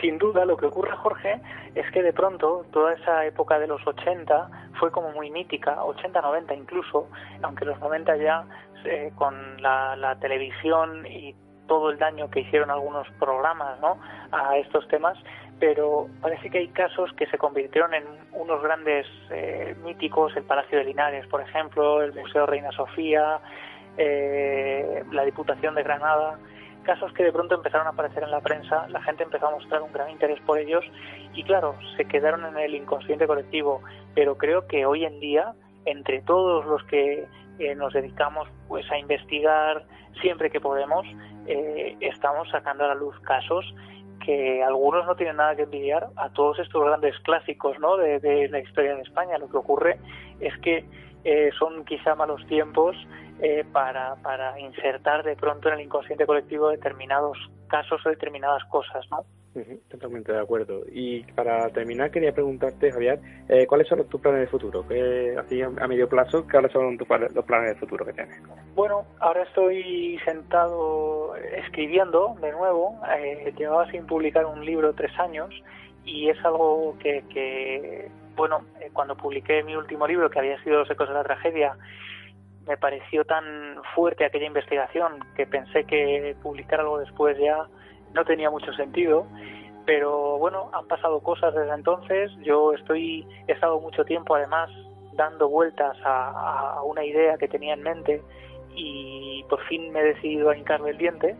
Sin 0.00 0.18
duda, 0.18 0.44
lo 0.44 0.56
que 0.56 0.66
ocurre, 0.66 0.96
Jorge, 0.96 1.40
es 1.74 1.90
que 1.92 2.02
de 2.02 2.12
pronto 2.12 2.64
toda 2.72 2.94
esa 2.94 3.24
época 3.26 3.58
de 3.58 3.66
los 3.66 3.84
80 3.86 4.48
fue 4.78 4.92
como 4.92 5.10
muy 5.12 5.30
mítica, 5.30 5.82
80, 5.84 6.20
90 6.20 6.54
incluso, 6.54 7.08
aunque 7.42 7.64
los 7.64 7.78
90 7.80 8.16
ya 8.16 8.44
eh, 8.84 9.10
con 9.16 9.60
la, 9.60 9.96
la 9.96 10.18
televisión 10.20 11.04
y 11.06 11.34
todo 11.66 11.90
el 11.90 11.98
daño 11.98 12.30
que 12.30 12.40
hicieron 12.40 12.70
algunos 12.70 13.06
programas 13.18 13.78
¿no? 13.80 14.00
a 14.32 14.56
estos 14.56 14.88
temas, 14.88 15.16
pero 15.60 16.08
parece 16.20 16.50
que 16.50 16.58
hay 16.58 16.68
casos 16.68 17.12
que 17.12 17.26
se 17.26 17.38
convirtieron 17.38 17.94
en 17.94 18.04
unos 18.32 18.62
grandes 18.62 19.06
eh, 19.30 19.76
míticos, 19.84 20.36
el 20.36 20.44
Palacio 20.44 20.78
de 20.78 20.84
Linares, 20.84 21.26
por 21.26 21.40
ejemplo, 21.40 22.02
el 22.02 22.12
Museo 22.14 22.46
Reina 22.46 22.72
Sofía, 22.72 23.40
eh, 23.96 25.04
la 25.12 25.24
Diputación 25.24 25.74
de 25.74 25.82
Granada, 25.82 26.38
casos 26.88 27.12
que 27.12 27.22
de 27.22 27.32
pronto 27.32 27.54
empezaron 27.54 27.86
a 27.86 27.90
aparecer 27.90 28.22
en 28.22 28.30
la 28.30 28.40
prensa, 28.40 28.88
la 28.88 29.02
gente 29.02 29.22
empezó 29.22 29.48
a 29.48 29.50
mostrar 29.50 29.82
un 29.82 29.92
gran 29.92 30.08
interés 30.08 30.40
por 30.46 30.58
ellos 30.58 30.82
y 31.34 31.42
claro, 31.42 31.74
se 31.98 32.06
quedaron 32.06 32.46
en 32.46 32.56
el 32.56 32.74
inconsciente 32.74 33.26
colectivo, 33.26 33.82
pero 34.14 34.38
creo 34.38 34.66
que 34.66 34.86
hoy 34.86 35.04
en 35.04 35.20
día, 35.20 35.52
entre 35.84 36.22
todos 36.22 36.64
los 36.64 36.82
que 36.84 37.26
eh, 37.58 37.74
nos 37.74 37.92
dedicamos 37.92 38.48
pues 38.68 38.90
a 38.90 38.96
investigar 38.96 39.84
siempre 40.22 40.48
que 40.48 40.60
podemos, 40.60 41.06
estamos 42.00 42.48
sacando 42.50 42.84
a 42.84 42.88
la 42.88 42.94
luz 42.94 43.18
casos 43.20 43.64
que 44.24 44.62
algunos 44.62 45.06
no 45.06 45.16
tienen 45.16 45.36
nada 45.36 45.56
que 45.56 45.62
envidiar 45.62 46.08
a 46.16 46.30
todos 46.30 46.58
estos 46.58 46.84
grandes 46.84 47.18
clásicos 47.20 47.78
¿no? 47.78 47.96
de, 47.96 48.48
la 48.50 48.60
historia 48.60 48.94
de 48.94 49.02
España. 49.02 49.38
Lo 49.38 49.48
que 49.48 49.56
ocurre 49.56 49.98
es 50.40 50.56
que 50.58 50.84
eh, 51.24 51.50
son 51.58 51.84
quizá 51.84 52.14
malos 52.14 52.46
tiempos 52.46 52.96
eh, 53.40 53.64
para, 53.72 54.16
para 54.16 54.58
insertar 54.58 55.24
de 55.24 55.36
pronto 55.36 55.68
en 55.68 55.74
el 55.74 55.80
inconsciente 55.82 56.26
colectivo 56.26 56.70
determinados 56.70 57.38
casos 57.68 58.04
o 58.04 58.08
determinadas 58.08 58.64
cosas, 58.64 59.04
¿no? 59.10 59.24
totalmente 59.88 60.32
de 60.32 60.40
acuerdo. 60.40 60.82
Y 60.92 61.22
para 61.32 61.68
terminar, 61.70 62.10
quería 62.10 62.32
preguntarte, 62.32 62.92
Javier, 62.92 63.20
eh, 63.48 63.66
¿cuáles 63.66 63.88
son 63.88 64.06
tus 64.08 64.20
planes 64.20 64.42
de 64.42 64.46
futuro? 64.46 64.86
¿Qué, 64.86 65.34
así 65.38 65.62
a 65.62 65.68
medio 65.88 66.08
plazo, 66.08 66.46
¿cuáles 66.48 66.72
son 66.72 66.96
tus, 66.96 67.08
los 67.08 67.44
planes 67.44 67.74
de 67.74 67.80
futuro 67.80 68.04
que 68.04 68.12
tienes? 68.12 68.40
Bueno, 68.74 69.04
ahora 69.20 69.42
estoy 69.42 70.18
sentado 70.24 71.34
escribiendo 71.36 72.36
de 72.40 72.52
nuevo. 72.52 73.00
Eh, 73.18 73.52
llevaba 73.56 73.90
sin 73.90 74.06
publicar 74.06 74.46
un 74.46 74.64
libro 74.64 74.92
tres 74.92 75.16
años 75.18 75.50
y 76.04 76.28
es 76.28 76.44
algo 76.44 76.96
que, 77.00 77.24
que 77.32 78.08
bueno, 78.36 78.64
eh, 78.80 78.90
cuando 78.92 79.16
publiqué 79.16 79.62
mi 79.62 79.74
último 79.74 80.06
libro, 80.06 80.30
que 80.30 80.38
había 80.38 80.62
sido 80.62 80.78
Los 80.80 80.90
ecos 80.90 81.08
de 81.08 81.14
la 81.14 81.24
tragedia, 81.24 81.76
me 82.68 82.76
pareció 82.76 83.24
tan 83.24 83.82
fuerte 83.94 84.26
aquella 84.26 84.46
investigación 84.46 85.24
que 85.34 85.46
pensé 85.46 85.84
que 85.84 86.36
publicar 86.42 86.80
algo 86.80 86.98
después 86.98 87.36
ya 87.38 87.66
no 88.12 88.24
tenía 88.24 88.50
mucho 88.50 88.72
sentido. 88.74 89.26
Pero 89.86 90.36
bueno, 90.36 90.70
han 90.74 90.86
pasado 90.86 91.20
cosas 91.20 91.54
desde 91.54 91.72
entonces. 91.72 92.30
Yo 92.42 92.74
estoy, 92.74 93.26
he 93.46 93.52
estado 93.52 93.80
mucho 93.80 94.04
tiempo 94.04 94.34
además 94.34 94.70
dando 95.14 95.48
vueltas 95.48 95.96
a, 96.04 96.82
una 96.84 97.04
idea 97.04 97.38
que 97.38 97.48
tenía 97.48 97.72
en 97.72 97.82
mente 97.82 98.22
y 98.74 99.44
por 99.48 99.60
fin 99.66 99.90
me 99.90 100.00
he 100.00 100.04
decidido 100.14 100.50
a 100.50 100.56
hincarme 100.56 100.90
el 100.90 100.98
diente 100.98 101.36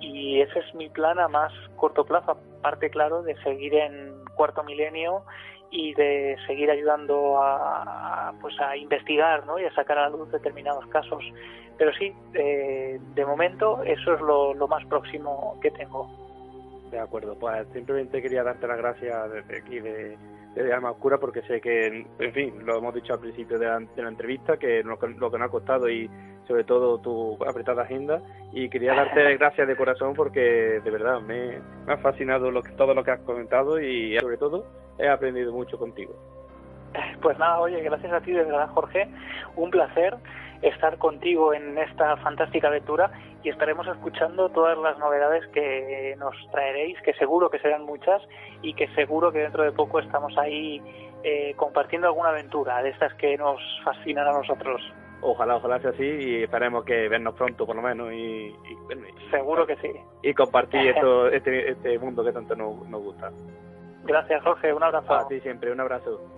y 0.00 0.40
ese 0.40 0.58
es 0.58 0.74
mi 0.74 0.90
plan 0.90 1.18
a 1.18 1.28
más 1.28 1.52
corto 1.76 2.04
plazo, 2.04 2.32
aparte 2.58 2.90
claro 2.90 3.22
de 3.22 3.34
seguir 3.42 3.74
en 3.74 4.12
cuarto 4.34 4.62
milenio 4.62 5.22
y 5.70 5.94
de 5.94 6.36
seguir 6.46 6.70
ayudando 6.70 7.42
a, 7.42 8.32
pues 8.40 8.58
a 8.60 8.76
investigar 8.76 9.46
¿no? 9.46 9.58
y 9.58 9.64
a 9.64 9.74
sacar 9.74 9.98
a 9.98 10.08
la 10.08 10.16
luz 10.16 10.30
determinados 10.30 10.86
casos. 10.86 11.22
Pero 11.76 11.92
sí, 11.94 12.12
de, 12.32 13.00
de 13.14 13.26
momento 13.26 13.82
eso 13.84 14.14
es 14.14 14.20
lo, 14.20 14.54
lo, 14.54 14.66
más 14.66 14.84
próximo 14.86 15.58
que 15.62 15.70
tengo. 15.70 16.08
De 16.90 16.98
acuerdo, 16.98 17.38
pues 17.38 17.68
simplemente 17.72 18.22
quería 18.22 18.42
darte 18.42 18.66
las 18.66 18.78
gracias 18.78 19.32
desde 19.32 19.58
aquí 19.58 19.78
de, 19.78 20.16
de 20.54 20.72
Alma 20.72 20.90
Oscura 20.90 21.18
porque 21.18 21.42
sé 21.42 21.60
que, 21.60 22.06
en 22.18 22.32
fin, 22.32 22.66
lo 22.66 22.78
hemos 22.78 22.94
dicho 22.94 23.12
al 23.12 23.20
principio 23.20 23.58
de 23.58 23.66
la, 23.66 23.78
de 23.78 24.02
la 24.02 24.08
entrevista, 24.08 24.56
que 24.56 24.82
lo, 24.82 24.96
lo, 24.96 25.30
que 25.30 25.38
nos 25.38 25.48
ha 25.48 25.50
costado 25.50 25.88
y 25.88 26.10
sobre 26.46 26.64
todo 26.64 26.98
tu 26.98 27.38
apretada 27.44 27.82
agenda 27.82 28.20
y 28.52 28.68
quería 28.68 28.94
darte 28.94 29.36
gracias 29.38 29.68
de 29.68 29.76
corazón 29.76 30.14
porque 30.14 30.80
de 30.82 30.90
verdad 30.90 31.20
me, 31.20 31.60
me 31.86 31.92
ha 31.92 31.98
fascinado 31.98 32.50
lo 32.50 32.62
que, 32.62 32.72
todo 32.72 32.94
lo 32.94 33.04
que 33.04 33.10
has 33.10 33.20
comentado 33.20 33.80
y 33.80 34.18
sobre 34.18 34.38
todo 34.38 34.64
he 34.98 35.08
aprendido 35.08 35.52
mucho 35.52 35.78
contigo. 35.78 36.14
Pues 37.20 37.38
nada, 37.38 37.60
oye, 37.60 37.80
gracias 37.82 38.12
a 38.12 38.20
ti 38.20 38.32
de 38.32 38.44
verdad, 38.44 38.68
Jorge. 38.70 39.08
Un 39.56 39.70
placer 39.70 40.16
estar 40.62 40.98
contigo 40.98 41.54
en 41.54 41.78
esta 41.78 42.16
fantástica 42.18 42.68
aventura 42.68 43.10
y 43.42 43.48
estaremos 43.48 43.86
escuchando 43.86 44.48
todas 44.48 44.76
las 44.78 44.98
novedades 44.98 45.46
que 45.48 46.16
nos 46.18 46.34
traeréis, 46.50 47.00
que 47.02 47.12
seguro 47.14 47.50
que 47.50 47.58
serán 47.60 47.84
muchas 47.84 48.22
y 48.62 48.74
que 48.74 48.88
seguro 48.94 49.30
que 49.30 49.38
dentro 49.40 49.62
de 49.62 49.72
poco 49.72 50.00
estamos 50.00 50.36
ahí 50.36 50.82
eh, 51.22 51.54
compartiendo 51.56 52.08
alguna 52.08 52.30
aventura 52.30 52.82
de 52.82 52.90
estas 52.90 53.14
que 53.14 53.36
nos 53.36 53.60
fascinan 53.84 54.26
a 54.26 54.32
nosotros. 54.32 54.80
Ojalá, 55.20 55.56
ojalá 55.56 55.80
sea 55.80 55.90
así 55.90 56.04
y 56.04 56.42
esperemos 56.44 56.84
que 56.84 57.08
vernos 57.08 57.34
pronto 57.34 57.66
por 57.66 57.74
lo 57.74 57.82
menos 57.82 58.12
y, 58.12 58.54
seguro 59.30 59.66
que 59.66 59.76
sí 59.76 59.90
y 60.22 60.32
compartir 60.32 60.88
esto, 60.94 61.28
este, 61.28 61.72
este 61.72 61.98
mundo 61.98 62.24
que 62.24 62.32
tanto 62.32 62.54
nos, 62.54 62.88
nos 62.88 63.02
gusta. 63.02 63.30
Gracias, 64.04 64.42
Jorge. 64.42 64.72
Un 64.72 64.82
abrazo. 64.82 65.12
A 65.12 65.28
ti 65.28 65.40
siempre. 65.40 65.70
Un 65.70 65.80
abrazo. 65.80 66.37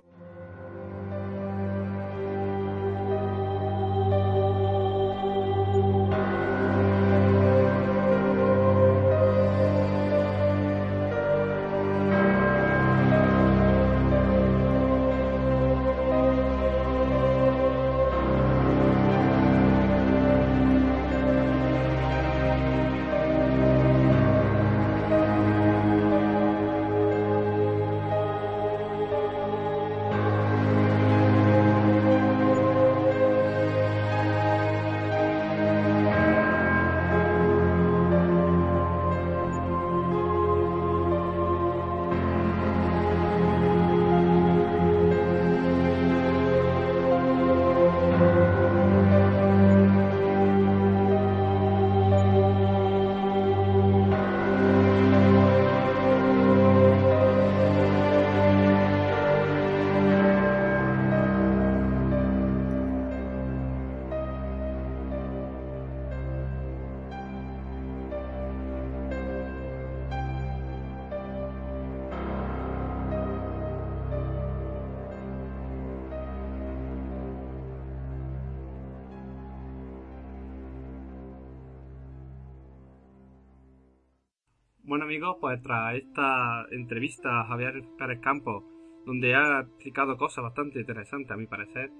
Amigos, 85.11 85.35
pues 85.41 85.61
tras 85.61 85.95
esta 85.95 86.65
entrevista 86.71 87.41
a 87.41 87.43
Javier 87.43 87.83
Pérez 87.97 88.21
Campos, 88.21 88.63
donde 89.05 89.35
ha 89.35 89.59
explicado 89.59 90.15
cosas 90.15 90.41
bastante 90.41 90.79
interesantes 90.79 91.31
a 91.31 91.35
mi 91.35 91.47
parecer, 91.47 91.91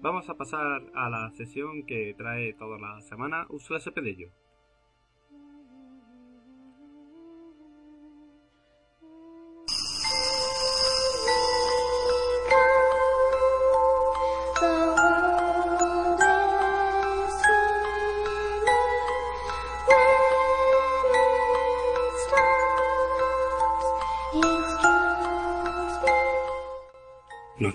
vamos 0.00 0.30
a 0.30 0.34
pasar 0.34 0.80
a 0.94 1.10
la 1.10 1.32
sesión 1.32 1.84
que 1.84 2.14
trae 2.16 2.54
toda 2.54 2.78
la 2.78 3.00
semana 3.00 3.46
Ursula 3.48 3.80
Cepedillo. 3.80 4.28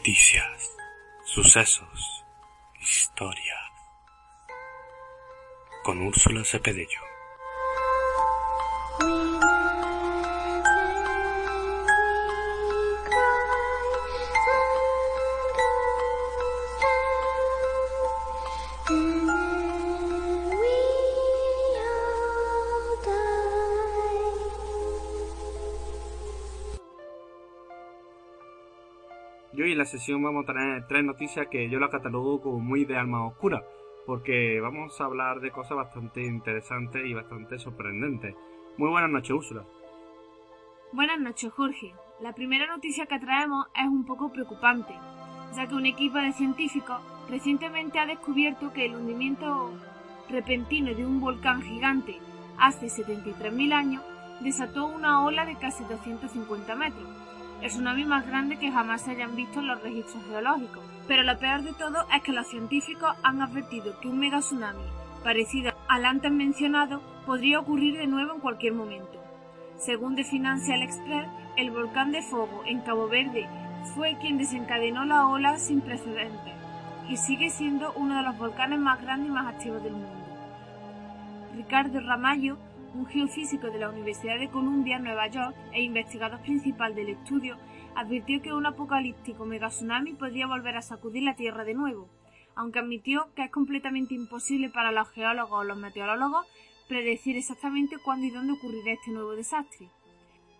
Noticias, 0.08 0.78
sucesos, 1.26 2.26
historias. 2.80 3.72
Con 5.84 6.02
Úrsula 6.02 6.46
Cepedillo. 6.46 7.17
Vamos 30.22 30.44
a 30.44 30.54
tener 30.54 30.88
tres 30.88 31.04
noticias 31.04 31.48
que 31.48 31.70
yo 31.70 31.80
la 31.80 31.90
catalogo 31.90 32.42
como 32.42 32.60
muy 32.60 32.86
de 32.86 32.98
alma 32.98 33.26
oscura, 33.26 33.64
porque 34.06 34.60
vamos 34.62 35.00
a 35.00 35.06
hablar 35.06 35.40
de 35.40 35.52
cosas 35.52 35.78
bastante 35.78 36.24
interesantes 36.24 37.06
y 37.06 37.14
bastante 37.14 37.58
sorprendentes. 37.58 38.36
Muy 38.78 38.90
buenas 38.90 39.10
noches, 39.10 39.32
Úrsula. 39.32 39.64
Buenas 40.94 41.20
noches, 41.20 41.52
Jorge. 41.52 41.94
La 42.22 42.34
primera 42.34 42.68
noticia 42.68 43.06
que 43.06 43.20
traemos 43.20 43.68
es 43.76 43.88
un 43.88 44.06
poco 44.06 44.32
preocupante, 44.32 44.94
ya 45.56 45.68
que 45.68 45.76
un 45.76 45.86
equipo 45.86 46.18
de 46.18 46.32
científicos 46.32 47.02
recientemente 47.30 48.00
ha 48.00 48.06
descubierto 48.06 48.72
que 48.74 48.86
el 48.86 48.96
hundimiento 48.96 49.72
repentino 50.30 50.94
de 50.94 51.06
un 51.06 51.20
volcán 51.20 51.62
gigante 51.62 52.18
hace 52.58 52.88
73.000 52.88 53.74
años 53.74 54.04
desató 54.42 54.86
una 54.86 55.24
ola 55.24 55.46
de 55.46 55.56
casi 55.56 55.84
250 55.84 56.76
metros 56.76 57.27
tsunami 57.62 58.06
más 58.06 58.26
grande 58.28 58.58
que 58.58 58.72
jamás 58.72 59.02
se 59.02 59.12
hayan 59.12 59.36
visto 59.36 59.60
en 59.60 59.68
los 59.68 59.82
registros 59.82 60.24
geológicos. 60.26 60.84
Pero 61.08 61.24
lo 61.24 61.38
peor 61.40 61.64
de 61.64 61.74
todo 61.74 62.06
es 62.16 62.22
que 62.22 62.34
los 62.34 62.48
científicos 62.48 63.16
han 63.24 63.42
advertido 63.42 64.00
que 64.00 64.08
un 64.08 64.20
mega 64.20 64.40
tsunami 64.40 64.84
parecido 65.24 65.74
al 65.88 66.06
antes 66.06 66.32
mencionado 66.32 67.02
podría 67.26 67.60
ocurrir 67.60 67.98
de 67.98 68.08
nuevo 68.08 68.36
en 68.36 68.40
cualquier 68.40 68.74
momento. 68.74 69.22
Según 69.78 70.16
The 70.16 70.24
Financial 70.24 70.82
Express, 70.82 71.28
el 71.58 71.72
volcán 71.72 72.12
de 72.12 72.22
Fogo 72.22 72.64
en 72.66 72.82
Cabo 72.82 73.08
Verde 73.08 73.48
fue 73.94 74.18
quien 74.22 74.38
desencadenó 74.38 75.06
la 75.06 75.28
ola 75.28 75.58
sin 75.58 75.82
precedentes 75.82 76.54
y 77.10 77.18
sigue 77.18 77.50
siendo 77.50 77.94
uno 77.94 78.18
de 78.18 78.24
los 78.24 78.38
volcanes 78.38 78.80
más 78.80 79.02
grandes 79.02 79.30
y 79.30 79.34
más 79.34 79.48
activos 79.48 79.84
del 79.84 79.94
mundo. 79.94 80.18
Ricardo 81.56 82.00
Ramallo, 82.00 82.58
un 82.94 83.06
geofísico 83.06 83.70
de 83.70 83.80
la 83.80 83.90
Universidad 83.90 84.40
de 84.40 84.50
Columbia, 84.50 85.00
Nueva 85.00 85.28
York, 85.28 85.56
e 85.74 85.82
investigador 85.82 86.42
principal 86.42 86.96
del 86.96 87.10
estudio, 87.10 87.58
advirtió 87.96 88.42
que 88.42 88.54
un 88.54 88.66
apocalíptico 88.66 89.46
megatsunami 89.46 90.14
podría 90.14 90.48
volver 90.48 90.78
a 90.78 90.82
sacudir 90.82 91.24
la 91.24 91.36
Tierra 91.36 91.64
de 91.64 91.74
nuevo, 91.74 92.10
aunque 92.56 92.80
admitió 92.80 93.28
que 93.36 93.44
es 93.44 93.52
completamente 93.52 94.14
imposible 94.14 94.70
para 94.70 94.92
los 94.92 95.10
geólogos 95.10 95.60
o 95.60 95.64
los 95.64 95.78
meteorólogos 95.78 96.46
predecir 96.88 97.38
exactamente 97.38 97.98
cuándo 98.04 98.28
y 98.28 98.32
dónde 98.32 98.54
ocurrirá 98.54 98.94
este 98.94 99.12
nuevo 99.12 99.32
desastre. 99.32 99.90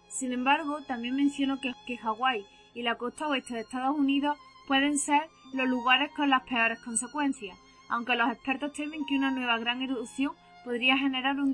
Sin 0.10 0.32
embargo, 0.32 0.84
también 0.88 1.16
mencionó 1.16 1.60
que, 1.60 1.98
Hawái 1.98 2.46
y 2.74 2.84
la 2.84 2.96
costa 2.96 3.28
oeste 3.28 3.56
de 3.56 3.62
Estados 3.62 3.98
Unidos 3.98 4.38
pueden 4.68 4.98
ser 4.98 5.24
los 5.54 5.68
lugares 5.68 6.12
con 6.16 6.30
las 6.30 6.44
peores 6.44 6.80
consecuencias, 6.80 7.58
aunque 7.90 8.16
los 8.16 8.30
expertos 8.30 8.74
temen 8.74 9.06
que 9.06 9.16
una 9.16 9.32
nueva 9.32 9.58
gran 9.58 9.82
erupción 9.82 10.34
podría 10.64 10.98
generar 10.98 11.40
un, 11.40 11.54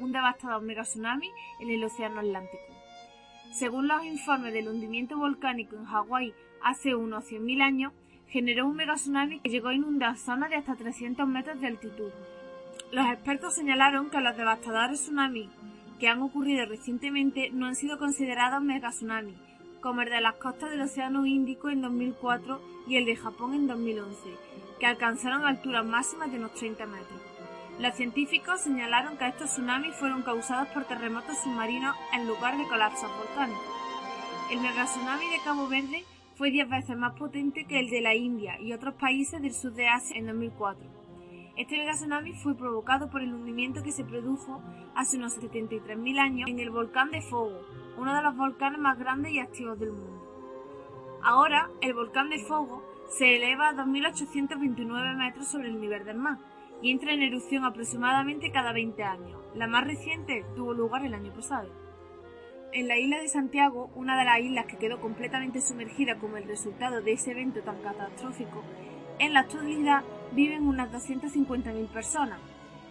un 0.00 0.12
devastador 0.12 0.62
megatsunami 0.62 1.30
en 1.60 1.70
el 1.70 1.84
Océano 1.84 2.20
Atlántico. 2.20 2.62
Según 3.52 3.88
los 3.88 4.04
informes 4.04 4.52
del 4.52 4.68
hundimiento 4.68 5.18
volcánico 5.18 5.76
en 5.76 5.84
Hawái 5.84 6.34
hace 6.62 6.94
unos 6.94 7.24
100.000 7.24 7.62
años, 7.62 7.92
generó 8.28 8.66
un 8.66 8.76
megatsunami 8.76 9.40
que 9.40 9.50
llegó 9.50 9.68
a 9.68 9.74
inundar 9.74 10.16
zonas 10.16 10.50
de 10.50 10.56
hasta 10.56 10.76
300 10.76 11.26
metros 11.26 11.60
de 11.60 11.66
altitud. 11.66 12.10
Los 12.92 13.06
expertos 13.06 13.54
señalaron 13.54 14.10
que 14.10 14.20
los 14.20 14.36
devastadores 14.36 15.00
tsunamis 15.00 15.48
que 15.98 16.08
han 16.08 16.22
ocurrido 16.22 16.64
recientemente 16.66 17.50
no 17.50 17.66
han 17.66 17.76
sido 17.76 17.98
considerados 17.98 18.62
megatsunamis, 18.62 19.36
como 19.80 20.02
el 20.02 20.10
de 20.10 20.20
las 20.20 20.34
costas 20.34 20.70
del 20.70 20.82
Océano 20.82 21.26
Índico 21.26 21.70
en 21.70 21.82
2004 21.82 22.60
y 22.86 22.96
el 22.96 23.04
de 23.04 23.16
Japón 23.16 23.54
en 23.54 23.66
2011, 23.66 24.16
que 24.78 24.86
alcanzaron 24.86 25.44
alturas 25.44 25.84
máximas 25.84 26.30
de 26.30 26.38
unos 26.38 26.54
30 26.54 26.86
metros. 26.86 27.29
Los 27.80 27.94
científicos 27.94 28.60
señalaron 28.60 29.16
que 29.16 29.26
estos 29.26 29.52
tsunamis 29.52 29.94
fueron 29.94 30.20
causados 30.22 30.68
por 30.68 30.84
terremotos 30.84 31.38
submarinos 31.38 31.96
en 32.12 32.28
lugar 32.28 32.58
de 32.58 32.68
colapsos 32.68 33.10
volcánicos. 33.16 33.64
El 34.50 34.60
megatsunami 34.60 35.24
de 35.30 35.42
Cabo 35.42 35.66
Verde 35.66 36.04
fue 36.34 36.50
10 36.50 36.68
veces 36.68 36.98
más 36.98 37.14
potente 37.14 37.64
que 37.64 37.80
el 37.80 37.88
de 37.88 38.02
la 38.02 38.14
India 38.14 38.60
y 38.60 38.74
otros 38.74 38.96
países 38.96 39.40
del 39.40 39.54
sur 39.54 39.72
de 39.72 39.88
Asia 39.88 40.18
en 40.18 40.26
2004. 40.26 40.86
Este 41.56 41.78
megatsunami 41.78 42.34
fue 42.34 42.54
provocado 42.54 43.08
por 43.08 43.22
el 43.22 43.32
hundimiento 43.32 43.82
que 43.82 43.92
se 43.92 44.04
produjo 44.04 44.60
hace 44.94 45.16
unos 45.16 45.40
73.000 45.40 46.18
años 46.18 46.50
en 46.50 46.58
el 46.58 46.68
volcán 46.68 47.10
de 47.10 47.22
Fogo, 47.22 47.62
uno 47.96 48.14
de 48.14 48.22
los 48.22 48.36
volcanes 48.36 48.78
más 48.78 48.98
grandes 48.98 49.32
y 49.32 49.38
activos 49.38 49.80
del 49.80 49.92
mundo. 49.92 51.18
Ahora, 51.22 51.70
el 51.80 51.94
volcán 51.94 52.28
de 52.28 52.44
Fogo 52.44 52.84
se 53.08 53.36
eleva 53.36 53.70
a 53.70 53.74
2.829 53.74 55.16
metros 55.16 55.48
sobre 55.48 55.68
el 55.68 55.80
nivel 55.80 56.04
del 56.04 56.18
mar 56.18 56.49
y 56.82 56.90
entra 56.90 57.12
en 57.12 57.22
erupción 57.22 57.64
aproximadamente 57.64 58.50
cada 58.50 58.72
20 58.72 59.02
años. 59.02 59.40
La 59.54 59.66
más 59.66 59.84
reciente 59.84 60.44
tuvo 60.54 60.72
lugar 60.72 61.04
el 61.04 61.14
año 61.14 61.32
pasado. 61.32 61.70
En 62.72 62.86
la 62.86 62.98
isla 62.98 63.20
de 63.20 63.28
Santiago, 63.28 63.90
una 63.96 64.16
de 64.16 64.24
las 64.24 64.40
islas 64.40 64.66
que 64.66 64.78
quedó 64.78 65.00
completamente 65.00 65.60
sumergida 65.60 66.18
como 66.18 66.36
el 66.36 66.44
resultado 66.44 67.02
de 67.02 67.12
ese 67.12 67.32
evento 67.32 67.62
tan 67.62 67.82
catastrófico, 67.82 68.62
en 69.18 69.34
la 69.34 69.40
actualidad 69.40 70.04
viven 70.32 70.66
unas 70.66 70.90
250.000 70.92 71.88
personas. 71.88 72.38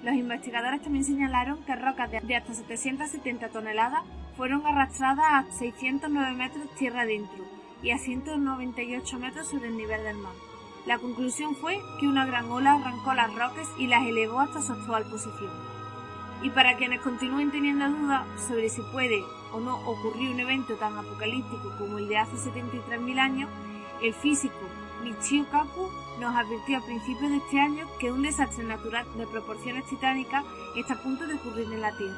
Los 0.04 0.16
investigadores 0.16 0.82
también 0.82 1.04
señalaron 1.06 1.64
que 1.66 1.76
rocas 1.76 2.12
de 2.12 2.36
hasta 2.36 2.54
770 2.54 3.50
toneladas 3.50 4.04
fueron 4.36 4.66
arrastradas 4.66 5.26
a 5.26 5.52
609 5.52 6.34
metros 6.36 6.76
tierra 6.76 7.02
adentro 7.02 7.44
y 7.82 7.92
a 7.92 7.98
198 7.98 9.20
metros 9.20 9.48
sobre 9.48 9.68
el 9.68 9.78
nivel 9.78 10.04
del 10.04 10.18
mar. 10.18 10.49
La 10.90 10.98
conclusión 10.98 11.56
fue 11.56 11.84
que 12.00 12.08
una 12.08 12.26
gran 12.26 12.50
ola 12.50 12.74
arrancó 12.74 13.14
las 13.14 13.32
rocas 13.36 13.70
y 13.78 13.86
las 13.86 14.08
elevó 14.08 14.40
hasta 14.40 14.60
su 14.60 14.74
actual 14.74 15.04
posición. 15.04 15.52
Y 16.42 16.50
para 16.50 16.78
quienes 16.78 17.02
continúen 17.02 17.52
teniendo 17.52 17.88
dudas 17.92 18.26
sobre 18.48 18.70
si 18.70 18.82
puede 18.92 19.24
o 19.54 19.60
no 19.60 19.76
ocurrir 19.88 20.32
un 20.32 20.40
evento 20.40 20.74
tan 20.78 20.98
apocalíptico 20.98 21.78
como 21.78 22.00
el 22.00 22.08
de 22.08 22.18
hace 22.18 22.38
73.000 22.38 23.20
años, 23.20 23.52
el 24.02 24.16
físico 24.16 24.58
Michio 25.04 25.48
Kaku 25.52 25.92
nos 26.20 26.36
advirtió 26.36 26.80
a 26.80 26.82
principios 26.82 27.30
de 27.30 27.38
este 27.38 27.60
año 27.60 27.86
que 28.00 28.12
un 28.12 28.24
desastre 28.24 28.64
natural 28.64 29.06
de 29.16 29.28
proporciones 29.28 29.86
titánicas 29.86 30.44
está 30.76 30.96
a 30.96 31.04
punto 31.04 31.28
de 31.28 31.36
ocurrir 31.36 31.72
en 31.72 31.82
la 31.82 31.96
Tierra. 31.96 32.18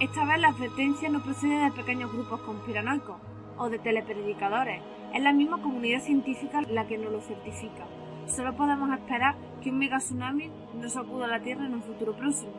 Esta 0.00 0.24
vez 0.24 0.40
la 0.40 0.48
advertencia 0.48 1.08
no 1.10 1.22
procede 1.22 1.62
de 1.62 1.70
pequeños 1.70 2.12
grupos 2.12 2.40
conspiranoicos 2.40 3.18
o 3.56 3.70
de 3.70 3.78
telepredicadores, 3.78 4.82
es 5.14 5.22
la 5.22 5.32
misma 5.32 5.62
comunidad 5.62 6.02
científica 6.02 6.60
la 6.62 6.88
que 6.88 6.98
nos 6.98 7.12
lo 7.12 7.20
certifica. 7.20 7.86
Solo 8.30 8.54
podemos 8.54 8.88
esperar 8.96 9.34
que 9.60 9.70
un 9.70 9.78
mega 9.78 9.98
tsunami 9.98 10.50
no 10.74 10.88
sacuda 10.88 11.24
a 11.24 11.28
la 11.28 11.42
Tierra 11.42 11.66
en 11.66 11.74
un 11.74 11.82
futuro 11.82 12.14
próximo. 12.16 12.52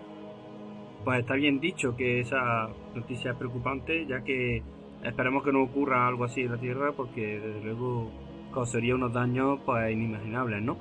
Pues 1.05 1.21
está 1.21 1.35
bien 1.35 1.61
dicho 1.61 1.95
que 1.95 2.19
esa 2.19 2.69
noticia 2.93 3.31
es 3.31 3.37
preocupante, 3.37 4.05
ya 4.05 4.21
que 4.21 4.63
esperemos 5.01 5.43
que 5.43 5.53
no 5.53 5.63
ocurra 5.63 6.07
algo 6.07 6.25
así 6.25 6.41
en 6.41 6.51
la 6.51 6.57
Tierra, 6.57 6.91
porque 6.91 7.39
desde 7.39 7.63
luego 7.63 8.11
causaría 8.53 8.95
unos 8.95 9.13
daños 9.13 9.61
pues 9.65 9.91
inimaginables, 9.91 10.61
¿no? 10.61 10.77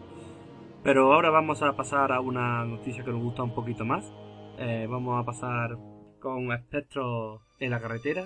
Pero 0.82 1.12
ahora 1.12 1.30
vamos 1.30 1.62
a 1.62 1.76
pasar 1.76 2.10
a 2.10 2.20
una 2.20 2.64
noticia 2.64 3.04
que 3.04 3.12
nos 3.12 3.22
gusta 3.22 3.44
un 3.44 3.54
poquito 3.54 3.84
más. 3.84 4.12
Eh, 4.58 4.88
vamos 4.90 5.22
a 5.22 5.24
pasar 5.24 5.78
con 6.18 6.52
espectros 6.52 7.42
en 7.60 7.70
la 7.70 7.80
carretera 7.80 8.24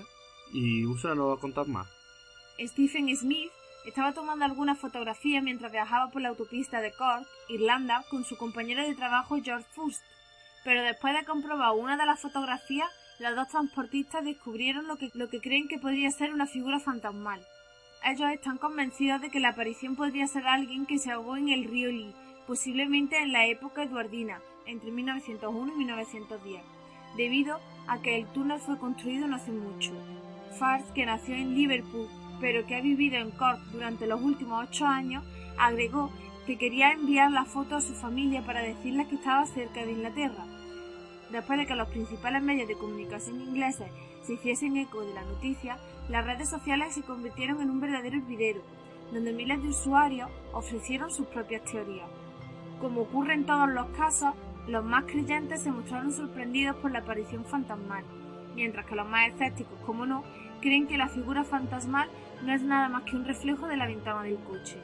y 0.51 0.83
Úrsula 0.83 1.13
nos 1.13 1.29
va 1.29 1.33
a 1.35 1.41
contar 1.41 1.67
más. 1.67 1.87
Stephen 2.59 3.15
Smith 3.15 3.51
estaba 3.85 4.13
tomando 4.13 4.45
algunas 4.45 4.79
fotografías 4.79 5.43
mientras 5.43 5.71
viajaba 5.71 6.09
por 6.09 6.21
la 6.21 6.29
autopista 6.29 6.81
de 6.81 6.91
Cork, 6.91 7.27
Irlanda, 7.49 8.03
con 8.09 8.23
su 8.23 8.37
compañero 8.37 8.81
de 8.81 8.95
trabajo 8.95 9.37
George 9.43 9.67
Fust, 9.71 10.01
pero 10.63 10.81
después 10.81 11.13
de 11.13 11.25
comprobar 11.25 11.73
una 11.73 11.95
de 11.95 12.05
las 12.05 12.19
fotografías, 12.19 12.89
los 13.19 13.35
dos 13.35 13.47
transportistas 13.47 14.25
descubrieron 14.25 14.87
lo 14.87 14.97
que, 14.97 15.39
creen 15.39 15.67
que 15.67 15.79
podría 15.79 16.09
ser 16.09 16.33
una 16.33 16.47
figura 16.47 16.79
fantasmal. 16.79 17.45
Ellos 18.03 18.31
están 18.31 18.57
convencidos 18.57 19.21
de 19.21 19.29
que 19.29 19.39
la 19.39 19.49
aparición 19.49 19.95
podría 19.95 20.27
ser 20.27 20.47
alguien 20.47 20.85
que 20.85 20.97
se 20.97 21.11
ahogó 21.11 21.37
en 21.37 21.49
el 21.49 21.65
río 21.65 21.91
Lee, 21.91 22.13
posiblemente 22.47 23.21
en 23.21 23.31
la 23.31 23.45
época 23.45 23.83
eduardina, 23.83 24.41
entre 24.65 24.91
1901 24.91 25.73
y 25.73 25.77
1910, 25.77 26.61
debido 27.15 27.59
a 27.87 28.01
que 28.01 28.17
el 28.17 28.25
túnel 28.33 28.59
fue 28.59 28.77
construido 28.79 29.27
no 29.27 29.35
hace 29.35 29.51
mucho. 29.51 29.91
Fars, 30.57 30.85
que 30.93 31.05
nació 31.05 31.35
en 31.35 31.53
Liverpool, 31.53 32.09
pero 32.39 32.65
que 32.65 32.75
ha 32.75 32.81
vivido 32.81 33.17
en 33.17 33.31
Cork 33.31 33.59
durante 33.71 34.07
los 34.07 34.21
últimos 34.21 34.67
ocho 34.67 34.85
años, 34.85 35.23
agregó 35.57 36.11
que 36.45 36.57
quería 36.57 36.91
enviar 36.91 37.31
la 37.31 37.45
foto 37.45 37.77
a 37.77 37.81
su 37.81 37.93
familia 37.93 38.45
para 38.45 38.61
decirles 38.61 39.07
que 39.07 39.15
estaba 39.15 39.45
cerca 39.45 39.85
de 39.85 39.93
Inglaterra. 39.93 40.45
Después 41.31 41.57
de 41.57 41.65
que 41.65 41.75
los 41.75 41.89
principales 41.89 42.43
medios 42.43 42.67
de 42.67 42.77
comunicación 42.77 43.41
ingleses 43.41 43.87
se 44.23 44.33
hiciesen 44.33 44.77
eco 44.77 45.01
de 45.01 45.13
la 45.13 45.23
noticia, 45.23 45.77
las 46.09 46.25
redes 46.25 46.49
sociales 46.49 46.93
se 46.93 47.01
convirtieron 47.01 47.61
en 47.61 47.71
un 47.71 47.79
verdadero 47.79 48.17
hervidero, 48.17 48.61
donde 49.11 49.33
miles 49.33 49.61
de 49.61 49.69
usuarios 49.69 50.29
ofrecieron 50.53 51.11
sus 51.11 51.27
propias 51.27 51.63
teorías. 51.63 52.07
Como 52.79 53.01
ocurre 53.01 53.33
en 53.33 53.45
todos 53.45 53.69
los 53.69 53.87
casos, 53.87 54.33
los 54.67 54.83
más 54.83 55.05
creyentes 55.05 55.61
se 55.61 55.71
mostraron 55.71 56.11
sorprendidos 56.11 56.75
por 56.77 56.91
la 56.91 56.99
aparición 56.99 57.45
fantasmal, 57.45 58.03
mientras 58.55 58.85
que 58.85 58.95
los 58.95 59.07
más 59.07 59.29
escépticos, 59.29 59.79
como 59.85 60.05
no, 60.05 60.23
creen 60.61 60.87
que 60.87 60.97
la 60.97 61.09
figura 61.09 61.43
fantasmal 61.43 62.09
no 62.45 62.53
es 62.53 62.63
nada 62.63 62.89
más 62.89 63.03
que 63.03 63.15
un 63.15 63.25
reflejo 63.25 63.67
de 63.67 63.75
la 63.75 63.87
ventana 63.87 64.23
del 64.23 64.37
coche. 64.37 64.77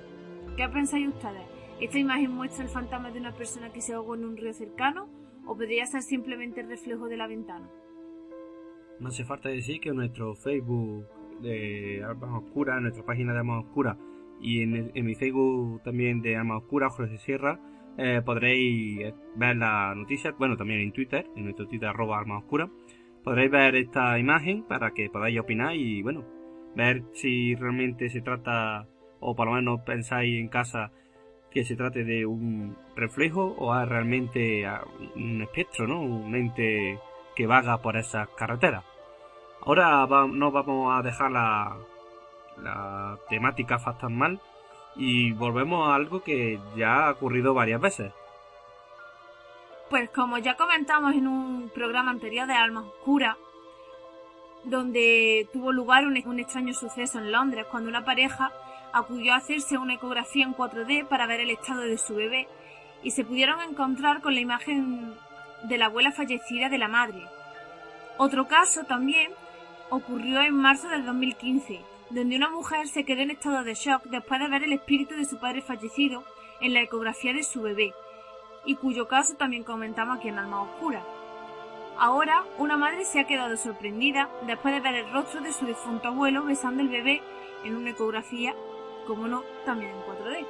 ¿Qué 0.57 0.67
pensáis 0.67 1.07
ustedes? 1.07 1.43
¿Esta 1.79 1.99
imagen 1.99 2.31
muestra 2.31 2.63
el 2.63 2.69
fantasma 2.69 3.11
de 3.11 3.19
una 3.19 3.33
persona 3.33 3.71
que 3.71 3.81
se 3.81 3.93
ahogó 3.93 4.15
en 4.15 4.25
un 4.25 4.37
río 4.37 4.53
cercano 4.53 5.07
o 5.45 5.55
podría 5.55 5.85
ser 5.85 6.01
simplemente 6.01 6.61
el 6.61 6.69
reflejo 6.69 7.07
de 7.07 7.17
la 7.17 7.27
ventana? 7.27 7.69
No 8.99 9.09
hace 9.09 9.23
falta 9.23 9.49
decir 9.49 9.79
que 9.79 9.89
en 9.89 9.95
nuestro 9.95 10.35
Facebook 10.35 11.05
de 11.41 12.03
Armas 12.03 12.43
Oscuras, 12.43 12.77
en 12.77 12.83
nuestra 12.83 13.05
página 13.05 13.33
de 13.33 13.39
Armas 13.39 13.65
Oscuras 13.65 13.97
y 14.39 14.61
en, 14.61 14.91
mi 14.93 15.15
Facebook 15.15 15.81
también 15.83 16.21
de 16.21 16.35
Armas 16.35 16.63
Oscuras, 16.63 16.93
Jorge 16.95 17.17
Sierra, 17.19 17.59
eh, 17.97 18.21
podréis 18.23 19.13
ver 19.35 19.55
la 19.55 19.93
noticia, 19.95 20.33
bueno, 20.37 20.57
también 20.57 20.81
en 20.81 20.91
Twitter, 20.91 21.27
en 21.35 21.43
nuestro 21.43 21.67
Twitter 21.67 21.89
arroba 21.89 22.19
Armas 22.19 22.43
Oscuras, 22.43 22.69
podréis 23.23 23.51
ver 23.51 23.75
esta 23.75 24.17
imagen 24.17 24.63
para 24.63 24.91
que 24.91 25.09
podáis 25.09 25.39
opinar 25.39 25.75
y 25.75 26.01
bueno, 26.01 26.40
ver 26.75 27.03
si 27.13 27.55
realmente 27.55 28.09
se 28.09 28.21
trata, 28.21 28.87
o 29.19 29.35
por 29.35 29.47
lo 29.47 29.53
menos 29.53 29.81
pensáis 29.81 30.39
en 30.39 30.47
casa 30.47 30.91
que 31.51 31.65
se 31.65 31.75
trate 31.75 32.03
de 32.03 32.25
un 32.25 32.77
reflejo 32.95 33.55
o 33.57 33.77
es 33.77 33.87
realmente 33.87 34.65
un 35.15 35.41
espectro, 35.41 35.87
¿no? 35.87 36.01
Un 36.01 36.33
ente 36.35 36.99
que 37.35 37.45
vaga 37.45 37.81
por 37.81 37.97
esas 37.97 38.29
carreteras. 38.29 38.83
Ahora 39.61 40.07
no 40.27 40.51
vamos 40.51 40.97
a 40.97 41.03
dejar 41.03 41.31
la, 41.31 41.77
la 42.57 43.17
temática 43.29 43.79
fantasmal 43.79 44.39
y 44.95 45.33
volvemos 45.33 45.87
a 45.87 45.95
algo 45.95 46.23
que 46.23 46.59
ya 46.75 47.07
ha 47.07 47.11
ocurrido 47.11 47.53
varias 47.53 47.81
veces. 47.81 48.13
Pues 49.89 50.09
como 50.09 50.37
ya 50.37 50.55
comentamos 50.55 51.13
en 51.13 51.27
un 51.27 51.69
programa 51.69 52.11
anterior 52.11 52.47
de 52.47 52.53
Almas 52.53 52.85
Oscuras, 52.85 53.37
donde 54.63 55.47
tuvo 55.51 55.71
lugar 55.71 56.05
un, 56.05 56.17
extraño 56.17 56.73
suceso 56.73 57.19
en 57.19 57.31
Londres 57.31 57.65
cuando 57.69 57.89
una 57.89 58.05
pareja 58.05 58.51
acudió 58.93 59.33
a 59.33 59.37
hacerse 59.37 59.77
una 59.77 59.95
ecografía 59.95 60.45
en 60.45 60.53
4D 60.53 61.07
para 61.07 61.25
ver 61.25 61.39
el 61.39 61.49
estado 61.49 61.81
de 61.81 61.97
su 61.97 62.15
bebé 62.15 62.47
y 63.03 63.11
se 63.11 63.23
pudieron 63.23 63.61
encontrar 63.61 64.21
con 64.21 64.35
la 64.35 64.41
imagen 64.41 65.15
de 65.63 65.77
la 65.77 65.85
abuela 65.85 66.11
fallecida 66.11 66.69
de 66.69 66.77
la 66.77 66.87
madre. 66.87 67.23
Otro 68.17 68.47
caso 68.47 68.83
también 68.83 69.31
ocurrió 69.89 70.41
en 70.41 70.53
marzo 70.53 70.87
del 70.89 71.05
2015, 71.05 71.81
donde 72.11 72.35
una 72.35 72.49
mujer 72.49 72.87
se 72.87 73.03
quedó 73.03 73.21
en 73.21 73.31
estado 73.31 73.63
de 73.63 73.73
shock 73.73 74.03
después 74.05 74.39
de 74.39 74.47
ver 74.47 74.63
el 74.63 74.73
espíritu 74.73 75.15
de 75.15 75.25
su 75.25 75.39
padre 75.39 75.61
fallecido 75.61 76.23
en 76.59 76.73
la 76.73 76.81
ecografía 76.81 77.33
de 77.33 77.43
su 77.43 77.61
bebé, 77.61 77.93
y 78.65 78.75
cuyo 78.75 79.07
caso 79.07 79.35
también 79.35 79.63
comentamos 79.63 80.17
aquí 80.17 80.27
en 80.27 80.37
Alma 80.37 80.61
Oscura. 80.61 81.03
Ahora, 81.97 82.43
una 82.57 82.77
madre 82.77 83.05
se 83.05 83.19
ha 83.19 83.27
quedado 83.27 83.55
sorprendida 83.57 84.29
después 84.47 84.73
de 84.73 84.81
ver 84.81 84.95
el 84.95 85.11
rostro 85.11 85.41
de 85.41 85.53
su 85.53 85.65
difunto 85.65 86.07
abuelo 86.07 86.43
besando 86.43 86.81
el 86.81 86.89
bebé 86.89 87.21
en 87.63 87.75
una 87.75 87.91
ecografía, 87.91 88.55
como 89.05 89.27
no, 89.27 89.43
también 89.65 89.91
en 89.91 90.01
4D. 90.01 90.45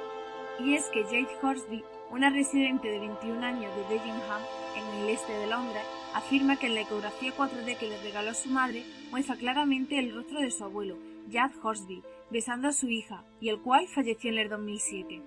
Y 0.60 0.74
es 0.74 0.88
que 0.88 1.04
Jade 1.04 1.28
Horsby, 1.42 1.84
una 2.10 2.30
residente 2.30 2.88
de 2.88 3.00
21 3.00 3.44
años 3.44 3.74
de 3.74 3.82
Dagenham, 3.82 4.42
en 4.76 5.02
el 5.02 5.08
este 5.10 5.32
de 5.32 5.46
Londres, 5.46 5.82
afirma 6.14 6.56
que 6.56 6.66
en 6.66 6.74
la 6.74 6.82
ecografía 6.82 7.34
4D 7.36 7.76
que 7.76 7.88
le 7.88 8.02
regaló 8.02 8.30
a 8.30 8.34
su 8.34 8.48
madre 8.48 8.84
muestra 9.10 9.36
claramente 9.36 9.98
el 9.98 10.14
rostro 10.14 10.40
de 10.40 10.50
su 10.50 10.64
abuelo, 10.64 10.96
Jad 11.30 11.52
Horsby, 11.62 12.02
besando 12.30 12.68
a 12.68 12.72
su 12.72 12.88
hija, 12.88 13.24
y 13.40 13.48
el 13.48 13.60
cual 13.60 13.86
falleció 13.88 14.30
en 14.30 14.38
el 14.38 14.48
2007. 14.48 15.20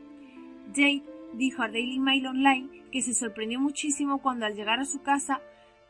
Jade 0.76 1.04
dijo 1.34 1.62
a 1.62 1.68
Daily 1.68 2.00
Mail 2.00 2.28
Online 2.28 2.70
que 2.92 3.02
se 3.02 3.14
sorprendió 3.14 3.60
muchísimo 3.60 4.22
cuando 4.22 4.46
al 4.46 4.56
llegar 4.56 4.80
a 4.80 4.86
su 4.86 5.02
casa 5.02 5.42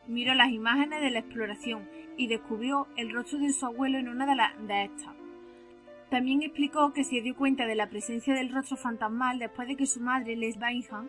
miró 0.06 0.34
las 0.34 0.50
imágenes 0.50 1.00
de 1.00 1.10
la 1.10 1.20
exploración 1.20 1.88
y 2.16 2.28
descubrió 2.28 2.86
el 2.96 3.12
rostro 3.12 3.38
de 3.38 3.52
su 3.52 3.66
abuelo 3.66 3.98
en 3.98 4.08
una 4.08 4.26
de, 4.26 4.66
de 4.66 4.84
estas. 4.84 5.14
También 6.10 6.42
explicó 6.42 6.92
que 6.92 7.04
se 7.04 7.20
dio 7.20 7.34
cuenta 7.34 7.66
de 7.66 7.74
la 7.74 7.88
presencia 7.88 8.34
del 8.34 8.52
rostro 8.52 8.76
fantasmal 8.76 9.38
después 9.38 9.66
de 9.68 9.76
que 9.76 9.86
su 9.86 10.00
madre, 10.00 10.36
Les 10.36 10.58
Bainham, 10.58 11.08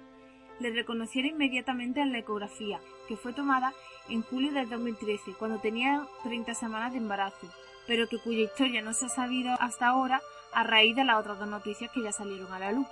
le 0.60 0.72
reconociera 0.72 1.28
inmediatamente 1.28 2.02
en 2.02 2.11
la 2.11 2.19
ecografía, 2.19 2.80
que 3.07 3.15
fue 3.15 3.34
tomada 3.34 3.74
en 4.10 4.24
julio 4.24 4.52
del 4.52 4.69
2013, 4.69 5.34
cuando 5.38 5.60
tenía 5.60 6.07
30 6.24 6.53
semanas 6.56 6.94
de 6.94 6.98
embarazo, 6.98 7.48
pero 7.86 8.07
que 8.07 8.18
cuya 8.18 8.44
historia 8.44 8.82
no 8.82 8.94
se 8.94 9.06
ha 9.06 9.10
sabido 9.10 9.56
hasta 9.60 9.88
ahora 9.88 10.22
a 10.53 10.64
raíz 10.64 10.95
de 10.95 11.03
las 11.03 11.18
otras 11.19 11.38
dos 11.38 11.48
noticias 11.48 11.91
que 11.91 12.02
ya 12.02 12.11
salieron 12.11 12.52
a 12.52 12.60
la 12.60 12.72
luz. 12.72 12.88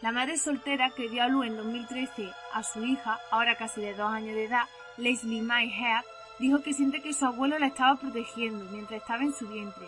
La 0.00 0.12
madre 0.12 0.36
soltera 0.36 0.90
que 0.90 1.08
dio 1.08 1.22
a 1.22 1.28
luz 1.28 1.46
en 1.46 1.56
2013 1.56 2.30
a 2.52 2.62
su 2.62 2.84
hija, 2.84 3.18
ahora 3.30 3.56
casi 3.56 3.80
de 3.80 3.94
dos 3.94 4.10
años 4.10 4.34
de 4.34 4.44
edad, 4.44 4.64
Leslie 4.98 5.42
May 5.42 5.72
dijo 6.38 6.62
que 6.62 6.74
siente 6.74 7.00
que 7.00 7.14
su 7.14 7.24
abuelo 7.24 7.58
la 7.58 7.66
estaba 7.66 7.96
protegiendo 7.96 8.64
mientras 8.70 9.00
estaba 9.00 9.22
en 9.22 9.32
su 9.32 9.48
vientre. 9.48 9.86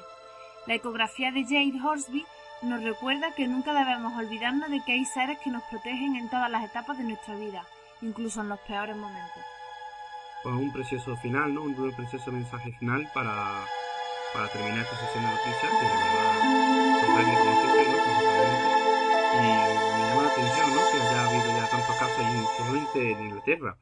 La 0.66 0.74
ecografía 0.74 1.30
de 1.30 1.44
Jade 1.44 1.80
Horsby 1.82 2.24
nos 2.62 2.82
recuerda 2.82 3.34
que 3.34 3.46
nunca 3.46 3.74
debemos 3.74 4.16
olvidarnos 4.16 4.70
de 4.70 4.80
que 4.84 4.92
hay 4.92 5.04
seres 5.04 5.38
que 5.40 5.50
nos 5.50 5.62
protegen 5.64 6.16
en 6.16 6.30
todas 6.30 6.50
las 6.50 6.64
etapas 6.64 6.96
de 6.96 7.04
nuestra 7.04 7.34
vida, 7.34 7.66
incluso 8.00 8.40
en 8.40 8.48
los 8.48 8.60
peores 8.60 8.96
momentos. 8.96 9.42
Pues 10.42 10.54
un 10.54 10.72
precioso 10.72 11.16
final, 11.16 11.52
¿no? 11.52 11.62
Un 11.62 11.92
precioso 11.94 12.32
mensaje 12.32 12.72
final 12.78 13.10
para, 13.12 13.64
para 14.32 14.48
terminar 14.48 14.80
esta 14.80 14.96
sesión 14.96 15.24
de 15.24 15.30
noticias, 15.30 15.72
que 15.72 15.86
de 15.86 15.94
verdad 15.94 17.00
sorprende 17.00 17.38
como 17.38 17.60
siempre, 17.60 17.84
¿no? 17.90 17.96
Y 19.34 19.42
me 19.42 20.08
llama 20.08 20.22
la 20.22 20.28
atención, 20.28 20.74
¿no? 20.74 20.80
Que 20.90 20.96
haya 21.00 21.26
habido 21.26 21.48
ya 21.58 21.66
tantos 21.68 21.96
casos, 21.96 22.20
incluso 22.20 23.00
en 23.00 23.26
Inglaterra, 23.26 23.76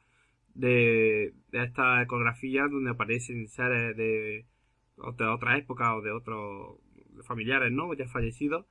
de, 0.54 1.34
de 1.50 1.64
esta 1.64 2.02
ecografía 2.02 2.68
donde 2.68 2.90
aparecen 2.90 3.48
seres 3.48 3.96
de, 3.96 4.46
de 4.96 5.24
otra 5.24 5.56
época 5.56 5.96
o 5.96 6.02
de 6.02 6.12
otros 6.12 6.78
familiares, 7.24 7.72
¿no? 7.72 7.92
Ya 7.94 8.08
fallecidos. 8.08 8.66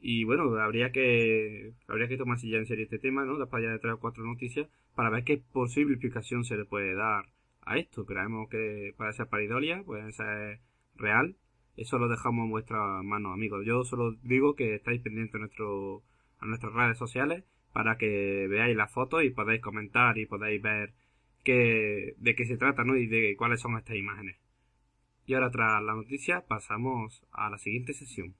Y 0.00 0.24
bueno, 0.24 0.56
habría 0.58 0.92
que 0.92 1.74
habría 1.86 2.08
que 2.08 2.16
tomarse 2.16 2.48
ya 2.48 2.58
en 2.58 2.66
serio 2.66 2.84
este 2.84 2.98
tema, 2.98 3.24
¿no? 3.24 3.38
Después 3.38 3.62
ya 3.62 3.70
de 3.70 3.78
tres 3.78 3.94
o 3.94 4.00
cuatro 4.00 4.24
noticias, 4.24 4.68
para 4.94 5.10
ver 5.10 5.24
qué 5.24 5.42
posible 5.52 5.94
explicación 5.94 6.44
se 6.44 6.56
le 6.56 6.64
puede 6.64 6.94
dar 6.94 7.26
a 7.62 7.78
esto. 7.78 8.06
Creemos 8.06 8.48
que 8.48 8.94
puede 8.96 9.12
ser 9.12 9.28
paridolia, 9.28 9.82
puede 9.84 10.10
ser 10.12 10.60
real. 10.96 11.36
Eso 11.76 11.98
lo 11.98 12.08
dejamos 12.08 12.44
en 12.44 12.50
vuestras 12.50 13.04
manos, 13.04 13.32
amigos. 13.32 13.64
Yo 13.66 13.84
solo 13.84 14.12
digo 14.22 14.54
que 14.54 14.74
estáis 14.74 15.00
pendientes 15.02 15.34
a, 15.34 15.38
nuestro, 15.38 16.02
a 16.38 16.46
nuestras 16.46 16.72
redes 16.72 16.98
sociales 16.98 17.44
para 17.72 17.96
que 17.96 18.46
veáis 18.48 18.76
las 18.76 18.92
fotos 18.92 19.24
y 19.24 19.30
podáis 19.30 19.60
comentar 19.60 20.18
y 20.18 20.26
podáis 20.26 20.60
ver 20.60 20.92
qué, 21.44 22.14
de 22.18 22.34
qué 22.34 22.44
se 22.46 22.56
trata, 22.56 22.84
¿no? 22.84 22.96
Y 22.96 23.06
de 23.06 23.36
cuáles 23.36 23.60
son 23.60 23.76
estas 23.76 23.96
imágenes. 23.96 24.36
Y 25.26 25.34
ahora 25.34 25.50
tras 25.50 25.82
la 25.82 25.94
noticia 25.94 26.46
pasamos 26.46 27.22
a 27.32 27.50
la 27.50 27.58
siguiente 27.58 27.92
sesión. 27.94 28.34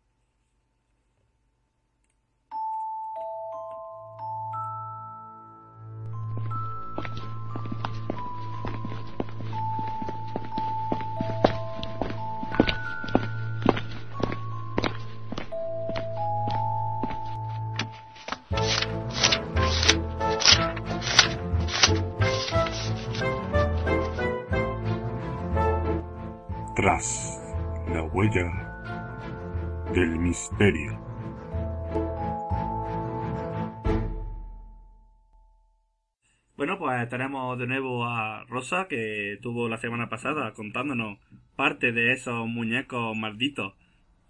Del 29.95 30.19
misterio. 30.19 30.99
Bueno, 36.55 36.79
pues 36.79 37.09
tenemos 37.09 37.59
de 37.59 37.67
nuevo 37.67 38.05
a 38.05 38.45
Rosa, 38.45 38.89
que 38.89 39.39
tuvo 39.41 39.71
la 39.71 39.79
semana 39.79 40.11
pasada 40.11 40.53
contándonos 40.53 41.19
parte 41.57 41.93
de 41.93 42.13
esos 42.13 42.47
muñecos 42.47 43.17
malditos 43.17 43.73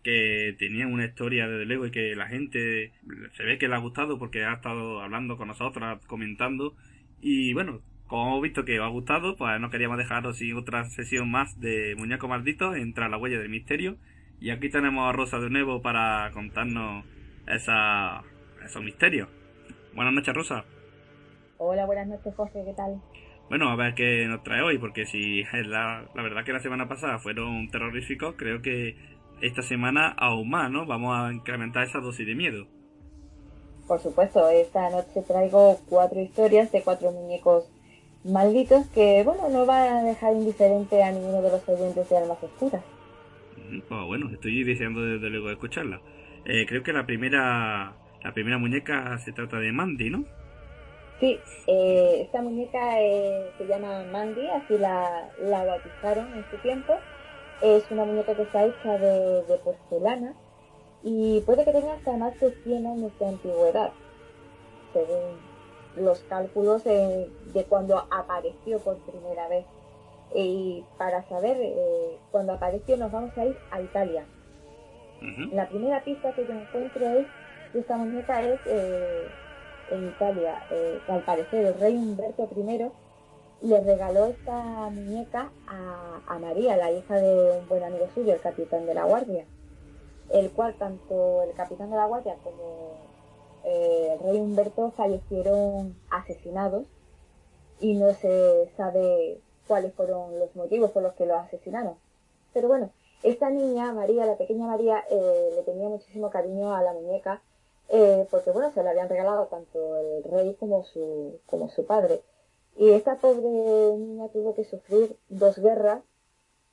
que 0.04 0.54
tenían 0.56 0.92
una 0.92 1.06
historia 1.06 1.48
desde 1.48 1.66
luego 1.66 1.86
y 1.86 1.90
que 1.90 2.14
la 2.14 2.28
gente 2.28 2.92
se 3.32 3.42
ve 3.42 3.58
que 3.58 3.66
le 3.66 3.74
ha 3.74 3.78
gustado 3.78 4.20
porque 4.20 4.44
ha 4.44 4.54
estado 4.54 5.00
hablando 5.00 5.36
con 5.36 5.48
nosotros, 5.48 6.06
comentando. 6.06 6.76
Y 7.20 7.54
bueno, 7.54 7.80
como 8.10 8.26
hemos 8.26 8.42
visto 8.42 8.64
que 8.64 8.80
os 8.80 8.84
ha 8.84 8.88
gustado, 8.88 9.36
pues 9.36 9.60
no 9.60 9.70
queríamos 9.70 9.96
dejaros 9.96 10.36
sin 10.36 10.56
otra 10.56 10.84
sesión 10.86 11.30
más 11.30 11.60
de 11.60 11.94
Muñeco 11.96 12.26
Maldito, 12.26 12.74
entra 12.74 13.08
la 13.08 13.16
huella 13.16 13.38
del 13.38 13.48
misterio. 13.48 13.98
Y 14.40 14.50
aquí 14.50 14.68
tenemos 14.68 15.08
a 15.08 15.12
Rosa 15.12 15.38
de 15.38 15.48
nuevo 15.48 15.80
para 15.80 16.28
contarnos 16.32 17.04
esa, 17.46 18.24
esos 18.64 18.82
misterios. 18.82 19.28
Buenas 19.94 20.12
noches, 20.12 20.34
Rosa. 20.34 20.64
Hola, 21.58 21.86
buenas 21.86 22.08
noches, 22.08 22.34
Jorge, 22.34 22.64
¿qué 22.64 22.74
tal? 22.74 23.00
Bueno, 23.48 23.70
a 23.70 23.76
ver 23.76 23.94
qué 23.94 24.26
nos 24.26 24.42
trae 24.42 24.62
hoy, 24.62 24.78
porque 24.78 25.06
si 25.06 25.44
la, 25.44 26.04
la 26.12 26.22
verdad 26.22 26.44
que 26.44 26.52
la 26.52 26.58
semana 26.58 26.88
pasada 26.88 27.20
fueron 27.20 27.68
terroríficos, 27.68 28.34
creo 28.36 28.60
que 28.60 28.96
esta 29.40 29.62
semana 29.62 30.08
aún 30.18 30.50
más, 30.50 30.68
¿no? 30.68 30.84
Vamos 30.84 31.16
a 31.16 31.32
incrementar 31.32 31.84
esa 31.84 32.00
dosis 32.00 32.26
de 32.26 32.34
miedo. 32.34 32.66
Por 33.86 34.00
supuesto, 34.00 34.48
esta 34.48 34.90
noche 34.90 35.22
traigo 35.28 35.78
cuatro 35.88 36.20
historias 36.20 36.72
de 36.72 36.82
cuatro 36.82 37.12
muñecos 37.12 37.70
malditos 38.24 38.86
que, 38.88 39.22
bueno, 39.24 39.48
no 39.48 39.66
va 39.66 39.98
a 39.98 40.02
dejar 40.02 40.34
indiferente 40.34 41.02
a 41.02 41.12
ninguno 41.12 41.42
de 41.42 41.50
los 41.50 41.68
oyentes 41.68 42.08
de 42.08 42.16
Almas 42.16 42.42
Oscuras. 42.42 42.82
Oh, 43.90 44.06
bueno, 44.06 44.28
estoy 44.32 44.64
deseando 44.64 45.00
desde 45.02 45.30
luego 45.30 45.50
escucharla. 45.50 46.00
Eh, 46.44 46.66
creo 46.66 46.82
que 46.82 46.92
la 46.92 47.06
primera 47.06 47.94
la 48.22 48.34
primera 48.34 48.58
muñeca 48.58 49.18
se 49.18 49.32
trata 49.32 49.58
de 49.58 49.72
Mandy, 49.72 50.10
¿no? 50.10 50.24
Sí, 51.20 51.38
eh, 51.66 52.22
esta 52.22 52.42
muñeca 52.42 53.00
eh, 53.00 53.50
se 53.58 53.66
llama 53.66 54.04
Mandy, 54.10 54.46
así 54.48 54.76
la, 54.78 55.30
la 55.38 55.64
bautizaron 55.64 56.34
en 56.34 56.44
su 56.50 56.56
tiempo. 56.58 56.94
Es 57.62 57.84
una 57.90 58.04
muñeca 58.04 58.34
que 58.34 58.42
está 58.42 58.64
hecha 58.64 58.98
de, 58.98 59.42
de 59.42 59.58
porcelana 59.58 60.34
y 61.02 61.40
puede 61.42 61.64
que 61.64 61.72
tenga 61.72 61.94
hasta 61.94 62.16
más 62.16 62.38
de 62.40 62.52
100 62.62 62.86
años 62.86 63.12
de 63.18 63.26
antigüedad, 63.26 63.92
según 64.92 65.36
los 65.96 66.20
cálculos 66.20 66.84
de 66.84 67.66
cuando 67.68 67.98
apareció 68.10 68.78
por 68.78 68.96
primera 68.98 69.48
vez. 69.48 69.66
Y 70.34 70.84
para 70.96 71.22
saber 71.28 71.56
eh, 71.60 72.18
cuando 72.30 72.52
apareció 72.52 72.96
nos 72.96 73.10
vamos 73.10 73.36
a 73.36 73.44
ir 73.46 73.56
a 73.70 73.80
Italia. 73.80 74.24
La 75.52 75.68
primera 75.68 76.02
pista 76.02 76.32
que 76.32 76.46
yo 76.46 76.52
encuentro 76.54 77.06
es 77.06 77.26
que 77.72 77.80
esta 77.80 77.96
muñeca 77.98 78.42
es 78.42 78.58
eh, 78.64 79.26
en 79.90 80.08
Italia. 80.08 80.62
Eh, 80.70 80.98
al 81.08 81.22
parecer 81.24 81.66
el 81.66 81.74
rey 81.74 81.94
Humberto 81.94 82.48
I 82.56 82.90
le 83.62 83.80
regaló 83.80 84.26
esta 84.26 84.88
muñeca 84.88 85.50
a, 85.66 86.20
a, 86.26 86.38
María, 86.38 86.78
la 86.78 86.90
hija 86.90 87.16
de 87.16 87.58
un 87.58 87.68
buen 87.68 87.84
amigo 87.84 88.08
suyo, 88.14 88.32
el 88.32 88.40
capitán 88.40 88.86
de 88.86 88.94
la 88.94 89.04
guardia, 89.04 89.44
el 90.30 90.50
cual 90.52 90.74
tanto 90.78 91.42
el 91.42 91.52
capitán 91.52 91.90
de 91.90 91.96
la 91.96 92.06
guardia 92.06 92.36
como 92.42 93.09
eh, 93.64 94.12
el 94.12 94.20
rey 94.20 94.38
Humberto 94.38 94.90
fallecieron 94.92 95.96
asesinados 96.10 96.86
y 97.80 97.94
no 97.94 98.12
se 98.14 98.70
sabe 98.76 99.40
cuáles 99.66 99.94
fueron 99.94 100.38
los 100.38 100.54
motivos 100.56 100.90
por 100.90 101.02
los 101.02 101.14
que 101.14 101.26
lo 101.26 101.36
asesinaron. 101.36 101.96
Pero 102.52 102.68
bueno, 102.68 102.90
esta 103.22 103.50
niña, 103.50 103.92
María, 103.92 104.26
la 104.26 104.36
pequeña 104.36 104.66
María, 104.66 105.04
eh, 105.10 105.50
le 105.54 105.62
tenía 105.62 105.88
muchísimo 105.88 106.30
cariño 106.30 106.74
a 106.74 106.82
la 106.82 106.92
muñeca, 106.92 107.42
eh, 107.88 108.26
porque 108.30 108.50
bueno, 108.50 108.72
se 108.72 108.82
la 108.82 108.90
habían 108.90 109.08
regalado 109.08 109.46
tanto 109.46 109.96
el 109.96 110.24
rey 110.24 110.54
como 110.54 110.84
su, 110.84 111.38
como 111.46 111.68
su 111.68 111.84
padre. 111.84 112.22
Y 112.76 112.90
esta 112.90 113.16
pobre 113.16 113.42
niña 113.42 114.28
tuvo 114.28 114.54
que 114.54 114.64
sufrir 114.64 115.16
dos 115.28 115.58
guerras 115.58 116.02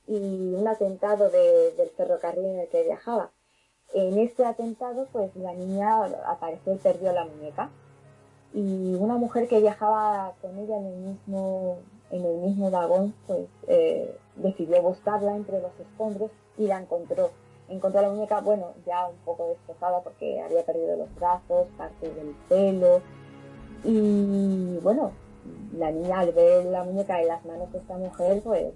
y 0.06 0.54
un 0.54 0.66
atentado 0.66 1.28
del 1.28 1.90
ferrocarril 1.96 2.46
en 2.46 2.60
el 2.60 2.68
que 2.68 2.82
viajaba. 2.82 3.30
En 3.94 4.18
este 4.18 4.44
atentado, 4.44 5.06
pues 5.12 5.34
la 5.36 5.54
niña 5.54 6.04
apareció 6.26 6.74
y 6.74 6.78
perdió 6.78 7.12
la 7.12 7.24
muñeca. 7.24 7.70
Y 8.52 8.94
una 8.94 9.16
mujer 9.16 9.48
que 9.48 9.60
viajaba 9.60 10.34
con 10.40 10.58
ella 10.58 10.76
en 10.78 10.86
el 10.86 10.96
mismo, 10.96 11.78
en 12.10 12.24
el 12.24 12.36
mismo 12.38 12.70
vagón, 12.70 13.14
pues 13.26 13.48
eh, 13.66 14.16
decidió 14.36 14.82
buscarla 14.82 15.36
entre 15.36 15.60
los 15.60 15.72
escombros 15.80 16.30
y 16.56 16.66
la 16.66 16.80
encontró. 16.80 17.30
Encontró 17.68 18.00
la 18.02 18.10
muñeca, 18.10 18.40
bueno, 18.40 18.72
ya 18.86 19.08
un 19.08 19.16
poco 19.24 19.48
destrozada 19.48 20.00
porque 20.00 20.40
había 20.40 20.64
perdido 20.64 20.96
los 20.96 21.14
brazos, 21.16 21.66
parte 21.76 22.12
del 22.12 22.34
pelo. 22.48 23.00
Y 23.84 24.78
bueno, 24.82 25.12
la 25.76 25.90
niña 25.90 26.20
al 26.20 26.32
ver 26.32 26.64
la 26.66 26.84
muñeca 26.84 27.20
en 27.20 27.28
las 27.28 27.44
manos 27.44 27.70
de 27.72 27.78
esta 27.78 27.96
mujer, 27.96 28.42
pues 28.42 28.72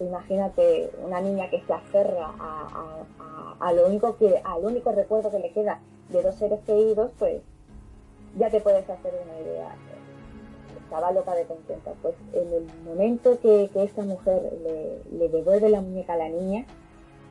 imagínate 0.00 0.90
una 1.04 1.20
niña 1.20 1.48
que 1.50 1.60
se 1.60 1.72
aferra 1.72 2.32
a, 3.60 3.72
lo 3.72 3.86
único 3.86 4.16
que, 4.16 4.40
al 4.44 4.64
único 4.64 4.92
recuerdo 4.92 5.30
que 5.30 5.38
le 5.38 5.52
queda 5.52 5.80
de 6.08 6.22
dos 6.22 6.34
seres 6.34 6.60
queridos, 6.66 7.10
pues 7.18 7.42
ya 8.36 8.50
te 8.50 8.60
puedes 8.60 8.88
hacer 8.88 9.14
una 9.24 9.40
idea. 9.40 9.74
Estaba 10.82 11.12
loca 11.12 11.34
de 11.34 11.44
contenta. 11.44 11.92
Pues 12.02 12.14
en 12.32 12.52
el 12.52 12.66
momento 12.84 13.38
que, 13.40 13.70
esta 13.74 14.02
mujer 14.02 14.58
le, 15.10 15.28
devuelve 15.28 15.68
la 15.68 15.80
muñeca 15.80 16.14
a 16.14 16.16
la 16.16 16.28
niña, 16.28 16.66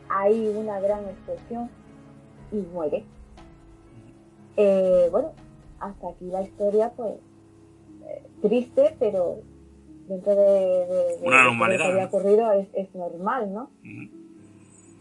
hay 0.09 0.47
una 0.47 0.79
gran 0.79 1.05
explosión 1.05 1.69
y 2.51 2.57
muere. 2.57 3.03
Eh, 4.57 5.09
bueno, 5.11 5.31
hasta 5.79 6.09
aquí 6.09 6.25
la 6.25 6.41
historia, 6.41 6.91
pues 6.95 7.13
eh, 8.07 8.23
triste, 8.41 8.95
pero 8.99 9.39
dentro 10.11 10.35
de, 10.35 11.17
lo 11.23 11.77
que 11.77 11.83
había 11.83 12.05
ocurrido 12.05 12.51
es, 12.73 12.93
normal, 12.95 13.53
¿no? 13.53 13.69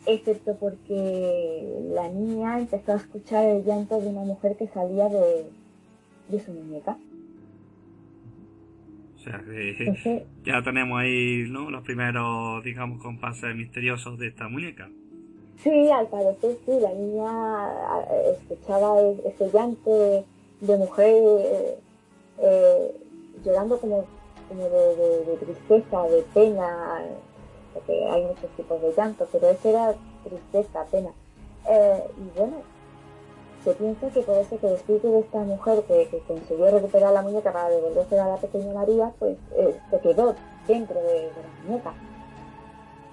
Excepto 0.07 0.57
porque 0.59 1.63
la 1.93 2.09
niña 2.09 2.61
empezó 2.61 2.93
a 2.93 2.97
escuchar 2.97 3.45
el 3.45 3.65
llanto 3.65 4.01
de 4.01 4.09
una 4.09 4.23
mujer 4.23 4.57
que 4.57 4.69
salía 4.69 5.09
de, 5.09 6.41
su 6.41 6.53
muñeca. 6.53 6.97
O 9.17 9.23
sea 9.23 9.43
que 9.45 10.27
ya 10.45 10.63
tenemos 10.63 11.01
ahí 11.01 11.45
¿no? 11.49 11.71
los 11.71 11.83
primeros, 11.83 12.63
digamos, 12.65 13.03
compases 13.03 13.55
misteriosos 13.55 14.19
de 14.19 14.29
esta 14.29 14.49
muñeca. 14.49 14.89
Sí, 15.63 15.91
al 15.91 16.07
parecer 16.07 16.57
sí, 16.65 16.73
la 16.81 16.95
niña 16.95 17.29
escuchaba 18.33 18.99
ese 19.27 19.51
llanto 19.53 20.25
de, 20.61 20.77
mujer 20.79 21.15
eh, 21.15 21.79
eh, 22.39 22.93
llorando 23.45 23.79
como 23.79 24.07
de, 24.57 25.37
tristeza, 25.39 26.03
de 26.03 26.23
pena, 26.35 27.03
porque 27.75 28.09
hay 28.09 28.25
muchos 28.25 28.51
tipos 28.57 28.81
de 28.83 28.93
llanto, 28.93 29.27
pero 29.31 29.49
ese 29.51 29.71
era 29.71 29.95
tristeza, 30.25 30.85
pena. 30.91 31.11
Eh, 31.69 32.05
y 32.19 32.39
bueno, 32.39 32.57
se 33.65 33.75
piensa 33.75 34.09
que 34.09 34.23
por 34.23 34.37
eso 34.39 34.59
que 34.59 34.67
el 34.67 34.75
espíritu 34.75 35.13
de 35.13 35.21
esta 35.21 35.39
mujer 35.39 35.83
que, 35.85 36.23
consiguió 36.27 36.71
recuperar 36.71 37.13
la 37.13 37.23
muñeca 37.23 37.53
para 37.53 37.69
devolverse 37.69 38.19
a 38.19 38.29
la 38.29 38.37
pequeña 38.37 38.73
María, 38.73 39.13
pues 39.19 39.37
eh, 39.57 39.79
se 39.91 40.01
quedó 40.01 40.35
dentro 40.67 41.01
de, 41.01 41.31
la 41.31 41.69
muñeca. 41.69 41.95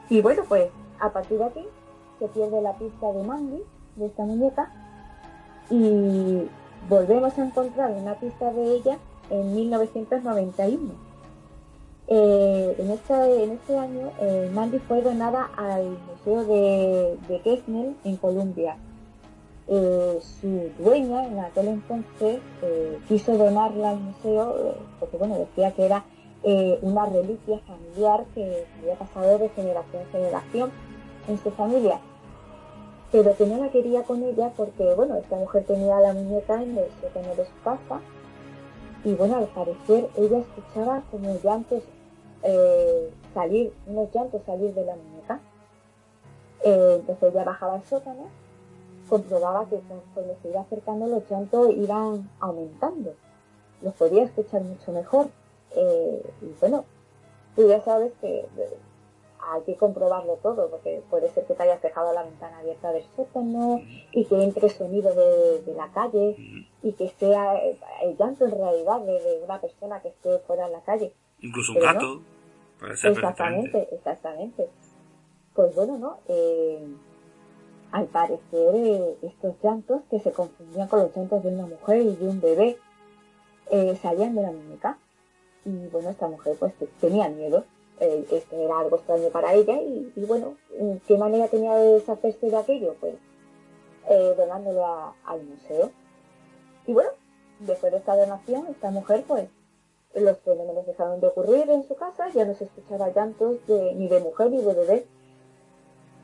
Y 0.09 0.21
bueno, 0.21 0.43
pues 0.47 0.69
a 0.99 1.11
partir 1.11 1.37
de 1.37 1.45
aquí 1.45 1.67
se 2.19 2.27
pierde 2.29 2.61
la 2.61 2.73
pista 2.73 3.11
de 3.11 3.23
Mandy, 3.23 3.63
de 3.95 4.05
esta 4.05 4.23
muñeca, 4.23 4.71
y 5.69 6.47
volvemos 6.89 7.37
a 7.37 7.45
encontrar 7.45 7.91
una 7.91 8.15
pista 8.15 8.51
de 8.53 8.75
ella 8.75 8.97
en 9.29 9.53
1991 9.53 11.06
eh, 12.09 12.75
en, 12.79 12.91
este, 12.91 13.43
en 13.43 13.51
este 13.51 13.77
año, 13.77 14.11
eh, 14.21 14.49
Mandy 14.53 14.79
fue 14.79 15.01
donada 15.01 15.49
al 15.57 15.97
Museo 16.07 16.45
de, 16.45 17.17
de 17.27 17.61
en 18.05 18.15
Colombia. 18.15 18.77
Eh, 19.67 20.19
su 20.39 20.69
dueña 20.79 21.27
en 21.27 21.39
aquel 21.39 21.67
entonces 21.67 22.39
quiso 23.09 23.37
donarla 23.37 23.89
al 23.89 23.99
museo 23.99 24.75
porque 24.97 25.17
bueno 25.17 25.37
decía 25.39 25.73
que 25.73 25.85
era 25.85 26.05
una 26.81 27.05
reliquia 27.05 27.59
familiar 27.67 28.23
que 28.33 28.65
había 28.79 28.95
pasado 28.95 29.37
de 29.37 29.49
generación 29.49 30.03
en 30.03 30.11
generación 30.13 30.71
en 31.27 31.37
su 31.39 31.51
familia 31.51 31.99
pero 33.11 33.35
que 33.35 33.45
no 33.45 33.57
la 33.57 33.69
quería 33.69 34.03
con 34.03 34.23
ella 34.23 34.53
porque 34.55 34.93
bueno 34.93 35.17
esta 35.17 35.35
mujer 35.35 35.65
tenía 35.65 35.99
la 35.99 36.13
muñeca 36.13 36.63
en 36.63 36.77
el 36.77 36.87
sótano 37.01 37.35
de 37.35 37.43
su 37.43 37.61
casa 37.61 37.99
y 39.03 39.15
bueno 39.15 39.35
al 39.35 39.47
parecer 39.47 40.07
ella 40.15 40.37
escuchaba 40.37 41.03
como 41.11 41.37
llantos 41.43 41.83
eh, 42.49 43.11
salir, 43.33 43.73
unos 43.87 44.07
llantos 44.13 44.41
salir 44.45 44.73
de 44.73 44.85
la 44.85 44.95
muñeca. 44.95 45.41
Eh, 46.63 46.95
entonces 46.99 47.33
ella 47.33 47.43
bajaba 47.43 47.73
al 47.73 47.83
sótano, 47.83 48.29
comprobaba 49.09 49.65
que 49.65 49.79
conforme 49.81 50.33
se 50.41 50.49
iba 50.49 50.61
acercando 50.61 51.07
los 51.07 51.29
llantos 51.29 51.71
iban 51.75 52.29
aumentando. 52.39 53.13
Los 53.81 53.93
podía 53.95 54.23
escuchar 54.23 54.61
mucho 54.61 54.93
mejor. 54.93 55.27
Eh, 55.75 56.23
y 56.41 56.55
bueno, 56.61 56.85
tú 57.55 57.67
ya 57.67 57.81
sabes 57.81 58.13
que 58.21 58.45
hay 59.39 59.61
que 59.63 59.75
comprobarlo 59.75 60.35
todo, 60.41 60.69
porque 60.69 61.01
puede 61.09 61.29
ser 61.29 61.45
que 61.45 61.53
te 61.53 61.63
hayas 61.63 61.81
dejado 61.81 62.13
la 62.13 62.23
ventana 62.23 62.59
abierta 62.59 62.93
del 62.93 63.03
sótano 63.15 63.81
y 64.13 64.23
que 64.23 64.41
entre 64.41 64.69
sonido 64.69 65.13
de, 65.13 65.73
la 65.75 65.91
calle 65.91 66.69
y 66.81 66.93
que 66.93 67.09
sea 67.19 67.59
el 68.03 68.17
llanto 68.17 68.45
en 68.45 68.51
realidad 68.51 69.01
de, 69.01 69.41
una 69.43 69.59
persona 69.59 70.01
que 70.01 70.09
esté 70.09 70.39
fuera 70.39 70.65
en 70.65 70.71
la 70.71 70.81
calle. 70.81 71.11
Incluso 71.41 71.73
un 71.73 71.79
gato. 71.79 72.21
Exactamente, 72.81 73.87
exactamente. 73.91 74.69
Pues 75.53 75.73
bueno, 75.75 75.97
¿no? 75.97 76.19
Eh, 76.27 76.87
al 77.91 78.05
parecer 78.07 78.75
eh, 78.75 79.17
estos 79.21 79.55
llantos 79.63 80.01
que 80.09 80.19
se 80.19 80.31
confundían 80.31 80.87
con 80.87 80.99
los 80.99 81.15
llantos 81.15 81.43
de 81.43 81.49
una 81.49 81.65
mujer 81.65 82.01
y 82.01 82.15
de 82.15 82.27
un 82.27 82.41
bebé 82.41 82.77
eh, 83.71 83.97
salían 84.01 84.35
de 84.35 84.41
la 84.43 84.51
muñeca. 84.51 84.97
Y 85.65 85.87
bueno, 85.87 86.09
esta 86.09 86.27
mujer 86.27 86.55
pues 86.59 86.73
tenía 87.01 87.27
miedo. 87.29 87.65
esto 87.99 88.55
era 88.55 88.79
algo 88.79 88.97
extraño 88.97 89.29
para 89.29 89.53
ella 89.53 89.81
y, 89.81 90.23
bueno, 90.25 90.55
¿qué 91.07 91.17
manera 91.17 91.47
tenía 91.47 91.75
de 91.75 91.93
deshacerse 91.93 92.49
de 92.49 92.55
aquello? 92.55 92.95
Pues 92.99 93.15
donándolo 94.37 95.13
al 95.25 95.43
museo. 95.43 95.91
Y 96.85 96.93
bueno, 96.93 97.09
después 97.59 97.91
de 97.91 97.97
esta 97.97 98.15
donación, 98.15 98.67
esta 98.67 98.91
mujer 98.91 99.25
pues 99.27 99.49
los 100.21 100.39
fenómenos 100.39 100.85
dejaron 100.85 101.19
de 101.19 101.27
ocurrir 101.27 101.69
en 101.69 101.83
su 101.83 101.95
casa, 101.95 102.29
ya 102.29 102.45
no 102.45 102.53
se 102.53 102.65
escuchaba 102.65 103.09
llantos 103.09 103.65
de, 103.67 103.93
ni 103.95 104.07
de 104.07 104.19
mujer 104.19 104.51
ni 104.51 104.61
de 104.61 104.73
bebé. 104.73 105.05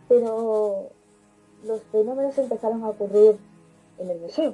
Pero 0.10 0.90
los 1.64 1.84
fenómenos 1.92 2.38
empezaron 2.38 2.84
a 2.84 2.90
ocurrir 2.90 3.36
en 4.00 4.10
el 4.10 4.20
museo. 4.20 4.54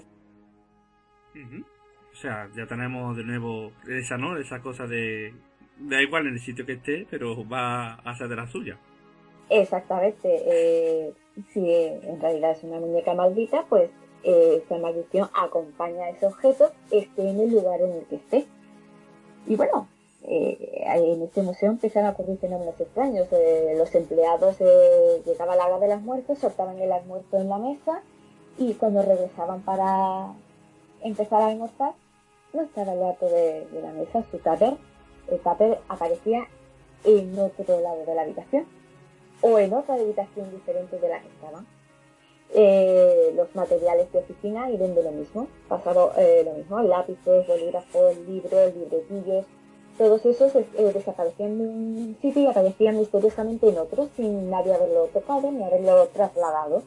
O 2.11 2.15
sea, 2.15 2.49
ya 2.55 2.65
tenemos 2.67 3.15
de 3.15 3.23
nuevo 3.23 3.71
esa, 3.87 4.17
¿no? 4.17 4.37
Esa 4.37 4.61
cosa 4.61 4.85
de... 4.87 5.33
Da 5.77 6.01
igual 6.01 6.27
en 6.27 6.33
el 6.33 6.41
sitio 6.41 6.65
que 6.65 6.73
esté, 6.73 7.07
pero 7.09 7.47
va 7.47 7.93
a 7.93 8.17
ser 8.17 8.27
de 8.27 8.35
la 8.35 8.47
suya. 8.47 8.77
Exactamente. 9.49 10.27
Eh, 10.27 11.13
si 11.53 11.73
en 11.73 12.19
realidad 12.19 12.51
es 12.51 12.63
una 12.63 12.79
muñeca 12.79 13.13
maldita, 13.13 13.65
pues 13.69 13.89
eh, 14.23 14.61
esa 14.63 14.77
maldición 14.77 15.29
acompaña 15.33 16.05
a 16.05 16.09
ese 16.09 16.25
objeto, 16.25 16.71
esté 16.91 17.29
en 17.29 17.39
el 17.39 17.51
lugar 17.51 17.79
en 17.81 17.93
el 17.93 18.05
que 18.05 18.15
esté. 18.17 18.45
Y 19.47 19.55
bueno, 19.55 19.87
eh, 20.23 20.83
en 20.85 21.23
este 21.23 21.41
museo 21.41 21.69
empezaron 21.71 22.09
a 22.09 22.11
ocurrir 22.11 22.37
fenómenos 22.37 22.79
extraños. 22.79 23.27
Eh, 23.31 23.73
los 23.77 23.93
empleados 23.95 24.57
eh, 24.59 25.21
llegaba 25.25 25.55
la 25.55 25.67
hora 25.67 25.79
de 25.79 25.87
las 25.87 26.01
muertes, 26.01 26.39
soltaban 26.39 26.79
el 26.79 26.91
almuerzo 26.91 27.37
en 27.37 27.49
la 27.49 27.57
mesa 27.57 28.01
y 28.57 28.73
cuando 28.73 29.01
regresaban 29.01 29.61
para 29.61 30.33
empezar 31.01 31.41
a 31.41 31.47
almorzar, 31.47 31.93
no 32.53 32.63
estaba 32.63 32.93
el 32.93 32.99
plato 32.99 33.25
de, 33.27 33.67
la 33.81 33.91
mesa, 33.91 34.23
su 34.29 34.37
tupper. 34.37 34.75
El 35.29 35.39
tupper 35.39 35.79
aparecía 35.87 36.47
en 37.03 37.37
otro 37.39 37.79
lado 37.79 38.05
de 38.05 38.15
la 38.15 38.23
habitación 38.23 38.65
o 39.41 39.57
en 39.57 39.73
otra 39.73 39.95
habitación 39.95 40.51
diferente 40.51 40.99
de 40.99 41.09
la 41.09 41.21
que 41.21 41.27
estaban. 41.27 41.65
Eh, 42.55 43.31
los 43.35 43.53
materiales 43.55 44.11
de 44.11 44.19
oficina 44.19 44.71
y 44.71 44.77
de 44.77 45.03
lo 45.03 45.11
mismo. 45.11 45.47
Pasaron 45.67 46.09
eh, 46.17 46.41
lo 46.43 46.53
mismo, 46.53 46.81
lápices, 46.81 47.45
bolígrafos, 47.47 48.17
libros, 48.27 48.75
libretillos, 48.75 49.45
todos 49.99 50.25
esos 50.25 50.55
eh, 50.55 50.65
desaparecían 50.93 51.57
de 51.57 51.63
un 51.65 52.17
sitio 52.21 52.43
y 52.43 52.45
aparecían 52.47 52.97
misteriosamente 52.97 53.67
en 53.67 53.77
otro 53.77 54.09
sin 54.15 54.49
nadie 54.49 54.73
haberlo 54.73 55.09
tocado 55.13 55.51
ni 55.51 55.61
haberlo 55.61 56.07
trasladado. 56.07 56.83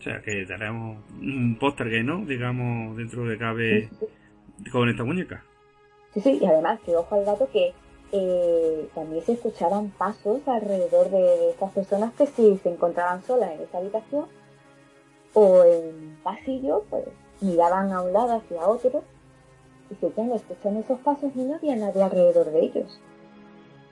O 0.00 0.02
sea 0.02 0.20
que 0.20 0.44
tenemos 0.46 0.98
un 1.12 1.56
póster 1.60 2.04
¿no? 2.04 2.26
Digamos, 2.26 2.96
dentro 2.96 3.24
de 3.24 3.38
cabe 3.38 3.88
con 4.72 4.88
esta 4.88 5.04
muñeca. 5.04 5.44
Sí, 6.12 6.20
sí, 6.20 6.38
y 6.42 6.44
además 6.44 6.80
que 6.84 6.96
ojo 6.96 7.14
al 7.14 7.24
gato 7.24 7.48
que 7.52 7.72
eh, 8.16 8.88
también 8.94 9.24
se 9.24 9.32
escuchaban 9.32 9.90
pasos 9.90 10.46
alrededor 10.46 11.10
de 11.10 11.50
estas 11.50 11.72
personas 11.72 12.12
que 12.14 12.28
si 12.28 12.56
se 12.58 12.70
encontraban 12.70 13.24
solas 13.24 13.50
en 13.50 13.62
esa 13.62 13.78
habitación 13.78 14.26
o 15.32 15.64
en 15.64 15.86
un 15.86 16.18
pasillo, 16.22 16.84
pues 16.88 17.06
miraban 17.40 17.90
a 17.90 18.02
un 18.02 18.12
lado 18.12 18.36
hacia 18.36 18.68
otro 18.68 19.02
y 19.90 19.96
seguían 19.96 20.30
escuchando 20.30 20.78
esos 20.78 21.00
pasos 21.00 21.32
y 21.34 21.40
no 21.40 21.56
había 21.56 21.74
nadie 21.74 22.04
alrededor 22.04 22.52
de 22.52 22.60
ellos. 22.60 23.00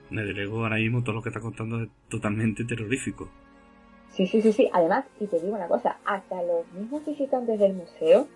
Desde 0.09 0.31
luego 0.31 0.63
ahora 0.63 0.77
mismo 0.77 1.03
todo 1.03 1.15
lo 1.15 1.21
que 1.21 1.27
está 1.27 1.41
contando 1.41 1.83
es 1.83 1.89
totalmente 2.07 2.63
terrorífico. 2.63 3.27
Sí, 4.11 4.25
sí, 4.25 4.41
sí, 4.41 4.53
sí. 4.53 4.69
Además, 4.71 5.03
y 5.19 5.27
te 5.27 5.37
digo 5.41 5.53
una 5.53 5.67
cosa, 5.67 5.97
hasta 6.05 6.41
los 6.43 6.71
mismos 6.71 7.05
visitantes 7.05 7.59
del 7.59 7.73
museo 7.73 8.29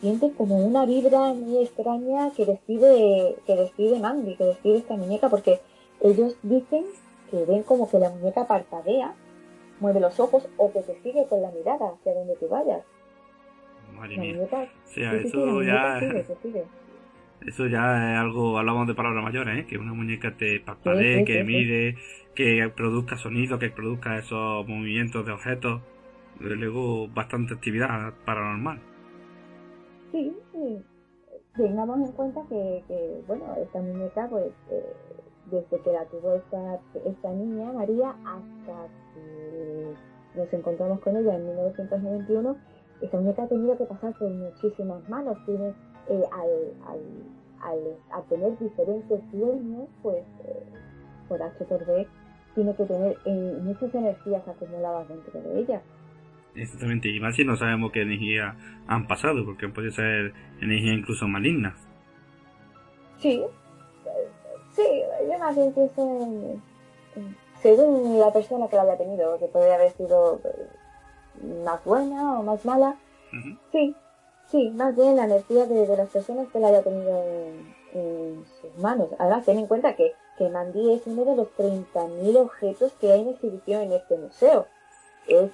sienten 0.00 0.30
como 0.30 0.58
una 0.58 0.86
vibra 0.86 1.32
muy 1.32 1.62
extraña 1.62 2.30
que 2.36 2.44
despide, 2.44 3.36
que 3.46 3.56
despide 3.56 3.98
Mandy, 4.00 4.36
que 4.36 4.44
despide 4.44 4.78
esta 4.78 4.96
muñeca, 4.96 5.28
porque 5.28 5.60
ellos 6.00 6.36
dicen 6.42 6.84
que 7.30 7.44
ven 7.44 7.62
como 7.62 7.90
que 7.90 7.98
la 7.98 8.10
muñeca 8.10 8.46
parpadea, 8.46 9.14
mueve 9.80 10.00
los 10.00 10.18
ojos 10.20 10.48
o 10.56 10.72
que 10.72 10.80
te 10.80 10.94
sigue 11.02 11.26
con 11.28 11.42
la 11.42 11.50
mirada 11.50 11.92
hacia 11.94 12.14
donde 12.14 12.36
tú 12.36 12.48
vayas. 12.48 12.82
Madre 13.94 14.18
mía. 14.18 14.38
o 14.42 14.48
sea, 14.86 15.14
eso 15.14 15.62
ya... 15.62 16.00
Eso 17.46 17.66
ya 17.66 18.12
es 18.12 18.18
algo, 18.18 18.58
hablamos 18.58 18.86
de 18.86 18.94
palabras 18.94 19.22
mayores, 19.22 19.58
¿eh? 19.58 19.66
que 19.66 19.76
una 19.76 19.92
muñeca 19.92 20.34
te 20.34 20.60
parpadee, 20.60 21.26
que 21.26 21.44
mire, 21.44 21.96
que 22.34 22.70
produzca 22.74 23.18
sonido, 23.18 23.58
que 23.58 23.68
produzca 23.68 24.18
esos 24.18 24.66
movimientos 24.66 25.26
de 25.26 25.32
objetos. 25.32 25.82
Luego, 26.40 27.06
bastante 27.08 27.52
actividad 27.52 28.14
paranormal. 28.24 28.80
Sí, 30.14 30.32
tengamos 31.56 31.98
en 31.98 32.12
cuenta 32.12 32.40
que, 32.48 33.24
bueno, 33.26 33.52
esta 33.56 33.80
muñeca, 33.80 34.28
pues, 34.30 34.52
eh, 34.70 34.92
desde 35.50 35.80
que 35.80 35.92
la 35.92 36.04
tuvo 36.04 36.34
esta, 36.34 36.78
esta 37.04 37.32
niña, 37.32 37.72
María, 37.72 38.10
hasta 38.24 38.86
que 39.12 39.92
nos 40.36 40.52
encontramos 40.52 41.00
con 41.00 41.16
ella 41.16 41.34
en 41.34 41.46
1991, 41.48 42.56
esta 43.00 43.16
muñeca 43.16 43.42
ha 43.42 43.48
tenido 43.48 43.76
que 43.76 43.86
pasar 43.86 44.16
por 44.16 44.30
muchísimas 44.30 45.08
manos. 45.08 45.36
Tiene, 45.46 45.74
eh, 46.08 46.22
al, 46.30 46.92
al, 47.66 47.80
al, 48.12 48.24
tener 48.28 48.56
diferentes 48.60 49.32
dueños, 49.32 49.88
pues, 50.00 50.22
eh, 50.44 50.62
por 51.28 51.42
H 51.42 51.64
por 51.64 51.84
B, 51.86 52.06
tiene 52.54 52.72
que 52.76 52.84
tener 52.84 53.18
muchas 53.64 53.92
energías 53.92 54.46
acumuladas 54.46 55.08
dentro 55.08 55.42
de 55.42 55.58
ella. 55.58 55.82
Exactamente, 56.56 57.08
y 57.08 57.18
más 57.18 57.34
si 57.34 57.44
no 57.44 57.56
sabemos 57.56 57.90
qué 57.90 58.02
energía 58.02 58.56
han 58.86 59.06
pasado, 59.06 59.44
porque 59.44 59.68
puede 59.68 59.90
ser 59.90 60.32
energía 60.60 60.92
incluso 60.92 61.26
maligna. 61.26 61.74
Sí, 63.18 63.42
sí, 64.72 64.82
yo 65.28 65.38
más 65.38 65.56
bien 65.56 65.72
pienso 65.72 66.22
en, 66.22 66.62
según 67.60 68.20
la 68.20 68.32
persona 68.32 68.68
que 68.68 68.76
la 68.76 68.82
haya 68.82 68.96
tenido, 68.96 69.38
que 69.38 69.46
puede 69.46 69.74
haber 69.74 69.90
sido 69.92 70.40
más 71.64 71.84
buena 71.84 72.38
o 72.38 72.42
más 72.42 72.64
mala. 72.64 72.96
Sí, 73.72 73.96
sí, 74.46 74.70
más 74.70 74.94
bien 74.94 75.16
la 75.16 75.24
energía 75.24 75.66
de, 75.66 75.96
las 75.96 76.08
personas 76.08 76.46
que 76.52 76.60
la 76.60 76.68
haya 76.68 76.82
tenido 76.82 77.24
en, 77.92 78.44
sus 78.60 78.76
manos. 78.78 79.08
Además, 79.18 79.44
ten 79.44 79.58
en 79.58 79.66
cuenta 79.66 79.94
que, 79.96 80.12
que 80.36 80.48
Mandy 80.48 80.94
es 80.94 81.06
uno 81.06 81.24
de 81.24 81.36
los 81.36 81.48
30.000 81.56 82.36
objetos 82.36 82.92
que 83.00 83.12
hay 83.12 83.22
en 83.22 83.28
exhibición 83.28 83.82
en 83.82 83.92
este 83.92 84.18
museo 84.18 84.66
es, 85.26 85.50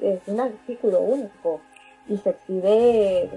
es, 0.00 0.20
un 0.26 0.40
artículo 0.40 1.00
único 1.00 1.60
y 2.08 2.16
se 2.16 2.30
exhibe 2.30 3.28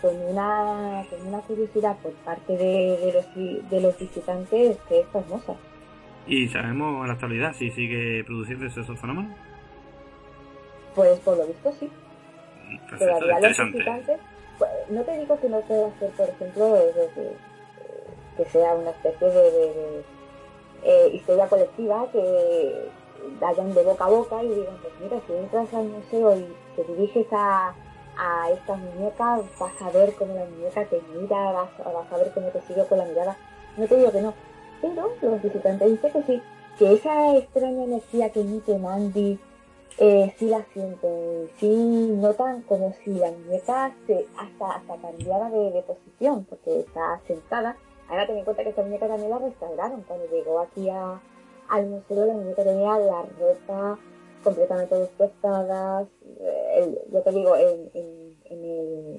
con 0.00 0.16
una, 0.16 1.04
con 1.10 1.26
una 1.26 1.40
curiosidad 1.40 1.96
por 1.98 2.12
parte 2.12 2.56
de, 2.56 3.12
los, 3.12 3.70
de 3.70 3.80
los 3.80 3.98
visitantes 3.98 4.78
que 4.88 5.00
es 5.00 5.06
hermosa. 5.14 5.54
¿Y 6.26 6.48
sabemos 6.48 7.02
en 7.02 7.06
la 7.08 7.12
actualidad 7.14 7.52
si 7.54 7.70
sigue 7.70 8.24
produciéndose 8.24 8.80
esos 8.80 8.98
fenómenos? 8.98 9.36
Pues 10.94 11.18
por 11.20 11.36
lo 11.36 11.46
visto 11.46 11.72
sí. 11.72 11.90
Mm, 12.68 12.98
Todavía 12.98 13.48
los 13.48 13.72
visitantes, 13.72 14.20
pues, 14.58 14.70
no 14.88 15.02
te 15.02 15.18
digo 15.18 15.40
que 15.40 15.48
no 15.48 15.60
pueda 15.60 15.90
ser, 15.98 16.10
por 16.12 16.28
ejemplo, 16.28 16.78
que 18.36 18.44
sea 18.46 18.74
una 18.74 18.90
especie 18.90 19.28
de, 19.28 20.02
eh, 20.82 21.10
historia 21.12 21.46
colectiva 21.46 22.08
que, 22.12 22.88
vayan 23.40 23.74
de 23.74 23.82
boca 23.84 24.04
a 24.04 24.08
boca 24.08 24.42
y 24.42 24.48
digan, 24.48 24.76
pues 24.80 24.92
mira, 25.00 25.20
si 25.26 25.32
entras 25.32 25.74
al 25.74 25.88
museo 25.88 26.36
y 26.36 26.54
te 26.74 26.84
diriges 26.84 27.26
a, 27.32 27.74
a 28.18 28.50
esta 28.50 28.76
muñeca, 28.76 29.40
vas 29.58 29.82
a 29.82 29.90
ver 29.90 30.14
cómo 30.14 30.34
la 30.34 30.44
muñeca 30.46 30.84
te 30.86 31.00
mira, 31.14 31.52
vas, 31.52 31.70
a 32.12 32.16
ver 32.16 32.32
cómo 32.32 32.48
te 32.48 32.60
sigue 32.62 32.86
con 32.86 32.98
la 32.98 33.04
mirada. 33.04 33.36
No 33.76 33.86
te 33.86 33.96
digo 33.96 34.10
que 34.12 34.22
no, 34.22 34.34
pero 34.80 35.32
los 35.32 35.42
visitantes 35.42 35.90
dicen 35.90 36.12
que 36.12 36.22
sí, 36.22 36.42
que 36.78 36.92
esa 36.92 37.36
extraña 37.36 37.84
energía 37.84 38.30
que 38.30 38.40
emite 38.40 38.78
Mandy, 38.78 39.38
eh, 39.98 40.34
sí 40.38 40.46
la 40.46 40.64
sienten, 40.72 41.50
sí 41.58 42.10
notan 42.20 42.62
como 42.62 42.92
si 43.02 43.14
la 43.14 43.30
muñeca 43.30 43.94
se 44.06 44.26
hasta, 44.38 44.76
hasta 44.76 44.96
cambiara 44.96 45.48
de, 45.50 45.82
posición, 45.82 46.44
porque 46.44 46.80
está 46.80 47.20
sentada. 47.26 47.76
Ahora 48.08 48.26
ten 48.26 48.38
en 48.38 48.44
cuenta 48.44 48.62
que 48.62 48.70
esta 48.70 48.82
muñeca 48.82 49.08
también 49.08 49.30
la 49.30 49.38
restauraron 49.38 50.02
cuando 50.02 50.26
llegó 50.26 50.60
aquí 50.60 50.88
a, 50.90 51.20
al 51.68 51.86
museo 51.86 52.26
la 52.26 52.34
muñeca 52.34 52.64
tenía 52.64 52.98
la 52.98 53.22
ropa 53.22 53.98
completamente 54.42 54.94
destrozada. 54.94 56.06
Eh, 56.40 57.04
yo 57.12 57.22
te 57.22 57.32
digo, 57.32 57.56
en, 57.56 57.86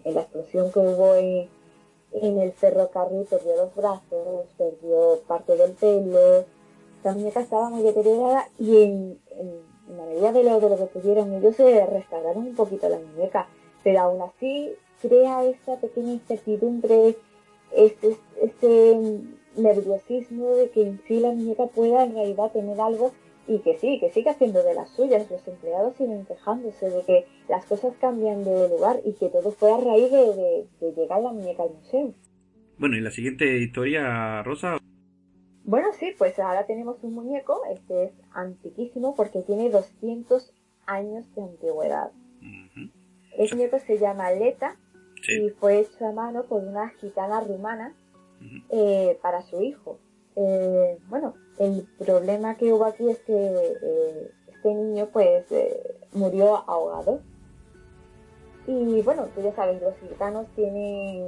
la 0.06 0.22
explosión 0.22 0.72
que 0.72 0.80
hubo 0.80 1.16
en, 1.16 1.50
el 2.14 2.52
ferrocarril 2.54 3.26
perdió 3.26 3.56
los 3.58 3.76
brazos, 3.76 4.46
perdió 4.58 5.20
parte 5.28 5.56
del 5.56 5.74
pelo. 5.74 6.46
La 7.04 7.14
muñeca 7.14 7.42
estaba 7.42 7.70
muy 7.70 7.84
deteriorada 7.84 8.48
y 8.58 8.84
en, 8.84 9.20
la 9.90 10.06
medida 10.06 10.32
de 10.32 10.44
lo, 10.44 10.60
de 10.60 10.70
lo 10.70 10.78
que 10.78 11.00
pudieron 11.00 11.34
ellos 11.34 11.56
se 11.56 11.86
restauraron 11.86 12.48
un 12.48 12.56
poquito 12.56 12.90
la 12.90 13.00
muñeca. 13.00 13.48
Pero 13.84 14.00
aún 14.00 14.22
así 14.22 14.74
crea 15.02 15.44
esa 15.44 15.76
pequeña 15.76 16.14
incertidumbre, 16.14 17.18
este, 17.72 18.18
este 18.42 18.98
nerviosismo 19.58 20.56
de 20.56 20.70
que 20.70 20.84
en 20.84 21.02
sí 21.08 21.20
la 21.20 21.32
muñeca 21.32 21.68
pueda 21.68 22.04
en 22.04 22.14
realidad 22.14 22.52
tener 22.52 22.80
algo 22.80 23.12
y 23.48 23.60
que 23.60 23.78
sí, 23.78 23.98
que 24.00 24.12
siga 24.12 24.32
haciendo 24.32 24.64
de 24.64 24.74
las 24.74 24.90
suyas. 24.90 25.30
Los 25.32 25.48
empleados 25.48 25.96
siguen 25.96 26.26
quejándose 26.26 26.90
de 26.90 27.04
que 27.06 27.26
las 27.48 27.66
cosas 27.66 27.94
cambian 28.00 28.44
de 28.44 28.70
lugar 28.70 29.00
y 29.06 29.14
que 29.14 29.30
todo 29.30 29.52
fue 29.52 29.72
a 29.72 29.78
raíz 29.78 30.12
de, 30.12 30.68
llegar 30.96 31.22
la 31.22 31.32
muñeca 31.32 31.64
al 31.64 31.72
museo. 31.72 32.14
Bueno, 32.78 32.98
y 32.98 33.02
la 33.02 33.12
siguiente 33.12 33.58
historia, 33.58 34.44
Rosa. 34.44 34.78
Bueno, 35.64 35.88
sí, 35.94 36.14
pues 36.18 36.38
ahora 36.40 36.66
tenemos 36.66 37.04
un 37.04 37.14
muñeco, 37.14 37.62
este 37.74 38.06
es 38.06 38.12
antiquísimo 38.34 39.16
porque 39.16 39.42
tiene 39.42 39.70
200 39.70 40.54
años 40.86 41.26
de 41.36 41.42
antigüedad. 41.42 42.12
Este 43.38 43.56
muñeco 43.56 43.80
se 43.80 43.98
llama 43.98 44.32
Leta 44.32 44.78
y 45.28 45.50
fue 45.50 45.80
hecho 45.80 46.06
a 46.06 46.12
mano 46.12 46.44
por 46.44 46.64
una 46.64 46.90
gitana 47.02 47.42
rumana 47.42 47.94
eh, 48.70 49.18
para 49.22 49.42
su 49.44 49.62
hijo. 49.62 49.98
Eh, 50.36 51.00
bueno, 51.10 51.36
el 51.58 51.88
problema 51.98 52.58
que 52.58 52.72
hubo 52.72 52.86
aquí 52.86 53.10
es 53.10 53.20
que 53.20 53.34
eh, 53.34 54.32
este 54.48 54.74
niño 54.74 55.10
pues 55.12 55.46
murió 56.14 56.64
ahogado. 56.70 57.22
Y 58.68 59.02
bueno, 59.02 59.28
tú 59.34 59.42
ya 59.42 59.56
sabes, 59.56 59.82
los 59.82 59.96
gitanos 59.98 60.48
tienen 60.56 61.26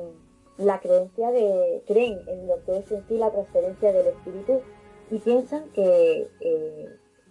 la 0.58 0.80
creencia 0.82 1.32
de, 1.32 1.84
creen 1.88 2.20
en 2.28 2.48
lo 2.48 2.64
que 2.66 2.78
es 2.78 2.92
en 2.92 3.08
sí 3.08 3.18
la 3.18 3.32
transferencia 3.32 3.94
del 3.94 4.08
espíritu 4.08 4.62
y 5.10 5.20
piensan 5.20 5.70
que 5.70 6.28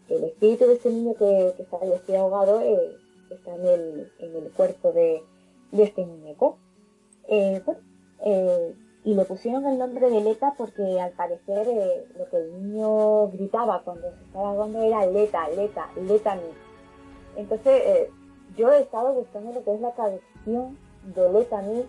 el 0.08 0.24
espíritu 0.24 0.66
de 0.66 0.74
ese 0.74 0.90
niño 0.90 1.14
que, 1.14 1.52
que 1.56 1.62
está 1.62 2.18
ahogado 2.18 2.60
está 3.30 3.54
en 3.54 3.66
el, 3.66 4.12
en 4.18 4.36
el 4.36 4.50
cuerpo 4.52 4.92
de, 4.92 5.22
de 5.72 5.82
este 5.82 6.06
muñeco. 6.06 6.58
bueno, 7.28 7.76
y 9.04 9.14
le 9.14 9.24
pusieron 9.24 9.64
el 9.66 9.78
nombre 9.78 10.10
de 10.10 10.20
Leta 10.20 10.54
porque 10.56 11.00
al 11.00 11.12
parecer 11.12 11.68
eh, 11.68 12.06
lo 12.16 12.28
que 12.28 12.36
el 12.36 12.62
niño 12.62 13.28
gritaba 13.28 13.82
cuando 13.82 14.10
se 14.10 14.24
estaba 14.24 14.50
ahogando 14.50 14.82
era 14.82 15.06
Leta, 15.06 15.48
Leta, 15.50 15.88
Leta 15.96 16.34
mí. 16.34 16.50
Entonces 17.36 17.82
eh, 17.84 18.10
yo 18.56 18.70
he 18.72 18.80
estado 18.80 19.12
buscando 19.14 19.52
lo 19.52 19.64
que 19.64 19.74
es 19.74 19.80
la 19.80 19.92
traducción 19.92 20.76
de 21.14 21.32
Leta 21.32 21.62
mí 21.62 21.84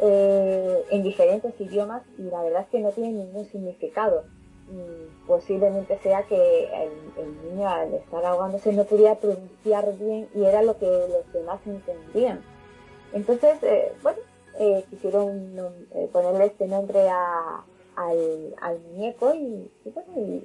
eh, 0.00 0.84
en 0.90 1.02
diferentes 1.02 1.60
idiomas 1.60 2.02
y 2.16 2.22
la 2.22 2.42
verdad 2.42 2.62
es 2.62 2.68
que 2.68 2.80
no 2.80 2.90
tiene 2.90 3.12
ningún 3.12 3.44
significado. 3.46 4.24
posiblemente 5.26 5.98
sea 5.98 6.22
que 6.22 6.70
el, 7.18 7.50
niño 7.50 7.68
al 7.68 7.92
estar 7.92 8.24
ahogándose 8.24 8.72
no 8.72 8.84
podía 8.84 9.16
pronunciar 9.16 9.98
bien 9.98 10.28
y 10.32 10.44
era 10.44 10.62
lo 10.62 10.78
que 10.78 10.86
los 10.86 11.32
demás 11.32 11.60
entendían. 11.66 12.40
Entonces, 13.12 13.58
bueno, 14.04 14.20
eh, 14.58 14.84
quisieron 14.90 15.54
eh, 15.94 16.08
ponerle 16.12 16.46
este 16.46 16.66
nombre 16.66 17.08
al, 17.08 18.54
al, 18.60 18.80
muñeco 18.80 19.34
y, 19.34 19.70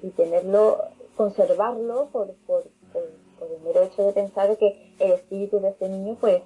y, 0.02 0.10
tenerlo, 0.12 0.80
conservarlo 1.16 2.10
por, 2.12 2.34
por, 2.46 2.64
el 2.96 3.62
mero 3.64 3.84
hecho 3.84 4.04
de 4.04 4.14
pensar 4.14 4.58
que 4.58 4.96
el 5.00 5.12
espíritu 5.14 5.60
de 5.60 5.70
este 5.70 5.90
niño 5.90 6.18
pues 6.20 6.42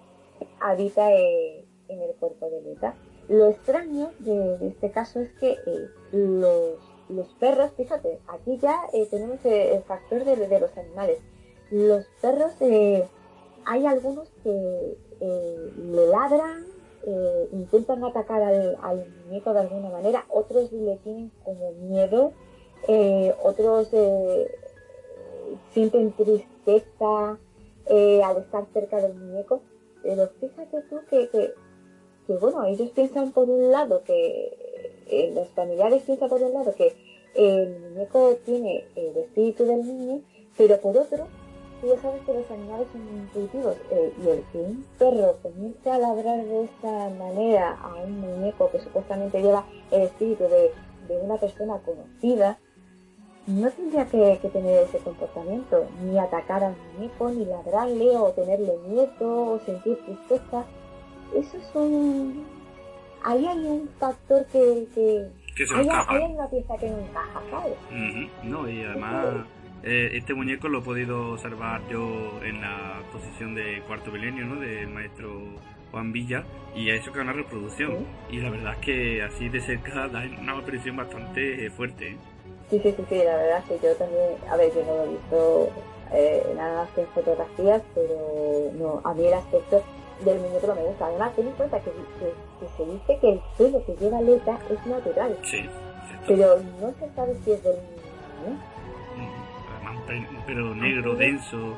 habita 0.60 1.14
eh, 1.14 1.66
en 1.88 2.02
el 2.02 2.16
cuerpo 2.16 2.50
de 2.50 2.62
Leta. 2.62 2.96
Lo 3.28 3.48
extraño 3.48 4.12
de, 4.20 4.68
este 4.68 4.92
caso 4.92 5.20
es 5.20 5.32
que 5.34 5.58
los, 6.12 6.80
los 7.10 7.28
perros, 7.40 7.72
fíjate, 7.76 8.20
aquí 8.28 8.58
ya 8.58 8.82
eh, 8.94 9.08
tenemos 9.08 9.44
eh, 9.44 9.76
el 9.76 9.84
factor 9.84 10.24
de, 10.24 10.36
de, 10.36 10.60
los 10.60 10.76
animales. 10.78 11.20
Los 11.72 12.06
perros, 12.22 12.54
eh, 12.62 13.08
hay 13.66 13.86
algunos 13.86 14.30
que 14.44 14.98
le 15.20 16.08
ladran, 16.08 16.66
intentan 17.52 18.04
atacar 18.04 18.42
al, 18.42 18.78
al, 18.82 19.06
muñeco 19.26 19.54
de 19.54 19.60
alguna 19.60 19.90
manera, 19.90 20.26
otros 20.30 20.72
le 20.72 20.98
tienen 20.98 21.32
como 21.44 21.72
miedo, 21.74 22.34
otros 23.44 23.90
sienten 25.72 26.12
tristeza 26.14 27.38
al 27.88 28.38
estar 28.38 28.66
cerca 28.74 29.02
del 29.02 29.16
muñeco. 29.16 29.62
Pero 30.04 30.30
fíjate 30.40 30.82
tú 30.90 31.00
que, 31.10 31.30
que, 31.30 31.54
que 32.26 32.38
bueno, 32.38 32.64
ellos 32.66 32.90
piensan 32.92 33.32
por 33.32 33.50
un 33.50 33.72
lado 33.72 34.04
que 34.04 34.58
eh, 35.10 35.32
los 35.34 35.50
familiares 35.50 36.04
piensan 36.04 36.30
por 36.30 36.42
un 36.42 36.54
lado 36.54 36.74
que 36.76 36.96
el 37.36 37.80
muñeco 37.80 38.36
tiene 38.46 38.86
el 38.96 39.18
espíritu 39.18 39.66
del 39.66 39.86
niño, 39.86 40.22
pero 40.58 40.80
por 40.80 40.98
otro, 40.98 41.28
tú 41.80 41.88
ya 41.88 42.02
sabes 42.02 42.22
que 42.26 42.34
los 42.34 42.52
animales 42.52 42.88
son 42.92 43.02
intuitivos 43.02 43.76
eh, 43.92 44.14
y 44.24 44.28
el 44.28 44.44
que 44.52 44.58
un 44.58 44.86
perro 44.98 45.38
comience 45.42 45.90
a 45.90 45.98
ladrar 45.98 46.44
de 46.44 46.64
esta 46.64 47.10
manera 47.10 47.78
a 47.82 47.96
un 47.96 48.20
muñeco 48.20 48.70
que 48.72 48.80
supuestamente 48.80 49.42
lleva 49.42 49.66
el 49.92 50.04
espíritu 50.04 50.44
de, 50.44 50.72
una 51.22 51.38
persona 51.38 51.80
conocida, 51.80 52.60
no 53.48 53.72
tendría 53.72 54.06
que, 54.06 54.50
tener 54.50 54.84
ese 54.84 55.00
comportamiento, 55.00 55.88
ni 56.04 56.20
atacar 56.20 56.64
al 56.64 56.76
muñeco, 56.94 57.32
ni 57.32 57.46
ladrarle, 57.46 58.16
o 58.16 58.32
tenerle 58.34 58.78
miedo, 58.88 59.54
o 59.54 59.60
sentir 59.66 59.98
tristeza. 60.06 60.66
Eso 61.34 61.58
es 61.58 61.72
un, 61.74 62.46
ahí 63.24 63.44
hay 63.44 63.58
un 63.58 63.90
factor 64.00 64.46
que, 64.52 64.88
que, 64.94 65.32
hay, 65.76 66.26
una 66.32 66.48
pieza 66.48 66.78
que 66.78 66.90
no 66.92 67.00
encaja, 67.00 67.42
¿sabes? 67.50 67.74
No, 68.44 68.70
y 68.70 68.84
además 68.84 69.46
eh, 69.84 70.12
este 70.14 70.34
muñeco 70.34 70.68
lo 70.68 70.80
he 70.80 70.82
podido 70.82 71.34
observar 71.34 71.82
yo 71.90 72.40
en 72.44 72.62
la 72.62 73.00
exposición 73.02 73.56
de 73.56 73.82
Cuarto 73.88 74.12
Milenio, 74.12 74.46
¿no? 74.46 74.60
Del 74.60 74.88
maestro 74.88 75.42
Juan 75.92 76.12
Villa, 76.12 76.44
y 76.76 76.90
ha 76.90 76.96
hecho 76.96 77.12
que 77.12 77.20
una 77.20 77.34
reproducción. 77.34 78.06
Y 78.30 78.38
la 78.38 78.50
verdad 78.50 78.74
es 78.74 78.80
que 78.80 79.24
así 79.24 79.50
de 79.50 79.62
cerca 79.62 80.08
da 80.12 80.24
una 80.40 80.58
aparición 80.58 80.98
bastante 80.98 81.70
fuerte. 81.72 82.10
¿eh? 82.10 82.18
Sí, 82.70 82.80
sí, 82.84 82.94
sí, 82.96 83.04
sí, 83.10 83.16
la 83.24 83.36
verdad 83.36 83.60
es 83.60 83.66
que 83.66 83.88
yo 83.88 83.96
también, 83.96 84.30
a 84.50 84.56
ver, 84.56 84.72
yo 84.74 84.84
no 84.86 84.96
lo 84.96 85.04
he 85.04 85.10
visto 85.10 85.70
eh, 86.14 86.44
nada 86.56 86.84
más 86.84 86.90
que 86.92 87.02
en 87.02 87.08
fotografías, 87.08 87.82
pero 87.96 88.72
no, 88.74 89.02
a 89.04 89.14
mí 89.14 89.26
el 89.26 89.34
aspecto 89.34 89.84
del 90.24 90.40
muñeco 90.40 90.68
no 90.68 90.76
me 90.76 90.84
gusta. 90.84 91.08
Además, 91.08 91.36
ten 91.36 91.48
en 91.48 91.54
cuenta 91.54 91.80
que, 91.80 91.92
se 92.78 92.86
dice 92.86 93.18
que 93.20 93.30
el 93.30 93.42
pelo 93.58 93.86
que 93.86 93.96
lleva 93.96 94.22
Leta 94.22 94.60
es 94.70 94.86
natural. 94.86 95.38
Sí. 95.44 95.70
Pero 96.28 96.58
no 96.80 96.94
se 97.00 97.10
sabe 97.16 97.36
si 97.44 97.52
es 97.52 97.64
del 97.64 97.76
niño. 97.76 98.60
Un 100.18 100.46
pelo 100.46 100.76
negro, 100.76 101.16
denso. 101.16 101.78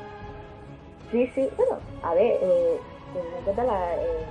Sí, 1.10 1.30
sí. 1.34 1.48
Bueno, 1.56 1.78
a 2.02 2.14
ver, 2.14 2.38
eh, 2.40 2.76
ten 3.12 3.22
en 3.38 3.44
cuenta 3.44 3.64
la, 3.64 3.94
eh, 3.96 4.24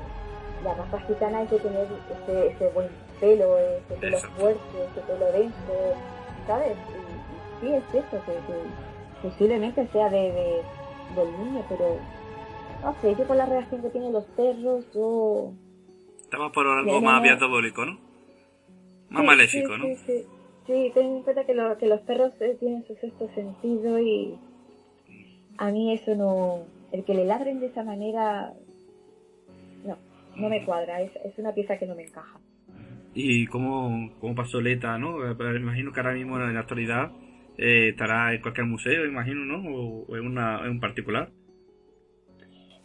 la 0.64 0.74
raza 0.74 1.00
gitana 1.02 1.40
hay 1.40 1.48
que 1.48 1.58
tener 1.58 1.88
ese, 2.10 2.48
ese 2.48 2.70
buen 2.70 2.90
pelo, 3.20 3.58
ese 3.58 3.96
pelo 4.00 4.18
fuerte, 4.18 4.84
ese 4.92 5.02
pelo 5.02 5.32
denso, 5.32 5.96
¿sabes? 6.48 6.76
Y, 7.62 7.66
sí, 7.66 7.74
es 7.74 7.84
cierto 7.92 8.22
que, 8.26 8.34
posiblemente 9.22 9.88
sea 9.88 10.10
de, 10.10 10.32
de, 10.32 10.62
del 11.16 11.32
niño, 11.38 11.64
pero 11.70 11.98
no 12.82 12.96
sé, 13.02 13.16
yo 13.16 13.26
por 13.26 13.36
la 13.36 13.46
reacción 13.46 13.82
que 13.82 13.90
tienen 13.90 14.12
los 14.12 14.26
perros, 14.26 14.86
yo... 14.94 15.52
Estamos 16.22 16.52
por 16.52 16.66
algo 16.66 17.02
más 17.02 17.22
diabólico, 17.22 17.86
¿no? 17.86 18.00
Más 19.10 19.24
maléfico, 19.24 19.78
¿no? 19.78 19.86
Sí, 19.86 19.96
sí. 20.08 20.26
Sí, 20.68 20.92
ten 20.94 21.18
en 21.18 21.24
cuenta 21.24 21.46
que, 21.46 21.56
que 21.80 21.88
los 21.88 22.02
perros 22.02 22.34
eh, 22.40 22.56
tienen 22.60 22.86
su 22.86 22.96
sexto 22.96 23.30
sentido 23.34 24.00
y 24.00 24.38
a 25.58 25.72
mí 25.72 25.94
eso 25.94 26.16
no... 26.16 26.66
El 26.92 27.04
que 27.06 27.14
le 27.14 27.26
ladren 27.26 27.60
de 27.60 27.68
esa 27.68 27.84
manera... 27.84 28.54
No, 29.86 29.98
no 30.36 30.50
me 30.50 30.64
cuadra, 30.66 31.02
es, 31.02 31.12
es 31.24 31.38
una 31.38 31.54
pieza 31.54 31.78
que 31.78 31.88
no 31.88 31.96
me 31.96 32.04
encaja. 32.04 32.40
¿Y 33.14 33.48
cómo, 33.48 34.12
cómo 34.20 34.36
pasó 34.36 34.62
Leta, 34.62 34.98
no? 34.98 35.18
Me 35.18 35.58
imagino 35.58 35.92
que 35.92 36.00
ahora 36.00 36.14
mismo 36.14 36.38
en 36.38 36.54
la 36.54 36.62
actualidad 36.62 37.12
eh, 37.58 37.90
estará 37.90 38.34
en 38.34 38.42
cualquier 38.42 38.68
museo, 38.68 39.06
imagino, 39.06 39.44
¿no? 39.46 40.06
O, 40.08 40.16
en, 40.16 40.26
una, 40.26 40.62
en 40.64 40.72
un 40.72 40.80
particular. 40.80 41.30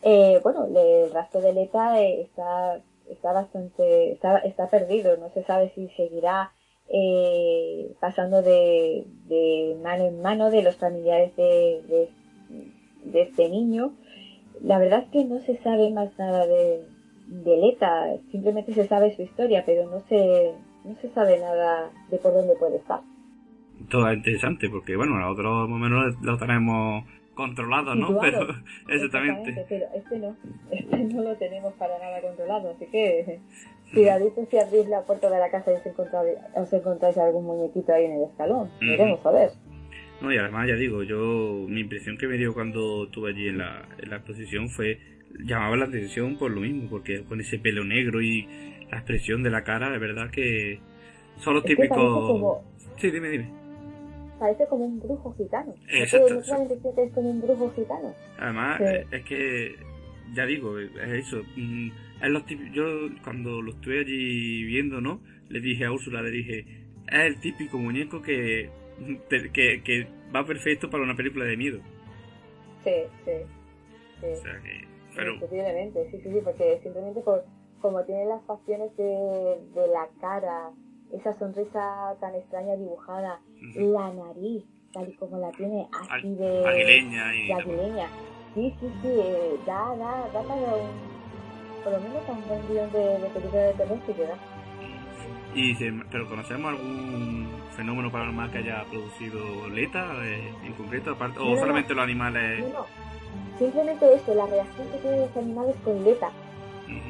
Eh, 0.03 0.41
bueno, 0.43 0.67
el 0.67 1.13
rastro 1.13 1.41
de 1.41 1.53
Leta 1.53 2.01
eh, 2.01 2.23
está, 2.23 2.81
está 3.09 3.33
bastante, 3.33 4.13
está, 4.13 4.39
está 4.39 4.69
perdido, 4.69 5.17
no 5.17 5.31
se 5.31 5.45
sabe 5.45 5.71
si 5.75 5.89
seguirá 5.97 6.53
eh, 6.89 7.93
pasando 8.01 8.43
de, 8.43 9.05
de, 9.29 9.77
mano 9.83 10.05
en 10.07 10.23
mano 10.23 10.51
de 10.51 10.63
los 10.63 10.77
familiares 10.77 11.35
de, 11.37 12.09
de, 13.05 13.23
este 13.23 13.49
niño. 13.49 13.93
La 14.63 14.79
verdad 14.79 15.05
es 15.05 15.11
que 15.11 15.25
no 15.25 15.41
se 15.41 15.57
sabe 15.59 15.91
más 15.91 16.17
nada 16.19 16.47
de, 16.47 16.83
de 17.27 17.57
Leta, 17.57 18.17
simplemente 18.31 18.73
se 18.73 18.87
sabe 18.87 19.15
su 19.17 19.23
historia, 19.23 19.65
pero 19.67 19.89
no 19.91 20.01
se, 20.09 20.53
no 20.85 20.95
se 21.01 21.11
sabe 21.11 21.39
nada 21.39 21.91
de 22.11 22.19
por 22.19 22.33
dónde 22.33 22.55
puede 22.57 22.77
estar. 22.77 23.01
Todo 23.91 24.13
interesante, 24.13 24.69
porque 24.71 24.97
bueno, 24.97 25.17
a 25.19 25.31
otro 25.31 25.69
momento 25.69 26.17
lo 26.23 26.39
tenemos 26.39 27.05
controlado, 27.35 27.95
¿no? 27.95 28.19
pero 28.19 28.47
exactamente. 28.89 29.65
Pero 29.69 29.87
este 29.95 30.19
no, 30.19 30.37
este 30.71 30.97
no 30.97 31.23
lo 31.23 31.37
tenemos 31.37 31.75
para 31.75 31.99
nada 31.99 32.21
controlado, 32.21 32.71
así 32.71 32.87
que 32.87 33.41
cuidadito 33.93 34.47
si 34.51 34.59
abrís 34.59 34.89
la 34.89 35.03
puerta 35.03 35.31
de 35.31 35.39
la 35.39 35.51
casa 35.51 35.73
y 35.73 35.75
os 35.75 35.87
encontráis, 35.87 36.39
os 36.55 36.73
encontráis 36.73 37.19
algún 37.19 37.45
muñequito 37.45 37.93
ahí 37.93 38.05
en 38.05 38.13
el 38.13 38.23
escalón. 38.25 38.71
A 39.25 39.31
ver. 39.31 39.51
No, 40.21 40.33
y 40.33 40.39
además 40.39 40.69
ya 40.69 40.75
digo, 40.75 41.03
yo 41.03 41.67
mi 41.69 41.81
impresión 41.81 42.17
que 42.17 42.27
me 42.27 42.37
dio 42.37 42.55
cuando 42.55 43.05
estuve 43.05 43.31
allí 43.31 43.49
en 43.49 43.59
la, 43.59 43.87
en 43.99 44.11
la 44.11 44.17
exposición 44.17 44.69
fue 44.71 44.99
llamaba 45.45 45.77
la 45.77 45.85
atención 45.85 46.39
por 46.39 46.51
lo 46.51 46.63
mismo, 46.63 46.89
porque 46.89 47.25
con 47.25 47.41
ese 47.41 47.59
pelo 47.59 47.85
negro 47.85 48.23
y 48.23 48.47
la 48.91 48.99
expresión 48.99 49.43
de 49.43 49.51
la 49.51 49.63
cara, 49.65 49.91
de 49.91 49.99
verdad 49.99 50.31
que 50.31 50.81
son 51.39 51.55
los 51.55 51.65
típicos... 51.65 52.63
Sí, 52.97 53.11
dime, 53.11 53.29
dime 53.29 53.67
parece 54.39 54.67
como 54.67 54.85
un 54.85 55.01
brujo 55.01 55.35
gitano. 55.37 55.75
Exacto. 55.89 56.39
Es 56.39 57.13
como 57.13 57.31
un 57.31 57.41
brujo 57.41 57.73
gitano. 57.75 58.15
Además, 58.39 58.81
es 59.11 59.25
que, 59.25 59.77
ya 60.35 60.47
digo, 60.47 60.79
es 60.79 61.27
eso. 61.27 61.43
Mm, 61.57 61.91
es 62.23 62.31
los 62.31 62.45
yo 62.73 63.09
cuando 63.23 63.61
lo 63.63 63.73
estuve 63.73 64.01
allí 64.01 64.65
viendo, 64.65 65.01
¿no? 65.01 65.21
Le 65.49 65.61
dije 65.61 65.85
a 65.85 65.93
Úrsula, 65.93 66.23
le 66.23 66.31
dije, 66.31 66.65
es 67.09 67.19
el 67.19 67.41
típico 67.41 67.79
muñeco 67.79 68.23
que, 68.23 68.71
que, 69.29 69.83
que 69.83 70.07
va 70.35 70.45
perfecto 70.45 70.91
para 70.91 71.05
una 71.05 71.15
película 71.15 71.45
de 71.45 71.57
miedo. 71.57 71.81
Sí, 72.85 72.93
sí. 73.25 73.33
sí. 74.21 74.27
O 74.27 74.37
sea 74.37 74.61
que, 74.63 74.85
pero... 75.15 75.41
Posiblemente, 75.41 76.11
sí, 76.11 76.21
sí, 76.23 76.31
sí, 76.31 76.41
porque 76.43 76.81
simplemente 76.83 77.21
por 77.21 77.45
como 77.81 78.03
tiene 78.05 78.27
las 78.27 78.43
facciones 78.47 78.97
de, 78.97 79.05
de 79.05 79.87
la 79.89 80.09
cara, 80.21 80.71
esa 81.13 81.33
sonrisa 81.35 82.17
tan 82.21 82.35
extraña 82.35 82.77
dibujada, 82.77 83.41
la 83.77 84.13
nariz, 84.13 84.65
tal 84.93 85.09
y 85.09 85.15
como 85.15 85.39
la 85.39 85.51
tiene 85.53 85.87
así 86.11 86.35
de 86.35 86.67
aguileña. 86.67 87.37
Y... 87.37 87.53
aguileña. 87.53 88.09
Sí, 88.57 88.75
sí, 88.81 88.91
sí, 89.03 89.09
eh, 89.09 89.59
da, 89.67 89.95
da, 89.99 90.31
da 90.33 90.43
para 90.43 90.55
un, 90.55 90.89
por 91.85 91.93
lo 91.93 92.01
menos 92.01 92.23
un 92.27 92.49
buen 92.49 92.67
guion 92.67 92.91
de, 92.91 93.19
de 93.19 93.29
película 93.29 93.63
de 93.65 94.01
que 94.07 94.13
queda. 94.15 94.35
Y, 95.55 95.75
¿Pero 96.11 96.27
conocemos 96.27 96.71
algún 96.71 97.51
fenómeno 97.77 98.11
paranormal 98.11 98.51
que 98.51 98.59
haya 98.59 98.83
producido 98.85 99.69
Leta 99.69 100.07
eh, 100.25 100.55
en 100.65 100.73
concreto, 100.73 101.11
aparte, 101.11 101.39
o 101.39 101.55
solamente 101.59 101.93
los 101.93 102.03
animales? 102.03 102.65
No, 102.73 102.79
no, 102.81 102.87
simplemente 103.59 104.15
eso, 104.15 104.35
la 104.35 104.47
reacción 104.47 104.89
que 104.89 104.99
tienen 105.01 105.21
los 105.21 105.37
animales 105.37 105.77
con 105.85 106.03
Leta 106.03 106.31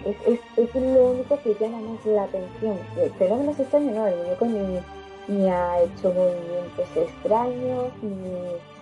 es, 0.04 0.16
es, 0.26 0.40
es, 0.56 0.74
lo 0.74 1.10
único 1.12 1.40
que 1.42 1.54
llama 1.60 1.78
más 1.78 2.04
la 2.06 2.24
atención. 2.24 2.76
Fenómenos 3.20 3.60
extraños, 3.60 3.94
no, 3.94 4.06
el 4.08 4.16
muñeco 4.16 4.46
ni, 4.46 4.80
ni 5.28 5.48
ha 5.48 5.80
hecho 5.80 6.12
movimientos 6.12 6.96
extraños, 6.96 7.92
ni 8.02 8.75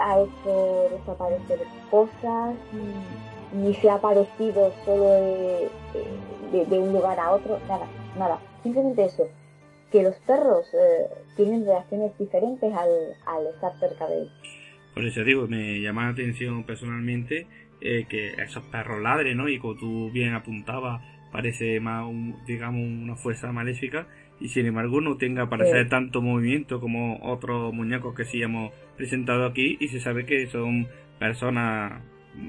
ha 0.00 0.20
hecho 0.20 0.88
desaparecer 0.90 1.60
cosas, 1.90 2.54
ni, 3.52 3.74
se 3.74 3.90
ha 3.90 3.94
aparecido 3.94 4.72
solo 4.84 5.10
de, 5.10 6.66
de, 6.66 6.78
un 6.78 6.92
lugar 6.92 7.18
a 7.18 7.32
otro, 7.32 7.58
nada, 7.68 7.86
nada. 8.18 8.38
Simplemente 8.62 9.04
eso, 9.04 9.28
que 9.90 10.02
los 10.02 10.14
perros 10.26 10.66
eh, 10.74 11.08
tienen 11.36 11.64
reacciones 11.64 12.16
diferentes 12.18 12.72
al, 12.72 12.88
al 13.26 13.46
estar 13.46 13.78
cerca 13.78 14.08
de 14.08 14.22
ellos. 14.22 14.32
Por 14.94 15.04
eso 15.04 15.24
digo, 15.24 15.46
me 15.46 15.80
llama 15.80 16.04
la 16.04 16.10
atención 16.10 16.64
personalmente 16.64 17.46
eh, 17.80 18.06
que 18.08 18.34
esos 18.42 18.64
perros 18.64 19.00
ladren, 19.00 19.36
¿no? 19.36 19.48
Y 19.48 19.58
como 19.58 19.76
tú 19.76 20.10
bien 20.12 20.34
apuntabas, 20.34 21.02
parece 21.32 21.80
más, 21.80 22.04
un, 22.06 22.36
digamos, 22.46 22.80
una 22.80 23.16
fuerza 23.16 23.50
maléfica 23.52 24.06
y 24.38 24.48
sin 24.48 24.66
embargo 24.66 25.00
no 25.00 25.16
tenga 25.16 25.48
parecer 25.48 25.88
tanto 25.88 26.20
movimiento 26.20 26.80
como 26.80 27.18
otros 27.22 27.72
muñecos 27.72 28.14
que 28.14 28.24
sí 28.24 28.42
hemos 28.42 28.72
presentado 29.02 29.46
aquí 29.46 29.76
y 29.80 29.88
se 29.88 29.98
sabe 29.98 30.24
que 30.24 30.46
son 30.46 30.86
personas, 31.18 32.04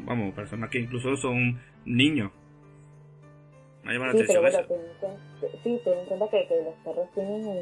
vamos, 0.05 0.35
personas 0.35 0.69
que 0.69 0.81
incluso 0.81 1.17
son 1.17 1.59
niños. 1.83 2.31
Me 3.83 3.93
llama 3.93 4.05
la 4.05 4.11
sí, 4.11 4.17
atención 4.19 4.43
pero 4.43 4.67
bueno, 4.67 5.17
sí, 5.63 5.81
ten 5.83 5.97
en 5.97 6.05
cuenta 6.05 6.29
que, 6.29 6.47
que, 6.47 6.63
los 6.63 6.75
perros 6.85 7.09
tienen 7.15 7.43
un, 7.43 7.59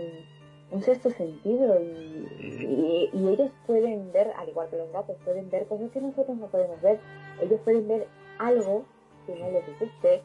un 0.71 0.83
sexto 0.83 1.09
sentido 1.11 1.81
y, 1.81 3.09
y, 3.13 3.27
ellos 3.29 3.49
pueden 3.65 4.11
ver, 4.11 4.33
al 4.37 4.49
igual 4.49 4.69
que 4.69 4.75
los 4.75 4.91
gatos, 4.91 5.15
pueden 5.23 5.49
ver 5.49 5.65
cosas 5.67 5.89
que 5.91 6.01
nosotros 6.01 6.37
no 6.37 6.47
podemos 6.47 6.81
ver. 6.81 6.99
Ellos 7.41 7.61
pueden 7.63 7.87
ver 7.87 8.07
algo 8.39 8.83
que 9.25 9.39
no 9.39 9.51
les 9.51 9.65
guste 9.79 10.21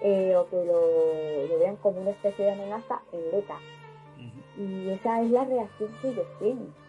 eh, 0.00 0.34
o 0.36 0.48
que 0.48 0.56
lo, 0.56 1.58
vean 1.58 1.76
como 1.76 2.00
una 2.00 2.12
especie 2.12 2.46
de 2.46 2.52
amenaza 2.52 3.02
en 3.12 3.30
beta. 3.30 3.58
Y 4.56 4.88
esa 4.88 5.20
es 5.20 5.30
la 5.30 5.44
reacción 5.44 5.90
que 6.00 6.08
ellos 6.08 6.26
tienen. 6.38 6.85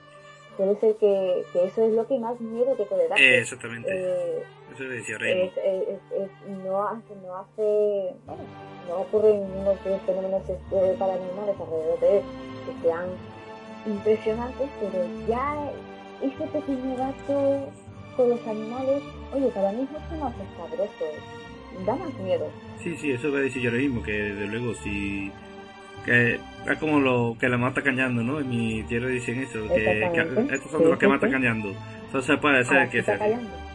Puede 0.58 0.80
ser 0.80 0.96
que, 0.96 1.44
que 1.54 1.66
eso 1.66 1.86
es 1.86 1.94
lo 1.94 2.08
que 2.08 2.18
más 2.18 2.40
miedo 2.42 2.74
te 2.76 2.84
puede 2.86 3.08
dar. 3.08 3.20
Eh, 3.20 3.40
exactamente. 3.40 3.90
Eh, 3.94 4.44
eso 4.74 4.84
decía 4.84 5.18
Rey. 5.20 5.52
no 6.64 6.84
hace, 6.84 7.16
no 7.24 7.36
hace, 7.38 8.16
bueno, 8.26 8.44
no 8.88 8.96
ocurren 9.02 9.44
unos 9.62 9.80
fenómenos 10.06 10.42
paranormales 10.98 11.56
alrededor 11.60 12.00
de 12.00 12.18
él 12.18 12.24
que 12.66 12.88
sean 12.88 13.10
impresionantes, 13.86 14.70
pero 14.80 15.06
ya 15.28 15.72
ese 16.22 16.48
pequeño 16.48 16.96
gato 16.98 17.70
con 18.16 18.30
los 18.30 18.48
animales, 18.48 19.04
oye, 19.34 19.48
para 19.50 19.72
mí 19.72 19.84
es 19.84 19.92
mucho 19.92 20.24
más 20.24 20.34
escabroso, 20.40 21.06
da 21.86 21.96
más 21.96 22.14
miedo. 22.20 22.50
Sí, 22.82 22.96
sí, 22.98 23.12
eso 23.12 23.30
voy 23.30 23.40
a 23.40 23.44
decir 23.44 23.62
yo 23.62 23.70
ahora 23.70 23.82
mismo, 23.82 24.02
que 24.02 24.12
desde 24.12 24.48
luego 24.48 24.74
si... 24.76 25.32
Que 26.08 26.40
es 26.72 26.78
como 26.80 27.02
lo 27.02 27.36
que 27.38 27.50
la 27.50 27.58
mata 27.58 27.84
cañando, 27.84 28.24
¿no? 28.24 28.40
En 28.40 28.50
mi 28.50 28.82
tierra 28.84 29.10
dicen 29.10 29.42
eso, 29.42 29.60
que, 29.68 30.04
estos 30.52 30.72
son 30.72 30.90
los 30.90 30.98
que 30.98 31.08
mata 31.08 31.30
cañando. 31.30 31.74
Entonces 32.06 32.40
puede 32.40 32.64
ser 32.64 32.78
ah, 32.78 32.90
que 32.90 33.04
sea... 33.04 33.20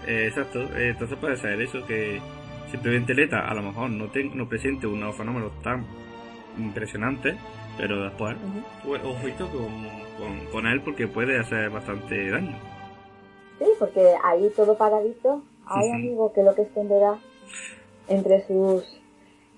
Eh, 0.06 0.26
exacto, 0.26 0.62
eh, 0.76 0.88
entonces 0.88 1.16
puede 1.18 1.36
ser 1.36 1.60
eso, 1.60 1.86
que 1.86 2.20
simplemente 2.70 3.14
Leta 3.14 3.48
a 3.48 3.54
lo 3.54 3.62
mejor 3.62 3.90
no, 3.90 4.10
te, 4.10 4.24
no 4.24 4.48
presente 4.48 4.86
unos 4.86 5.14
fenómenos 5.14 5.52
tan 5.62 5.84
impresionantes, 6.58 7.36
pero 7.76 8.02
después, 8.02 8.36
pues, 8.84 9.02
ojito 9.04 9.48
con, 9.48 10.46
con, 10.50 10.66
él 10.66 10.80
porque 10.82 11.06
puede 11.06 11.38
hacer 11.38 11.70
bastante 11.70 12.30
daño. 12.30 12.56
Sí, 13.58 13.66
porque 13.78 14.14
ahí 14.24 14.50
todo 14.56 14.76
paradito, 14.76 15.42
hay 15.66 15.90
amigo 15.90 16.32
que 16.32 16.42
lo 16.42 16.54
que 16.54 16.62
esconderá 16.62 17.18
entre 18.08 18.44
sus 18.46 19.00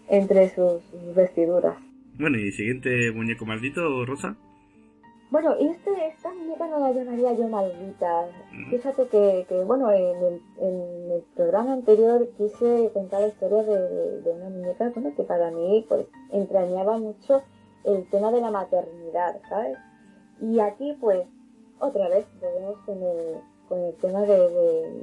entre 0.08 0.54
sus 0.54 0.82
vestiduras. 1.14 1.76
Bueno, 2.18 2.38
y 2.38 2.52
siguiente 2.52 3.10
muñeco 3.12 3.44
maldito, 3.44 4.04
Rosa. 4.06 4.36
Bueno, 5.30 5.54
este, 5.58 5.90
esta 6.06 6.32
muñeca 6.32 6.68
no 6.68 6.78
la 6.78 6.92
llamaría 6.92 7.32
yo 7.32 7.48
maldita. 7.48 8.26
Mm. 8.52 8.70
Fíjate 8.70 9.08
que, 9.08 9.46
que 9.48 9.64
bueno, 9.64 9.90
en 9.90 10.16
el, 10.22 10.42
en 10.58 11.10
el, 11.10 11.22
programa 11.34 11.72
anterior 11.72 12.28
quise 12.36 12.90
contar 12.92 13.22
la 13.22 13.28
historia 13.28 13.64
de, 13.64 14.20
de, 14.20 14.30
una 14.30 14.48
muñeca 14.48 14.90
bueno, 14.94 15.12
que 15.16 15.24
para 15.24 15.50
mí 15.50 15.84
pues 15.88 16.06
entrañaba 16.30 16.98
mucho 16.98 17.42
el 17.82 18.08
tema 18.10 18.30
de 18.30 18.40
la 18.40 18.52
maternidad, 18.52 19.40
¿sabes? 19.48 19.76
Y 20.40 20.60
aquí 20.60 20.96
pues 21.00 21.26
otra 21.80 22.08
vez 22.08 22.26
volvemos 22.40 22.78
con 22.86 23.02
el, 23.02 23.40
con 23.68 23.80
el 23.80 23.94
tema 23.96 24.20
de, 24.22 24.38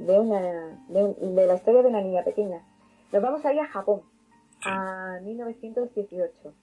de, 0.06 0.18
una, 0.18 0.78
de, 0.88 1.46
la 1.46 1.54
historia 1.56 1.82
de 1.82 1.88
una 1.88 2.00
niña 2.00 2.24
pequeña. 2.24 2.62
Nos 3.12 3.22
vamos 3.22 3.44
a 3.44 3.52
ir 3.52 3.60
a 3.60 3.66
Japón, 3.66 4.00
a 4.64 5.20
1918. 5.22 6.54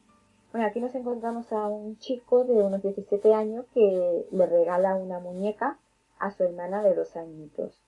Bueno, 0.51 0.65
aquí 0.65 0.79
nos 0.79 0.95
encontramos 0.95 1.51
a 1.53 1.67
un 1.67 1.97
chico 1.97 2.43
de 2.43 2.53
unos 2.53 2.81
17 2.81 3.33
años 3.33 3.65
que 3.73 4.25
le 4.31 4.45
regala 4.47 4.95
una 4.95 5.19
muñeca 5.19 5.77
a 6.17 6.31
su 6.31 6.43
hermana 6.43 6.81
de 6.81 6.95
dos 6.95 7.15
añitos. 7.15 7.83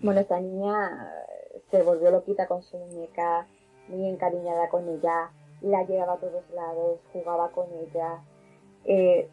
Bueno, 0.00 0.20
esta 0.20 0.40
niña 0.40 1.12
se 1.70 1.82
volvió 1.82 2.10
loquita 2.10 2.46
con 2.46 2.62
su 2.62 2.78
muñeca, 2.78 3.46
muy 3.88 4.08
encariñada 4.08 4.68
con 4.68 4.88
ella, 4.88 5.30
la 5.60 5.84
llevaba 5.84 6.14
a 6.14 6.18
todos 6.18 6.48
lados, 6.50 7.00
jugaba 7.12 7.50
con 7.50 7.66
ella. 7.72 8.22
Eh, 8.84 9.28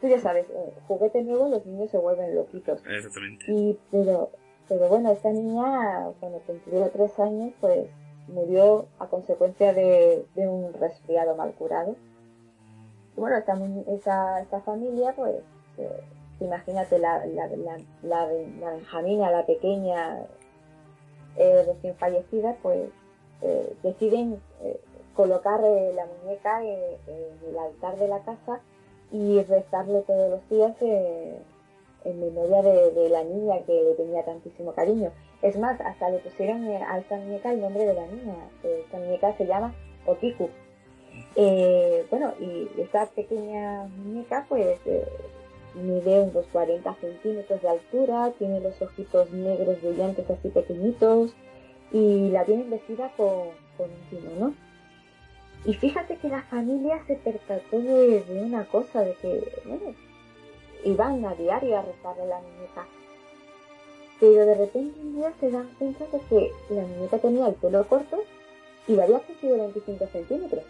tú 0.00 0.08
ya 0.08 0.18
sabes, 0.18 0.48
eh, 0.50 0.72
juguete 0.88 1.22
nuevo, 1.22 1.48
los 1.48 1.66
niños 1.66 1.90
se 1.90 1.98
vuelven 1.98 2.34
loquitos. 2.34 2.82
Exactamente. 2.86 3.44
Y, 3.48 3.78
pero, 3.90 4.30
pero 4.68 4.88
bueno, 4.88 5.10
esta 5.10 5.30
niña, 5.30 6.10
cuando 6.20 6.40
cumplió 6.40 6.88
tres 6.90 7.18
años, 7.18 7.52
pues 7.60 7.88
murió 8.28 8.86
a 8.98 9.06
consecuencia 9.06 9.72
de, 9.72 10.24
un 10.36 10.72
resfriado 10.74 11.36
mal 11.36 11.52
curado. 11.52 11.96
Bueno, 13.16 13.36
esta, 13.88 14.40
esta 14.40 14.60
familia, 14.60 15.14
pues, 15.16 15.36
eh, 15.78 16.00
imagínate 16.40 16.98
la, 16.98 17.24
la, 17.26 17.48
la, 17.48 17.78
la, 18.02 18.70
Benjamina, 18.72 19.30
la 19.30 19.46
pequeña 19.46 20.26
eh, 21.36 21.64
recién 21.66 21.94
fallecida, 21.96 22.56
pues 22.62 22.90
eh, 23.42 23.76
deciden 23.82 24.40
colocar 25.14 25.60
la 25.60 26.06
muñeca 26.06 26.62
en, 26.62 26.78
el 27.48 27.58
altar 27.58 27.96
de 27.96 28.08
la 28.08 28.20
casa 28.20 28.60
y 29.10 29.42
rezarle 29.44 30.02
todos 30.02 30.30
los 30.30 30.48
días 30.50 30.76
en 32.06 32.20
memoria 32.20 32.62
de, 32.62 33.08
la 33.08 33.24
niña 33.24 33.62
que 33.64 33.72
le 33.72 33.94
tenía 33.94 34.24
tantísimo 34.24 34.72
cariño. 34.72 35.10
Es 35.46 35.56
más, 35.56 35.80
hasta 35.80 36.10
le 36.10 36.18
pusieron 36.18 36.64
eh, 36.64 36.82
a 36.82 36.98
esta 36.98 37.14
muñeca 37.18 37.52
el 37.52 37.60
nombre 37.60 37.84
de 37.84 37.94
la 37.94 38.04
niña. 38.08 38.34
Eh, 38.64 38.80
esta 38.84 38.98
muñeca 38.98 39.32
se 39.36 39.46
llama 39.46 39.72
Okiku. 40.04 40.50
Eh, 41.36 42.04
bueno, 42.10 42.34
y 42.40 42.68
esta 42.80 43.06
pequeña 43.06 43.84
muñeca 43.84 44.44
pues 44.48 44.80
mide 45.74 46.22
unos 46.22 46.46
40 46.48 46.92
centímetros 46.94 47.62
de 47.62 47.68
altura, 47.68 48.32
tiene 48.40 48.58
los 48.58 48.82
ojitos 48.82 49.30
negros 49.30 49.80
brillantes 49.82 50.28
así 50.28 50.48
pequeñitos 50.48 51.32
y 51.92 52.30
la 52.30 52.44
tienen 52.44 52.68
vestida 52.68 53.12
con, 53.16 53.50
con 53.76 53.88
un 53.88 54.10
kimono. 54.10 54.54
Y 55.64 55.74
fíjate 55.74 56.16
que 56.16 56.28
la 56.28 56.42
familia 56.42 57.00
se 57.06 57.14
percató 57.14 57.78
de, 57.78 58.24
una 58.44 58.64
cosa, 58.64 59.02
de 59.02 59.14
que, 59.14 59.62
bueno, 59.64 59.94
iban 60.84 61.24
a 61.24 61.36
diario 61.36 61.78
a 61.78 61.82
rezarle 61.82 62.26
la 62.26 62.40
muñeca. 62.40 62.84
Pero 64.18 64.46
de 64.46 64.54
repente 64.54 65.00
un 65.00 65.16
día 65.16 65.32
se 65.38 65.50
dan 65.50 65.68
cuenta 65.78 66.04
de 66.06 66.20
que 66.28 66.52
la 66.70 66.82
muñeca 66.82 67.18
tenía 67.18 67.48
el 67.48 67.54
pelo 67.54 67.86
corto 67.86 68.22
y 68.88 68.94
le 68.94 69.02
había 69.02 69.20
crecido 69.20 69.58
25 69.58 70.06
centímetros. 70.06 70.64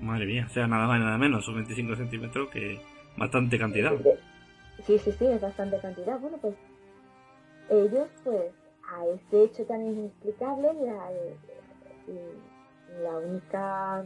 Madre 0.00 0.26
mía, 0.26 0.46
o 0.48 0.52
sea, 0.52 0.66
nada 0.66 0.86
más 0.86 0.98
y 0.98 1.04
nada 1.04 1.18
menos, 1.18 1.44
son 1.44 1.54
25 1.54 1.96
centímetros 1.96 2.50
que 2.50 2.80
bastante 3.16 3.58
cantidad. 3.58 3.92
Sí, 4.86 4.98
sí, 4.98 5.12
sí, 5.12 5.26
es 5.26 5.40
bastante 5.40 5.78
cantidad. 5.78 6.18
Bueno, 6.18 6.36
pues 6.38 6.54
ellos, 7.70 8.08
pues, 8.24 8.52
a 8.88 9.06
este 9.06 9.44
hecho 9.44 9.64
tan 9.64 9.82
inexplicable, 9.82 10.68
la, 10.84 11.10
la 13.02 13.18
única 13.18 14.04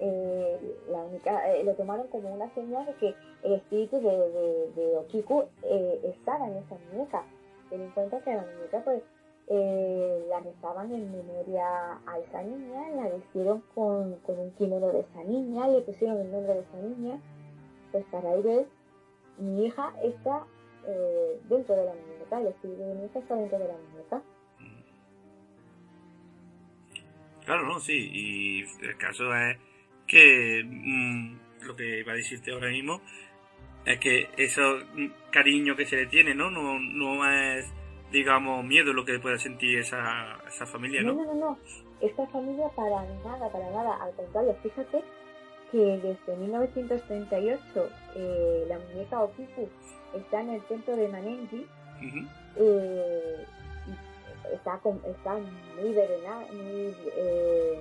eh, 0.00 0.76
la 0.90 0.98
única, 0.98 1.50
eh, 1.50 1.64
lo 1.64 1.74
tomaron 1.74 2.06
como 2.08 2.32
una 2.32 2.52
señal 2.54 2.86
de 2.86 2.94
que 2.94 3.14
el 3.42 3.54
espíritu 3.54 4.00
de, 4.00 4.96
Okiku 4.98 5.44
eh, 5.62 6.00
estaba 6.04 6.46
en 6.48 6.56
esa 6.56 6.76
muñeca. 6.90 7.24
Ten 7.70 7.82
en 7.82 7.90
cuenta 7.90 8.20
que 8.20 8.34
la 8.34 8.42
muñeca 8.42 8.82
pues 8.84 9.02
eh, 9.48 10.26
la 10.28 10.40
rezaban 10.40 10.92
en 10.92 11.10
memoria 11.10 11.98
a 12.06 12.18
esa 12.18 12.42
niña, 12.42 12.90
la 12.90 13.08
vistieron 13.10 13.62
con, 13.74 14.16
con 14.20 14.38
un 14.38 14.50
kimono 14.52 14.88
de 14.88 15.00
esa 15.00 15.24
niña, 15.24 15.68
le 15.68 15.80
pusieron 15.82 16.18
el 16.18 16.30
nombre 16.30 16.54
de 16.54 16.60
esa 16.60 16.76
niña, 16.76 17.20
pues 17.92 18.04
para 18.10 18.34
ellos 18.34 18.66
mi 19.38 19.66
hija 19.66 19.92
está 20.02 20.46
dentro 21.50 21.76
de 21.76 21.84
la 21.84 21.92
muñeca, 21.92 22.40
el 22.40 22.46
espíritu 22.46 22.80
de 22.80 22.94
mi 22.94 23.04
hija 23.04 23.18
está 23.18 23.34
dentro 23.34 23.58
de 23.58 23.68
la 23.68 23.74
muñeca. 23.74 24.22
Claro, 27.44 27.66
no, 27.66 27.78
sí, 27.78 28.10
y 28.12 28.86
el 28.86 28.96
caso 28.96 29.34
es 29.34 29.58
que 30.08 30.64
mm, 30.64 31.66
lo 31.66 31.76
que 31.76 32.00
iba 32.00 32.12
a 32.12 32.16
decirte 32.16 32.50
ahora 32.50 32.68
mismo 32.68 33.00
es 33.84 33.98
que 34.00 34.28
ese 34.36 34.62
cariño 35.30 35.76
que 35.76 35.86
se 35.86 35.96
le 35.96 36.06
tiene, 36.06 36.34
¿no? 36.34 36.50
No, 36.50 36.78
no 36.78 37.30
es, 37.30 37.66
digamos, 38.10 38.64
miedo 38.64 38.92
lo 38.92 39.04
que 39.04 39.18
pueda 39.18 39.38
sentir 39.38 39.78
esa, 39.78 40.38
esa 40.46 40.66
familia, 40.66 41.02
¿no? 41.02 41.14
No, 41.14 41.24
no, 41.24 41.34
no, 41.34 41.58
Esta 42.00 42.26
familia 42.26 42.68
para 42.74 43.02
nada, 43.24 43.50
para 43.50 43.70
nada. 43.70 44.02
Al 44.02 44.12
contrario, 44.14 44.56
fíjate 44.62 45.02
que 45.70 45.78
desde 45.78 46.36
1938 46.36 47.88
eh, 48.16 48.64
la 48.68 48.78
muñeca 48.78 49.22
Okiku 49.22 49.68
está 50.14 50.40
en 50.40 50.50
el 50.50 50.62
templo 50.62 50.96
de 50.96 51.08
Manenji. 51.08 51.66
eh, 52.56 53.46
está, 54.52 54.80
está 55.06 55.34
muy 55.34 55.92
venerada, 55.94 56.46
muy... 56.52 56.94
Eh, 57.16 57.80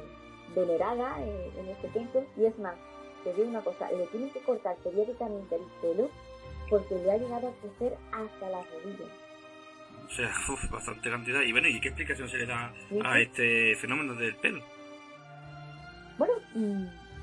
venerada 0.55 1.17
en, 1.21 1.67
este 1.69 1.87
templo 1.89 2.25
y 2.37 2.45
es 2.45 2.57
más, 2.59 2.75
te 3.23 3.33
digo 3.33 3.47
una 3.47 3.61
cosa, 3.61 3.91
le 3.91 4.07
tienen 4.07 4.31
que 4.31 4.39
cortar 4.41 4.75
periódicamente 4.77 5.55
el 5.55 5.63
pelo 5.81 6.09
porque 6.69 6.95
le 6.95 7.11
ha 7.11 7.17
llegado 7.17 7.49
a 7.49 7.53
crecer 7.61 7.97
hasta 8.11 8.49
las 8.49 8.65
rodillas. 8.71 9.09
O 10.05 10.09
sea, 10.09 10.31
bastante 10.71 11.09
cantidad. 11.09 11.41
Y 11.41 11.51
bueno, 11.51 11.67
¿y 11.67 11.79
qué 11.79 11.89
explicación 11.89 12.29
se 12.29 12.37
le 12.37 12.45
da 12.45 12.73
a 13.03 13.19
este 13.19 13.75
fenómeno 13.75 14.15
del 14.15 14.35
pelo? 14.35 14.61
Bueno, 16.17 16.33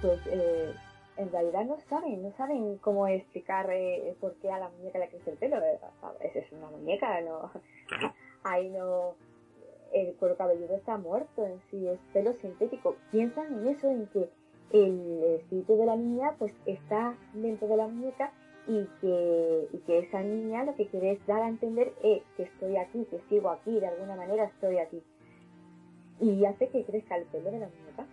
pues 0.00 0.20
eh, 0.26 0.74
en 1.16 1.32
realidad 1.32 1.64
no 1.64 1.78
saben, 1.88 2.22
no 2.22 2.32
saben 2.36 2.78
cómo 2.78 3.08
explicar 3.08 3.68
eh, 3.70 4.14
por 4.20 4.34
qué 4.36 4.50
a 4.50 4.58
la 4.58 4.68
muñeca 4.68 4.98
le 4.98 5.08
crece 5.08 5.30
el 5.30 5.38
pelo. 5.38 5.56
Esa 6.20 6.38
es 6.38 6.52
una 6.52 6.68
muñeca, 6.68 7.20
no. 7.22 7.50
Ahí 8.44 8.68
no 8.68 9.16
el 9.94 10.14
cuero 10.16 10.36
cabelludo 10.36 10.76
está 10.76 10.98
muerto 10.98 11.46
en 11.46 11.60
sí, 11.70 11.86
es 11.88 11.98
pelo 12.12 12.32
sintético. 12.40 12.96
Piensan 13.12 13.46
en 13.60 13.68
eso, 13.68 13.88
en 13.88 14.06
que 14.08 14.28
el, 14.72 15.24
espíritu 15.40 15.76
de 15.78 15.86
la 15.86 15.96
niña 15.96 16.34
pues 16.38 16.52
está 16.66 17.16
dentro 17.32 17.68
de 17.68 17.76
la 17.76 17.86
muñeca 17.86 18.32
y 18.66 18.86
que, 19.00 19.68
y 19.72 19.78
que 19.86 19.98
esa 20.00 20.20
niña 20.22 20.64
lo 20.64 20.74
que 20.74 20.88
quiere 20.88 21.12
es 21.12 21.26
dar 21.26 21.42
a 21.42 21.48
entender 21.48 21.92
eh, 22.02 22.22
que 22.36 22.42
estoy 22.42 22.76
aquí, 22.76 23.06
que 23.08 23.20
sigo 23.28 23.50
aquí, 23.50 23.78
de 23.78 23.86
alguna 23.86 24.16
manera 24.16 24.44
estoy 24.44 24.78
aquí. 24.78 25.00
Y 26.20 26.44
hace 26.44 26.68
que 26.68 26.84
crezca 26.84 27.16
el 27.16 27.24
pelo 27.26 27.50
de 27.52 27.60
la 27.60 27.68
muñeca. 27.68 28.06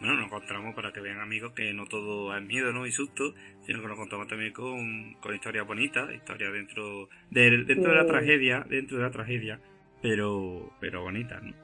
Bueno, 0.00 0.16
nos 0.16 0.26
encontramos 0.26 0.74
para 0.74 0.92
que 0.92 1.00
vean 1.00 1.20
amigos 1.20 1.52
que 1.52 1.72
no 1.72 1.86
todo 1.86 2.36
es 2.36 2.42
miedo 2.42 2.72
¿no? 2.72 2.86
y 2.86 2.90
susto, 2.90 3.32
sino 3.62 3.80
que 3.80 3.86
nos 3.86 3.96
contamos 3.96 4.26
también 4.26 4.52
con, 4.52 5.14
con 5.20 5.34
historias 5.34 5.66
bonitas, 5.66 6.12
historias 6.12 6.52
dentro 6.52 7.08
de, 7.30 7.64
dentro 7.64 7.90
de 7.92 7.96
la 7.96 8.06
tragedia, 8.06 8.66
dentro 8.68 8.96
de 8.96 9.02
la 9.04 9.10
tragedia, 9.10 9.60
pero, 10.04 10.70
pero 10.80 11.02
bonitas, 11.02 11.42
¿no? 11.42 11.54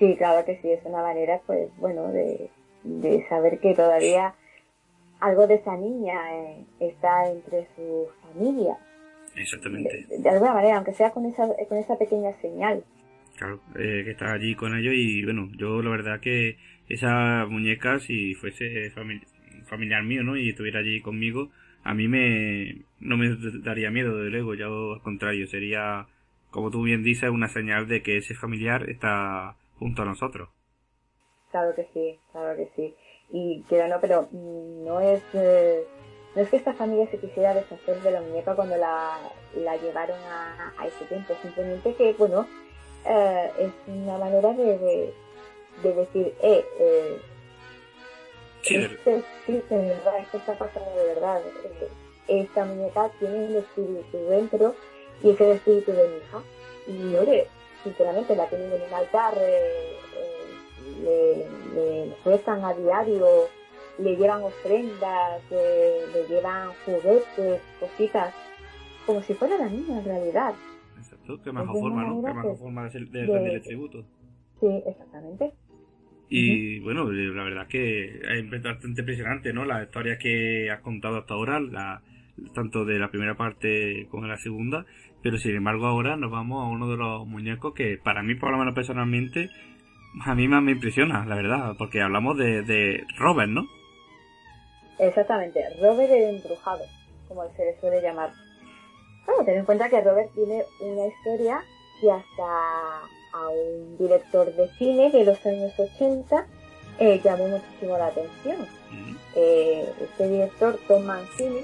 Sí, 0.00 0.16
claro 0.16 0.44
que 0.44 0.58
sí, 0.60 0.68
es 0.68 0.84
una 0.84 1.00
manera, 1.00 1.40
pues, 1.46 1.70
bueno, 1.76 2.08
de, 2.08 2.50
de 2.82 3.24
saber 3.28 3.60
que 3.60 3.72
todavía 3.72 4.34
algo 5.20 5.46
de 5.46 5.54
esa 5.54 5.76
niña 5.76 6.14
eh, 6.34 6.64
está 6.80 7.30
entre 7.30 7.68
su 7.76 8.08
familia. 8.20 8.76
Exactamente. 9.36 10.06
De, 10.08 10.28
alguna 10.28 10.54
manera, 10.54 10.74
aunque 10.74 10.92
sea 10.92 11.12
con 11.12 11.24
esa, 11.26 11.46
con 11.68 11.78
esa 11.78 11.96
pequeña 11.96 12.32
señal. 12.40 12.82
Claro, 13.36 13.60
eh, 13.76 14.02
que 14.04 14.10
está 14.10 14.32
allí 14.32 14.56
con 14.56 14.76
ellos 14.76 14.94
y 14.96 15.22
bueno, 15.22 15.48
yo 15.56 15.82
la 15.82 15.90
verdad 15.90 16.18
que 16.18 16.56
esa 16.88 17.46
muñeca, 17.48 18.00
si 18.00 18.34
fuese 18.34 18.90
familiar 19.66 20.02
mío, 20.02 20.24
¿no? 20.24 20.36
Y 20.36 20.48
estuviera 20.48 20.80
allí 20.80 21.00
conmigo, 21.00 21.50
a 21.84 21.94
mí 21.94 22.08
me 22.08 22.82
no 22.98 23.16
me 23.16 23.36
daría 23.62 23.92
miedo, 23.92 24.18
de 24.18 24.30
luego, 24.30 24.54
ya 24.54 24.66
al 24.66 25.00
contrario, 25.02 25.46
sería, 25.46 26.08
como 26.54 26.70
tú 26.70 26.84
bien 26.84 27.02
dices, 27.02 27.28
una 27.30 27.48
señal 27.48 27.88
de 27.88 28.02
que 28.02 28.16
ese 28.16 28.34
familiar 28.34 28.88
está 28.88 29.56
junto 29.78 30.02
a 30.02 30.04
nosotros. 30.04 30.48
Claro 31.50 31.74
que 31.74 31.88
sí, 31.92 32.18
claro 32.32 32.56
que 32.56 32.70
sí 32.74 32.94
y 33.30 33.64
quiero 33.68 33.88
no, 33.88 34.00
pero 34.00 34.28
no 34.32 35.00
es, 35.00 35.20
eh, 35.32 35.84
no 36.36 36.42
es 36.42 36.48
que 36.48 36.56
esta 36.56 36.72
familia 36.74 37.10
se 37.10 37.18
quisiera 37.18 37.52
deshacer 37.52 38.00
de 38.00 38.12
la 38.12 38.20
muñeca 38.20 38.54
cuando 38.54 38.76
la, 38.76 39.18
la 39.56 39.76
llevaron 39.76 40.18
a, 40.20 40.72
a, 40.78 40.86
ese 40.86 41.04
tiempo, 41.06 41.34
simplemente 41.42 41.94
que, 41.94 42.12
bueno, 42.12 42.46
eh, 43.04 43.50
es 43.58 43.72
una 43.88 44.18
manera 44.18 44.52
de, 44.52 45.12
de, 45.82 45.92
decir, 45.92 46.32
eh, 46.42 46.64
eh 46.78 47.20
sí, 48.62 48.76
este, 48.76 49.22
sí, 49.46 49.62
de 49.68 49.76
verdad, 49.76 50.18
esto 50.20 50.38
está 50.38 50.56
pasando 50.56 50.90
de 50.94 51.06
verdad. 51.06 51.40
Eh, 51.80 51.88
esta 52.26 52.64
muñeca 52.64 53.10
tiene 53.18 53.46
el 53.46 53.56
espíritu 53.56 54.16
dentro 54.30 54.74
y 55.22 55.30
es 55.30 55.40
el 55.40 55.50
espíritu 55.52 55.92
de 55.92 56.08
mi 56.08 56.16
hija. 56.16 56.42
Y, 56.86 57.14
oye, 57.16 57.46
sinceramente 57.82 58.36
la 58.36 58.48
tienen 58.48 58.72
en 58.72 58.82
un 58.82 58.94
altar. 58.94 59.34
Eh, 59.38 59.94
le, 61.02 61.46
le 61.74 62.40
a 62.46 62.74
diario, 62.74 63.26
le 63.98 64.16
llevan 64.16 64.42
ofrendas, 64.42 65.42
le, 65.50 66.28
llevan 66.28 66.70
juguetes, 66.84 67.60
cositas, 67.80 68.34
como 69.06 69.22
si 69.22 69.34
fuera 69.34 69.56
la 69.58 69.68
niña 69.68 69.98
en 69.98 70.04
realidad. 70.04 70.54
Exacto, 70.96 71.40
qué 71.42 71.52
mejor 71.52 71.80
forma, 71.80 72.04
¿no? 72.04 72.22
Qué 72.22 72.34
mejor 72.34 72.56
forma 72.56 72.88
de, 72.88 73.00
de, 73.06 73.26
rendirle 73.26 73.60
tributo. 73.60 74.04
Sí, 74.60 74.82
exactamente. 74.86 75.52
Y 76.28 76.80
bueno, 76.80 77.04
la 77.10 77.44
verdad 77.44 77.66
que 77.68 78.04
es 78.04 78.62
bastante 78.62 79.02
impresionante, 79.02 79.52
¿no? 79.52 79.64
Las 79.64 79.84
historias 79.84 80.18
que 80.18 80.70
has 80.70 80.80
contado 80.80 81.18
hasta 81.18 81.34
ahora, 81.34 81.60
la, 81.60 82.02
tanto 82.54 82.84
de 82.84 82.98
la 82.98 83.10
primera 83.10 83.36
parte 83.36 84.06
como 84.10 84.24
de 84.24 84.30
la 84.30 84.38
segunda, 84.38 84.84
pero 85.22 85.38
sin 85.38 85.56
embargo 85.56 85.86
ahora 85.86 86.16
nos 86.16 86.30
vamos 86.30 86.64
a 86.64 86.68
uno 86.68 86.88
de 86.88 86.96
los 86.96 87.26
muñecos 87.26 87.74
que 87.74 87.98
para 88.02 88.22
mí, 88.22 88.34
por 88.34 88.50
lo 88.50 88.58
menos 88.58 88.74
personalmente, 88.74 89.48
a 90.24 90.34
mí 90.34 90.48
más 90.48 90.62
me 90.62 90.72
impresiona, 90.72 91.24
la 91.26 91.36
verdad, 91.36 91.74
porque 91.78 92.02
hablamos 92.02 92.36
de, 92.38 92.62
de 92.62 93.04
Robert, 93.18 93.50
¿no? 93.50 93.66
Exactamente, 94.98 95.60
Robert 95.80 96.10
el 96.10 96.36
embrujado, 96.36 96.84
como 97.28 97.44
se 97.56 97.64
le 97.64 97.80
suele 97.80 98.00
llamar. 98.00 98.30
Bueno, 99.26 99.44
ten 99.44 99.58
en 99.58 99.64
cuenta 99.64 99.88
que 99.88 100.00
Robert 100.00 100.30
tiene 100.34 100.62
una 100.80 101.06
historia 101.06 101.60
que 102.00 102.10
hasta 102.10 102.44
a 103.34 103.48
un 103.48 103.98
director 103.98 104.54
de 104.54 104.68
cine 104.78 105.10
de 105.10 105.24
los 105.24 105.44
años 105.44 105.72
80 105.78 106.46
eh, 107.00 107.20
llamó 107.22 107.48
muchísimo 107.48 107.98
la 107.98 108.06
atención. 108.06 108.66
Eh, 109.34 109.92
este 110.00 110.28
director, 110.28 110.78
Tom 110.86 111.04
Mancini, 111.04 111.62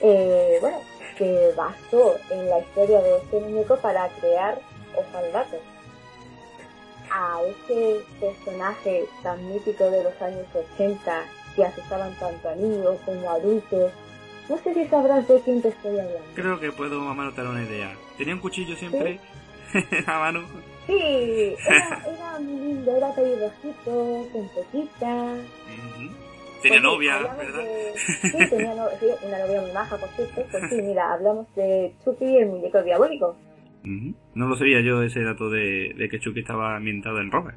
eh, 0.00 0.58
bueno, 0.60 0.78
se 1.18 1.52
basó 1.56 2.16
en 2.30 2.48
la 2.48 2.60
historia 2.60 3.00
de 3.00 3.16
este 3.18 3.40
muñeco 3.40 3.76
para 3.76 4.08
crear 4.20 4.58
Osvaldato 4.96 5.58
a 7.10 7.40
ese 7.42 8.00
personaje 8.20 9.04
tan 9.22 9.52
mítico 9.52 9.90
de 9.90 10.04
los 10.04 10.22
años 10.22 10.46
80 10.54 11.24
que 11.56 11.64
asustaban 11.64 12.14
tanto 12.14 12.48
a 12.48 12.54
niños 12.54 12.98
como 13.04 13.30
a 13.30 13.34
adultos. 13.34 13.92
No 14.48 14.58
sé 14.58 14.74
si 14.74 14.86
sabrás 14.86 15.26
de 15.28 15.40
quién 15.40 15.62
te 15.62 15.68
estoy 15.68 15.98
hablando. 15.98 16.20
Creo 16.34 16.60
que 16.60 16.72
puedo 16.72 17.00
tener 17.32 17.50
una 17.50 17.62
idea. 17.62 17.94
Tenía 18.16 18.34
un 18.34 18.40
cuchillo 18.40 18.76
siempre 18.76 19.20
a 20.06 20.18
mano. 20.18 20.44
Sí, 20.86 21.56
era, 21.68 22.02
era, 22.06 22.40
muy 22.40 22.58
lindo, 22.60 22.96
era 22.96 23.14
pelirrojito, 23.14 24.26
con 24.32 24.48
poquita. 24.48 25.34
Tenía 26.62 26.80
novia, 26.80 27.18
¿verdad? 27.18 27.64
Sí, 28.22 28.30
tenía 28.50 28.74
sí, 28.98 29.06
una 29.26 29.38
novia 29.38 29.60
muy 29.60 29.72
maja, 29.72 29.96
por 29.96 30.08
cierto. 30.10 30.42
Pues 30.50 30.70
sí, 30.70 30.82
mira, 30.82 31.12
hablamos 31.12 31.54
de 31.54 31.92
Chucky, 32.04 32.36
el 32.36 32.48
muñeco 32.48 32.82
diabólico. 32.82 33.36
No 33.82 34.46
lo 34.46 34.56
sabía 34.56 34.80
yo 34.80 35.02
ese 35.02 35.22
dato 35.22 35.48
de, 35.50 35.94
de 35.96 36.08
que 36.08 36.18
Chucky 36.18 36.40
estaba 36.40 36.76
ambientado 36.76 37.20
en 37.20 37.30
Robert. 37.30 37.56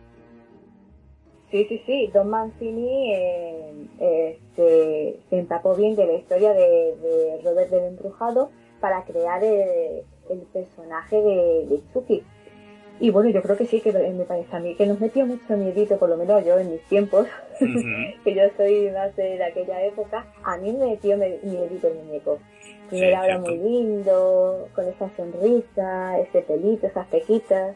Sí, 1.54 1.68
sí, 1.70 1.84
sí. 1.86 2.10
Don 2.12 2.32
Mancini 2.32 3.14
eh, 3.14 3.74
este, 4.00 5.20
se 5.30 5.38
empapó 5.38 5.76
bien 5.76 5.96
de 5.96 6.08
la 6.08 6.14
historia 6.14 6.52
de, 6.52 7.40
Robert 7.44 7.70
del 7.70 7.84
Embrujado 7.90 8.50
para 8.80 9.04
crear 9.06 9.44
el, 9.44 10.04
personaje 10.52 11.16
de, 11.22 11.80
Chucky. 11.94 12.24
Y 13.00 13.10
bueno, 13.10 13.30
yo 13.30 13.42
creo 13.42 13.58
que 13.58 13.66
sí, 13.66 13.82
que 13.82 13.92
me 13.92 14.24
parece 14.24 14.56
a 14.56 14.60
mí 14.60 14.76
que 14.76 14.86
nos 14.86 15.00
metió 15.00 15.26
mucho 15.26 15.58
miedito, 15.58 15.98
por 15.98 16.10
lo 16.10 16.18
menos 16.18 16.46
yo 16.46 16.58
en 16.58 16.72
mis 16.72 16.82
tiempos, 16.84 17.28
que 17.60 18.36
yo 18.36 18.44
soy 18.56 18.92
más 18.92 19.16
de 19.16 19.44
aquella 19.44 19.84
época, 19.84 20.26
a 20.44 20.58
mí 20.58 20.72
me 20.72 20.88
metió 20.88 21.18
miedito 21.18 21.88
el 21.88 21.96
muñeco. 21.96 22.40
Primero 22.90 23.22
sí, 23.22 23.28
era 23.28 23.40
muy 23.40 23.58
lindo, 23.58 24.70
con 24.76 24.88
esa 24.88 25.10
sonrisa, 25.16 26.20
ese 26.20 26.42
pelito, 26.42 26.88
esas 26.88 27.08
pequitas. 27.08 27.76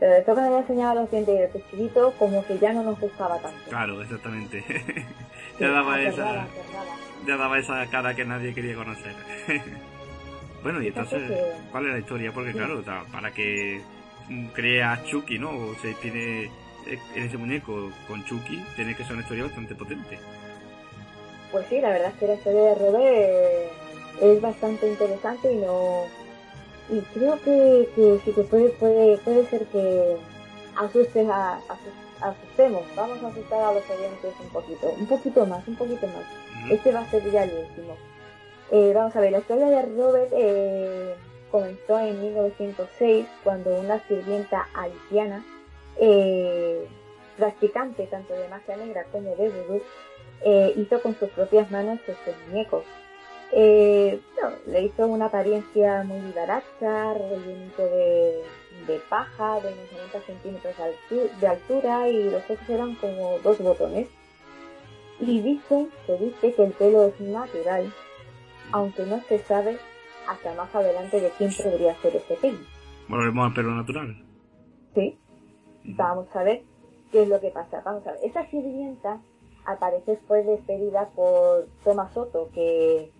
Pero 0.00 0.12
después 0.12 0.34
cuando 0.34 0.56
le 0.56 0.62
enseñaba 0.62 0.94
los 0.94 1.10
dientes 1.10 1.34
y 1.34 1.42
el 1.42 1.48
pechito, 1.50 2.12
como 2.18 2.44
que 2.46 2.58
ya 2.58 2.72
no 2.72 2.82
nos 2.82 2.98
gustaba 2.98 3.38
tanto. 3.38 3.58
Claro, 3.68 4.00
exactamente. 4.02 4.64
ya 5.60 5.70
daba 5.70 6.00
esa... 6.00 6.46
Ya 7.26 7.36
daba 7.36 7.58
esa 7.58 7.84
cara 7.90 8.14
que 8.14 8.24
nadie 8.24 8.54
quería 8.54 8.74
conocer. 8.74 9.12
bueno, 10.62 10.82
y 10.82 10.88
entonces, 10.88 11.30
¿cuál 11.70 11.86
es 11.86 11.92
la 11.92 11.98
historia? 11.98 12.32
Porque 12.32 12.52
claro, 12.52 12.82
para 13.12 13.30
que 13.32 13.82
crea 14.54 15.02
Chucky, 15.04 15.38
¿no? 15.38 15.50
O 15.50 15.74
se 15.76 15.94
tiene 15.94 16.50
en 17.14 17.22
ese 17.22 17.36
muñeco 17.36 17.90
con 18.06 18.24
Chucky, 18.24 18.64
tiene 18.76 18.94
que 18.96 19.04
ser 19.04 19.12
una 19.12 19.22
historia 19.22 19.44
bastante 19.44 19.74
potente. 19.74 20.18
Pues 21.52 21.66
sí, 21.68 21.80
la 21.80 21.90
verdad 21.90 22.10
es 22.12 22.18
que 22.18 22.26
la 22.26 22.34
historia 22.34 22.62
de 22.62 22.74
Robert 22.74 23.72
es 24.20 24.40
bastante 24.40 24.88
interesante 24.88 25.52
y 25.52 25.56
no 25.56 26.04
y 26.90 27.00
creo 27.12 27.38
que, 27.42 27.88
que 27.94 28.20
sí 28.24 28.32
que 28.32 28.42
puede 28.42 28.70
puede 28.70 29.18
puede 29.18 29.46
ser 29.46 29.66
que 29.66 30.16
asuste 30.76 31.26
a, 31.30 31.60
asustemos 32.20 32.82
vamos 32.96 33.22
a 33.22 33.28
asustar 33.28 33.60
a 33.60 33.72
los 33.72 33.82
oyentes 33.90 34.32
un 34.40 34.48
poquito 34.48 34.90
un 34.98 35.06
poquito 35.06 35.46
más 35.46 35.68
un 35.68 35.76
poquito 35.76 36.06
más 36.06 36.24
este 36.70 36.92
va 36.92 37.00
a 37.00 37.10
ser 37.10 37.30
ya 37.30 37.44
el 37.44 37.58
último 37.58 37.96
eh, 38.70 38.92
vamos 38.94 39.14
a 39.14 39.20
ver 39.20 39.32
la 39.32 39.38
historia 39.38 39.66
de 39.66 39.82
Robert 39.82 40.32
eh, 40.32 41.14
comenzó 41.50 41.98
en 41.98 42.20
1906 42.20 43.26
cuando 43.44 43.74
una 43.78 44.00
sirvienta 44.06 44.68
haitiana 44.74 45.44
eh, 45.96 46.86
practicante 47.36 48.06
tanto 48.06 48.34
de 48.34 48.48
magia 48.48 48.76
negra 48.76 49.04
como 49.12 49.34
de 49.36 49.48
vudú 49.48 49.82
hizo 50.76 51.02
con 51.02 51.16
sus 51.18 51.28
propias 51.30 51.70
manos 51.70 51.98
este 52.06 52.34
muñeco 52.46 52.84
eh, 53.50 54.20
le 54.66 54.82
hizo 54.82 55.06
una 55.06 55.26
apariencia 55.26 56.02
muy 56.04 56.20
vivaracha, 56.20 57.14
rellenito 57.14 57.82
de, 57.82 58.42
de, 58.86 58.98
paja 59.08 59.60
de 59.60 59.72
unos 59.72 59.92
90 59.92 60.20
centímetros 60.26 60.74
de, 61.40 61.46
altura 61.46 62.08
y 62.08 62.24
los 62.24 62.42
ojos 62.44 62.68
eran 62.68 62.94
como 62.96 63.38
dos 63.38 63.58
botones. 63.58 64.08
Y 65.20 65.40
dice, 65.40 65.88
se 66.06 66.18
dice 66.18 66.52
que 66.54 66.64
el 66.64 66.72
pelo 66.72 67.06
es 67.06 67.20
natural, 67.20 67.92
aunque 68.70 69.02
no 69.04 69.20
se 69.28 69.38
sabe 69.38 69.78
hasta 70.28 70.54
más 70.54 70.74
adelante 70.74 71.20
de 71.20 71.30
quién 71.38 71.50
podría 71.54 71.94
ser 71.96 72.16
ese 72.16 72.34
pelo. 72.34 72.58
Volvemos 73.08 73.46
al 73.46 73.54
pelo 73.54 73.74
natural. 73.74 74.24
Sí. 74.94 75.18
Vamos 75.84 76.26
a 76.34 76.42
ver 76.42 76.62
qué 77.10 77.22
es 77.22 77.28
lo 77.28 77.40
que 77.40 77.50
pasa. 77.50 77.80
Vamos 77.84 78.06
a 78.06 78.12
ver. 78.12 78.20
Esa 78.24 78.46
sirvienta 78.50 79.20
al 79.64 79.78
parecer 79.78 80.18
fue 80.26 80.44
despedida 80.44 81.08
por 81.14 81.66
Thomas 81.84 82.12
Soto, 82.12 82.50
que 82.54 83.10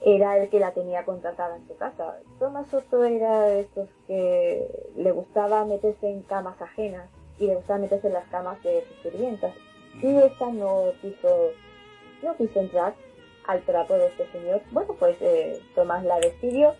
era 0.00 0.38
el 0.38 0.48
que 0.48 0.60
la 0.60 0.72
tenía 0.72 1.04
contratada 1.04 1.56
en 1.56 1.66
su 1.66 1.76
casa. 1.76 2.18
Tomás 2.38 2.68
Soto 2.68 3.04
era 3.04 3.42
de 3.42 3.60
estos 3.60 3.88
que 4.06 4.66
le 4.96 5.10
gustaba 5.12 5.64
meterse 5.64 6.08
en 6.08 6.22
camas 6.22 6.60
ajenas 6.62 7.08
y 7.38 7.46
le 7.46 7.56
gustaba 7.56 7.80
meterse 7.80 8.06
en 8.06 8.12
las 8.12 8.28
camas 8.28 8.62
de 8.62 8.84
sus 8.86 8.96
sirvientas. 9.02 9.54
Y 10.00 10.16
esta 10.16 10.52
no 10.52 10.92
quiso, 11.00 11.50
no 12.22 12.36
quiso 12.36 12.60
entrar 12.60 12.94
al 13.48 13.62
trapo 13.62 13.94
de 13.94 14.06
este 14.08 14.30
señor. 14.30 14.60
Bueno, 14.70 14.94
pues 14.98 15.16
eh, 15.20 15.60
Tomás 15.74 16.04
la 16.04 16.20
despidió, 16.20 16.76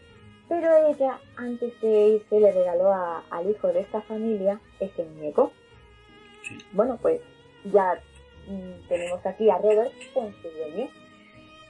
pero 0.48 0.68
ella, 0.88 1.18
antes 1.36 1.80
de 1.80 2.08
irse, 2.08 2.38
le 2.38 2.52
regaló 2.52 2.92
al 2.92 3.50
hijo 3.50 3.68
de 3.68 3.80
esta 3.80 4.02
familia 4.02 4.60
este 4.78 5.02
muñeco. 5.04 5.50
Bueno, 6.72 6.98
pues 7.00 7.20
ya 7.64 8.00
mm, 8.46 8.86
tenemos 8.86 9.24
aquí 9.24 9.48
a 9.48 9.58
Robert 9.58 9.92
con 10.12 10.32
su 10.42 10.48
dueño. 10.50 10.88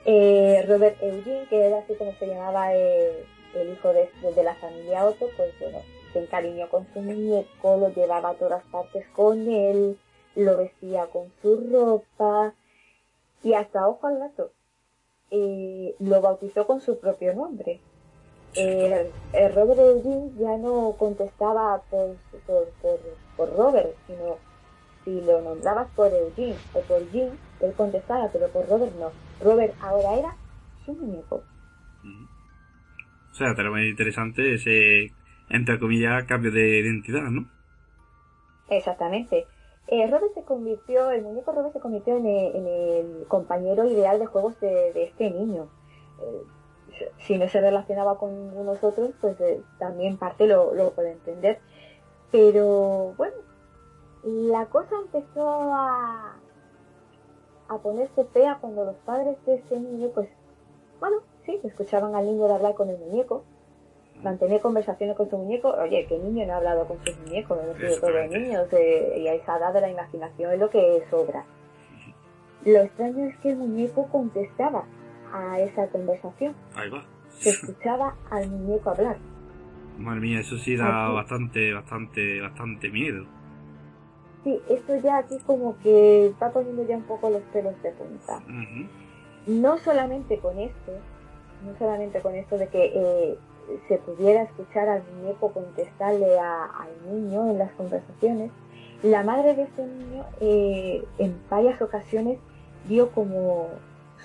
Eh, 0.05 0.65
Robert 0.69 1.01
Eugene, 1.01 1.47
que 1.49 1.67
era 1.67 1.79
así 1.79 1.95
como 1.95 2.13
se 2.15 2.27
llamaba 2.27 2.75
eh, 2.75 3.25
el 3.55 3.73
hijo 3.73 3.93
de, 3.93 4.11
de, 4.35 4.43
la 4.43 4.57
familia 4.57 5.05
Otto, 5.05 5.29
pues 5.37 5.53
bueno, 5.61 5.79
se 6.13 6.21
encariñó 6.21 6.69
con 6.69 6.93
su 6.93 7.01
muñeco, 7.01 7.77
lo 7.77 7.91
llevaba 7.91 8.31
a 8.31 8.35
todas 8.35 8.65
partes 8.65 9.07
con 9.15 9.49
él, 9.49 9.97
lo 10.35 10.57
vestía 10.57 11.07
con 11.07 11.33
su 11.41 11.69
ropa 11.71 12.55
y 13.45 13.55
hasta 13.55 13.87
ojo 13.87 14.07
al 14.07 14.19
gato, 14.19 14.51
eh, 15.31 15.95
lo 16.01 16.21
bautizó 16.21 16.67
con 16.67 16.81
su 16.81 16.99
propio 16.99 17.35
nombre. 17.35 17.81
Eh, 18.55 19.11
el 19.35 19.55
Robert 19.55 19.79
Eugene 19.79 20.31
ya 20.39 20.57
no 20.57 20.95
contestaba 20.99 21.83
por, 21.91 22.17
por, 22.47 22.99
por, 23.37 23.57
Robert, 23.57 23.95
sino 24.07 24.39
si 25.05 25.21
lo 25.21 25.41
nombrabas 25.43 25.89
por 25.95 26.13
Eugene 26.13 26.57
o 26.73 26.81
por 26.81 27.09
Jim, 27.11 27.29
él 27.61 27.73
contestaba, 27.77 28.31
pero 28.33 28.49
por 28.49 28.69
Robert 28.69 28.93
no. 28.99 29.11
Robert 29.45 29.75
ahora 29.81 30.19
era 30.19 30.37
su 30.85 30.95
muñeco. 30.95 31.43
O 33.31 33.35
sea, 33.35 33.55
pero 33.55 33.71
muy 33.71 33.89
interesante 33.89 34.55
ese, 34.55 35.13
entre 35.51 35.79
comillas, 35.79 36.25
cambio 36.25 36.51
de 36.51 36.81
identidad, 36.81 37.31
¿no? 37.31 37.49
Exactamente. 38.69 39.47
Eh, 39.91 40.07
Robert 40.07 40.35
se 40.35 40.43
convirtió, 40.43 41.11
el 41.11 41.23
muñeco 41.23 41.51
Robert 41.51 41.73
se 41.73 41.81
convirtió 41.81 42.17
en 42.17 42.27
el, 42.27 43.25
compañero 43.27 43.87
ideal 43.87 44.19
de 44.19 44.27
juegos 44.27 44.61
de, 44.61 44.93
este 45.03 45.31
niño. 45.31 45.69
Eh, 46.21 47.09
si 47.19 47.39
no 47.39 47.49
se 47.49 47.61
relacionaba 47.61 48.19
con 48.19 48.67
nosotros, 48.67 49.11
pues 49.21 49.41
eh, 49.41 49.63
también 49.79 50.19
parte 50.19 50.47
lo, 50.47 50.75
lo 50.75 50.91
puede 50.91 51.13
entender. 51.13 51.61
Pero 52.31 53.15
bueno, 53.17 53.37
la 54.25 54.67
cosa 54.67 54.95
empezó 55.03 55.49
a, 55.73 56.37
a 57.69 57.79
ponerse 57.79 58.25
fea 58.27 58.59
cuando 58.61 58.85
los 58.85 58.97
padres 58.97 59.39
de 59.47 59.55
este 59.55 59.81
niño, 59.81 60.11
pues, 60.15 60.29
bueno, 61.01 61.19
sí, 61.47 61.61
escuchaban 61.65 62.15
al 62.15 62.27
niño 62.27 62.47
de 62.47 62.55
hablar 62.55 62.75
con 62.75 62.91
el 62.91 62.99
muñeco, 62.99 63.45
mantener 64.23 64.61
conversaciones 64.61 65.17
con 65.17 65.31
su 65.31 65.37
muñeco. 65.39 65.71
Oye, 65.71 66.07
¿qué 66.09 66.19
niño 66.19 66.47
no 66.47 66.55
ha 66.55 66.57
hablado 66.57 66.87
con 66.87 66.99
sus 67.05 67.19
muñecos? 67.21 67.59
Hemos 67.63 67.77
sido 67.77 68.01
todos 68.01 68.31
niños 68.31 68.67
y 68.73 69.29
a 69.29 69.35
esa 69.35 69.59
edad 69.59 69.73
de 69.73 69.81
la 69.81 69.91
imaginación 69.91 70.53
es 70.53 70.59
lo 70.59 70.71
que 70.71 71.05
sobra. 71.11 71.45
Lo 72.65 72.81
extraño 72.81 73.27
es 73.27 73.37
que 73.39 73.51
el 73.51 73.57
muñeco 73.57 74.09
contestaba 74.09 74.85
a 75.33 75.61
esa 75.61 75.89
conversación. 75.89 76.55
Ahí 76.75 76.91
va. 76.91 77.05
Se 77.31 77.51
escuchaba 77.51 78.17
al 78.31 78.51
muñeco 78.51 78.91
hablar. 78.91 79.17
Madre 79.99 80.21
mía, 80.21 80.41
eso 80.41 80.57
sí 80.59 80.77
da 80.77 81.09
bastante, 81.09 81.73
bastante, 81.73 82.41
bastante 82.41 82.91
miedo. 82.91 83.27
Sí, 84.45 84.61
esto 84.69 84.97
ya 84.97 85.19
aquí 85.19 85.37
como 85.47 85.77
que 85.79 86.27
está 86.27 86.53
poniendo 86.53 86.87
ya 86.87 86.97
un 86.97 87.03
poco 87.03 87.31
los 87.31 87.43
pelos 87.53 87.81
de 87.83 87.91
punta. 87.93 88.41
No 89.47 89.79
solamente 89.79 90.39
con 90.39 90.59
esto, 90.59 90.93
no 91.65 91.77
solamente 91.79 92.21
con 92.21 92.35
esto 92.35 92.57
de 92.57 92.69
que 92.69 92.93
eh, 92.95 93.39
se 93.89 93.99
pudiera 93.99 94.43
escuchar 94.43 94.89
al 94.89 95.03
muñeco 95.15 95.53
contestarle 95.53 96.39
al 96.39 97.13
niño 97.13 97.51
en 97.51 97.59
las 97.59 97.73
conversaciones, 97.73 98.51
la 99.03 99.23
madre 99.23 99.55
de 99.55 99.63
este 99.63 99.87
niño 99.87 100.25
eh, 100.41 101.05
en 101.19 101.41
varias 101.49 101.81
ocasiones 101.81 102.39
vio 102.89 103.11
como 103.13 103.69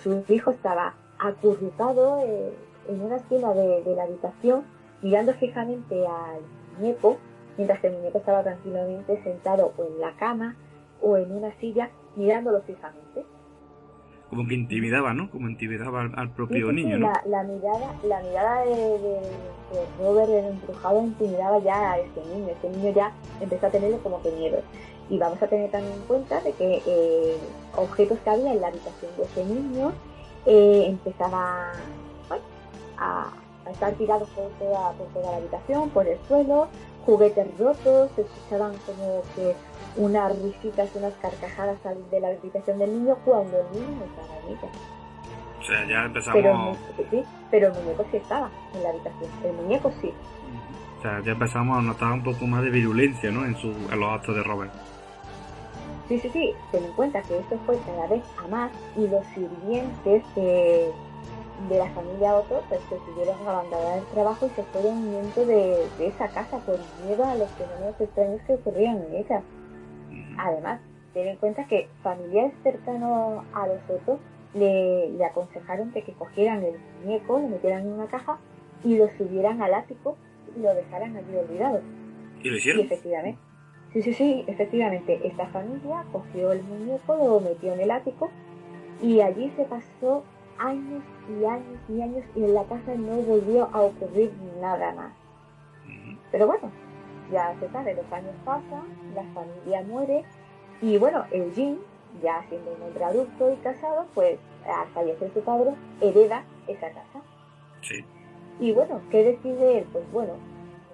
su 0.02 0.24
hijo 0.30 0.52
estaba 0.52 0.96
acurrucado 1.20 2.20
eh, 2.26 2.54
en 2.88 3.02
una 3.02 3.18
esquina 3.18 3.54
de, 3.54 3.84
la 3.96 4.04
habitación 4.04 4.64
mirando 5.02 5.34
fijamente 5.34 6.08
al 6.08 6.42
muñeco, 6.78 7.18
mientras 7.58 7.84
el 7.84 7.94
muñeco 7.94 8.18
estaba 8.18 8.44
tranquilamente 8.44 9.22
sentado 9.24 9.74
o 9.78 9.84
en 9.84 10.00
la 10.00 10.16
cama 10.16 10.56
o 11.02 11.18
en 11.18 11.32
una 11.32 11.54
silla 11.60 11.92
mirándolo 12.16 12.62
fijamente 12.62 13.26
como 14.34 14.48
que 14.48 14.56
intimidaba, 14.56 15.14
¿no? 15.14 15.30
Como 15.30 15.48
intimidaba 15.48 16.10
al, 16.16 16.30
propio 16.32 16.72
niño, 16.72 16.98
¿no? 16.98 17.12
La, 17.26 17.44
mirada, 17.44 17.94
la 18.04 18.20
mirada 18.22 18.66
de, 18.66 19.22
Robert 20.00 20.30
el 20.30 20.46
embrujado 20.46 21.04
intimidaba 21.04 21.60
ya 21.60 21.92
a 21.92 22.00
este 22.00 22.22
niño. 22.26 22.50
Este 22.50 22.70
niño 22.70 22.94
ya 22.94 23.12
empezó 23.40 23.68
a 23.68 23.70
tenerle 23.70 23.98
como 24.00 24.22
que 24.24 24.32
miedo. 24.32 24.62
Y 25.10 25.20
vamos 25.20 25.42
a 25.44 25.48
tener 25.48 25.70
también 25.70 25.94
en 25.94 26.02
cuenta 26.08 26.42
de 26.42 26.52
que 26.54 26.82
eh, 26.86 27.38
objetos 27.76 28.18
que 28.24 28.30
había 28.30 28.54
en 28.54 28.62
la 28.62 28.68
habitación 28.68 29.12
de 29.18 29.24
este 29.24 29.46
niño 29.46 29.92
eh, 30.48 30.86
empezaba 30.88 31.72
a, 32.98 33.28
estar 33.72 33.94
tirados 33.94 34.28
por 34.30 34.50
toda, 34.60 34.92
por 34.94 35.08
toda 35.08 35.32
la 35.32 35.38
habitación, 35.38 35.90
por 35.92 36.08
el 36.08 36.18
suelo, 36.28 36.68
juguetes 37.06 37.58
rotos, 37.58 38.12
se 38.16 38.22
escuchaban 38.22 38.74
como 38.86 39.22
que 39.36 39.56
unas 39.96 40.38
risitas, 40.42 40.90
unas 40.96 41.14
carcajadas 41.22 41.78
salir 41.84 42.04
de 42.06 42.20
la 42.20 42.30
habitación 42.30 42.80
del 42.80 42.92
niño 42.92 43.18
cuando 43.26 43.60
el 43.60 43.72
niño 43.72 43.98
no 44.00 44.06
estaba 44.06 44.40
en 44.40 44.50
ella. 44.50 44.70
O 45.60 45.66
sea, 45.66 45.88
ya 45.88 46.06
empezamos... 46.06 46.78
Pero, 46.98 47.10
sí, 47.10 47.24
pero 47.52 47.68
el 47.68 47.74
muñeco 47.74 48.06
sí 48.12 48.18
estaba 48.18 48.50
en 48.74 48.84
la 48.84 48.90
habitación, 48.90 49.30
el 49.44 49.54
muñeco 49.54 49.92
sí. 50.02 50.14
O 51.00 51.02
sea, 51.02 51.22
ya 51.22 51.32
empezamos 51.34 51.78
a 51.78 51.82
notar 51.82 52.12
un 52.12 52.24
poco 52.24 52.46
más 52.46 52.64
de 52.64 52.70
virulencia, 52.70 53.32
¿no? 53.32 53.46
En, 53.46 53.56
su, 53.58 53.68
en 53.70 54.00
los 54.00 54.10
actos 54.10 54.36
de 54.36 54.44
Robert. 54.44 54.72
Sí, 56.08 56.20
sí, 56.20 56.30
sí, 56.30 56.54
ten 56.72 56.84
en 56.84 56.92
cuenta 56.94 57.22
que 57.22 57.38
esto 57.38 57.58
fue 57.66 57.78
cada 57.86 58.08
vez 58.08 58.24
a 58.44 58.48
más 58.48 58.72
y 58.98 59.08
los 59.08 59.26
sirvientes 59.28 60.24
de, 60.36 60.92
de 61.70 61.78
la 61.78 61.90
familia 61.92 62.36
Otto 62.36 62.64
pues 62.68 62.82
decidieron 62.90 63.48
abandonar 63.48 64.00
el 64.00 64.06
trabajo 64.06 64.48
y 64.48 64.50
se 64.50 64.64
fueron 64.64 65.12
yendo 65.12 65.46
de, 65.46 65.88
de 65.98 66.08
esa 66.08 66.28
casa 66.30 66.58
por 66.60 66.80
miedo 67.06 67.24
a 67.24 67.36
los 67.36 67.50
fenómenos 67.52 68.00
extraños 68.00 68.42
que 68.48 68.56
ocurrían 68.56 69.04
en 69.04 69.16
ella. 69.16 69.42
Además, 70.38 70.82
ten 71.14 71.28
en 71.28 71.38
cuenta 71.38 71.66
que 71.68 71.88
familiares 72.02 72.54
cercanos 72.64 73.44
a 73.54 73.68
los 73.68 73.80
otros 73.90 74.20
le, 74.54 75.24
aconsejaron 75.26 75.92
que, 75.92 76.04
cogieran 76.14 76.64
el 76.64 76.76
muñeco, 77.02 77.40
lo 77.40 77.48
metieran 77.48 77.82
en 77.82 77.94
una 77.94 78.08
caja 78.08 78.40
y 78.84 78.98
lo 78.98 79.08
subieran 79.18 79.62
al 79.62 79.74
ático 79.74 80.18
y 80.56 80.62
lo 80.62 80.74
dejaran 80.74 81.16
allí 81.16 81.36
olvidado. 81.36 81.82
¿Y 82.44 82.50
lo 82.50 82.58
hicieron? 82.58 82.86
efectivamente. 82.86 83.40
Sí, 83.94 84.02
sí, 84.02 84.14
sí, 84.14 84.44
efectivamente. 84.48 85.20
Esta 85.24 85.48
familia 85.48 86.04
cogió 86.12 86.52
el 86.52 86.64
muñeco, 86.64 87.16
lo 87.16 87.40
metió 87.40 87.74
en 87.74 87.82
el 87.82 87.92
ático 87.92 88.30
y 89.02 89.22
allí 89.22 89.52
se 89.56 89.66
pasó 89.66 90.24
años 90.58 91.04
y 91.30 91.46
años 91.46 91.80
y 91.90 92.02
años 92.02 92.24
y 92.36 92.44
en 92.44 92.54
la 92.54 92.64
casa 92.64 92.96
no 92.96 93.16
volvió 93.18 93.70
a 93.74 93.82
ocurrir 93.82 94.32
nada 94.62 94.94
más. 94.94 95.14
Pero 96.32 96.48
bueno, 96.48 96.72
ya 97.32 97.56
se 97.60 97.70
sabe, 97.70 97.96
los 97.96 98.12
años 98.12 98.36
pasan, 98.46 98.84
la 99.16 99.24
familia 99.34 99.84
muere 99.84 100.26
y 100.82 100.98
bueno, 100.98 101.26
Eugene, 101.32 101.78
ya 102.22 102.44
siendo 102.50 102.74
un 102.74 102.82
hombre 102.82 103.04
adulto 103.04 103.52
y 103.52 103.56
casado, 103.58 104.06
pues 104.14 104.40
al 104.68 104.88
fallecer 104.90 105.32
su 105.34 105.42
padre, 105.42 105.74
hereda 106.02 106.44
esa 106.68 106.90
casa. 106.90 107.22
Sí. 107.82 108.06
Y 108.60 108.72
bueno, 108.72 109.02
¿qué 109.10 109.24
decide 109.24 109.80
él? 109.80 109.88
Pues 109.92 110.10
bueno, 110.12 110.34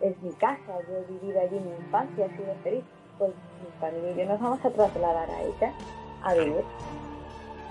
es 0.01 0.21
mi 0.21 0.31
casa, 0.33 0.79
yo 0.87 0.97
he 0.97 1.11
vivido 1.11 1.39
allí 1.39 1.59
mi 1.59 1.71
infancia, 1.85 2.25
he 2.25 2.37
sido 2.37 2.53
feliz, 2.63 2.83
pues 3.17 3.31
mi 3.31 3.79
familia 3.79 4.11
y 4.11 4.17
yo 4.17 4.25
nos 4.25 4.39
vamos 4.39 4.63
a 4.63 4.69
trasladar 4.69 5.29
a 5.29 5.41
ella 5.41 5.73
a 6.23 6.33
vivir. 6.33 6.63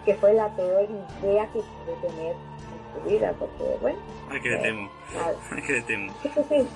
Que 0.09 0.15
fue 0.15 0.33
la 0.33 0.49
peor 0.57 0.87
idea 1.21 1.47
que 1.49 1.61
pude 1.61 2.09
tener 2.09 2.33
en 2.33 2.95
su 2.95 3.11
vida, 3.11 3.35
porque 3.39 3.77
bueno... 3.83 3.99
Ay, 4.31 4.41
que 4.41 4.49
le 4.49 4.57
temo. 4.57 4.89
Ay, 5.23 5.63
que 5.63 5.73
le 5.75 5.83
temo. 5.83 6.15
Sí, 6.23 6.31
sí, 6.35 6.41
sí. 6.49 6.69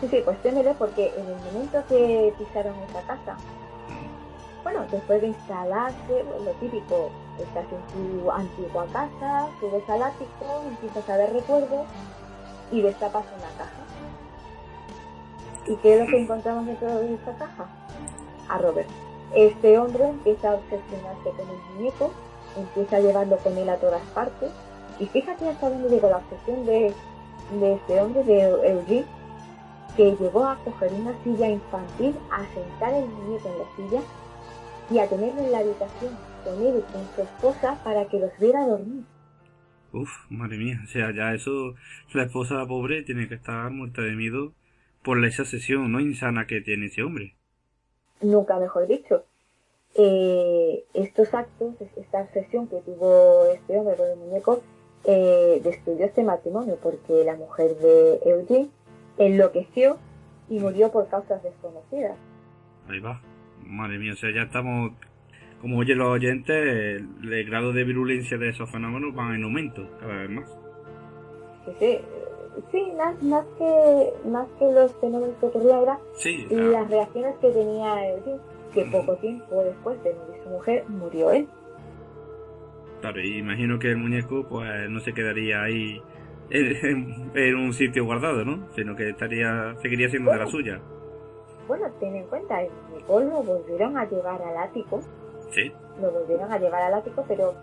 Sí, 0.00 0.08
sí, 0.08 0.22
pues 0.24 0.40
témele 0.40 0.72
porque 0.72 1.12
en 1.14 1.26
el 1.26 1.36
momento 1.52 1.84
que 1.86 2.32
pisaron 2.38 2.74
esa 2.88 3.02
casa, 3.02 3.36
bueno, 4.62 4.86
después 4.90 5.20
de 5.20 5.26
instalarse, 5.26 6.24
lo 6.42 6.50
típico, 6.52 7.10
estás 7.38 7.66
en 7.70 8.22
tu 8.22 8.30
antigua 8.30 8.86
casa, 8.90 9.48
subes 9.60 9.86
al 9.90 10.04
ático, 10.04 10.62
empiezas 10.66 11.10
a 11.10 11.16
ver 11.18 11.34
recuerdos 11.34 11.86
y 12.72 12.80
destapas 12.80 13.26
una 13.36 13.50
caja. 13.58 13.84
¿Y 15.66 15.76
qué 15.76 15.92
es 15.92 16.00
lo 16.00 16.06
que 16.06 16.22
encontramos 16.22 16.64
dentro 16.64 16.88
de 17.00 17.12
esta 17.12 17.36
caja? 17.36 17.66
A 18.48 18.56
Robert. 18.56 18.88
Este 19.34 19.78
hombre 19.78 20.08
empieza 20.08 20.52
a 20.52 20.54
obsesionarse 20.54 21.30
con 21.36 21.50
el 21.50 21.74
muñeco, 21.74 22.12
empieza 22.58 23.00
llevando 23.00 23.36
con 23.38 23.56
él 23.56 23.68
a 23.68 23.76
todas 23.76 24.02
partes, 24.14 24.50
y 24.98 25.06
fíjate 25.06 25.48
hasta 25.48 25.70
dónde 25.70 25.88
llegó 25.88 26.10
la 26.10 26.18
obsesión 26.18 26.66
de, 26.66 26.92
de 27.60 27.74
este 27.74 28.00
hombre, 28.00 28.24
de 28.24 28.40
Eugene, 28.40 29.06
que 29.96 30.16
llegó 30.16 30.44
a 30.44 30.56
coger 30.64 30.92
una 30.92 31.12
silla 31.24 31.48
infantil, 31.48 32.14
a 32.30 32.44
sentar 32.54 32.94
el 32.94 33.06
muñeco 33.06 33.48
en 33.48 33.58
la 33.58 33.76
silla 33.76 34.02
y 34.90 34.98
a 34.98 35.08
tenerlo 35.08 35.40
en 35.40 35.52
la 35.52 35.58
habitación 35.58 36.16
con 36.44 36.62
él 36.64 36.78
y 36.78 36.92
con 36.92 37.06
su 37.14 37.22
esposa 37.22 37.82
para 37.82 38.06
que 38.06 38.18
los 38.18 38.30
viera 38.38 38.66
dormir. 38.66 39.04
Uf, 39.92 40.10
madre 40.28 40.58
mía, 40.58 40.80
o 40.84 40.86
sea, 40.86 41.12
ya 41.14 41.34
eso, 41.34 41.74
la 42.12 42.24
esposa 42.24 42.66
pobre 42.66 43.02
tiene 43.02 43.26
que 43.28 43.34
estar 43.34 43.70
muerta 43.70 44.02
de 44.02 44.12
miedo 44.12 44.52
por 45.02 45.24
esa 45.24 45.44
sesión 45.44 45.90
no 45.90 46.00
insana 46.00 46.46
que 46.46 46.60
tiene 46.60 46.86
ese 46.86 47.02
hombre. 47.02 47.34
Nunca 48.20 48.58
mejor 48.58 48.86
dicho. 48.86 49.24
Eh, 50.00 50.84
estos 50.94 51.34
actos, 51.34 51.74
esta 51.96 52.20
obsesión 52.22 52.68
que 52.68 52.80
tuvo 52.82 53.46
este 53.52 53.76
hombre 53.76 53.96
con 53.96 54.08
el 54.08 54.16
muñeco, 54.16 54.62
eh, 55.04 55.60
destruyó 55.64 56.04
este 56.04 56.22
matrimonio 56.22 56.78
porque 56.80 57.24
la 57.24 57.34
mujer 57.34 57.76
de 57.78 58.20
Eugene 58.24 58.68
enloqueció 59.18 59.98
y 60.48 60.60
murió 60.60 60.92
por 60.92 61.08
causas 61.08 61.42
desconocidas. 61.42 62.16
Ahí 62.88 63.00
va. 63.00 63.20
Madre 63.64 63.98
mía, 63.98 64.12
o 64.12 64.16
sea, 64.16 64.30
ya 64.32 64.42
estamos, 64.42 64.92
como 65.60 65.78
oyen 65.78 65.98
los 65.98 66.08
oyentes, 66.08 66.56
el, 66.56 67.44
grado 67.46 67.72
de 67.72 67.82
virulencia 67.82 68.38
de 68.38 68.50
esos 68.50 68.70
fenómenos 68.70 69.18
va 69.18 69.34
en 69.34 69.42
aumento 69.42 69.82
cada 69.98 70.14
vez 70.14 70.30
más. 70.30 70.58
Sí, 71.64 71.72
sí. 71.80 71.98
Sí, 72.72 72.92
más, 72.96 73.22
más, 73.22 73.44
que, 73.56 74.28
más 74.28 74.48
que 74.58 74.72
los 74.72 74.92
fenómenos 74.96 75.36
que 75.38 75.46
ocurría 75.46 75.80
era 75.80 75.98
Sí, 76.14 76.44
y 76.44 76.54
claro. 76.54 76.70
las 76.72 76.90
reacciones 76.90 77.36
que 77.36 77.50
tenía 77.50 78.10
Eugene, 78.10 78.40
que 78.74 78.84
poco 78.84 79.16
tiempo 79.16 79.62
después 79.64 80.02
de 80.04 80.14
morir 80.14 80.42
su 80.42 80.48
mujer, 80.50 80.84
murió 80.88 81.30
él. 81.30 81.48
Claro, 83.00 83.20
y 83.20 83.38
imagino 83.38 83.78
que 83.78 83.90
el 83.90 83.96
muñeco 83.96 84.44
pues 84.48 84.90
no 84.90 85.00
se 85.00 85.12
quedaría 85.12 85.62
ahí 85.62 86.02
en, 86.50 87.30
en 87.34 87.54
un 87.56 87.72
sitio 87.72 88.04
guardado, 88.04 88.44
¿no? 88.44 88.66
Sino 88.74 88.96
que 88.96 89.10
estaría 89.10 89.74
seguiría 89.80 90.08
siendo 90.08 90.32
de 90.32 90.38
la 90.38 90.46
suya. 90.46 90.80
Bueno, 91.68 91.86
ten 92.00 92.16
en 92.16 92.24
cuenta, 92.26 92.62
el 92.62 92.70
muñeco 92.90 93.20
lo 93.20 93.42
volvieron 93.42 93.96
a 93.96 94.08
llevar 94.08 94.40
al 94.42 94.56
ático, 94.56 95.00
Sí. 95.50 95.70
lo 96.00 96.10
volvieron 96.10 96.50
a 96.52 96.58
llevar 96.58 96.82
al 96.82 96.94
ático, 96.94 97.24
pero 97.28 97.54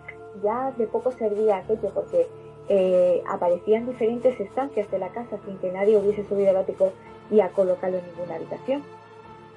ya 0.42 0.72
de 0.76 0.86
poco 0.86 1.10
servía 1.12 1.58
aquello 1.58 1.90
porque 1.92 2.26
eh, 2.68 3.22
aparecían 3.28 3.86
diferentes 3.86 4.38
estancias 4.40 4.90
de 4.90 4.98
la 4.98 5.08
casa 5.10 5.38
sin 5.44 5.58
que 5.58 5.70
nadie 5.70 5.96
hubiese 5.98 6.24
subido 6.24 6.50
al 6.50 6.56
ático 6.56 6.92
y 7.30 7.40
a 7.40 7.48
colocarlo 7.50 7.98
en 7.98 8.04
ninguna 8.06 8.36
habitación. 8.36 8.82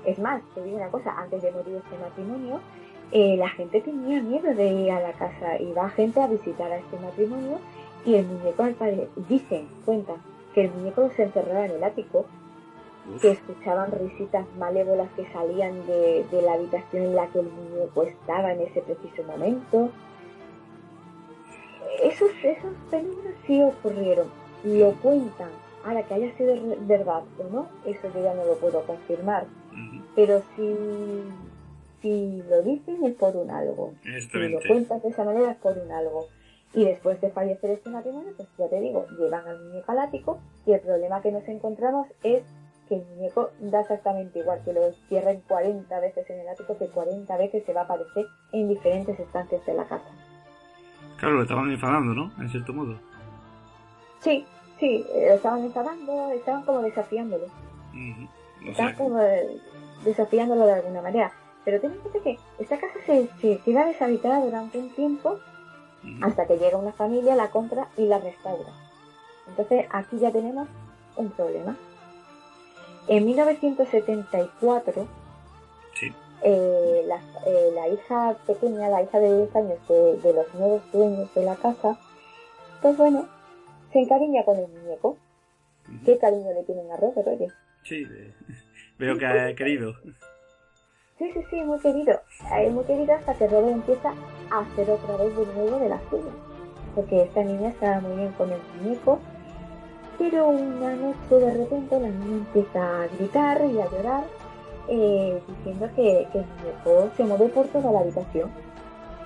Es 0.06 0.18
más, 0.20 0.42
te 0.56 0.64
digo 0.64 0.78
una 0.78 0.90
cosa, 0.90 1.14
antes 1.18 1.42
de 1.42 1.52
morir 1.52 1.76
este 1.84 1.98
matrimonio, 1.98 2.60
eh, 3.12 3.36
la 3.38 3.50
gente 3.50 3.82
tenía 3.82 4.22
miedo 4.22 4.54
de 4.54 4.68
ir 4.68 4.92
a 4.92 5.00
la 5.02 5.14
casa, 5.14 5.60
iba 5.60 5.90
gente 5.90 6.22
a 6.22 6.28
visitar 6.28 6.72
a 6.72 6.78
este 6.78 6.98
matrimonio 7.00 7.58
y 8.06 8.16
el 8.16 8.26
muñeco, 8.26 8.64
al 8.64 8.74
pare- 8.76 9.10
dicen, 9.28 9.68
cuentan, 9.86 10.18
que 10.54 10.62
el 10.66 10.72
muñeco 10.72 11.10
se 11.16 11.24
encerraba 11.24 11.66
en 11.66 11.72
el 11.72 11.84
ático 11.84 12.26
Uf. 13.14 13.22
que 13.22 13.32
escuchaban 13.32 13.92
risitas 13.92 14.46
malévolas 14.58 15.10
que 15.16 15.26
salían 15.34 15.86
de, 15.88 16.26
de 16.32 16.42
la 16.42 16.54
habitación 16.54 17.04
en 17.04 17.16
la 17.16 17.28
que 17.28 17.40
el 17.40 17.50
muñeco 17.50 18.04
estaba 18.04 18.54
en 18.54 18.62
ese 18.62 18.82
preciso 18.82 19.24
momento. 19.24 19.90
Esos, 22.04 22.32
esos 22.44 22.72
fenómenos 22.90 23.34
sí 23.46 23.62
ocurrieron, 23.62 24.28
lo 24.64 24.92
cuentan. 25.02 25.50
Ahora 25.86 26.04
que 26.04 26.14
haya 26.14 26.36
sido 26.38 26.56
verdad 26.82 27.24
o 27.40 27.44
no, 27.52 27.68
eso 27.86 28.08
yo 28.14 28.24
ya 28.24 28.34
no 28.34 28.46
lo 28.46 28.56
puedo 28.56 28.82
confirmar. 28.84 29.46
Pero 30.20 30.44
si, 30.54 30.76
si 32.02 32.44
lo 32.50 32.62
dicen 32.62 33.06
es 33.06 33.16
por 33.16 33.38
un 33.38 33.50
algo. 33.50 33.94
Si 34.04 34.38
lo 34.50 34.60
cuentas 34.68 35.02
de 35.02 35.10
esa 35.10 35.24
manera 35.24 35.52
es 35.52 35.58
por 35.60 35.78
un 35.78 35.90
algo. 35.94 36.28
Y 36.74 36.84
después 36.84 37.22
de 37.22 37.32
fallecer 37.32 37.72
este 37.72 37.90
matrimonio, 37.90 38.34
pues 38.36 38.50
ya 38.58 38.68
te 38.68 38.82
digo, 38.82 39.08
llevan 39.18 39.48
al 39.48 39.64
muñeco 39.64 39.90
al 39.94 40.00
ático 40.00 40.40
y 40.66 40.74
el 40.74 40.82
problema 40.82 41.22
que 41.22 41.32
nos 41.32 41.48
encontramos 41.48 42.10
es 42.22 42.44
que 42.90 42.96
el 42.96 43.06
muñeco 43.06 43.52
da 43.62 43.80
exactamente 43.80 44.40
igual 44.40 44.62
que 44.66 44.74
lo 44.74 44.92
cierren 45.08 45.42
40 45.48 46.00
veces 46.02 46.30
en 46.30 46.42
el 46.42 46.50
ático, 46.50 46.78
que 46.78 46.88
40 46.88 47.38
veces 47.38 47.64
se 47.66 47.72
va 47.72 47.82
a 47.82 47.84
aparecer 47.86 48.26
en 48.52 48.68
diferentes 48.68 49.18
estancias 49.18 49.66
de 49.66 49.74
la 49.74 49.86
casa. 49.86 50.12
Claro, 51.18 51.36
lo 51.36 51.44
estaban 51.44 51.72
enfadando, 51.72 52.14
¿no? 52.14 52.32
En 52.40 52.50
cierto 52.50 52.74
modo. 52.74 53.00
Sí, 54.20 54.46
sí, 54.82 55.06
eh, 55.14 55.28
lo 55.30 55.36
estaban 55.36 55.64
enfadando, 55.64 56.32
estaban 56.32 56.66
como 56.66 56.82
desafiándolo. 56.82 57.46
Estaban 58.66 58.96
como 58.96 59.22
eh, 59.22 59.58
desafiándolo 60.04 60.66
de 60.66 60.74
alguna 60.74 61.02
manera. 61.02 61.32
Pero 61.66 61.80
ten 61.82 61.92
en 61.92 62.00
cuenta 62.00 62.20
que 62.22 62.38
esta 62.60 62.78
casa 62.80 62.94
se, 63.06 63.28
se 63.42 63.58
queda 63.60 63.86
deshabitada 63.86 64.40
durante 64.44 64.78
un 64.80 64.90
tiempo 64.96 65.40
hasta 66.22 66.48
que 66.48 66.58
llega 66.58 66.78
una 66.78 66.94
familia, 66.94 67.36
la 67.36 67.50
compra 67.52 67.90
y 67.98 68.06
la 68.06 68.20
restaura. 68.20 68.70
Entonces 69.48 69.86
aquí 69.92 70.18
ya 70.20 70.32
tenemos 70.32 70.68
un 71.18 71.30
problema. 71.32 71.76
En 73.08 73.26
1974, 73.26 75.08
Sí. 75.96 76.14
eh, 76.44 77.04
la, 77.06 77.18
eh, 77.46 77.72
la 77.74 77.88
hija 77.90 78.36
pequeña, 78.48 78.88
la 78.90 79.02
hija 79.04 79.20
de 79.20 79.38
10 79.40 79.56
años 79.56 79.88
de, 79.90 80.18
de 80.20 80.34
los 80.34 80.54
nuevos 80.54 80.82
dueños 80.94 81.34
de 81.34 81.44
la 81.44 81.56
casa, 81.56 81.98
pues 82.82 82.96
bueno, 82.98 83.28
se 83.92 84.00
encariña 84.00 84.44
con 84.46 84.58
el 84.58 84.68
muñeco. 84.70 85.18
¿Qué 86.06 86.18
cariño 86.20 86.54
le 86.54 86.64
tienen 86.64 86.90
a 86.92 86.98
Robert, 86.98 87.28
oye? 87.28 87.48
Sí, 87.84 88.04
eh, 88.10 88.34
veo 89.00 89.18
que 89.18 89.26
ha 89.26 89.56
querido. 89.56 89.96
Sí, 91.18 91.32
sí, 91.34 91.42
sí, 91.50 91.64
muy 91.64 91.80
querido. 91.80 92.20
Es 92.62 92.72
muy 92.72 92.84
querido 92.84 93.14
hasta 93.16 93.34
que 93.34 93.48
Robert 93.48 93.74
empieza 93.74 94.14
a 94.52 94.60
hacer 94.60 94.90
otra 94.90 95.18
vez 95.18 95.36
de 95.36 95.46
nuevo 95.48 95.80
de 95.80 95.90
la 95.90 96.00
suya. 96.10 96.32
Porque 96.96 97.24
esta 97.24 97.44
niña 97.44 97.70
estaba 97.70 98.00
muy 98.02 98.18
bien 98.18 98.32
con 98.34 98.52
el 98.52 98.60
muñeco. 98.76 99.20
Pero 100.18 100.50
una 100.50 100.96
noche 100.96 101.36
de 101.36 101.54
repente 101.54 102.00
la 102.00 102.10
niña 102.10 102.38
empieza 102.38 103.04
a 103.04 103.08
gritar 103.08 103.62
y 103.66 103.80
a 103.80 103.90
llorar, 103.90 104.24
eh, 104.90 105.42
diciendo 105.48 105.90
que, 105.96 106.28
que 106.32 106.40
el 106.40 106.46
muñeco 106.46 107.10
se 107.16 107.24
mueve 107.24 107.48
por 107.50 107.68
toda 107.68 107.92
la 107.92 108.00
habitación. 108.00 108.50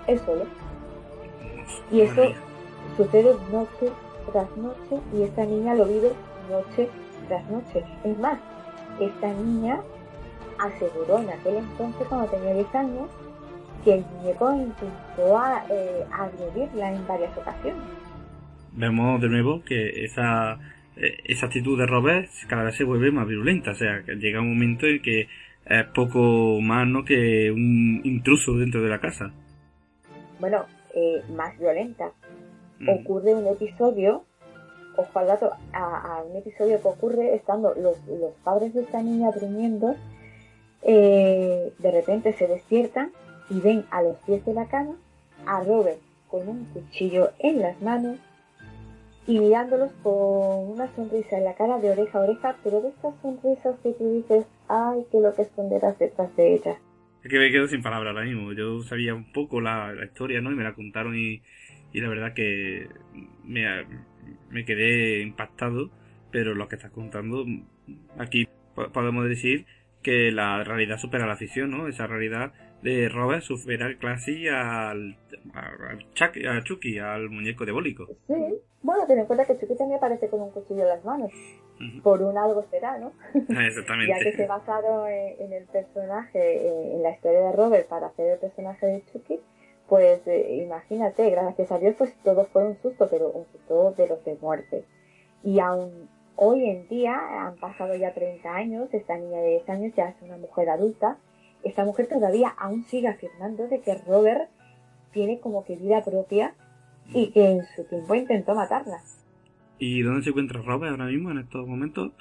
Él 0.08 0.20
solo. 0.20 0.46
Y 1.92 2.02
eso 2.02 2.22
sucede 2.96 3.36
noche 3.52 3.92
tras 4.32 4.58
noche 4.58 5.00
y 5.14 5.24
esta 5.24 5.46
niña 5.46 5.74
lo 5.74 5.86
vive 5.86 6.12
noche 6.50 6.90
tras 7.28 7.44
noche. 7.50 7.84
Es 8.04 8.18
más, 8.20 8.40
esta 9.00 9.34
niña 9.34 9.80
aseguró 10.60 11.20
en 11.20 11.30
aquel 11.30 11.56
entonces, 11.58 12.08
cuando 12.08 12.28
tenía 12.28 12.54
10 12.54 12.76
años, 12.76 13.10
que 13.84 13.96
el 13.96 14.06
muñeco 14.06 14.54
intentó 14.54 15.38
a- 15.38 15.66
eh, 15.70 16.06
agredirla 16.12 16.94
en 16.94 17.06
varias 17.08 17.38
ocasiones. 17.38 17.82
Vemos 18.72 19.22
de 19.22 19.30
nuevo 19.30 19.62
que 19.64 20.06
esa, 20.06 20.54
eh, 20.96 21.18
esa 21.26 21.48
actitud 21.48 21.78
de 21.78 21.86
Robert 21.86 22.30
cada 22.48 22.64
vez 22.64 22.76
se 22.76 22.84
vuelve 22.86 23.12
más 23.12 23.28
virulenta. 23.28 23.72
O 23.72 23.76
sea, 23.76 24.04
que 24.04 24.16
llega 24.16 24.40
un 24.42 24.54
momento 24.54 24.86
en 24.88 25.02
que 25.02 25.28
es 25.66 25.86
poco 25.94 26.60
más 26.62 26.88
¿no? 26.88 27.04
que 27.04 27.52
un 27.52 28.02
intruso 28.04 28.54
dentro 28.54 28.82
de 28.82 28.90
la 28.90 29.00
casa. 29.00 29.32
Bueno, 30.40 30.66
eh, 30.96 31.22
más 31.36 31.58
violenta. 31.60 32.12
Mm. 32.80 32.90
Ocurre 32.90 33.36
un 33.36 33.48
episodio, 33.48 34.24
dato, 35.26 35.52
a, 35.74 36.18
a 36.18 36.24
un 36.24 36.36
episodio 36.38 36.82
que 36.82 36.88
ocurre 36.88 37.36
estando 37.36 37.74
los, 37.76 37.98
los 38.08 38.34
padres 38.44 38.74
de 38.74 38.82
esta 38.82 39.02
niña 39.02 39.32
durmiendo, 39.32 39.96
eh, 40.82 41.74
de 41.78 41.92
repente 41.92 42.34
se 42.34 42.48
despiertan 42.48 43.12
y 43.50 43.60
ven 43.60 43.86
a 43.92 44.02
los 44.02 44.18
pies 44.20 44.46
de 44.46 44.54
la 44.54 44.68
cama 44.68 44.96
a 45.46 45.64
Robert 45.64 46.00
con 46.28 46.48
un 46.48 46.66
cuchillo 46.66 47.32
en 47.40 47.62
las 47.62 47.82
manos 47.82 48.18
y 49.26 49.40
mirándolos 49.40 49.92
con 50.02 50.72
una 50.72 50.94
sonrisa 50.96 51.38
en 51.38 51.46
la 51.46 51.56
cara 51.56 51.80
de 51.80 51.92
oreja 51.92 52.20
a 52.20 52.24
oreja, 52.24 52.58
pero 52.64 52.82
de 52.82 52.90
estas 52.90 53.14
sonrisas 53.22 53.76
que 53.82 53.94
tú 53.94 54.12
dices, 54.14 54.46
ay, 54.68 55.06
que 55.12 55.20
lo 55.20 55.34
que 55.34 55.44
esconderás 55.44 55.98
detrás 55.98 56.36
de 56.36 56.56
ella. 56.56 56.78
Es 57.24 57.32
que 57.32 57.40
me 57.40 57.52
quedo 57.52 57.68
sin 57.68 57.82
palabras 57.82 58.14
ahora 58.14 58.26
mismo. 58.26 58.52
Yo 58.52 58.82
sabía 58.82 59.14
un 59.14 59.32
poco 59.32 59.62
la, 59.62 59.94
la 59.94 60.06
historia, 60.06 60.42
¿no? 60.42 60.52
Y 60.52 60.56
me 60.56 60.64
la 60.64 60.74
contaron 60.74 61.16
y, 61.16 61.42
y 61.94 62.02
la 62.02 62.10
verdad 62.10 62.34
que 62.34 62.90
me, 63.46 63.66
me 64.50 64.66
quedé 64.66 65.22
impactado. 65.22 65.90
Pero 66.32 66.56
lo 66.56 66.68
que 66.68 66.76
estás 66.78 66.92
contando, 66.92 67.46
aquí 68.18 68.48
po- 68.74 68.92
podemos 68.92 69.26
decir 69.30 69.66
que 70.02 70.32
la 70.32 70.64
realidad 70.64 70.98
supera 70.98 71.28
la 71.28 71.36
ficción, 71.38 71.70
¿no? 71.70 71.88
Esa 71.88 72.08
realidad 72.08 72.52
de 72.82 73.08
Robert 73.08 73.44
supera 73.44 73.96
casi 74.00 74.48
al, 74.48 75.16
al 75.54 76.64
Chucky, 76.64 76.98
al 76.98 77.30
muñeco 77.30 77.66
diabólico. 77.66 78.08
Sí, 78.28 78.34
bueno, 78.82 79.06
ten 79.08 79.20
en 79.20 79.26
cuenta 79.28 79.46
que 79.46 79.58
Chucky 79.60 79.78
también 79.78 79.98
aparece 80.00 80.28
con 80.28 80.42
un 80.42 80.52
cuchillo 80.52 80.82
en 80.82 80.88
las 80.90 81.06
manos. 81.06 81.32
Por 82.02 82.22
un 82.22 82.38
algo 82.38 82.66
será, 82.72 82.98
¿no? 82.98 83.14
Ya 83.34 83.40
que 83.40 83.54
se 83.54 83.68
Exactamente. 83.68 84.48
basaron 84.48 85.08
en, 85.08 85.42
en 85.42 85.54
el 85.54 85.66
personaje, 85.66 86.40
eh, 86.68 86.96
en 86.96 87.04
la 87.04 87.12
historia 87.12 87.42
de 87.42 87.52
Robert 87.52 87.88
para 87.88 88.08
hacer 88.08 88.34
el 88.34 88.40
personaje 88.40 88.86
de 88.88 89.04
Chucky, 89.12 89.40
pues 89.88 90.26
eh, 90.28 90.64
imagínate, 90.64 91.30
gracias 91.30 91.72
a 91.72 91.80
Dios, 91.80 91.96
pues 91.98 92.14
todo 92.24 92.46
fue 92.52 92.66
un 92.66 92.78
susto, 92.82 93.08
pero 93.10 93.30
un 93.30 93.46
susto 93.52 93.94
de 93.98 94.08
los 94.08 94.24
de 94.26 94.38
muerte. 94.42 94.86
Y 95.44 95.60
aún 95.60 96.10
hoy 96.36 96.70
en 96.70 96.88
día, 96.88 97.16
han 97.46 97.56
pasado 97.58 97.96
ya 97.96 98.14
30 98.14 98.50
años, 98.54 98.90
esta 98.94 99.18
niña 99.18 99.40
de 99.40 99.50
10 99.52 99.70
años 99.70 99.94
ya 99.96 100.10
es 100.10 100.16
una 100.22 100.38
mujer 100.38 100.70
adulta, 100.70 101.18
esta 101.64 101.86
mujer 101.86 102.08
todavía 102.08 102.50
aún 102.58 102.84
sigue 102.86 103.08
afirmando 103.08 103.68
de 103.68 103.80
que 103.82 103.96
Robert 103.96 104.50
tiene 105.12 105.40
como 105.40 105.64
que 105.64 105.76
vida 105.76 106.04
propia 106.04 106.56
y 107.14 107.28
que 107.32 107.52
en 107.52 107.66
su 107.76 107.84
tiempo 107.84 108.16
intentó 108.16 108.56
matarla. 108.56 109.02
¿Y 109.80 110.02
dónde 110.02 110.24
se 110.24 110.30
encuentra 110.30 110.62
Robert 110.62 110.92
ahora 110.92 111.06
mismo 111.06 111.32
en 111.32 111.40
estos 111.40 111.68
momentos? 111.68 112.12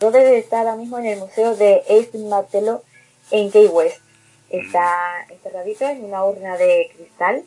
Robert 0.00 0.26
está 0.26 0.60
ahora 0.60 0.76
mismo 0.76 0.98
en 0.98 1.06
el 1.06 1.18
museo 1.18 1.56
de 1.56 1.82
Ace 1.88 2.18
Martello 2.28 2.82
en 3.30 3.50
Key 3.50 3.66
West. 3.66 4.07
Está 4.50 5.26
enterradito 5.30 5.86
en 5.86 6.04
una 6.04 6.24
urna 6.24 6.56
de 6.56 6.90
cristal, 6.96 7.42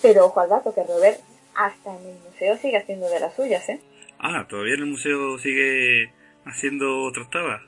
pero 0.00 0.26
ojo 0.26 0.40
al 0.40 0.48
dato 0.48 0.72
que 0.72 0.84
Robert 0.84 1.18
hasta 1.54 1.96
en 1.96 2.06
el 2.06 2.18
museo 2.24 2.56
sigue 2.56 2.76
haciendo 2.76 3.08
de 3.08 3.20
las 3.20 3.34
suyas, 3.34 3.68
¿eh? 3.68 3.80
Ah, 4.18 4.46
todavía 4.48 4.74
en 4.74 4.80
el 4.80 4.86
museo 4.86 5.38
sigue 5.38 6.12
haciendo 6.44 7.10
trastadas. 7.12 7.62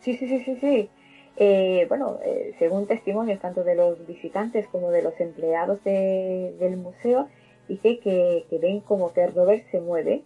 Sí, 0.00 0.16
sí, 0.16 0.28
sí, 0.28 0.42
sí, 0.44 0.58
sí. 0.60 0.90
Eh, 1.36 1.86
bueno, 1.88 2.18
eh, 2.24 2.54
según 2.58 2.86
testimonios 2.86 3.40
tanto 3.40 3.64
de 3.64 3.74
los 3.74 4.06
visitantes 4.06 4.66
como 4.68 4.90
de 4.90 5.02
los 5.02 5.18
empleados 5.20 5.82
del 5.84 6.76
museo, 6.76 7.28
dice 7.68 7.98
que, 7.98 8.44
que, 8.48 8.58
ven 8.58 8.80
como 8.80 9.12
que 9.12 9.26
Robert 9.26 9.64
se 9.70 9.80
mueve, 9.80 10.22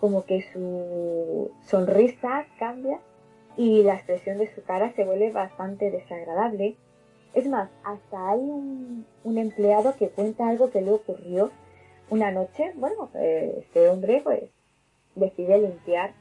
como 0.00 0.24
que 0.24 0.46
su 0.52 1.50
sonrisa 1.66 2.46
cambia 2.58 2.98
y 3.56 3.82
la 3.82 3.94
expresión 3.94 4.38
de 4.38 4.52
su 4.54 4.62
cara 4.62 4.92
se 4.94 5.04
vuelve 5.04 5.30
bastante 5.30 5.90
desagradable. 5.90 6.76
Es 7.34 7.46
más, 7.48 7.70
hasta 7.84 8.30
hay 8.30 8.40
un, 8.40 9.06
un 9.24 9.38
empleado 9.38 9.96
que 9.96 10.08
cuenta 10.08 10.48
algo 10.48 10.70
que 10.70 10.80
le 10.80 10.92
ocurrió 10.92 11.50
una 12.10 12.30
noche. 12.30 12.72
Bueno, 12.76 13.10
eh, 13.14 13.56
este 13.58 13.88
hombre 13.88 14.20
pues 14.22 14.44
decide 15.14 15.58
limpiar 15.58 16.12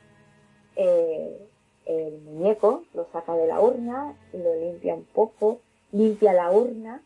eh, 0.76 1.48
el 1.86 2.22
muñeco, 2.22 2.84
lo 2.94 3.08
saca 3.12 3.36
de 3.36 3.48
la 3.48 3.60
urna, 3.60 4.16
lo 4.32 4.56
limpia 4.56 4.96
un 4.96 5.06
poco, 5.06 5.60
limpia 5.92 6.34
la 6.34 6.52
urna, 6.52 7.02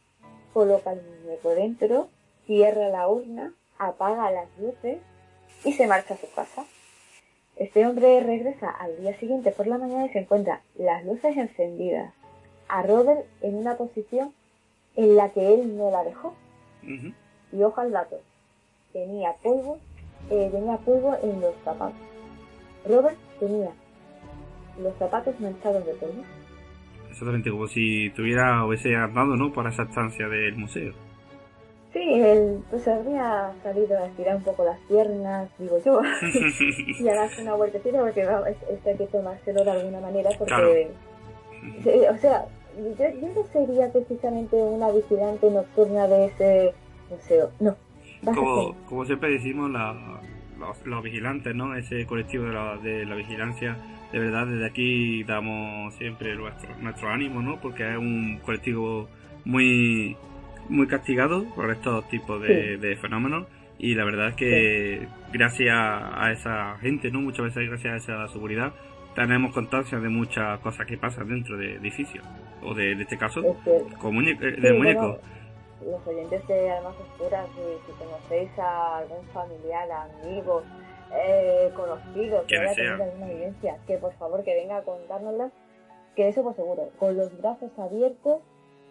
coloca 0.53 0.93
el 0.93 1.01
muñeco 1.01 1.49
dentro, 1.49 2.09
cierra 2.45 2.89
la 2.89 3.07
urna, 3.07 3.53
apaga 3.77 4.31
las 4.31 4.47
luces 4.59 4.99
y 5.63 5.73
se 5.73 5.87
marcha 5.87 6.13
a 6.13 6.17
su 6.17 6.31
casa. 6.33 6.65
Este 7.59 7.87
hombre 7.87 8.21
regresa 8.21 8.69
al 8.69 8.97
día 8.97 9.17
siguiente 9.19 9.51
por 9.51 9.65
la 9.65 9.79
mañana 9.79 10.05
y 10.05 10.09
se 10.09 10.19
encuentra 10.19 10.61
las 10.77 11.03
luces 11.05 11.35
encendidas, 11.35 12.13
a 12.69 12.83
Robert 12.83 13.25
en 13.41 13.55
una 13.55 13.77
posición 13.77 14.31
en 14.95 15.15
la 15.15 15.29
que 15.29 15.55
él 15.55 15.75
no 15.75 15.89
la 15.89 16.03
dejó. 16.03 16.35
Y 16.83 17.63
ojo 17.63 17.81
al 17.81 17.91
dato, 17.91 18.21
tenía 18.93 19.33
polvo, 19.41 19.79
eh, 20.29 20.49
tenía 20.51 20.77
polvo 20.77 21.17
en 21.23 21.41
los 21.41 21.55
zapatos. 21.63 21.97
Robert 22.87 23.17
tenía 23.39 23.71
los 24.81 24.95
zapatos 24.97 25.39
manchados 25.39 25.83
de 25.85 25.93
polvo. 25.93 26.23
Exactamente, 27.09 27.49
como 27.49 27.67
si 27.67 28.11
tuviera 28.11 28.63
hubiese 28.65 28.95
andado, 28.95 29.35
¿no? 29.35 29.51
Por 29.51 29.67
esa 29.67 29.83
estancia 29.83 30.27
del 30.27 30.55
museo. 30.55 30.93
Sí, 31.93 32.03
él 32.03 32.59
pues 32.69 32.87
habría 32.87 33.53
salido 33.63 33.97
a 33.97 34.07
estirar 34.07 34.35
un 34.35 34.43
poco 34.43 34.65
las 34.65 34.79
piernas, 34.81 35.49
digo 35.57 35.79
yo, 35.83 36.01
y 36.99 37.07
a 37.07 37.15
darse 37.15 37.41
una 37.41 37.55
vueltecita 37.55 37.99
porque 37.99 38.27
este 38.69 38.89
hay 38.89 38.97
que 38.97 39.07
tomárselo 39.07 39.63
de 39.63 39.71
alguna 39.71 40.01
manera 40.01 40.29
porque, 40.37 40.91
o 42.09 42.17
sea, 42.17 42.45
yo, 42.77 43.27
no 43.35 43.43
sería 43.51 43.91
precisamente 43.91 44.55
una 44.57 44.91
vigilante 44.91 45.49
nocturna 45.49 46.07
de 46.07 46.25
ese 46.25 46.73
museo, 47.09 47.51
no. 47.59 47.75
Como, 48.25 48.75
como 48.87 49.05
siempre 49.05 49.29
decimos, 49.29 49.71
la, 49.71 49.95
los, 50.85 51.03
vigilantes, 51.03 51.55
¿no? 51.55 51.75
Ese 51.75 52.05
colectivo 52.05 52.45
de 52.45 52.53
la, 52.53 52.77
de 52.77 53.05
la 53.05 53.15
vigilancia, 53.15 53.77
de 54.11 54.19
verdad, 54.19 54.47
desde 54.47 54.65
aquí 54.65 55.23
damos 55.23 55.93
siempre 55.95 56.35
nuestro, 56.35 56.69
nuestro 56.81 57.09
ánimo, 57.09 57.41
¿no? 57.41 57.59
Porque 57.61 57.89
es 57.89 57.97
un 57.97 58.39
colectivo 58.43 59.07
muy, 59.45 60.17
muy 60.69 60.87
castigado 60.87 61.45
por 61.55 61.71
estos 61.71 62.07
tipos 62.09 62.41
de, 62.41 62.97
fenómenos. 63.01 63.47
Y 63.79 63.93
la 63.93 64.05
verdad 64.05 64.29
es 64.29 64.35
que 64.35 65.07
gracias 65.31 65.75
a 65.75 66.31
esa 66.31 66.77
gente, 66.79 67.11
¿no? 67.11 67.21
Muchas 67.21 67.45
veces 67.45 67.69
gracias 67.69 67.93
a 67.93 67.97
esa 67.97 68.27
seguridad 68.33 68.73
tenemos 69.17 69.51
constancia 69.51 69.97
de 69.97 70.09
muchas 70.09 70.59
cosas 70.59 70.85
que 70.85 70.95
pasan 70.95 71.27
dentro 71.27 71.57
de 71.57 71.77
edificios. 71.77 72.23
O 72.61 72.75
de, 72.75 72.91
este 72.91 73.17
caso, 73.17 73.41
como 73.99 74.21
eh, 74.21 74.35
de 74.35 74.73
muñecos. 74.73 75.17
los 75.83 76.05
oyentes 76.05 76.47
de 76.47 76.69
Almas 76.69 76.93
Oscuras, 76.99 77.47
si, 77.55 77.91
conocéis 77.93 78.59
a 78.59 78.99
algún 78.99 79.25
familiar, 79.33 79.89
amigo, 79.91 80.61
eh, 81.15 81.71
conocido 81.75 82.45
que 82.45 82.59
haya 82.59 82.75
tenido 82.75 83.03
alguna 83.03 83.25
vivencia, 83.25 83.77
que 83.87 83.97
por 83.97 84.13
favor 84.19 84.43
que 84.43 84.53
venga 84.53 84.77
a 84.77 84.83
contárnosla, 84.83 85.49
que 86.15 86.27
eso 86.27 86.43
por 86.43 86.55
seguro, 86.55 86.91
con 86.99 87.17
los 87.17 87.35
brazos 87.39 87.71
abiertos 87.79 88.41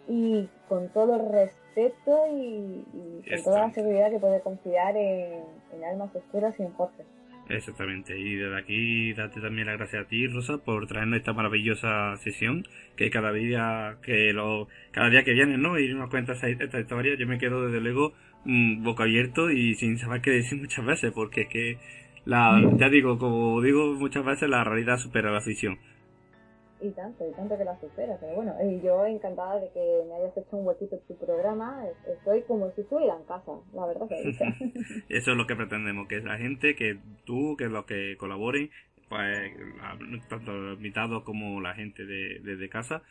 y 0.07 0.47
con 0.67 0.89
todo 0.89 1.15
el 1.15 1.31
respeto 1.31 2.25
y, 2.31 2.83
con 3.29 3.43
toda 3.43 3.67
la 3.67 3.73
seguridad 3.73 4.09
que 4.09 4.19
puede 4.19 4.41
confiar 4.41 4.95
en, 4.95 5.43
en 5.73 5.83
Almas 5.83 6.15
Oscuras 6.15 6.55
y 6.59 6.63
en 6.63 6.73
Jorge. 6.73 7.03
Exactamente, 7.49 8.17
y 8.17 8.35
desde 8.35 8.57
aquí 8.57 9.13
date 9.13 9.39
también 9.39 9.67
las 9.67 9.77
gracias 9.77 10.05
a 10.05 10.07
ti, 10.07 10.27
Rosa, 10.27 10.57
por 10.57 10.85
traernos 10.87 11.19
esta 11.19 11.31
maravillosa 11.31 12.17
sesión, 12.17 12.65
que 12.97 13.09
cada 13.09 13.31
día 13.31 13.97
que 14.03 14.33
lo, 14.33 14.67
cada 14.91 15.09
día 15.09 15.23
que 15.23 15.31
vienes, 15.31 15.57
¿no? 15.57 15.79
Y 15.79 15.93
nos 15.93 16.09
cuentas 16.09 16.43
esta 16.43 16.79
historia, 16.79 17.15
yo 17.15 17.25
me 17.25 17.37
quedo 17.37 17.67
desde 17.67 17.79
luego 17.79 18.13
mm, 18.43 18.83
boca 18.83 19.03
abierto 19.03 19.49
y 19.49 19.75
sin 19.75 19.97
saber 19.97 20.21
qué 20.21 20.31
decir 20.31 20.59
muchas 20.59 20.85
veces, 20.85 21.13
porque 21.13 21.41
es 21.41 21.47
que 21.47 21.77
la, 22.25 22.61
ya 22.77 22.89
digo, 22.89 23.17
como 23.17 23.61
digo 23.61 23.93
muchas 23.93 24.25
veces, 24.25 24.49
la 24.49 24.65
realidad 24.65 24.97
supera 24.97 25.31
la 25.31 25.41
ficción. 25.41 25.79
Y 26.79 26.91
tanto, 26.91 27.27
y 27.27 27.33
tanto 27.33 27.57
que 27.57 27.63
la 27.63 27.79
supera. 27.79 28.17
Pero 28.19 28.35
bueno, 28.35 28.55
y 28.63 28.79
yo 28.81 29.05
encantada 29.05 29.59
de 29.59 29.69
que 29.69 30.03
me 30.07 30.15
hayas 30.15 30.37
hecho 30.37 30.57
un 30.57 30.67
huequito 30.67 30.95
en 30.95 31.01
tu 31.07 31.17
programa. 31.17 31.83
Estoy 32.07 32.43
como 32.43 32.69
si 32.71 32.81
estuviera 32.81 33.15
en 33.15 33.23
casa, 33.23 33.53
la 33.73 33.85
verdad 33.87 34.07
que 34.07 34.29
Eso 35.09 35.31
es 35.31 35.37
lo 35.37 35.47
que 35.47 35.55
pretendemos, 35.55 36.07
que 36.07 36.19
la 36.21 36.37
gente, 36.37 36.75
que 36.75 36.99
tú, 37.25 37.55
que 37.57 37.65
los 37.65 37.85
que 37.85 38.15
colaboren, 38.17 38.69
pues 39.09 39.53
tanto 40.29 40.51
los 40.51 40.77
invitados 40.77 41.23
como 41.23 41.61
la 41.61 41.73
gente 41.73 42.05
de, 42.05 42.39
de, 42.39 42.69
casa, 42.69 43.01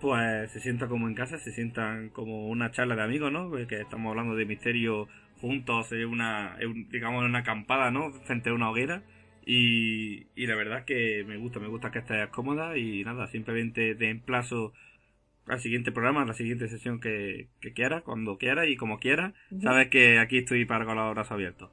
pues 0.00 0.52
se 0.52 0.60
sienta 0.60 0.86
como 0.86 1.08
en 1.08 1.14
casa, 1.14 1.38
se 1.38 1.50
sientan 1.50 2.10
como 2.10 2.48
una 2.48 2.70
charla 2.70 2.94
de 2.94 3.02
amigos, 3.02 3.32
¿no? 3.32 3.50
Que 3.66 3.80
estamos 3.80 4.10
hablando 4.10 4.36
de 4.36 4.44
misterio 4.44 5.08
juntos, 5.40 5.90
una, 5.92 6.56
digamos, 6.90 7.24
una 7.24 7.40
acampada, 7.40 7.90
¿no? 7.90 8.12
Frente 8.12 8.50
a 8.50 8.54
una 8.54 8.70
hoguera 8.70 9.02
y, 9.48 10.26
y 10.34 10.46
la 10.48 10.56
verdad 10.56 10.84
que 10.84 11.24
me 11.24 11.38
gusta, 11.38 11.60
me 11.60 11.68
gusta 11.68 11.92
que 11.92 12.00
estés 12.00 12.28
cómoda 12.30 12.76
y 12.76 13.04
nada, 13.04 13.28
simplemente 13.28 13.94
te 13.94 14.10
emplazo 14.10 14.72
al 15.46 15.60
siguiente 15.60 15.92
programa, 15.92 16.22
a 16.22 16.26
la 16.26 16.34
siguiente 16.34 16.66
sesión 16.66 17.00
que, 17.00 17.48
que 17.60 17.72
quiera, 17.72 18.02
cuando 18.02 18.38
quiera 18.38 18.66
y 18.66 18.76
como 18.76 18.98
quiera. 18.98 19.34
Sabes 19.62 19.88
que 19.88 20.18
aquí 20.18 20.38
estoy 20.38 20.64
para 20.64 20.84
con 20.84 20.96
los 20.96 21.14
brazos 21.14 21.30
abiertos. 21.30 21.70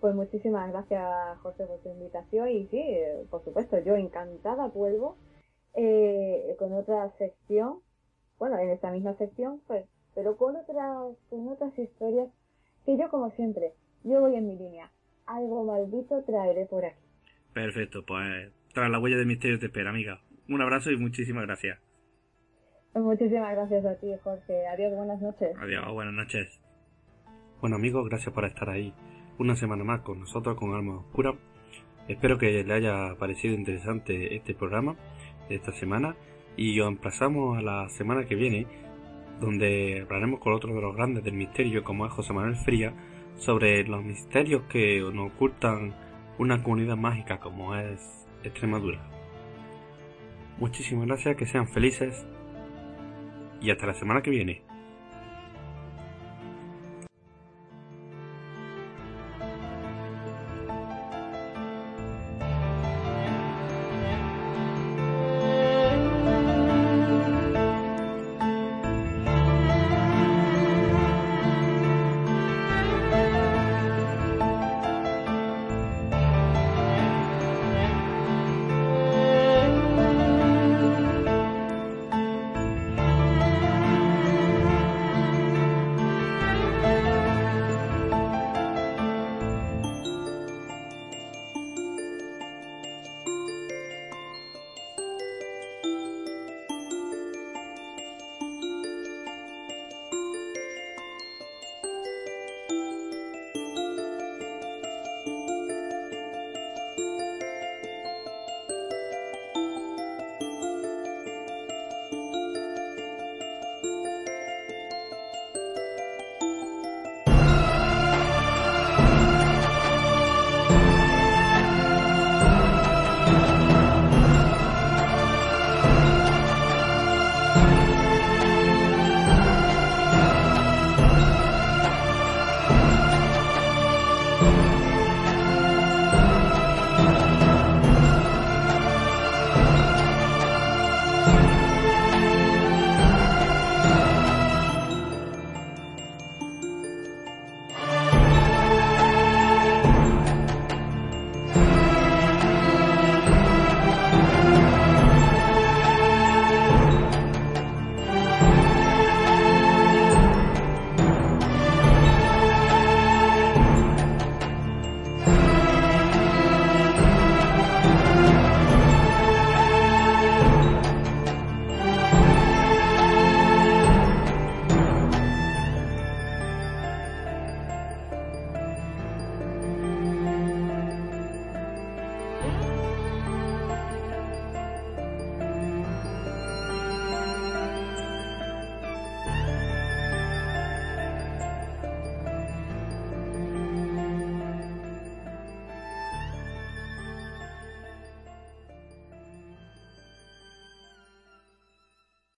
Pues 0.00 0.14
muchísimas 0.14 0.70
gracias, 0.70 1.04
José, 1.42 1.66
por 1.66 1.80
tu 1.82 1.90
invitación. 1.90 2.48
Y 2.48 2.68
sí, 2.68 2.84
por 3.30 3.42
supuesto, 3.42 3.76
yo 3.84 3.96
encantada 3.96 4.68
vuelvo 4.68 5.16
eh, 5.74 6.54
con 6.60 6.72
otra 6.72 7.10
sección, 7.18 7.80
bueno, 8.38 8.56
en 8.60 8.70
esta 8.70 8.92
misma 8.92 9.14
sección, 9.14 9.60
pues, 9.66 9.86
pero 10.14 10.36
con 10.36 10.54
otras, 10.54 11.16
con 11.30 11.48
otras 11.48 11.76
historias 11.76 12.28
que 12.86 12.96
yo, 12.96 13.10
como 13.10 13.32
siempre, 13.32 13.72
yo 14.04 14.20
voy 14.20 14.36
en 14.36 14.46
mi 14.46 14.56
línea 14.56 14.88
algo 15.28 15.64
maldito 15.64 16.22
traeré 16.24 16.66
por 16.66 16.84
aquí. 16.84 16.98
Perfecto, 17.52 18.04
pues 18.04 18.52
tras 18.72 18.90
la 18.90 18.98
huella 18.98 19.16
de 19.16 19.24
misterio 19.24 19.58
te 19.58 19.66
espera, 19.66 19.90
amiga. 19.90 20.20
Un 20.48 20.60
abrazo 20.62 20.90
y 20.90 20.96
muchísimas 20.96 21.44
gracias. 21.44 21.78
Muchísimas 22.94 23.54
gracias 23.54 23.84
a 23.84 23.94
ti, 23.96 24.08
Jorge. 24.24 24.66
Adiós, 24.66 24.94
buenas 24.96 25.20
noches. 25.20 25.56
Adiós, 25.60 25.92
buenas 25.92 26.14
noches. 26.14 26.60
Bueno, 27.60 27.76
amigos, 27.76 28.08
gracias 28.08 28.34
por 28.34 28.44
estar 28.44 28.68
ahí 28.70 28.92
una 29.38 29.54
semana 29.54 29.84
más 29.84 30.00
con 30.00 30.20
nosotros, 30.20 30.56
con 30.56 30.74
Alma 30.74 30.98
Oscura. 30.98 31.34
Espero 32.08 32.38
que 32.38 32.64
les 32.64 32.70
haya 32.70 33.14
parecido 33.18 33.54
interesante 33.54 34.34
este 34.34 34.54
programa 34.54 34.96
de 35.48 35.56
esta 35.56 35.72
semana 35.72 36.16
y 36.56 36.80
os 36.80 36.88
emplazamos 36.88 37.58
a 37.58 37.62
la 37.62 37.88
semana 37.90 38.26
que 38.26 38.34
viene, 38.34 38.66
donde 39.40 40.00
hablaremos 40.02 40.40
con 40.40 40.54
otro 40.54 40.74
de 40.74 40.80
los 40.80 40.96
grandes 40.96 41.22
del 41.22 41.34
misterio, 41.34 41.84
como 41.84 42.06
es 42.06 42.12
José 42.12 42.32
Manuel 42.32 42.56
Fría, 42.56 42.94
sobre 43.38 43.84
los 43.84 44.04
misterios 44.04 44.62
que 44.68 45.00
nos 45.00 45.32
ocultan 45.32 45.94
una 46.38 46.62
comunidad 46.62 46.96
mágica 46.96 47.38
como 47.40 47.74
es 47.74 48.26
Extremadura. 48.44 49.00
Muchísimas 50.58 51.06
gracias, 51.06 51.36
que 51.36 51.46
sean 51.46 51.68
felices 51.68 52.26
y 53.60 53.70
hasta 53.70 53.86
la 53.86 53.94
semana 53.94 54.22
que 54.22 54.30
viene. 54.30 54.67